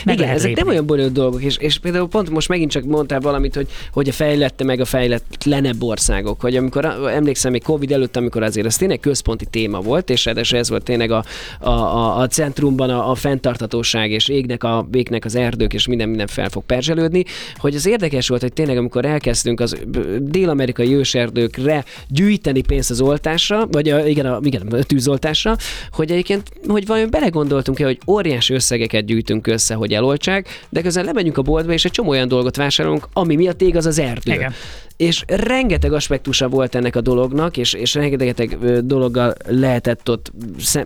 meg 0.05 0.17
Igen, 0.17 0.29
ezek 0.29 0.47
lépni. 0.47 0.61
nem 0.61 0.67
olyan 0.67 0.85
bonyolult 0.85 1.13
dolgok, 1.13 1.41
és, 1.41 1.57
és 1.57 1.79
például 1.79 2.07
pont 2.07 2.29
most 2.29 2.47
megint 2.47 2.71
csak 2.71 2.83
mondtál 2.83 3.19
valamit, 3.19 3.55
hogy, 3.55 3.67
hogy 3.91 4.09
a 4.09 4.11
fejlette 4.11 4.63
meg 4.63 4.79
a 4.79 4.85
fejletlenebb 4.85 5.83
országok, 5.83 6.41
hogy 6.41 6.55
amikor 6.55 6.85
emlékszem 6.85 7.51
még 7.51 7.63
Covid 7.63 7.91
előtt, 7.91 8.15
amikor 8.15 8.43
azért 8.43 8.65
ez 8.65 8.75
tényleg 8.75 8.99
központi 8.99 9.45
téma 9.45 9.79
volt, 9.79 10.09
és 10.09 10.16
ráadásul 10.25 10.57
ez 10.57 10.69
volt 10.69 10.83
tényleg 10.83 11.11
a, 11.11 11.23
a, 11.59 11.69
a, 11.69 12.17
a 12.17 12.27
centrumban 12.27 12.89
a, 12.89 13.11
a 13.11 13.15
fenntartatóság, 13.15 14.11
és 14.11 14.27
égnek, 14.27 14.63
a, 14.63 14.87
égnek 14.91 15.25
az 15.25 15.35
erdők, 15.35 15.73
és 15.73 15.87
minden 15.87 16.09
minden 16.09 16.27
fel 16.27 16.49
fog 16.49 16.63
perzselődni, 16.65 17.23
hogy 17.55 17.75
az 17.75 17.85
érdekes 17.85 18.27
volt, 18.27 18.41
hogy 18.41 18.53
tényleg 18.53 18.77
amikor 18.77 19.05
elkezdtünk 19.05 19.59
az 19.59 19.77
dél-amerikai 20.19 20.95
őserdőkre 20.95 21.83
gyűjteni 22.07 22.61
pénzt 22.61 22.89
az 22.89 23.01
oltásra, 23.01 23.67
vagy 23.71 23.89
a, 23.89 24.05
igen, 24.05 24.25
a, 24.25 24.39
igen, 24.43 24.67
a 24.67 24.83
tűzoltásra, 24.83 25.55
hogy 25.91 26.11
egyébként, 26.11 26.51
hogy 26.67 26.85
vajon 26.85 27.09
belegondoltunk-e, 27.09 27.85
hogy 27.85 27.99
óriási 28.07 28.53
összegeket 28.53 29.05
gyűjtünk 29.05 29.47
össze, 29.47 29.73
hogy 29.73 29.93
eloltsák, 29.93 30.65
de 30.69 30.81
közben 30.81 31.05
lemegyünk 31.05 31.37
a 31.37 31.41
boltba, 31.41 31.73
és 31.73 31.85
egy 31.85 31.91
csomó 31.91 32.09
olyan 32.09 32.27
dolgot 32.27 32.55
vásárolunk, 32.55 33.07
ami 33.13 33.35
miatt 33.35 33.61
ég 33.61 33.75
az 33.75 33.85
az 33.85 33.99
erdő. 33.99 34.33
Igen 34.33 34.53
és 34.97 35.23
rengeteg 35.27 35.93
aspektusa 35.93 36.47
volt 36.47 36.75
ennek 36.75 36.95
a 36.95 37.01
dolognak, 37.01 37.57
és, 37.57 37.73
és 37.73 37.93
rengeteg 37.93 38.57
dologgal 38.85 39.33
lehetett 39.47 40.09
ott 40.09 40.31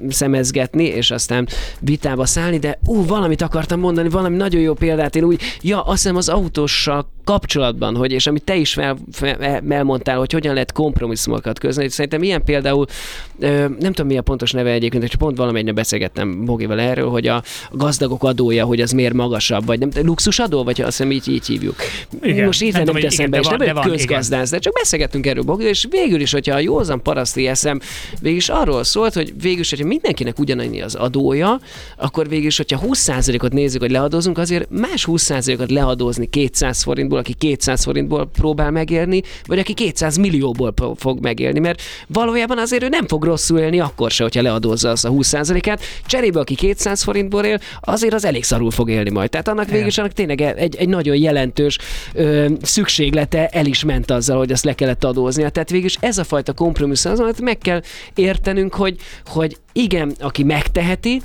szemezgetni, 0.10 0.84
és 0.84 1.12
aztán 1.12 1.48
vitába 1.80 2.26
szállni, 2.26 2.58
de 2.58 2.80
ú, 2.86 3.06
valamit 3.06 3.42
akartam 3.42 3.80
mondani, 3.80 4.10
valami 4.10 4.36
nagyon 4.36 4.62
jó 4.62 4.74
példát, 4.74 5.16
én 5.16 5.24
úgy, 5.24 5.42
ja, 5.62 5.82
azt 5.82 6.02
hiszem 6.02 6.16
az 6.16 6.30
autóssal 6.30 7.10
kapcsolatban, 7.24 7.96
hogy, 7.96 8.12
és 8.12 8.28
amit 8.28 8.44
te 8.44 8.56
is 8.56 8.74
fel, 8.74 8.98
fel, 9.12 9.62
elmondtál, 9.70 10.18
hogy 10.18 10.32
hogyan 10.32 10.54
lehet 10.54 10.72
kompromisszumokat 10.72 11.60
közni, 11.60 11.90
szerintem 11.90 12.24
ilyen 12.24 12.44
például, 12.44 12.86
nem 13.40 13.80
tudom 13.80 14.08
mi 14.08 14.18
a 14.18 14.22
pontos 14.22 14.52
neve 14.52 14.72
egyébként, 14.72 15.04
hogy 15.04 15.16
pont 15.16 15.38
valamelyik 15.38 15.74
beszélgettem 15.74 16.46
Bogival 16.46 16.80
erről, 16.80 17.10
hogy 17.10 17.28
a 17.28 17.44
gazdagok 17.72 18.24
adója, 18.24 18.66
hogy 18.66 18.82
az 18.82 18.92
miért 18.92 19.14
magasabb, 19.14 19.66
vagy 19.66 19.80
nem, 19.80 19.90
luxusadó, 20.06 20.64
vagy 20.64 20.82
azt 20.82 20.98
hiszem 20.98 21.12
így, 21.12 21.28
így 21.28 21.46
hívjuk. 21.46 21.76
Igen. 22.22 22.46
Most 22.46 22.62
így 22.62 22.74
nem, 22.74 22.84
nem 22.84 22.96
teszem 22.96 23.30
be, 23.30 23.40
és 23.40 23.48
nem 23.48 23.58
de 23.58 23.74
van, 23.74 23.84
közgazdász, 24.06 24.50
de 24.50 24.60
csak 24.60 24.74
beszélgettünk 24.74 25.28
erről, 25.28 25.44
Bogi, 25.44 25.66
és 25.66 25.88
végül 25.90 26.22
is, 26.22 26.32
hogyha 26.32 26.56
a 26.56 26.60
józan 26.60 27.02
paraszti 27.02 27.48
eszem 27.48 27.80
végül 28.22 28.38
is 28.38 28.50
arról 28.50 28.84
szólt, 28.84 29.14
hogy 29.14 29.34
végül 29.42 29.60
is, 29.60 29.70
hogyha 29.70 29.86
mindenkinek 29.86 30.40
ugyanannyi 30.40 30.82
az 30.82 30.96
adója, 30.96 31.60
akkor 31.98 32.28
végül 32.30 32.46
is, 32.46 32.58
hogyha 32.58 32.80
20%-ot 32.86 33.54
nézzük, 33.54 33.82
hogy 33.82 33.92
leadózunk, 33.92 34.38
azért 34.38 34.70
más 34.70 35.08
20%-ot 35.08 35.72
leadózni 35.72 36.30
200 36.30 36.84
forintból, 36.84 37.20
aki 37.20 37.34
200 37.34 37.84
forintból 37.84 38.30
próbál 38.34 38.72
megélni, 38.72 39.22
vagy 39.46 39.60
aki 39.60 39.74
200 39.74 40.18
millióból 40.18 40.74
fog 40.98 41.20
megélni, 41.20 41.60
mert 41.60 41.82
valójában 42.08 42.58
azért 42.58 42.84
ő 42.84 42.88
nem 42.88 43.08
fog 43.08 43.24
rosszul 43.24 43.60
élni 43.60 43.80
akkor 43.80 44.12
se, 44.12 44.24
hogyha 44.24 44.42
leadózza 44.42 44.90
azt 44.90 45.06
a 45.06 45.10
20%-át. 45.10 45.82
Cserébe, 46.06 46.40
aki 46.40 46.56
200 46.56 47.04
forintból 47.04 47.44
él, 47.44 47.60
azért 47.82 48.14
az 48.14 48.26
elég 48.26 48.44
szarul 48.44 48.72
fog 48.72 48.90
élni 48.90 49.10
majd. 49.10 49.30
Tehát 49.30 49.48
annak 49.48 49.70
végül 49.70 49.88
is 49.88 49.98
annak 49.98 50.12
tényleg 50.12 50.42
egy, 50.42 50.76
egy 50.76 50.90
nagyon 50.90 51.16
jelentős 51.16 51.78
ö, 52.14 52.46
szükséglete 52.62 53.48
el 53.48 53.66
is 53.66 53.84
ment 53.92 54.12
azzal, 54.12 54.38
hogy 54.38 54.52
azt 54.52 54.64
le 54.64 54.74
kellett 54.74 55.04
adózni. 55.04 55.52
Tehát 55.52 55.70
végül 55.70 55.90
ez 56.00 56.18
a 56.18 56.24
fajta 56.24 56.54
kompromisszum, 56.54 57.12
az, 57.12 57.40
meg 57.40 57.58
kell 57.58 57.82
értenünk, 58.16 58.74
hogy, 58.74 58.98
hogy 59.26 59.58
igen, 59.74 60.16
aki 60.20 60.44
megteheti, 60.44 61.22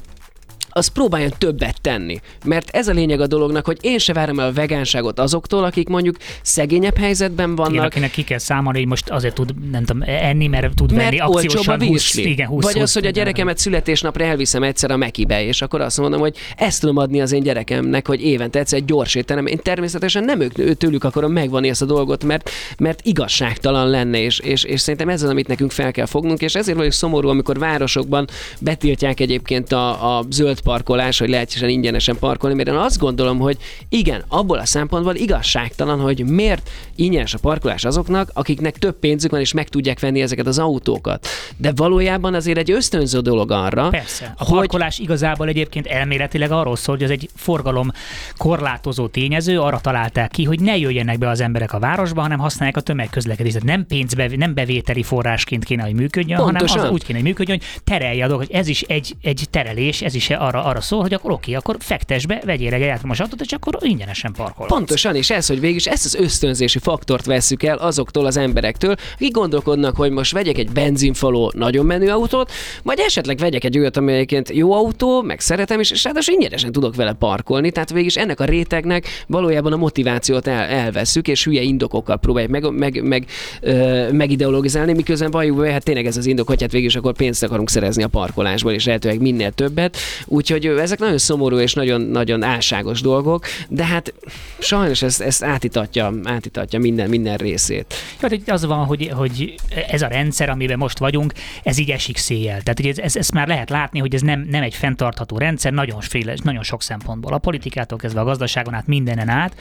az 0.77 0.87
próbáljon 0.87 1.33
többet 1.39 1.81
tenni. 1.81 2.21
Mert 2.45 2.71
ez 2.71 2.89
a 2.89 2.93
lényeg 2.93 3.21
a 3.21 3.27
dolognak, 3.27 3.65
hogy 3.67 3.79
én 3.81 3.99
se 3.99 4.13
várom 4.13 4.41
el 4.41 4.47
a 4.47 4.53
vegánságot 4.53 5.19
azoktól, 5.19 5.65
akik 5.65 5.89
mondjuk 5.89 6.17
szegényebb 6.43 6.97
helyzetben 6.97 7.55
vannak. 7.55 7.73
Igen, 7.73 7.85
akinek 7.85 8.11
ki 8.11 8.25
kell 8.25 8.39
számolni, 8.39 8.79
hogy 8.79 8.89
most 8.89 9.11
azért 9.11 9.35
tud, 9.35 9.71
nem 9.71 9.85
tudom, 9.85 10.03
enni, 10.07 10.47
mert 10.47 10.75
tud 10.75 10.93
mert 10.93 11.05
venni 11.05 11.19
akciósan 11.19 11.83
20, 11.83 12.17
igen, 12.17 12.47
20, 12.47 12.65
Vagy 12.65 12.83
az, 12.83 12.93
hogy 12.93 13.07
a 13.07 13.11
gyerekemet 13.11 13.59
születésnapra 13.59 14.25
elviszem 14.25 14.63
egyszer 14.63 14.91
a 14.91 14.97
Mekibe, 14.97 15.45
és 15.45 15.63
akkor 15.63 15.81
azt 15.81 15.99
mondom, 15.99 16.21
hogy 16.21 16.37
ezt 16.57 16.81
tudom 16.81 16.97
adni 16.97 17.21
az 17.21 17.33
én 17.33 17.43
gyerekemnek, 17.43 18.07
hogy 18.07 18.23
évente 18.23 18.59
egyszer 18.59 18.79
egy 18.79 18.85
gyors 18.85 19.15
étterem. 19.15 19.47
Én 19.47 19.59
természetesen 19.63 20.25
nem 20.25 20.41
ők, 20.41 20.77
tőlük 20.77 21.05
akarom 21.05 21.33
megvani 21.33 21.69
ezt 21.69 21.83
a 21.83 21.87
dolgot, 21.87 22.25
mert, 22.25 22.51
mert 22.79 23.01
igazságtalan 23.03 23.89
lenne, 23.89 24.21
és, 24.21 24.39
és, 24.39 24.65
és 24.65 24.81
szerintem 24.81 25.09
ez 25.09 25.23
az, 25.23 25.31
amit 25.31 25.49
nekünk 25.49 25.71
fel 25.71 25.93
kell 25.93 26.07
fognunk, 26.07 26.41
és 26.41 26.55
ezért 26.55 26.77
vagyok 26.77 26.93
szomorú, 26.93 27.29
amikor 27.29 27.59
városokban 27.59 28.27
betiltják 28.61 29.21
egyébként 29.21 29.73
a, 29.73 30.19
a 30.19 30.25
zöld 30.31 30.65
parkolás, 30.67 31.19
hogy 31.19 31.29
lehetsen 31.29 31.69
ingyenesen 31.69 32.19
parkolni, 32.19 32.57
mert 32.57 32.69
én 32.69 32.75
azt 32.75 32.99
gondolom, 32.99 33.39
hogy 33.39 33.57
igen, 33.89 34.25
abból 34.29 34.59
a 34.59 34.67
szempontból 34.67 35.15
igazságtalan, 35.15 36.01
hogy 36.01 36.25
miért 36.25 36.71
ingyenes 36.97 37.35
a 37.35 37.39
parkolás 37.39 37.85
azoknak, 37.85 38.31
akiknek 38.33 38.79
több 38.79 38.99
pénzük 38.99 39.31
van, 39.31 39.41
és 39.41 39.53
meg 39.53 39.69
tudják 39.69 40.01
venni 40.01 40.23
ezeket 40.23 40.47
az 40.47 40.59
autókat. 40.59 41.27
De 41.57 41.73
valójában 41.77 42.35
azért 42.35 42.59
egy 42.59 42.71
ösztönző 42.71 43.21
dolog 43.21 43.51
arra. 43.51 43.89
Persze. 43.89 44.35
A 44.37 44.45
hogy... 44.45 44.59
parkolás 44.59 44.99
igazából 44.99 45.49
egyébként 45.49 45.87
elméletileg 45.87 46.51
arról 46.51 46.77
szól, 46.77 46.95
hogy 46.95 47.05
ez 47.05 47.11
egy 47.11 47.29
forgalom 47.35 47.93
korlátozó 48.37 49.07
tényező, 49.07 49.61
arra 49.61 49.81
találták 49.81 50.31
ki, 50.31 50.45
hogy 50.45 50.61
ne 50.61 50.77
jöjjenek 50.77 51.19
be 51.19 51.29
az 51.29 51.41
emberek 51.41 51.73
a 51.73 51.79
városba, 51.79 52.21
hanem 52.21 52.39
használják 52.39 52.77
a 52.77 52.81
tömegközlekedést. 52.81 53.63
Nem 53.63 53.87
pénzbe, 53.87 54.31
nem 54.37 54.55
bevételi 54.55 55.03
forrásként 55.03 55.65
kéne, 55.65 55.83
hogy 55.83 55.95
működjön, 55.95 56.39
Pontosan. 56.39 56.69
hanem 56.69 56.85
az 56.87 56.93
úgy 56.93 57.05
kéne, 57.05 57.19
hogy 57.19 57.27
működjön, 57.27 57.59
hogy 57.59 57.81
terelje 57.85 58.25
a 58.25 58.29
dolgot. 58.29 58.51
Ez 58.51 58.69
is 58.69 58.83
egy, 58.83 59.15
egy 59.23 59.47
terelés, 59.51 60.03
ez 60.03 60.15
is 60.15 60.31
arra 60.31 60.56
arra, 60.57 60.69
arra 60.69 60.81
szól, 60.81 61.01
hogy 61.01 61.15
akkor 61.15 61.31
oké, 61.31 61.55
akkor 61.55 61.77
fektes 61.79 62.27
be, 62.27 62.43
vegyél 62.45 62.73
egy 62.73 62.83
elektromos 62.83 63.21
autót, 63.21 63.41
és 63.41 63.53
akkor 63.53 63.77
ingyenesen 63.81 64.33
parkolhatsz. 64.33 64.77
Pontosan, 64.77 65.15
és 65.15 65.31
ez, 65.31 65.47
hogy 65.47 65.61
végig 65.61 65.87
ezt 65.87 66.05
az 66.05 66.15
ösztönzési 66.15 66.79
faktort 66.79 67.25
veszük 67.25 67.63
el 67.63 67.77
azoktól 67.77 68.27
az 68.27 68.37
emberektől, 68.37 68.95
akik 69.15 69.33
gondolkodnak, 69.33 69.97
hogy 69.97 70.11
most 70.11 70.33
vegyek 70.33 70.59
egy 70.59 70.71
benzinfaló 70.71 71.53
nagyon 71.57 71.87
menő 71.87 72.11
autót, 72.11 72.53
vagy 72.83 72.99
esetleg 72.99 73.39
vegyek 73.39 73.65
egy 73.65 73.79
olyat, 73.79 73.97
ami 73.97 74.13
egyébként 74.13 74.51
jó 74.51 74.73
autó, 74.73 75.23
meg 75.23 75.41
szeretem, 75.41 75.81
és, 75.81 75.91
és 75.91 76.05
ráadásul 76.05 76.35
ingyenesen 76.35 76.73
tudok 76.73 76.95
vele 76.95 77.13
parkolni. 77.13 77.71
Tehát 77.71 77.91
végig 77.91 78.07
is 78.07 78.17
ennek 78.17 78.41
a 78.41 78.45
rétegnek 78.45 79.07
valójában 79.27 79.73
a 79.73 79.77
motivációt 79.77 80.47
el, 80.47 80.65
elveszük, 80.65 81.29
és 81.29 81.45
hülye 81.45 81.63
indokokkal 81.63 82.17
próbáljuk 82.17 82.51
meg, 82.51 82.71
meg, 82.73 83.03
meg, 83.03 83.27
ö, 83.61 84.13
megideologizálni, 84.13 84.93
miközben 84.93 85.31
valljuk 85.31 85.57
be, 85.57 85.71
hát 85.71 85.85
tényleg 85.85 86.07
ez 86.07 86.17
az 86.17 86.27
indok, 86.27 86.47
hogy 86.47 86.61
hát 86.61 86.73
végig 86.73 86.87
is 86.87 86.97
akkor 86.97 87.13
pénzt 87.13 87.43
akarunk 87.43 87.71
szerezni 87.71 88.03
a 88.03 88.09
parkolásból, 88.09 88.73
és 88.73 88.85
lehetőleg 88.85 89.21
minél 89.21 89.51
többet. 89.51 89.97
Úgy 90.27 90.46
úgyhogy 90.51 90.79
ezek 90.79 90.99
nagyon 90.99 91.19
szomorú 91.19 91.59
és 91.59 91.75
nagyon-nagyon 91.75 92.43
álságos 92.43 93.01
dolgok, 93.01 93.45
de 93.69 93.85
hát 93.85 94.15
sajnos 94.59 95.03
ezt, 95.03 95.21
ezt 95.21 95.45
átitatja, 95.45 96.13
átitatja 96.25 96.79
minden, 96.79 97.09
minden 97.09 97.37
részét. 97.37 97.95
Ja, 98.23 98.29
de 98.29 98.53
az 98.53 98.65
van, 98.65 98.85
hogy, 98.85 99.11
hogy 99.15 99.55
ez 99.89 100.03
a 100.03 100.07
rendszer, 100.07 100.49
amiben 100.49 100.79
most 100.79 100.99
vagyunk, 100.99 101.33
ez 101.63 101.79
így 101.79 101.91
esik 101.91 102.17
széjjel. 102.17 102.63
Tehát 102.63 102.81
ez, 102.81 102.99
ez, 102.99 103.17
ezt 103.17 103.33
már 103.33 103.49
lehet 103.49 103.71
látni, 103.71 103.99
hogy 103.99 104.15
ez 104.15 104.21
nem, 104.21 104.47
nem 104.51 104.63
egy 104.63 104.75
fenntartható 104.75 105.39
rendszer, 105.39 105.73
nagyon, 105.73 106.01
féle, 106.01 106.35
nagyon 106.43 106.63
sok 106.63 106.83
szempontból. 106.83 107.33
A 107.33 107.39
politikától 107.39 107.99
kezdve 107.99 108.21
a 108.21 108.25
gazdaságon 108.25 108.75
át, 108.75 108.87
mindenen 108.87 109.29
át, 109.29 109.55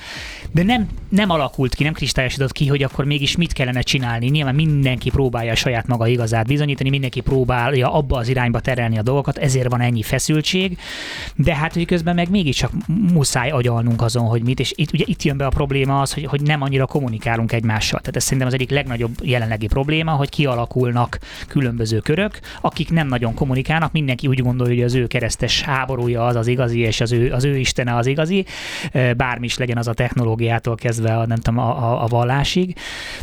de 0.51 0.63
nem, 0.63 0.87
nem 1.09 1.29
alakult 1.29 1.75
ki, 1.75 1.83
nem 1.83 1.93
kristályosodott 1.93 2.51
ki, 2.51 2.67
hogy 2.67 2.83
akkor 2.83 3.05
mégis 3.05 3.35
mit 3.35 3.53
kellene 3.53 3.81
csinálni. 3.81 4.27
Nyilván 4.27 4.55
mindenki 4.55 5.09
próbálja 5.09 5.51
a 5.51 5.55
saját 5.55 5.87
maga 5.87 6.07
igazát 6.07 6.47
bizonyítani, 6.47 6.89
mindenki 6.89 7.21
próbálja 7.21 7.93
abba 7.93 8.17
az 8.17 8.27
irányba 8.27 8.59
terelni 8.59 8.97
a 8.97 9.01
dolgokat, 9.01 9.37
ezért 9.37 9.69
van 9.69 9.81
ennyi 9.81 10.01
feszültség, 10.01 10.64
de 11.35 11.55
hát 11.55 11.73
hogy 11.73 11.85
közben 11.85 12.15
meg 12.15 12.29
mégiscsak 12.29 12.71
muszáj 12.87 13.49
agyalnunk 13.49 14.01
azon, 14.01 14.25
hogy 14.25 14.43
mit, 14.43 14.59
és 14.59 14.73
itt, 14.75 14.93
ugye 14.93 15.03
itt 15.07 15.23
jön 15.23 15.37
be 15.37 15.45
a 15.45 15.49
probléma 15.49 16.01
az, 16.01 16.13
hogy, 16.13 16.25
hogy 16.25 16.41
nem 16.41 16.61
annyira 16.61 16.85
kommunikálunk 16.85 17.51
egymással. 17.51 17.99
Tehát 17.99 18.15
ez 18.15 18.23
szerintem 18.23 18.47
az 18.47 18.53
egyik 18.53 18.69
legnagyobb 18.69 19.11
jelenlegi 19.21 19.67
probléma, 19.67 20.11
hogy 20.11 20.29
kialakulnak 20.29 21.19
különböző 21.47 21.99
körök, 21.99 22.39
akik 22.61 22.91
nem 22.91 23.07
nagyon 23.07 23.33
kommunikálnak, 23.33 23.91
mindenki 23.91 24.27
úgy 24.27 24.41
gondolja, 24.41 24.73
hogy 24.73 24.83
az 24.83 24.93
ő 24.93 25.07
keresztes 25.07 25.61
háborúja 25.61 26.25
az 26.25 26.35
az 26.35 26.47
igazi, 26.47 26.79
és 26.79 27.01
az 27.01 27.11
ő, 27.11 27.31
az 27.31 27.43
ő 27.43 27.57
istene 27.57 27.95
az 27.95 28.05
igazi, 28.05 28.45
bármi 29.17 29.45
is 29.45 29.57
legyen 29.57 29.77
az 29.77 29.87
a 29.87 29.93
technológiától 29.93 30.75
kezdve 30.75 31.17
a, 31.17 31.25
nem 31.25 31.37
tudom, 31.37 31.59
a, 31.59 31.91
a, 31.91 32.03
a 32.03 32.07
vallásig. 32.07 32.75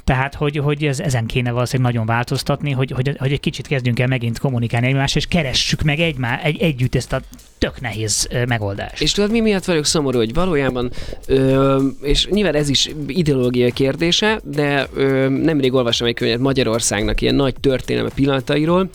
Tehát, 0.04 0.34
hogy, 0.34 0.56
hogy 0.56 0.84
ez, 0.84 1.00
ezen 1.00 1.26
kéne 1.26 1.50
valószínűleg 1.50 1.92
nagyon 1.92 2.06
változtatni, 2.06 2.70
hogy, 2.70 2.90
hogy, 2.90 3.16
hogy 3.18 3.32
egy 3.32 3.40
kicsit 3.40 3.66
kezdjünk 3.66 3.98
el 3.98 4.06
megint 4.06 4.38
kommunikálni 4.38 4.86
egymást, 4.86 5.16
és 5.16 5.26
keressük 5.26 5.82
meg 5.82 6.00
egymá, 6.00 6.38
egy, 6.38 6.60
együtt 6.60 6.94
ezt 6.94 7.12
a 7.12 7.20
tök 7.58 7.80
nehéz 7.80 8.28
megoldást. 8.48 9.02
És 9.02 9.12
tudod, 9.12 9.30
mi 9.30 9.40
miatt 9.40 9.64
vagyok 9.64 9.84
szomorú, 9.84 10.18
hogy 10.18 10.34
valójában, 10.34 10.90
ö, 11.26 11.82
és 12.02 12.26
nyilván 12.26 12.54
ez 12.54 12.68
is 12.68 12.90
ideológiai 13.06 13.72
kérdése, 13.72 14.40
de 14.44 14.86
ö, 14.94 15.28
nemrég 15.28 15.72
olvastam 15.74 16.06
egy 16.06 16.14
könyvet 16.14 16.38
Magyarországnak 16.38 17.20
ilyen 17.20 17.34
nagy 17.34 17.54
történelme 17.60 18.10
pillanatairól, 18.14 18.88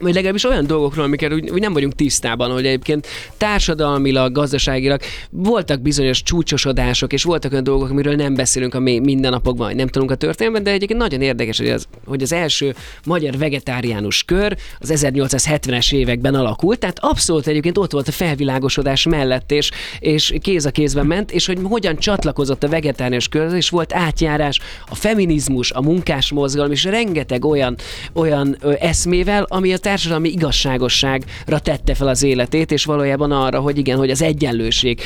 vagy 0.00 0.14
legalábbis 0.14 0.44
olyan 0.44 0.66
dolgokról, 0.66 1.04
amiket 1.04 1.32
úgy, 1.32 1.50
úgy 1.50 1.60
nem 1.60 1.72
vagyunk 1.72 1.94
tisztában, 1.94 2.50
hogy 2.50 2.66
egyébként 2.66 3.06
társadalmilag, 3.36 4.32
gazdaságilag 4.32 5.00
voltak 5.30 5.80
bizonyos 5.80 6.22
csúcsosodások, 6.22 7.12
és 7.12 7.22
voltak 7.22 7.52
olyan 7.52 7.64
dolgok, 7.64 7.90
amiről 7.90 8.14
nem 8.14 8.34
beszélünk 8.34 8.74
a 8.74 8.80
mindennapokban, 8.80 9.66
vagy 9.66 9.76
nem 9.76 9.86
tudunk 9.86 10.10
a 10.10 10.14
történelemben, 10.14 10.62
de 10.62 10.70
egyébként 10.70 11.00
nagyon 11.00 11.20
érdekes, 11.20 11.58
hogy 11.58 11.68
az, 11.68 11.86
hogy 12.06 12.22
az 12.22 12.32
első 12.32 12.74
magyar 13.04 13.38
vegetáriánus 13.38 14.22
kör 14.22 14.56
az 14.78 14.92
1870-es 14.94 15.94
években 15.94 16.34
alakult, 16.34 16.78
tehát 16.78 16.98
abszolút 17.00 17.46
egyébként 17.46 17.78
ott 17.78 17.92
volt 17.92 18.08
a 18.08 18.12
felvilágosodás 18.12 19.06
mellett, 19.06 19.52
és, 19.52 19.70
és 19.98 20.34
kéz 20.40 20.66
a 20.66 20.70
kézben 20.70 21.06
ment, 21.06 21.32
és 21.32 21.46
hogy 21.46 21.58
hogyan 21.62 21.96
csatlakozott 21.96 22.62
a 22.62 22.68
vegetáriánus 22.68 23.28
kör, 23.28 23.54
és 23.54 23.68
volt 23.68 23.94
átjárás 23.94 24.60
a 24.88 24.94
feminizmus, 24.94 25.70
a 25.70 25.82
munkásmozgalom, 25.82 26.70
és 26.72 26.84
rengeteg 26.84 27.44
olyan, 27.44 27.76
olyan 28.12 28.56
eszmével, 28.80 29.46
ami 29.48 29.72
a 29.72 29.78
társadalmi 29.86 30.28
igazságosságra 30.28 31.58
tette 31.58 31.94
fel 31.94 32.08
az 32.08 32.22
életét, 32.22 32.72
és 32.72 32.84
valójában 32.84 33.32
arra, 33.32 33.60
hogy 33.60 33.78
igen, 33.78 33.98
hogy 33.98 34.10
az 34.10 34.22
egyenlőség 34.22 35.00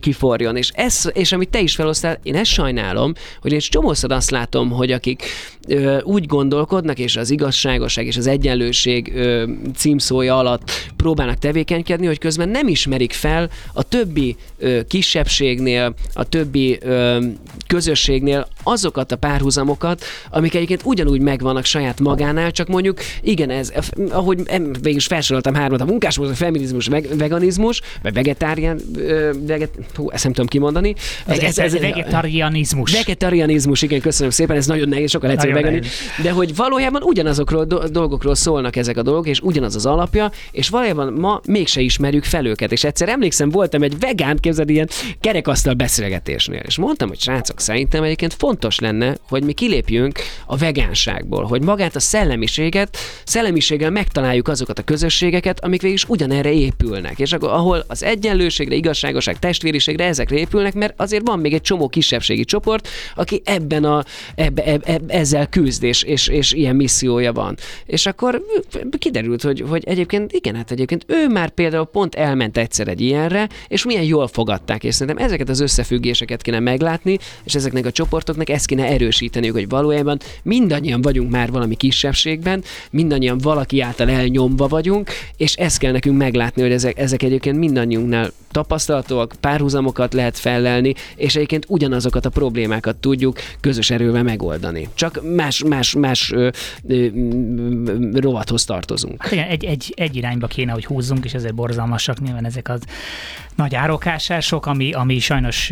kiforjon. 0.00 0.56
És, 0.56 0.70
ez, 0.74 1.02
és 1.12 1.32
amit 1.32 1.48
te 1.48 1.60
is 1.60 1.74
felosztál, 1.74 2.18
én 2.22 2.34
ezt 2.34 2.50
sajnálom, 2.50 3.12
hogy 3.40 3.52
én 3.52 3.58
csomószor 3.58 4.12
azt 4.12 4.30
látom, 4.30 4.70
hogy 4.70 4.92
akik 4.92 5.24
úgy 6.02 6.26
gondolkodnak, 6.26 6.98
és 6.98 7.16
az 7.16 7.30
igazságosság 7.30 8.06
és 8.06 8.16
az 8.16 8.26
egyenlőség 8.26 9.12
címszója 9.76 10.38
alatt 10.38 10.70
próbálnak 10.96 11.38
tevékenykedni, 11.38 12.06
hogy 12.06 12.18
közben 12.18 12.48
nem 12.48 12.68
ismerik 12.68 13.12
fel 13.12 13.50
a 13.72 13.82
többi 13.82 14.36
kisebbségnél, 14.88 15.94
a 16.12 16.24
többi 16.24 16.78
közösségnél 17.66 18.48
azokat 18.62 19.12
a 19.12 19.16
párhuzamokat, 19.16 20.04
amik 20.30 20.54
egyébként 20.54 20.82
ugyanúgy 20.84 21.20
megvannak 21.20 21.64
saját 21.64 22.00
magánál, 22.00 22.50
csak 22.50 22.68
mondjuk 22.68 22.98
igen, 23.22 23.50
ez, 23.50 23.72
ahogy 24.10 24.42
végül 24.82 24.96
is 24.96 25.06
felsoroltam 25.06 25.54
hármat, 25.54 25.80
a 25.80 25.84
munkásmozgalom, 25.84 26.40
a 26.40 26.44
feminizmus, 26.44 26.88
meg, 26.88 27.08
veganizmus, 27.16 27.80
vagy 28.02 28.14
vegetárián, 28.14 28.80
veget, 29.46 29.70
hú, 29.94 30.10
ezt 30.10 30.24
nem 30.24 30.32
tudom 30.32 30.48
kimondani. 30.48 30.94
Az, 31.26 31.38
ez, 31.38 31.58
ez, 31.58 31.78
vegetarianizmus. 31.78 32.92
Vegetarianizmus, 32.92 33.82
igen, 33.82 34.00
köszönöm 34.00 34.30
szépen, 34.30 34.56
ez 34.56 34.66
nagyon 34.66 34.88
nehéz, 34.88 35.10
sokkal 35.10 35.30
egyszerűbb 35.30 35.55
vegani. 35.62 35.80
De 36.22 36.30
hogy 36.30 36.56
valójában 36.56 37.02
ugyanazokról 37.02 37.64
do- 37.64 37.90
dolgokról 37.90 38.34
szólnak 38.34 38.76
ezek 38.76 38.96
a 38.96 39.02
dolgok, 39.02 39.26
és 39.26 39.40
ugyanaz 39.40 39.74
az 39.74 39.86
alapja, 39.86 40.30
és 40.50 40.68
valójában 40.68 41.12
ma 41.12 41.40
mégse 41.46 41.80
ismerjük 41.80 42.24
fel 42.24 42.46
őket. 42.46 42.72
És 42.72 42.84
egyszer 42.84 43.08
emlékszem, 43.08 43.50
voltam 43.50 43.82
egy 43.82 43.98
vegán, 43.98 44.36
képzeld, 44.40 44.70
ilyen 44.70 44.88
kerekasztal 45.20 45.74
beszélgetésnél, 45.74 46.62
és 46.66 46.76
mondtam, 46.76 47.08
hogy 47.08 47.20
srácok, 47.20 47.60
szerintem 47.60 48.02
egyébként 48.02 48.34
fontos 48.34 48.78
lenne, 48.78 49.16
hogy 49.28 49.44
mi 49.44 49.52
kilépjünk 49.52 50.18
a 50.46 50.56
vegánságból, 50.56 51.44
hogy 51.44 51.62
magát 51.62 51.96
a 51.96 52.00
szellemiséget, 52.00 52.96
szellemiséggel 53.24 53.90
megtaláljuk 53.90 54.48
azokat 54.48 54.78
a 54.78 54.82
közösségeket, 54.82 55.64
amik 55.64 55.80
végül 55.80 55.96
is 55.96 56.04
ugyanerre 56.08 56.52
épülnek. 56.52 57.18
És 57.18 57.32
akkor, 57.32 57.48
ahol 57.48 57.84
az 57.86 58.02
egyenlőségre, 58.02 58.74
igazságoság, 58.74 59.38
testvériségre 59.38 60.04
ezekre 60.04 60.36
épülnek, 60.36 60.74
mert 60.74 60.94
azért 60.96 61.26
van 61.26 61.38
még 61.38 61.52
egy 61.54 61.60
csomó 61.60 61.88
kisebbségi 61.88 62.44
csoport, 62.44 62.88
aki 63.14 63.42
ebben 63.44 63.84
a, 63.84 64.04
ebbe, 64.34 64.62
ebbe, 64.64 65.00
ezzel 65.06 65.45
küzd, 65.46 65.82
és, 65.82 66.02
és, 66.02 66.28
és 66.28 66.52
ilyen 66.52 66.76
missziója 66.76 67.32
van. 67.32 67.56
És 67.86 68.06
akkor 68.06 68.42
kiderült, 68.98 69.42
hogy, 69.42 69.64
hogy 69.68 69.84
egyébként 69.86 70.32
igen, 70.32 70.54
hát 70.54 70.70
egyébként 70.70 71.04
ő 71.08 71.28
már 71.28 71.50
például 71.50 71.84
pont 71.84 72.14
elment 72.14 72.56
egyszer 72.56 72.88
egy 72.88 73.00
ilyenre, 73.00 73.48
és 73.68 73.84
milyen 73.84 74.02
jól 74.02 74.28
fogadták, 74.28 74.84
és 74.84 74.94
szerintem 74.94 75.24
ezeket 75.24 75.48
az 75.48 75.60
összefüggéseket 75.60 76.42
kéne 76.42 76.60
meglátni, 76.60 77.18
és 77.44 77.54
ezeknek 77.54 77.86
a 77.86 77.90
csoportoknak 77.90 78.48
ezt 78.48 78.66
kéne 78.66 78.84
erősíteni, 78.84 79.48
hogy 79.48 79.68
valójában 79.68 80.18
mindannyian 80.42 81.02
vagyunk 81.02 81.30
már 81.30 81.50
valami 81.50 81.74
kisebbségben, 81.74 82.64
mindannyian 82.90 83.38
valaki 83.38 83.80
által 83.80 84.08
elnyomva 84.10 84.66
vagyunk, 84.66 85.10
és 85.36 85.54
ezt 85.54 85.78
kell 85.78 85.92
nekünk 85.92 86.18
meglátni, 86.18 86.62
hogy 86.62 86.72
ezek, 86.72 86.98
ezek 86.98 87.22
egyébként 87.22 87.58
mindannyiunknál 87.58 88.32
tapasztalatok, 88.50 89.32
párhuzamokat 89.40 90.14
lehet 90.14 90.38
fellelni, 90.38 90.94
és 91.16 91.36
egyébként 91.36 91.64
ugyanazokat 91.68 92.26
a 92.26 92.30
problémákat 92.30 92.96
tudjuk 92.96 93.38
közös 93.60 93.90
erővel 93.90 94.22
megoldani. 94.22 94.88
Csak 94.94 95.22
más, 95.36 95.62
más, 95.62 95.94
más 95.94 96.32
ö, 96.32 96.48
ö, 96.88 97.08
rovathoz 98.12 98.64
tartozunk. 98.64 99.22
Hát 99.22 99.32
igen, 99.32 99.48
egy, 99.48 99.64
egy, 99.64 99.92
egy 99.96 100.16
irányba 100.16 100.46
kéne, 100.46 100.72
hogy 100.72 100.84
húzzunk, 100.84 101.24
és 101.24 101.34
ezért 101.34 101.54
borzalmasak 101.54 102.20
nyilván 102.20 102.44
ezek 102.44 102.68
az 102.68 102.80
nagy 103.56 103.74
árokásások, 103.74 104.66
ami, 104.66 104.92
ami 104.92 105.18
sajnos 105.18 105.70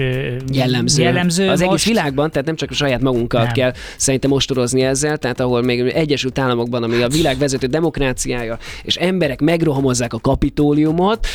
jellemző. 0.52 1.02
jellemző 1.02 1.48
az 1.48 1.60
most. 1.60 1.70
egész 1.70 1.86
világban, 1.86 2.30
tehát 2.30 2.46
nem 2.46 2.56
csak 2.56 2.70
a 2.70 2.74
saját 2.74 3.00
magunkat 3.00 3.44
nem. 3.44 3.52
kell 3.52 3.72
szerintem 3.96 4.32
ostorozni 4.32 4.82
ezzel, 4.82 5.16
tehát 5.16 5.40
ahol 5.40 5.62
még 5.62 5.80
Egyesült 5.80 6.38
Államokban, 6.38 6.82
ami 6.82 7.02
a 7.02 7.08
világ 7.08 7.38
vezető 7.38 7.66
demokráciája, 7.66 8.58
és 8.82 8.96
emberek 8.96 9.40
megrohamozzák 9.40 10.12
a 10.12 10.18
kapitóliumot, 10.18 11.26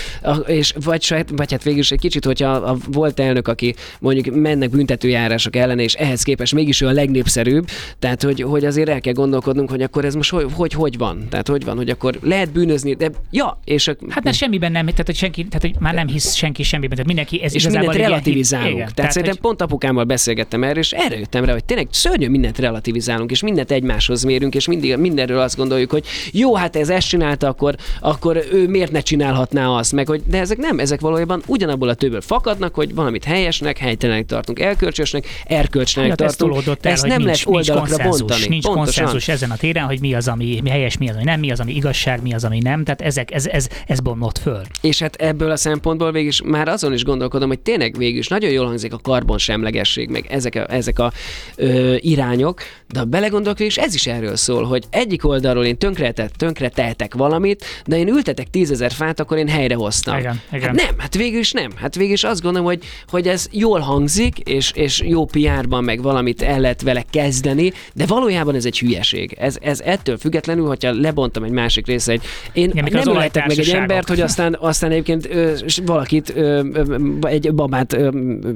és 0.45 0.73
vagy, 0.83 1.01
saját, 1.01 1.29
vagy 1.35 1.51
hát 1.51 1.63
végül 1.63 1.79
is 1.79 1.91
egy 1.91 1.99
kicsit, 1.99 2.25
hogyha 2.25 2.51
a 2.51 2.77
volt 2.91 3.19
elnök, 3.19 3.47
aki 3.47 3.75
mondjuk 3.99 4.35
mennek 4.35 4.69
büntetőjárások 4.69 5.55
ellen, 5.55 5.79
és 5.79 5.93
ehhez 5.93 6.23
képest 6.23 6.53
mégis 6.53 6.81
ő 6.81 6.87
a 6.87 6.91
legnépszerűbb, 6.91 7.67
tehát 7.99 8.23
hogy, 8.23 8.41
hogy 8.41 8.65
azért 8.65 8.89
el 8.89 9.01
kell 9.01 9.13
gondolkodnunk, 9.13 9.69
hogy 9.69 9.81
akkor 9.81 10.05
ez 10.05 10.15
most 10.15 10.29
hogy, 10.29 10.47
hogy, 10.53 10.73
hogy 10.73 10.97
van, 10.97 11.25
tehát 11.29 11.47
hogy 11.47 11.65
van, 11.65 11.77
hogy 11.77 11.89
akkor 11.89 12.17
lehet 12.21 12.51
bűnözni, 12.51 12.93
de 12.93 13.09
ja, 13.31 13.59
és 13.63 13.87
a... 13.87 13.95
Hát 14.09 14.23
mert 14.23 14.37
semmiben 14.37 14.71
nem, 14.71 14.85
tehát 14.85 15.05
hogy 15.05 15.15
senki, 15.15 15.45
tehát 15.45 15.61
hogy 15.61 15.75
már 15.79 15.93
nem 15.93 16.07
hisz 16.07 16.38
senki 16.39 16.63
semmiben, 16.63 16.89
tehát 16.89 17.05
mindenki 17.05 17.43
ez 17.43 17.53
és 17.53 17.63
mindent 17.63 17.95
relativizálunk. 17.95 18.67
Igen, 18.67 18.79
tehát, 18.79 18.95
tehát 18.95 19.11
szerintem 19.11 19.37
hogy... 19.41 19.49
pont 19.49 19.61
apukámmal 19.61 20.03
beszélgettem 20.03 20.63
erről, 20.63 20.77
és 20.77 20.91
erre 20.91 21.17
jöttem 21.17 21.45
rá, 21.45 21.51
hogy 21.53 21.63
tényleg 21.65 21.87
szörnyű 21.91 22.29
mindent 22.29 22.59
relativizálunk, 22.59 23.31
és 23.31 23.41
mindent 23.41 23.71
egymáshoz 23.71 24.23
mérünk, 24.23 24.55
és 24.55 24.67
mindig 24.67 24.97
mindenről 24.97 25.39
azt 25.39 25.57
gondoljuk, 25.57 25.91
hogy 25.91 26.05
jó, 26.31 26.55
hát 26.55 26.75
ez 26.75 26.89
ezt 26.89 27.07
csinálta, 27.07 27.47
akkor, 27.47 27.75
akkor 27.99 28.43
ő 28.51 28.67
miért 28.67 28.91
ne 28.91 28.99
csinálhatná 28.99 29.67
azt, 29.67 29.91
meg 29.91 30.07
hogy, 30.07 30.21
de 30.25 30.39
ezek 30.39 30.57
nem, 30.57 30.79
ezek 30.79 30.99
valójában 30.99 31.41
ugyanabból 31.45 31.89
a 31.89 31.93
többől 31.93 32.21
fakadnak, 32.21 32.75
hogy 32.75 32.93
valamit 32.93 33.23
helyesnek, 33.23 33.77
helytelenek 33.77 34.25
tartunk, 34.25 34.59
elkölcsösnek, 34.59 35.25
erkölcsnek 35.45 36.07
hát 36.07 36.17
tartunk. 36.17 36.55
Ez 36.57 36.67
el, 36.67 36.91
ezt 36.91 37.05
nem 37.05 37.21
nincs, 37.21 37.45
lehet 37.45 37.45
oldalakra 37.45 38.03
nincs 38.03 38.17
bontani. 38.17 38.47
Nincs 38.47 38.65
Pontosan. 38.65 39.03
konszenzus 39.03 39.27
ezen 39.27 39.51
a 39.51 39.55
téren, 39.55 39.85
hogy 39.85 39.99
mi 39.99 40.13
az, 40.13 40.27
ami 40.27 40.59
mi 40.63 40.69
helyes, 40.69 40.97
mi 40.97 41.09
az, 41.09 41.15
ami 41.15 41.23
nem, 41.23 41.39
mi 41.39 41.51
az, 41.51 41.59
ami 41.59 41.75
igazság, 41.75 42.21
mi 42.21 42.33
az, 42.33 42.43
ami 42.43 42.59
nem. 42.59 42.83
Tehát 42.83 43.01
ezek, 43.01 43.33
ez, 43.33 43.47
ez, 43.47 43.67
ez 43.87 43.99
bomlott 43.99 44.37
föl. 44.37 44.61
És 44.81 44.99
hát 44.99 45.15
ebből 45.15 45.51
a 45.51 45.55
szempontból 45.55 46.11
végig 46.29 46.51
már 46.51 46.67
azon 46.67 46.93
is 46.93 47.03
gondolkodom, 47.03 47.47
hogy 47.47 47.59
tényleg 47.59 47.97
végül 47.97 48.19
is 48.19 48.27
nagyon 48.27 48.51
jól 48.51 48.65
hangzik 48.65 48.93
a 48.93 48.97
karbonsemlegesség, 48.97 50.09
meg 50.09 50.25
ezek 50.29 50.55
a, 50.55 50.73
ezek 50.73 50.99
a 50.99 51.11
ö, 51.55 51.95
irányok, 51.99 52.61
de 52.87 53.03
belegondolok, 53.03 53.59
és 53.59 53.77
ez 53.77 53.93
is 53.93 54.07
erről 54.07 54.35
szól, 54.35 54.63
hogy 54.63 54.83
egyik 54.89 55.25
oldalról 55.27 55.65
én 55.65 55.77
tönkretek, 55.77 56.31
tönkre 56.31 56.69
tehetek 56.69 57.13
valamit, 57.13 57.65
de 57.85 57.97
én 57.97 58.07
ültetek 58.07 58.49
tízezer 58.49 58.91
fát, 58.91 59.19
akkor 59.19 59.37
én 59.37 59.47
helyrehoztam. 59.47 60.17
Igen, 60.17 60.41
igen. 60.51 60.61
Hát 60.67 60.75
nem, 60.75 60.95
hát 60.97 61.15
végül 61.15 61.39
is 61.39 61.51
nem. 61.51 61.71
Hát 61.75 61.95
végül 61.95 62.13
is 62.13 62.23
azt 62.23 62.41
gondolom, 62.41 62.67
hogy, 62.67 62.83
hogy 63.07 63.27
ez 63.27 63.47
jól 63.51 63.79
hangzik, 63.79 64.37
és, 64.39 64.71
és 64.75 65.01
jó 65.05 65.25
PR-ban 65.25 65.83
meg 65.83 66.01
valamit 66.01 66.41
el 66.41 66.59
lehet 66.59 66.81
vele 66.81 67.03
kezdeni, 67.11 67.73
de 67.93 68.05
valójában 68.05 68.55
ez 68.55 68.65
egy 68.65 68.79
hülyeség. 68.79 69.35
Ez, 69.39 69.57
ez 69.61 69.79
ettől 69.79 70.17
függetlenül, 70.17 70.67
hogyha 70.67 70.91
lebontam 70.91 71.43
egy 71.43 71.51
másik 71.51 71.87
része, 71.87 72.11
egy, 72.11 72.21
én 72.53 72.69
Igen, 72.69 72.85
az 72.85 73.05
nem 73.05 73.13
ülhetek 73.15 73.47
meg 73.47 73.57
egy 73.59 73.69
embert, 73.69 74.07
hogy 74.07 74.21
aztán, 74.21 74.57
aztán 74.59 74.91
egyébként 74.91 75.27
ö, 75.31 75.53
s- 75.67 75.79
valakit, 76.27 77.25
egy 77.25 77.53
babát 77.53 77.97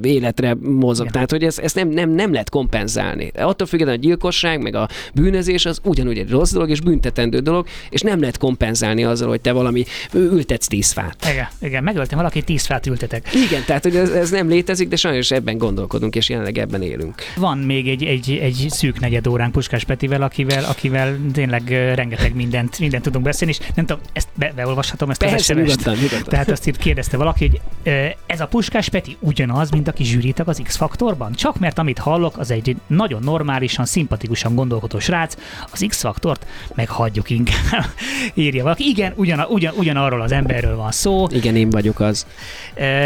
életre 0.01 0.55
mozog. 0.61 1.01
Igen. 1.01 1.11
Tehát, 1.11 1.31
hogy 1.31 1.43
ezt, 1.43 1.59
ezt 1.59 1.75
nem, 1.75 1.89
nem, 1.89 2.09
nem 2.09 2.31
lehet 2.31 2.49
kompenzálni. 2.49 3.31
Attól 3.35 3.67
függetlenül 3.67 4.01
a 4.01 4.03
gyilkosság, 4.03 4.61
meg 4.61 4.75
a 4.75 4.87
bűnözés 5.13 5.65
az 5.65 5.79
ugyanúgy 5.83 6.17
egy 6.17 6.29
rossz 6.29 6.51
dolog 6.51 6.69
és 6.69 6.81
büntetendő 6.81 7.39
dolog, 7.39 7.67
és 7.89 8.01
nem 8.01 8.19
lehet 8.19 8.37
kompenzálni 8.37 9.03
azzal, 9.03 9.27
hogy 9.27 9.41
te 9.41 9.51
valami 9.51 9.85
ültetsz 10.13 10.67
tíz 10.67 10.91
fát. 10.91 11.27
Igen, 11.31 11.47
igen, 11.61 11.83
megöltem 11.83 12.17
valakit, 12.17 12.45
tíz 12.45 12.65
fát 12.65 12.87
ültetek. 12.87 13.29
Igen, 13.33 13.63
tehát 13.65 13.83
hogy 13.83 13.95
ez, 13.95 14.09
ez 14.09 14.29
nem 14.29 14.47
létezik, 14.47 14.87
de 14.87 14.95
sajnos 14.95 15.31
ebben 15.31 15.57
gondolkodunk, 15.57 16.15
és 16.15 16.29
jelenleg 16.29 16.57
ebben 16.57 16.81
élünk. 16.81 17.15
Van 17.35 17.57
még 17.57 17.87
egy, 17.87 18.03
egy, 18.03 18.39
egy 18.41 18.65
szűk 18.69 18.99
negyed 18.99 19.27
óránk 19.27 19.51
Puskás 19.51 19.83
Petivel, 19.83 20.21
akivel, 20.21 20.63
akivel 20.63 21.17
tényleg 21.33 21.69
rengeteg 21.95 22.35
mindent, 22.35 22.79
mindent 22.79 23.03
tudunk 23.03 23.23
beszélni, 23.23 23.53
és 23.59 23.65
nem 23.75 23.85
tudom, 23.85 24.03
ezt 24.13 24.27
be, 24.33 24.51
beolvashatom, 24.55 25.09
ezt 25.09 25.19
Persze, 25.19 25.53
az 25.53 25.71
SMS-t? 25.71 26.23
Tehát 26.23 26.49
azt 26.49 26.67
itt 26.67 26.77
kérdezte 26.77 27.17
valaki, 27.17 27.51
hogy 27.83 28.15
ez 28.25 28.39
a 28.39 28.47
Puskás 28.47 28.89
Peti 28.89 29.17
ugyanaz, 29.19 29.69
mint 29.69 29.87
aki 29.87 30.03
zsűritag 30.03 30.47
az 30.47 30.61
X-faktorban? 30.63 31.33
Csak 31.33 31.59
mert 31.59 31.77
amit 31.77 31.97
hallok, 31.97 32.37
az 32.37 32.51
egy 32.51 32.75
nagyon 32.87 33.23
normálisan, 33.23 33.85
szimpatikusan 33.85 34.55
gondolkodó 34.55 34.99
srác, 34.99 35.35
az 35.71 35.85
X-faktort 35.87 36.45
meg 36.75 36.89
hagyjuk 36.89 37.29
inkább. 37.29 37.85
Írja 38.33 38.63
valaki. 38.63 38.87
Igen, 38.87 39.13
ugyan, 39.15 39.39
ugyan, 39.49 39.73
ugyanarról 39.77 40.21
az 40.21 40.31
emberről 40.31 40.75
van 40.75 40.91
szó, 40.91 41.27
Igen, 41.31 41.55
én 41.55 41.69
vagyok 41.69 41.99
az. 41.99 42.27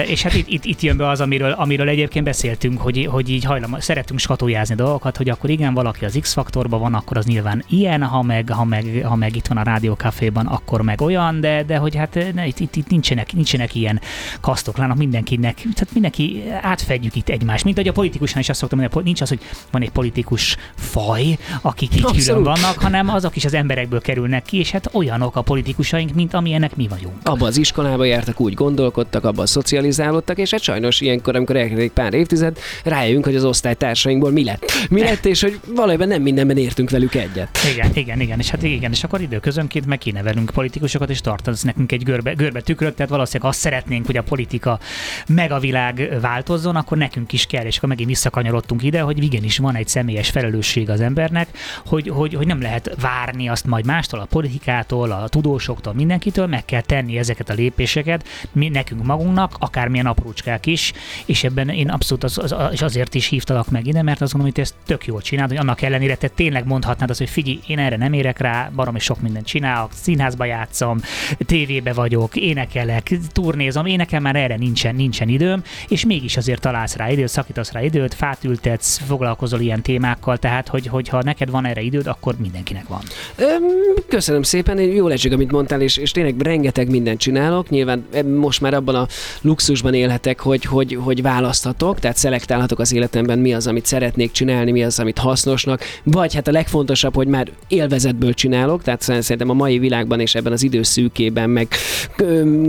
És 0.06 0.22
hát 0.22 0.34
itt, 0.34 0.48
itt, 0.48 0.66
itt 0.66 0.82
jön 0.82 0.98
be 0.98 1.10
az, 1.10 1.22
amiről, 1.22 1.52
amiről 1.52 1.90
egyébként 1.90 2.26
beszéltünk, 2.26 2.82
hogy, 2.82 3.08
hogy 3.12 3.30
így 3.30 3.44
hajlam, 3.44 3.76
szeretünk 3.80 4.20
skatujázni 4.20 4.76
dolgokat, 4.76 5.18
hogy 5.18 5.30
akkor 5.30 5.50
igen, 5.50 5.74
valaki 5.74 6.06
az 6.06 6.18
X-faktorban 6.22 6.80
van, 6.80 6.94
akkor 6.94 7.18
az 7.18 7.26
nyilván 7.26 7.64
ilyen, 7.70 8.04
ha 8.04 8.22
meg, 8.22 8.50
ha 8.50 8.64
meg, 8.64 9.02
ha 9.04 9.16
meg 9.16 9.36
itt 9.36 9.48
van 9.48 9.58
a 9.58 9.64
Rádió 9.64 9.94
Caféban, 9.94 10.46
akkor 10.46 10.82
meg 10.82 11.02
olyan, 11.02 11.40
de, 11.40 11.64
de 11.64 11.78
hogy 11.78 11.96
hát 11.96 12.34
ne, 12.34 12.46
itt, 12.46 12.60
itt, 12.60 12.76
itt 12.76 12.88
nincsenek, 12.88 13.34
nincsenek 13.34 13.76
ilyen 13.76 14.02
kasztok, 14.42 14.78
lának 14.78 14.98
mindenkinek, 14.98 15.56
tehát 15.56 15.90
mindenki 15.94 16.44
átfedjük 16.62 17.16
itt 17.16 17.30
egymást, 17.30 17.64
mint 17.64 17.78
ahogy 17.78 17.90
a 17.90 17.94
politikusan 17.94 18.40
is 18.40 18.50
azt 18.50 18.60
szoktam 18.60 18.80
mondani, 18.80 19.04
nincs 19.04 19.22
az, 19.22 19.30
hogy 19.30 19.40
van 19.72 19.82
egy 19.82 19.92
politikus 19.92 20.58
faj, 20.76 21.38
akik 21.62 21.96
így 21.96 22.02
külön 22.02 22.16
Abszolút. 22.16 22.46
vannak, 22.46 22.80
hanem 22.80 23.10
azok 23.10 23.36
is 23.36 23.46
az 23.46 23.54
emberekből 23.54 24.02
kerülnek 24.02 24.44
ki, 24.44 24.58
és 24.58 24.72
hát 24.72 24.90
olyanok 24.94 25.36
a 25.36 25.42
politikusaink, 25.42 26.14
mint 26.14 26.34
amilyenek 26.34 26.76
mi 26.76 26.88
vagyunk. 26.88 27.16
Abba 27.24 27.46
az 27.46 27.58
iskolába 27.58 28.04
jártak, 28.04 28.40
úgy 28.40 28.54
gondolkodtak, 28.54 29.24
abban 29.24 29.46
szocializálódtak, 29.46 30.38
és 30.38 30.52
hát 30.52 30.62
sajnos 30.62 31.02
ilyenkor, 31.02 31.36
amikor 31.36 31.56
elkezdődik 31.56 31.92
pár 31.92 32.14
évtized, 32.14 32.58
rájövünk, 32.84 33.26
hogy 33.26 33.36
az 33.36 33.44
osztálytársainkból 33.44 34.32
mi 34.32 34.44
lett. 34.44 34.72
Mi 34.90 35.02
lett, 35.02 35.26
és 35.26 35.42
hogy 35.42 35.60
valójában 35.76 36.08
nem 36.08 36.22
mindenben 36.22 36.58
értünk 36.58 36.90
velük 36.90 37.16
egyet. 37.16 37.58
Igen, 37.74 37.92
igen, 37.94 38.20
igen, 38.22 38.40
és 38.40 38.50
hát 38.50 38.64
igen, 38.64 38.92
és 38.92 39.04
akkor 39.04 39.22
időközönként 39.22 39.86
meg 39.86 39.98
kinevelünk 39.98 40.50
politikusokat, 40.50 41.10
és 41.10 41.22
tartasz 41.22 41.62
nekünk 41.62 41.92
egy 41.92 42.04
görbe, 42.04 42.34
görbe 42.34 42.62
tükröt, 42.62 42.96
tehát 42.96 43.12
valószínűleg 43.12 43.52
azt 43.52 43.60
szeretnénk, 43.60 44.06
hogy 44.06 44.17
a 44.18 44.24
politika 44.24 44.80
meg 45.28 45.52
a 45.52 45.60
világ 45.60 46.18
változzon, 46.22 46.76
akkor 46.76 46.98
nekünk 46.98 47.34
is 47.34 47.46
kell, 47.46 47.66
és 47.66 47.78
akkor 47.78 47.90
megint 47.90 48.10
visszakanyarodtunk 48.10 48.84
ide, 48.84 49.02
hogy 49.02 49.24
igenis 49.24 49.58
van 49.58 49.76
egy 49.76 49.88
személyes 49.88 50.30
felelősség 50.30 50.90
az 50.90 51.02
embernek, 51.02 51.48
hogy, 51.86 52.08
hogy, 52.10 52.34
hogy 52.34 52.48
nem 52.48 52.62
lehet 52.62 52.96
várni 53.02 53.50
azt 53.50 53.66
majd 53.66 53.86
mástól, 53.86 54.20
a 54.20 54.26
politikától, 54.26 55.12
a 55.12 55.28
tudósoktól, 55.28 55.94
mindenkitől, 55.94 56.48
meg 56.48 56.66
kell 56.66 56.82
tenni 56.82 57.18
ezeket 57.18 57.50
a 57.50 57.54
lépéseket, 57.54 58.28
mi 58.52 58.70
nekünk 58.70 59.04
magunknak, 59.04 59.56
akármilyen 59.60 60.06
aprócskák 60.06 60.66
is, 60.66 60.94
és 61.26 61.44
ebben 61.44 61.70
én 61.70 61.90
abszolút 61.90 62.24
az, 62.24 62.38
az, 62.38 62.52
az, 62.52 62.72
és 62.72 62.82
azért 62.82 63.16
is 63.16 63.28
hívtalak 63.28 63.70
meg 63.70 63.88
ide, 63.88 64.02
mert 64.02 64.22
azt 64.22 64.32
gondolom, 64.32 64.56
hogy 64.56 64.64
ezt 64.64 64.76
tök 64.86 65.06
jól 65.06 65.22
csinálod, 65.22 65.50
hogy 65.50 65.60
annak 65.60 65.82
ellenére 65.82 66.16
te 66.16 66.28
tényleg 66.28 66.66
mondhatnád 66.66 67.10
azt, 67.10 67.20
hogy 67.20 67.30
figyelj, 67.30 67.60
én 67.68 67.80
erre 67.80 67.98
nem 67.98 68.14
érek 68.14 68.40
rá, 68.40 68.72
baromi 68.76 69.00
sok 69.00 69.22
mindent 69.22 69.46
csinálok, 69.46 69.92
színházba 69.94 70.46
játszom, 70.46 71.00
tévébe 71.46 71.94
vagyok, 71.94 72.36
énekelek, 72.36 73.12
turnézom, 73.32 73.86
én 73.86 74.00
nekem 74.08 74.22
már 74.22 74.36
erre 74.36 74.56
nincsen, 74.56 74.96
nincsen 74.96 75.28
időm, 75.28 75.64
és 75.88 76.06
mégis 76.06 76.38
azért 76.38 76.62
találsz 76.62 76.96
rá 76.96 77.12
időt, 77.12 77.28
szakítasz 77.28 77.72
rá 77.72 77.84
időt, 77.84 78.14
fát 78.14 78.44
ültetsz, 78.44 78.98
foglalkozol 78.98 79.60
ilyen 79.60 79.82
témákkal, 79.82 80.38
tehát 80.38 80.68
hogy, 80.68 80.88
hogy 80.88 81.08
ha 81.10 81.24
neked 81.24 81.50
van 81.50 81.66
erre 81.66 81.82
időd, 81.82 82.08
akkor 82.08 82.36
mindenkinek 82.40 82.88
van. 82.88 83.02
Öm, 83.36 83.64
Köszönöm 84.08 84.44
szépen, 84.44 84.80
jó 84.80 85.08
esik, 85.08 85.34
amit 85.34 85.52
mondtál, 85.52 85.82
és, 85.82 85.98
és 85.98 86.12
tényleg 86.12 86.42
rengeteg 86.42 86.90
mindent 86.90 87.20
csinálok. 87.20 87.70
Nyilván 87.70 88.08
most 88.36 88.62
már 88.62 88.74
abban 88.74 88.96
a 88.96 89.08
luxusban 89.42 89.94
élhetek, 89.94 90.40
hogy, 90.40 90.64
hogy, 90.64 90.98
hogy 91.04 91.22
választhatok, 91.22 92.00
tehát 92.00 92.18
szelektálhatok 92.18 92.80
az 92.80 92.94
életemben, 92.94 93.40
mi 93.40 93.54
az, 93.54 93.68
amit 93.68 93.86
szeretnék 93.86 94.32
csinálni, 94.32 94.72
mi 94.72 94.84
az, 94.84 95.00
amit 95.00 95.18
hasznosnak, 95.18 95.82
vagy 96.04 96.34
hát 96.34 96.48
a 96.48 96.52
legfontosabb, 96.52 97.16
hogy 97.16 97.28
már 97.28 97.52
élvezetből 97.68 98.34
csinálok, 98.34 98.84
tehát 98.84 99.02
szerintem 99.02 99.50
a 99.50 99.54
mai 99.54 99.80
világban 99.80 100.20
és 100.20 100.36
ebben 100.36 100.52
az 100.52 100.64
időszűkében, 100.64 101.50
meg 101.50 101.68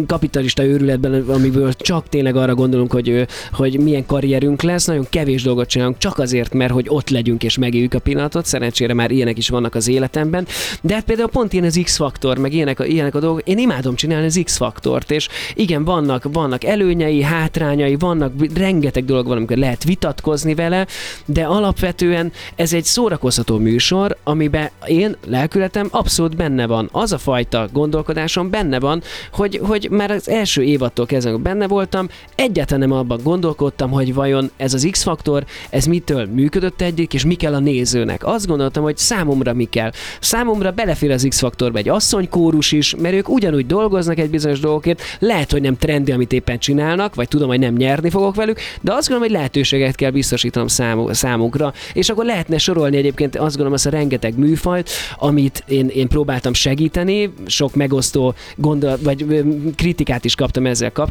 kapitalista 0.07 0.65
őrületben, 0.65 1.25
amiből 1.31 1.73
csak 1.73 2.09
tényleg 2.09 2.37
arra 2.37 2.55
gondolunk, 2.55 2.93
hogy, 2.93 3.27
hogy 3.53 3.79
milyen 3.81 4.07
karrierünk 4.07 4.63
lesz, 4.63 4.85
nagyon 4.85 5.07
kevés 5.11 5.43
dolgot 5.43 5.69
csinálunk, 5.69 5.99
csak 5.99 6.19
azért, 6.19 6.55
mert 6.55 6.73
hogy 6.73 6.87
ott 6.89 7.11
legyünk 7.11 7.43
és 7.43 7.59
megéljük 7.59 7.95
a 7.95 7.99
pillanatot, 7.99 8.47
szerencsére 8.47 8.95
már 8.95 9.11
ilyenek 9.11 9.39
is 9.39 9.49
vannak 9.49 9.75
az 9.75 9.89
életemben, 9.89 10.47
de 10.81 10.95
hát 10.95 11.05
például 11.05 11.29
pont 11.29 11.53
ilyen 11.53 11.65
az 11.65 11.81
X-faktor, 11.83 12.39
meg 12.39 12.53
ilyenek 12.53 12.81
a, 12.81 12.85
ilyenek 12.85 13.15
a 13.15 13.21
dolgok, 13.21 13.49
én 13.49 13.59
imádom 13.59 13.95
csinálni 13.95 14.27
az 14.27 14.41
X-faktort, 14.45 15.11
és 15.11 15.29
igen, 15.55 15.85
vannak, 15.85 16.25
vannak 16.33 16.65
előnyei, 16.65 17.23
hátrányai, 17.23 17.97
vannak 17.97 18.33
rengeteg 18.55 19.05
dolog 19.05 19.27
van, 19.27 19.37
amikor 19.37 19.57
lehet 19.57 19.85
vitatkozni 19.85 20.55
vele, 20.55 20.87
de 21.25 21.45
alapvetően 21.45 22.33
ez 22.55 22.73
egy 22.73 22.85
szórakoztató 22.85 23.59
műsor, 23.59 24.17
amiben 24.25 24.71
én 24.87 25.17
lelkületem 25.27 25.89
abszolút 25.91 26.37
benne 26.37 26.67
van. 26.67 26.89
Az 26.93 27.13
a 27.13 27.19
fajta 27.19 27.69
gondolkodásom 27.73 28.51
benne 28.51 28.81
van, 28.81 29.03
hogy, 29.33 29.61
hogy 29.63 29.89
már 29.91 30.11
az 30.11 30.29
első 30.29 30.63
évattól 30.63 31.07
kezdve 31.07 31.18
amikor 31.25 31.43
benne 31.43 31.67
voltam, 31.67 32.09
egyáltalán 32.35 32.89
nem 32.89 32.99
abban 32.99 33.21
gondolkodtam, 33.23 33.91
hogy 33.91 34.15
vajon 34.15 34.51
ez 34.57 34.75
az 34.75 34.89
X-faktor, 34.91 35.45
ez 35.71 35.85
mitől 35.85 36.27
működött 36.27 36.81
egyik, 36.81 37.15
és 37.15 37.25
mi 37.25 37.35
kell 37.35 37.55
a 37.55 37.59
nézőnek. 37.59 38.27
Azt 38.27 38.47
gondoltam, 38.47 38.83
hogy 38.83 38.97
számomra 38.97 39.53
mi 39.53 39.65
kell. 39.65 39.91
Számomra 40.21 40.71
belefér 40.71 41.11
az 41.11 41.27
X-faktorba 41.29 41.79
egy 41.79 41.89
asszonykórus 41.89 42.73
is, 42.73 42.95
mert 42.99 43.15
ők 43.15 43.29
ugyanúgy 43.29 43.67
dolgoznak 43.67 44.19
egy 44.19 44.31
bizonyos 44.31 44.61
dolgokért, 44.61 45.03
lehet, 45.19 45.53
hogy 45.53 45.63
nem 45.63 45.77
trendi, 45.77 46.13
amit 46.13 46.33
éppen 46.33 46.59
csinálnak, 46.59 47.15
vagy 47.15 47.29
tudom, 47.29 47.49
hogy 47.49 47.59
nem 47.59 47.75
nyerni 47.75 48.11
fogok 48.11 48.35
velük, 48.35 48.59
de 48.81 48.93
azt 48.93 49.09
gondolom, 49.09 49.23
hogy 49.23 49.39
lehetőséget 49.39 49.95
kell 49.95 50.11
biztosítanom 50.11 50.69
számukra, 51.11 51.73
és 51.93 52.09
akkor 52.09 52.25
lehetne 52.25 52.59
sorolni 52.59 52.97
egyébként 52.97 53.37
azt 53.37 53.47
gondolom 53.49 53.73
azt 53.73 53.87
a 53.87 53.91
rengeteg 53.91 54.39
műfajt, 54.39 54.91
amit 55.17 55.65
én, 55.69 55.89
én 55.89 56.09
próbáltam 56.09 56.53
segíteni, 56.53 57.33
sok 57.47 57.75
megosztó 57.75 58.35
gondolat, 58.57 59.01
vagy 59.03 59.45
kritikát 59.77 60.25
is 60.25 60.35
kaptam 60.35 60.67
ezzel 60.67 60.93
kapcsolatban, 60.93 61.08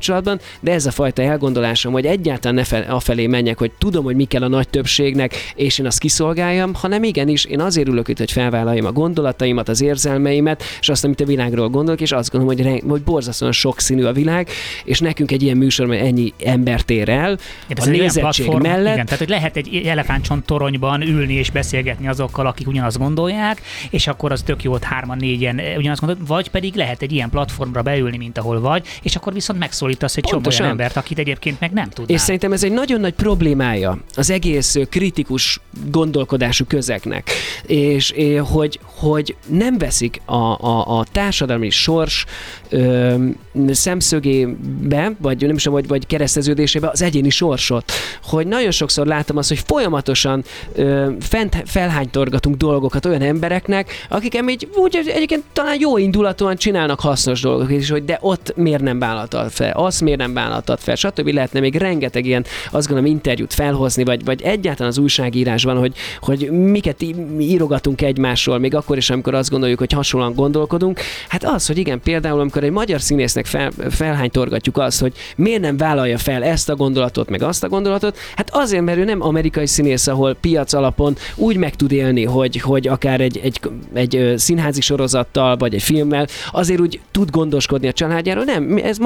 de 0.60 0.72
ez 0.72 0.86
a 0.86 0.92
fajta 0.92 1.22
elgondolásom, 1.22 1.94
hogy 1.94 2.06
egyáltalán 2.06 2.56
ne 2.56 2.64
fel, 2.64 2.86
afelé 2.90 3.28
menjek, 3.28 3.58
hogy 3.58 3.72
tudom, 3.78 4.04
hogy 4.04 4.16
mi 4.16 4.24
kell 4.24 4.44
a 4.44 4.48
nagy 4.48 4.70
többségnek, 4.70 5.36
és 5.56 5.80
én 5.80 5.86
azt 5.86 6.00
kiszolgáljam, 6.00 6.74
hanem 6.74 7.04
igenis, 7.04 7.46
én 7.46 7.60
azért 7.60 7.88
ülök 7.88 8.08
itt, 8.08 8.18
hogy 8.18 8.32
felvállaljam 8.32 8.86
a 8.86 8.92
gondolataimat, 8.92 9.70
az 9.70 9.82
érzelmeimet, 9.82 10.64
és 10.80 10.90
azt, 10.90 11.04
amit 11.04 11.22
a 11.22 11.26
világról 11.26 11.70
gondolok, 11.70 12.02
és 12.02 12.12
azt 12.12 12.32
gondolom, 12.32 12.56
hogy, 12.56 12.66
re- 12.66 12.82
hogy 12.88 13.02
borzasztóan 13.02 13.52
sokszínű 13.52 14.04
a 14.04 14.14
világ, 14.14 14.50
és 14.84 15.00
nekünk 15.00 15.32
egy 15.32 15.44
ilyen 15.44 15.58
műsor, 15.58 15.86
mert 15.86 16.02
ennyi 16.02 16.34
embert 16.44 16.90
ér 16.90 17.10
el, 17.10 17.38
Igen, 17.68 17.88
a 17.88 17.90
nézettség 17.90 18.46
platform, 18.46 18.62
mellett, 18.62 18.94
Igen, 18.94 19.06
tehát 19.06 19.20
hogy 19.20 19.30
lehet 19.30 19.58
egy 19.58 19.76
elefántcsont 19.86 20.46
toronyban 20.46 21.02
ülni 21.02 21.34
és 21.34 21.52
beszélgetni 21.52 22.08
azokkal, 22.08 22.48
akik 22.48 22.68
ugyanazt 22.68 22.98
gondolják, 22.98 23.62
és 23.90 24.08
akkor 24.08 24.32
az 24.32 24.42
tök 24.42 24.64
jó, 24.64 24.72
hogy 24.72 24.84
hárman, 24.84 25.18
négyen 25.18 25.60
eh, 25.60 25.78
ugyanazt 25.78 26.00
gondolják, 26.00 26.28
vagy 26.28 26.50
pedig 26.50 26.76
lehet 26.76 27.02
egy 27.02 27.12
ilyen 27.12 27.30
platformra 27.30 27.82
beülni, 27.82 28.18
mint 28.18 28.38
ahol 28.38 28.60
vagy, 28.60 28.88
és 29.02 29.16
akkor 29.16 29.34
viszont 29.34 29.60
megszólítasz 29.88 30.18
egy 30.18 30.24
csomó 30.24 30.42
Pontosan. 30.42 30.66
olyan 30.66 30.78
embert, 30.78 30.98
akit 30.98 31.20
egyébként 31.20 31.60
meg 31.60 31.72
nem 31.72 31.90
tudnál. 31.90 32.16
És 32.16 32.22
szerintem 32.22 32.52
ez 32.54 32.64
egy 32.64 32.72
nagyon 32.72 33.00
nagy 33.00 33.14
problémája 33.14 33.98
az 34.16 34.30
egész 34.30 34.76
kritikus 34.90 35.60
gondolkodású 35.90 36.66
közeknek, 36.66 37.30
és 37.66 38.14
hogy, 38.52 38.80
hogy 38.84 39.36
nem 39.48 39.78
veszik 39.78 40.22
a, 40.26 40.36
a, 40.36 41.00
a 41.00 41.06
társadalmi 41.12 41.70
sors 41.70 42.26
ö, 42.70 43.16
szemszögébe, 43.70 45.12
vagy 45.22 45.42
nem 45.42 45.56
is 45.56 45.64
tudom, 45.64 45.80
vagy, 45.80 45.88
vagy 45.88 46.08
kereszteződésébe 46.08 46.90
az 46.90 47.02
egyéni 47.02 47.30
sorsot. 47.30 47.92
Hogy 48.24 48.48
nagyon 48.48 48.72
sokszor 48.72 49.08
látom 49.08 49.38
azt, 49.38 49.50
hogy 49.50 49.60
folyamatosan 49.66 50.44
ö, 50.76 51.12
fent 51.20 51.64
felhánytorgatunk 51.66 52.56
dolgokat 52.56 53.06
olyan 53.06 53.22
embereknek, 53.22 54.06
akik 54.10 54.44
így 54.50 54.70
úgy 54.76 54.96
egyébként 54.96 55.44
talán 55.54 55.78
jó 55.80 55.98
indulatúan 55.98 56.56
csinálnak 56.56 57.00
hasznos 57.00 57.42
dolgokat, 57.42 57.70
és 57.70 57.90
hogy 57.90 58.06
de 58.06 58.18
ott 58.22 58.54
miért 58.56 58.82
nem 58.82 59.00
vállaltad 59.00 59.52
fel, 59.52 59.72
azt 59.78 60.02
miért 60.02 60.20
nem 60.20 60.34
vállaltad 60.34 60.80
fel, 60.80 60.96
stb. 60.96 61.28
Lehetne 61.28 61.60
még 61.60 61.76
rengeteg 61.76 62.26
ilyen, 62.26 62.46
azt 62.72 62.88
gondolom, 62.88 63.12
interjút 63.12 63.54
felhozni, 63.54 64.04
vagy, 64.04 64.26
vagy 64.26 64.42
egyáltalán 64.42 64.92
az 64.92 64.98
újságírásban, 64.98 65.78
hogy, 65.78 65.94
hogy 66.22 66.52
miket 66.52 67.06
írogatunk 67.40 68.02
egymásról, 68.02 68.58
még 68.58 68.76
akkor 68.76 68.98
is, 68.98 69.10
amikor 69.10 69.34
azt 69.34 69.50
gondoljuk, 69.50 69.80
hogy 69.80 69.92
hasonlóan 69.92 70.34
gondolkodunk. 70.34 71.00
Hát 71.28 71.44
az, 71.44 71.68
hogy 71.68 71.78
igen, 71.78 72.02
például 72.02 72.40
amikor 72.40 72.64
egy 72.64 72.72
magyar 72.72 73.02
színésznek 73.02 73.46
fel, 73.46 73.72
felhánytorgatjuk 73.90 74.78
azt, 74.78 75.00
hogy 75.00 75.14
miért 75.36 75.62
nem 75.62 75.78
vállalja 75.78 76.18
fel 76.18 76.44
ezt 76.44 76.70
a 76.70 76.76
gondolatot, 76.76 77.30
meg 77.30 77.42
azt 77.42 77.64
a 77.64 77.70
gondolatot, 77.70 78.18
hát 78.36 78.50
azért, 78.54 78.84
mert 78.84 78.98
ő 78.98 79.04
nem 79.04 79.22
amerikai 79.22 79.68
színész, 79.68 80.08
ahol 80.08 80.36
piac 80.42 80.74
alapon 80.74 81.16
úgy 81.36 81.58
meg 81.58 81.76
tud 81.76 81.92
élni, 81.92 82.24
hogy, 82.24 82.62
hogy 82.62 82.88
akár 82.88 83.22
egy, 83.22 83.38
egy, 83.44 83.60
egy 83.94 84.34
színházi 84.38 84.82
sorozattal, 84.82 85.58
vagy 85.58 85.74
egy 85.74 85.84
filmmel, 85.84 86.28
azért 86.52 86.80
úgy 86.80 87.00
tud 87.12 87.30
gondoskodni 87.30 87.88
a 87.88 87.92
családjáról. 87.92 88.44
Nem, 88.44 88.80
ez 88.84 88.98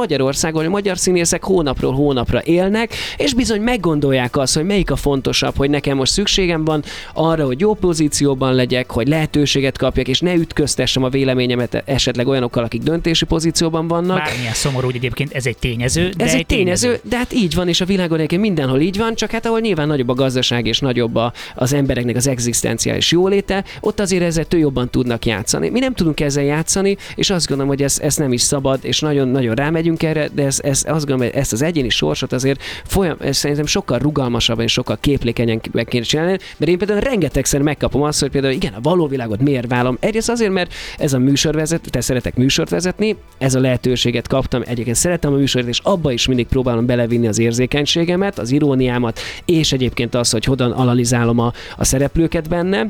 Magyarországon, 0.52 0.66
a 0.66 0.70
magyar 0.70 0.98
színészek 0.98 1.44
hónapról 1.44 1.94
hónapra 1.94 2.42
élnek, 2.44 2.94
és 3.18 3.34
bizony 3.34 3.62
meggondolják 3.62 4.38
azt, 4.38 4.56
hogy 4.56 4.66
melyik 4.66 4.92
a 4.92 4.96
fontosabb, 4.96 5.56
hogy 5.58 5.70
nekem 5.70 5.98
most 5.98 6.12
szükségem 6.12 6.66
van 6.66 6.84
arra, 7.14 7.46
hogy 7.46 7.60
jó 7.60 7.74
pozícióban 7.74 8.54
legyek, 8.54 8.92
hogy 8.92 9.08
lehetőséget 9.08 9.78
kapjak, 9.78 10.08
és 10.08 10.20
ne 10.20 10.34
ütköztessem 10.34 11.04
a 11.04 11.10
véleményemet 11.10 11.84
esetleg 11.86 12.28
olyanokkal, 12.28 12.64
akik 12.64 12.82
döntési 12.82 13.26
pozícióban 13.26 13.88
vannak. 13.88 14.18
Bármilyen 14.18 14.54
szomorú, 14.54 14.86
hogy 14.86 14.96
egyébként 14.96 15.34
ez 15.34 15.46
egy 15.46 15.58
tényező. 15.58 16.10
De 16.18 16.24
ez 16.24 16.34
egy 16.34 16.46
tényező, 16.46 16.88
tényező, 16.88 17.10
de 17.10 17.18
hát 17.18 17.34
így 17.34 17.56
van, 17.56 17.68
és 17.68 17.82
a 17.82 17.86
világon 17.86 18.18
egyébként 18.18 18.42
mindenhol 18.42 18.80
így 18.80 18.98
van, 18.98 19.16
csak 19.16 19.32
hát 19.32 19.46
ahol 19.46 19.60
nyilván 19.60 19.88
nagyobb 19.88 20.10
a 20.10 20.14
gazdaság 20.14 20.66
és 20.66 20.80
nagyobb 20.80 21.16
a, 21.16 21.34
az 21.56 21.74
embereknek 21.74 22.16
az 22.16 22.28
egzisztenciális 22.28 23.12
jóléte, 23.12 23.64
ott 23.80 24.00
azért 24.00 24.24
ezzel 24.24 24.46
jobban 24.50 24.90
tudnak 24.90 25.26
játszani. 25.26 25.70
Mi 25.70 25.80
nem 25.80 25.94
tudunk 25.94 26.20
ezzel 26.20 26.44
játszani, 26.44 26.98
és 27.16 27.30
azt 27.30 27.48
gondolom, 27.48 27.72
hogy 27.72 27.84
ez, 27.84 28.00
ez 28.02 28.16
nem 28.16 28.34
is 28.34 28.42
szabad, 28.42 28.80
és 28.82 29.00
nagyon-nagyon 29.00 29.56
rámegyünk 29.56 30.04
erre, 30.04 30.30
de 30.34 30.41
ez, 30.42 30.60
ez, 30.64 30.84
azt 30.88 31.06
gondolom, 31.06 31.32
hogy 31.32 31.42
ezt 31.42 31.54
az 31.54 31.62
egyéni 31.62 31.90
sorsot 31.90 32.34
azért 32.34 32.62
folyam, 32.86 33.16
ez 33.20 33.38
szerintem 33.38 33.66
sokkal 33.66 34.00
rugalmasabban 34.00 34.64
és 34.64 34.72
sokkal 34.72 34.98
képlékenyen 35.00 35.62
meg 35.72 35.86
kéne 35.86 36.04
csinálni, 36.04 36.38
mert 36.58 36.72
én 36.72 36.78
például 36.78 37.00
rengetegszer 37.00 37.62
megkapom 37.62 38.02
azt, 38.02 38.20
hogy 38.20 38.30
például 38.30 38.54
igen, 38.54 38.74
a 38.74 38.82
való 38.82 39.08
világot 39.08 39.42
miért 39.42 39.68
vállalom. 39.68 39.98
Egyrészt 40.00 40.30
azért, 40.30 40.52
mert 40.52 40.74
ez 40.98 41.14
a 41.14 41.20
műsorvezet, 41.20 41.82
te 41.90 42.02
szeretek 42.02 42.36
műsort 42.36 42.70
vezetni, 42.70 43.16
ez 43.38 43.56
a 43.56 43.60
lehetőséget 43.60 44.28
kaptam, 44.28 44.62
egyébként 44.66 44.96
szeretem 44.96 45.34
a 45.34 45.36
műsort, 45.36 45.68
és 45.68 45.80
abba 45.84 46.12
is 46.12 46.28
mindig 46.28 46.48
próbálom 46.48 46.86
belevinni 46.86 47.28
az 47.28 47.40
érzékenységemet, 47.40 48.40
az 48.40 48.52
iróniámat, 48.52 49.20
és 49.46 49.72
egyébként 49.72 50.16
az, 50.16 50.32
hogy 50.32 50.44
hogyan 50.44 50.72
analizálom 50.72 51.40
a, 51.40 51.54
a 51.78 51.84
szereplőket 51.84 52.50
benne 52.50 52.88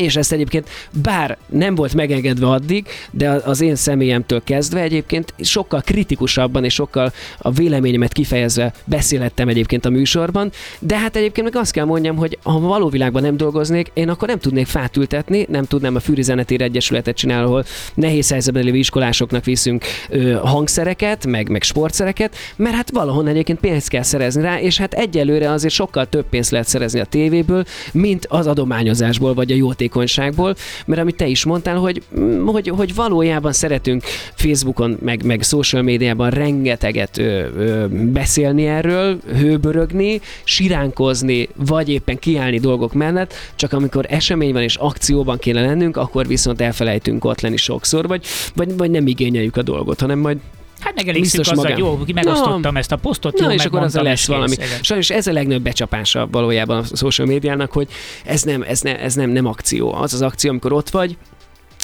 és 0.00 0.16
ezt 0.16 0.32
egyébként 0.32 0.68
bár 1.02 1.38
nem 1.46 1.74
volt 1.74 1.94
megengedve 1.94 2.46
addig, 2.46 2.86
de 3.10 3.30
az 3.30 3.60
én 3.60 3.74
személyemtől 3.74 4.42
kezdve 4.44 4.80
egyébként 4.80 5.34
sokkal 5.40 5.80
kritikusabban 5.80 6.64
és 6.64 6.74
sokkal 6.74 7.12
a 7.38 7.50
véleményemet 7.50 8.12
kifejezve 8.12 8.72
beszélettem 8.84 9.48
egyébként 9.48 9.84
a 9.84 9.90
műsorban, 9.90 10.50
de 10.78 10.98
hát 10.98 11.16
egyébként 11.16 11.52
meg 11.52 11.62
azt 11.62 11.72
kell 11.72 11.84
mondjam, 11.84 12.16
hogy 12.16 12.38
ha 12.42 12.60
való 12.60 12.88
világban 12.88 13.22
nem 13.22 13.36
dolgoznék, 13.36 13.90
én 13.94 14.08
akkor 14.08 14.28
nem 14.28 14.38
tudnék 14.38 14.66
fát 14.66 14.96
ültetni, 14.96 15.46
nem 15.48 15.64
tudnám 15.64 15.94
a 15.94 16.00
Fűri 16.00 16.22
Zenetér 16.22 16.62
Egyesületet 16.62 17.16
csinálni, 17.16 17.46
ahol 17.46 17.64
nehéz 17.94 18.30
helyzetben 18.30 18.64
lévő 18.64 18.76
iskolásoknak 18.76 19.44
viszünk 19.44 19.84
ö, 20.08 20.32
hangszereket, 20.32 21.26
meg, 21.26 21.48
meg 21.48 21.62
sportszereket, 21.62 22.36
mert 22.56 22.74
hát 22.74 22.90
valahon 22.90 23.26
egyébként 23.26 23.60
pénzt 23.60 23.88
kell 23.88 24.02
szerezni 24.02 24.42
rá, 24.42 24.60
és 24.60 24.78
hát 24.78 24.94
egyelőre 24.94 25.50
azért 25.50 25.74
sokkal 25.74 26.06
több 26.06 26.24
pénzt 26.30 26.50
lehet 26.50 26.68
szerezni 26.68 27.00
a 27.00 27.04
tévéből, 27.04 27.64
mint 27.92 28.26
az 28.28 28.46
adományozásból 28.46 29.34
vagy 29.34 29.52
a 29.52 29.54
jóték 29.54 29.89
hatékonyságból, 29.90 30.56
mert 30.86 31.00
amit 31.00 31.16
te 31.16 31.26
is 31.26 31.44
mondtál, 31.44 31.76
hogy, 31.76 32.02
mm, 32.18 32.46
hogy, 32.46 32.68
hogy 32.68 32.94
valójában 32.94 33.52
szeretünk 33.52 34.02
Facebookon, 34.34 34.98
meg, 35.02 35.24
meg 35.24 35.42
social 35.42 35.82
médiában 35.82 36.30
rengeteget 36.30 37.18
ö, 37.18 37.46
ö, 37.56 37.86
beszélni 37.88 38.66
erről, 38.66 39.18
hőbörögni, 39.38 40.20
siránkozni, 40.44 41.48
vagy 41.54 41.88
éppen 41.88 42.18
kiállni 42.18 42.58
dolgok 42.58 42.92
mellett, 42.92 43.34
csak 43.54 43.72
amikor 43.72 44.06
esemény 44.08 44.52
van 44.52 44.62
és 44.62 44.76
akcióban 44.76 45.38
kéne 45.38 45.60
lennünk, 45.60 45.96
akkor 45.96 46.26
viszont 46.26 46.60
elfelejtünk 46.60 47.24
ott 47.24 47.40
lenni 47.40 47.56
sokszor, 47.56 48.06
vagy, 48.06 48.26
vagy, 48.54 48.76
vagy 48.76 48.90
nem 48.90 49.06
igényeljük 49.06 49.56
a 49.56 49.62
dolgot, 49.62 50.00
hanem 50.00 50.18
majd 50.18 50.38
Hát 50.80 50.94
megelégszünk 50.94 51.46
azzal, 51.46 51.54
magán. 51.54 51.78
jó, 51.78 51.98
megosztottam 52.14 52.72
Na, 52.72 52.78
ezt 52.78 52.92
a 52.92 52.96
posztot, 52.96 53.40
jó, 53.40 53.50
és 53.50 53.64
akkor 53.64 53.82
az 53.82 53.94
lesz 53.94 54.26
valami. 54.26 54.56
Kész, 54.56 54.78
Sajnos 54.82 55.10
ez 55.10 55.26
a 55.26 55.32
legnagyobb 55.32 55.62
becsapása 55.62 56.28
valójában 56.30 56.84
a 56.92 56.96
social 56.96 57.26
médiának, 57.26 57.72
hogy 57.72 57.88
ez 58.24 58.42
nem, 58.42 58.62
ez, 58.62 58.80
ne, 58.80 59.00
ez 59.00 59.14
nem, 59.14 59.30
nem 59.30 59.46
akció. 59.46 59.94
Az 59.94 60.14
az 60.14 60.22
akció, 60.22 60.50
amikor 60.50 60.72
ott 60.72 60.90
vagy, 60.90 61.16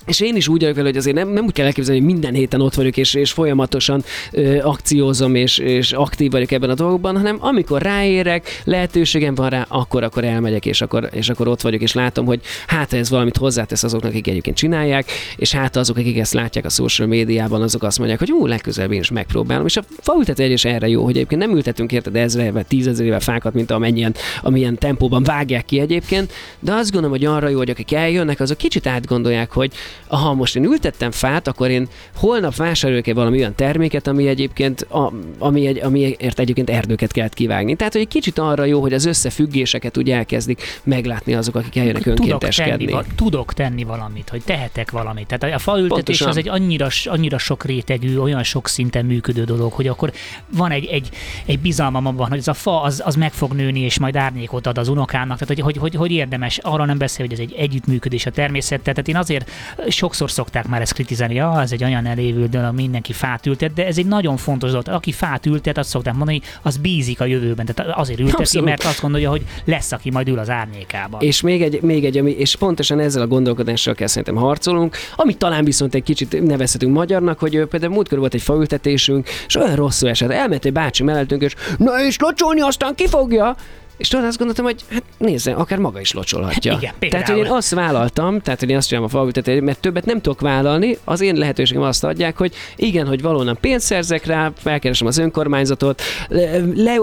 és 0.06 0.20
én 0.20 0.36
is 0.36 0.48
úgy 0.48 0.60
vagyok 0.60 0.74
vele, 0.74 0.88
hogy 0.88 0.96
azért 0.96 1.16
nem, 1.16 1.28
nem 1.28 1.44
úgy 1.44 1.52
kell 1.52 1.66
elképzelni, 1.66 2.00
hogy 2.00 2.10
minden 2.10 2.34
héten 2.34 2.60
ott 2.60 2.74
vagyok, 2.74 2.96
és, 2.96 3.14
és 3.14 3.32
folyamatosan 3.32 4.04
ö, 4.32 4.58
akciózom, 4.62 5.34
és, 5.34 5.58
és 5.58 5.92
aktív 5.92 6.30
vagyok 6.30 6.50
ebben 6.50 6.70
a 6.70 6.74
dolgokban, 6.74 7.16
hanem 7.16 7.36
amikor 7.40 7.82
ráérek, 7.82 8.62
lehetőségem 8.64 9.34
van 9.34 9.48
rá, 9.48 9.66
akkor, 9.68 10.02
akkor 10.02 10.24
elmegyek, 10.24 10.66
és 10.66 10.80
akkor, 10.80 11.08
és 11.12 11.28
akkor 11.28 11.48
ott 11.48 11.60
vagyok, 11.60 11.80
és 11.80 11.92
látom, 11.92 12.26
hogy 12.26 12.40
hát 12.66 12.92
ez 12.92 13.10
valamit 13.10 13.36
hozzátesz 13.36 13.82
azoknak, 13.82 14.10
akik 14.10 14.28
egyébként 14.28 14.56
csinálják, 14.56 15.10
és 15.36 15.52
hát 15.52 15.76
azok, 15.76 15.96
akik 15.96 16.18
ezt 16.18 16.32
látják 16.32 16.64
a 16.64 16.68
social 16.68 17.08
médiában, 17.08 17.62
azok 17.62 17.82
azt 17.82 17.98
mondják, 17.98 18.18
hogy 18.18 18.32
ú, 18.32 18.46
legközelebb 18.46 18.92
én 18.92 19.00
is 19.00 19.10
megpróbálom. 19.10 19.66
És 19.66 19.76
a 19.76 19.84
faültető 20.00 20.42
egyes 20.42 20.64
erre 20.64 20.88
jó, 20.88 21.04
hogy 21.04 21.16
egyébként 21.16 21.40
nem 21.40 21.54
ültetünk 21.56 21.92
érted 21.92 22.16
ezre, 22.16 22.50
vagy 22.50 22.66
tízezerével 22.66 23.20
fákat, 23.20 23.54
mint 23.54 23.70
amennyien, 23.70 24.14
amilyen 24.42 24.78
tempóban 24.78 25.22
vágják 25.22 25.64
ki 25.64 25.80
egyébként, 25.80 26.32
de 26.60 26.72
azt 26.72 26.92
gondolom, 26.92 27.16
hogy 27.16 27.26
arra 27.26 27.48
jó, 27.48 27.56
hogy 27.56 27.70
akik 27.70 27.92
eljönnek, 27.92 28.40
azok 28.40 28.56
kicsit 28.56 28.86
átgondolják, 28.86 29.52
hogy 29.52 29.72
aha, 30.06 30.34
most 30.34 30.56
én 30.56 30.64
ültettem 30.64 31.10
fát, 31.10 31.48
akkor 31.48 31.70
én 31.70 31.88
holnap 32.14 32.56
vásárolok-e 32.56 33.14
valami 33.14 33.38
olyan 33.38 33.54
terméket, 33.54 34.06
ami 34.06 34.28
egyébként, 34.28 34.80
a, 34.80 35.12
ami 35.38 35.66
egy, 35.66 35.78
amiért 35.78 36.38
egyébként 36.38 36.70
erdőket 36.70 37.12
kellett 37.12 37.34
kivágni. 37.34 37.76
Tehát, 37.76 37.92
hogy 37.92 38.02
egy 38.02 38.08
kicsit 38.08 38.38
arra 38.38 38.64
jó, 38.64 38.80
hogy 38.80 38.92
az 38.92 39.04
összefüggéseket 39.04 39.96
úgy 39.98 40.10
elkezdik 40.10 40.80
meglátni 40.82 41.34
azok, 41.34 41.54
akik 41.54 41.76
eljönnek 41.76 42.06
önkénteskedni. 42.06 42.84
Tudok 42.84 43.02
tenni, 43.02 43.14
tudok 43.16 43.52
tenni 43.52 43.84
valamit, 43.84 44.28
hogy 44.28 44.42
tehetek 44.44 44.90
valamit. 44.90 45.26
Tehát 45.26 45.54
a 45.56 45.58
faültetés 45.58 46.18
Pontosan. 46.18 46.28
az 46.28 46.36
egy 46.36 46.48
annyira, 46.48 46.88
annyira 47.04 47.38
sok 47.38 47.64
rétegű, 47.64 48.16
olyan 48.18 48.42
sok 48.42 48.68
szinten 48.68 49.04
működő 49.04 49.44
dolog, 49.44 49.72
hogy 49.72 49.86
akkor 49.86 50.12
van 50.50 50.70
egy, 50.70 50.84
egy, 50.84 51.08
egy 51.46 51.58
bizalmam 51.58 52.06
abban, 52.06 52.28
hogy 52.28 52.38
ez 52.38 52.48
a 52.48 52.54
fa 52.54 52.82
az, 52.82 53.02
az 53.04 53.14
meg 53.14 53.32
fog 53.32 53.52
nőni, 53.52 53.80
és 53.80 53.98
majd 53.98 54.16
árnyékot 54.16 54.66
ad 54.66 54.78
az 54.78 54.88
unokának. 54.88 55.38
Tehát, 55.38 55.54
hogy, 55.54 55.60
hogy, 55.60 55.76
hogy, 55.76 55.94
hogy 55.94 56.10
érdemes, 56.10 56.58
arra 56.58 56.84
nem 56.84 56.98
beszél, 56.98 57.26
hogy 57.26 57.34
ez 57.34 57.40
egy 57.40 57.54
együttműködés 57.58 58.26
a 58.26 58.30
természettel. 58.30 58.94
Tehát 58.94 59.08
én 59.08 59.16
azért 59.16 59.50
sokszor 59.90 60.30
szokták 60.30 60.68
már 60.68 60.80
ezt 60.80 60.92
kritizálni, 60.92 61.34
ja, 61.34 61.60
ez 61.60 61.72
egy 61.72 61.84
olyan 61.84 62.06
elévő 62.06 62.46
dolog, 62.46 62.74
mindenki 62.74 63.12
fát 63.12 63.46
ültet, 63.46 63.72
de 63.72 63.86
ez 63.86 63.98
egy 63.98 64.06
nagyon 64.06 64.36
fontos 64.36 64.70
dolog. 64.70 64.88
Aki 64.88 65.12
fát 65.12 65.46
ültet, 65.46 65.78
azt 65.78 65.88
szokták 65.88 66.14
mondani, 66.14 66.40
az 66.62 66.76
bízik 66.76 67.20
a 67.20 67.24
jövőben. 67.24 67.66
Tehát 67.66 67.96
azért 67.96 68.20
ülteti, 68.20 68.42
Abszolút. 68.42 68.68
mert 68.68 68.84
azt 68.84 69.00
gondolja, 69.00 69.30
hogy 69.30 69.44
lesz, 69.64 69.92
aki 69.92 70.10
majd 70.10 70.28
ül 70.28 70.38
az 70.38 70.50
árnyékában. 70.50 71.20
És 71.20 71.40
még 71.40 71.62
egy, 71.62 71.82
még 71.82 72.04
egy 72.04 72.18
ami, 72.18 72.30
és 72.30 72.56
pontosan 72.56 73.00
ezzel 73.00 73.22
a 73.22 73.26
gondolkodással 73.26 73.94
kell 73.94 74.06
szerintem 74.06 74.36
harcolunk, 74.36 74.96
amit 75.16 75.38
talán 75.38 75.64
viszont 75.64 75.94
egy 75.94 76.02
kicsit 76.02 76.42
nevezhetünk 76.46 76.94
magyarnak, 76.94 77.38
hogy 77.38 77.64
például 77.64 77.92
múltkor 77.92 78.18
volt 78.18 78.34
egy 78.34 78.42
faültetésünk, 78.42 79.28
és 79.46 79.56
olyan 79.56 79.74
rosszul 79.74 80.08
esett. 80.08 80.30
Elment 80.30 80.64
egy 80.64 80.72
bácsi 80.72 81.02
mellettünk, 81.02 81.42
és 81.42 81.54
na 81.78 82.04
és 82.04 82.18
locsolni 82.18 82.60
aztán 82.60 82.94
kifogja. 82.94 83.56
És 83.96 84.08
tudod, 84.08 84.26
azt 84.26 84.38
gondoltam, 84.38 84.64
hogy 84.64 84.84
hát 84.90 85.02
nézze, 85.18 85.52
akár 85.52 85.78
maga 85.78 86.00
is 86.00 86.12
locsolhatja. 86.12 86.72
Igen, 86.72 87.10
tehát, 87.10 87.28
hogy 87.28 87.38
én 87.38 87.50
azt 87.50 87.74
vállaltam, 87.74 88.40
tehát, 88.40 88.60
hogy 88.60 88.70
én 88.70 88.76
azt 88.76 88.88
csinálom 88.88 89.08
a 89.08 89.12
falültetést, 89.12 89.62
mert 89.62 89.80
többet 89.80 90.04
nem 90.04 90.20
tudok 90.20 90.40
vállalni, 90.40 90.98
az 91.04 91.20
én 91.20 91.34
lehetőségem 91.34 91.82
azt 91.82 92.04
adják, 92.04 92.38
hogy 92.38 92.54
igen, 92.76 93.06
hogy 93.06 93.22
valóban 93.22 93.58
pénzt 93.60 93.86
szerzek 93.86 94.26
rá, 94.26 94.52
felkeresem 94.56 95.06
az 95.06 95.18
önkormányzatot, 95.18 96.02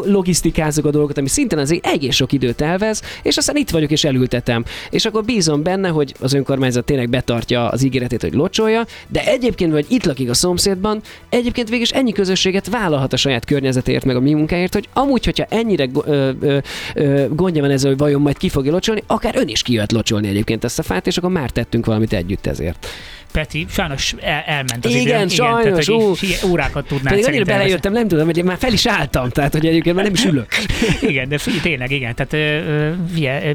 logisztikázok 0.06 0.86
a 0.86 0.90
dolgokat, 0.90 1.18
ami 1.18 1.28
szintén 1.28 1.60
azért 1.60 1.86
egész 1.86 2.16
sok 2.16 2.32
időt 2.32 2.62
elvez, 2.62 3.02
és 3.22 3.38
aztán 3.38 3.56
itt 3.56 3.70
vagyok 3.70 3.92
és 3.92 4.04
elültetem. 4.04 4.64
És 4.90 5.06
akkor 5.06 5.24
bízom 5.24 5.64
benne, 5.64 5.88
hogy 5.90 6.14
az 6.20 6.34
önkormányzat 6.34 6.86
tényleg 6.86 7.10
betartja 7.10 7.70
az 7.70 7.84
ígéretét, 7.84 8.22
hogy 8.22 8.34
locsolja, 8.34 8.86
de 9.08 9.26
egyébként, 9.26 9.72
vagy 9.72 9.86
itt 9.90 10.06
lakik 10.06 10.30
a 10.30 10.34
szomszédban, 10.34 11.02
egyébként 11.30 11.70
végig 11.70 11.88
ennyi 11.94 12.12
közösséget 12.12 12.70
vállalhat 12.70 13.14
a 13.14 13.18
saját 13.18 13.46
környezetért, 13.46 14.06
meg 14.06 14.16
a 14.16 14.20
mi 14.20 14.34
munkáért, 14.34 14.74
hogy 14.74 14.90
amúgy, 14.94 15.26
hogyha 15.26 15.46
ennyire 15.50 15.88
ö, 16.06 16.32
ö, 16.40 16.58
gondja 17.30 17.62
van 17.62 17.72
ezzel, 17.72 17.90
hogy 17.90 18.00
vajon 18.00 18.22
majd 18.22 18.38
ki 18.38 18.50
fogja 18.50 18.72
locsolni, 18.72 19.04
akár 19.08 19.36
ön 19.36 19.48
is 19.48 19.62
kijött 19.62 19.92
locsolni 19.92 20.28
egyébként 20.28 20.64
ezt 20.64 20.80
a 20.80 20.84
fát, 20.84 21.08
és 21.08 21.18
akkor 21.18 21.32
már 21.32 21.50
tettünk 21.50 21.86
valamit 21.86 22.14
együtt 22.14 22.46
ezért. 22.46 22.88
Peti, 23.34 23.66
sajnos 23.70 24.16
el, 24.22 24.44
elment 24.46 24.86
az 24.86 24.92
igen, 24.92 25.02
időm. 25.02 25.16
Igen, 25.16 25.28
sajnos. 25.28 25.86
Tehát, 25.86 26.20
hogy 26.20 26.50
órákat 26.50 26.88
tudnánk 26.88 27.10
Pedig 27.10 27.26
annyira 27.26 27.44
belejöttem, 27.44 27.94
nem 27.94 28.08
tudom, 28.08 28.26
hogy 28.26 28.38
én 28.38 28.44
már 28.44 28.58
fel 28.58 28.74
is 28.74 28.88
álltam, 28.88 29.30
tehát 29.30 29.52
hogy 29.52 29.66
egyébként 29.66 29.96
már 29.96 30.04
nem 30.04 30.14
is 30.14 30.26
ülök. 30.26 30.48
igen, 31.02 31.30
de 31.30 31.38
figyelj, 31.38 31.62
tényleg, 31.62 31.92
igen. 31.92 32.16
Tehát 32.16 32.34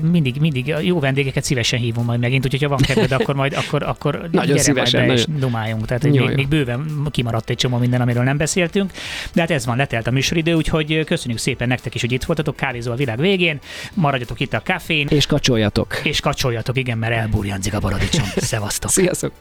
uh, 0.01 0.11
mindig, 0.11 0.37
mindig 0.41 0.75
jó 0.83 1.01
vendégeket 1.01 1.45
szívesen 1.45 1.79
hívom 1.79 2.05
majd 2.05 2.21
megint, 2.21 2.45
úgyhogy 2.45 2.63
ha 2.63 2.69
van 2.69 2.79
kedved, 2.79 3.13
akkor 3.13 3.35
majd 3.35 3.55
akkor, 3.55 3.83
akkor 3.83 4.15
nagyon 4.33 4.47
gyere 4.47 4.59
szívesen, 4.59 5.07
majd 5.07 5.17
be 5.17 5.23
nagyon. 5.23 5.35
és 5.35 5.41
dumáljunk. 5.41 5.87
Tehát 5.87 6.05
jó, 6.05 6.25
még, 6.25 6.37
még, 6.37 6.49
bőven 6.49 7.09
kimaradt 7.11 7.51
egy 7.51 7.57
csomó 7.57 7.77
minden, 7.77 8.01
amiről 8.01 8.23
nem 8.23 8.37
beszéltünk. 8.37 8.93
De 9.33 9.41
hát 9.41 9.51
ez 9.51 9.67
van, 9.67 9.77
letelt 9.77 10.07
a 10.07 10.11
műsoridő, 10.11 10.55
úgyhogy 10.55 11.05
köszönjük 11.05 11.39
szépen 11.39 11.69
nektek 11.69 11.95
is, 11.95 12.01
hogy 12.01 12.13
itt 12.13 12.25
voltatok. 12.25 12.57
Kávézó 12.57 12.93
a 12.93 12.95
világ 12.95 13.19
végén. 13.19 13.59
Maradjatok 13.95 14.41
itt 14.41 14.53
a 14.53 14.63
kafén. 14.65 15.07
És 15.11 15.27
kacsoljatok. 15.27 16.01
És 16.03 16.21
kacsoljatok, 16.21 16.79
igen, 16.79 16.99
mert 16.99 17.13
elburjanzik 17.13 17.75
a 17.75 17.79
paradicsom. 17.79 18.25
Szevasztok. 18.51 18.91
Sziasztok. 18.91 19.33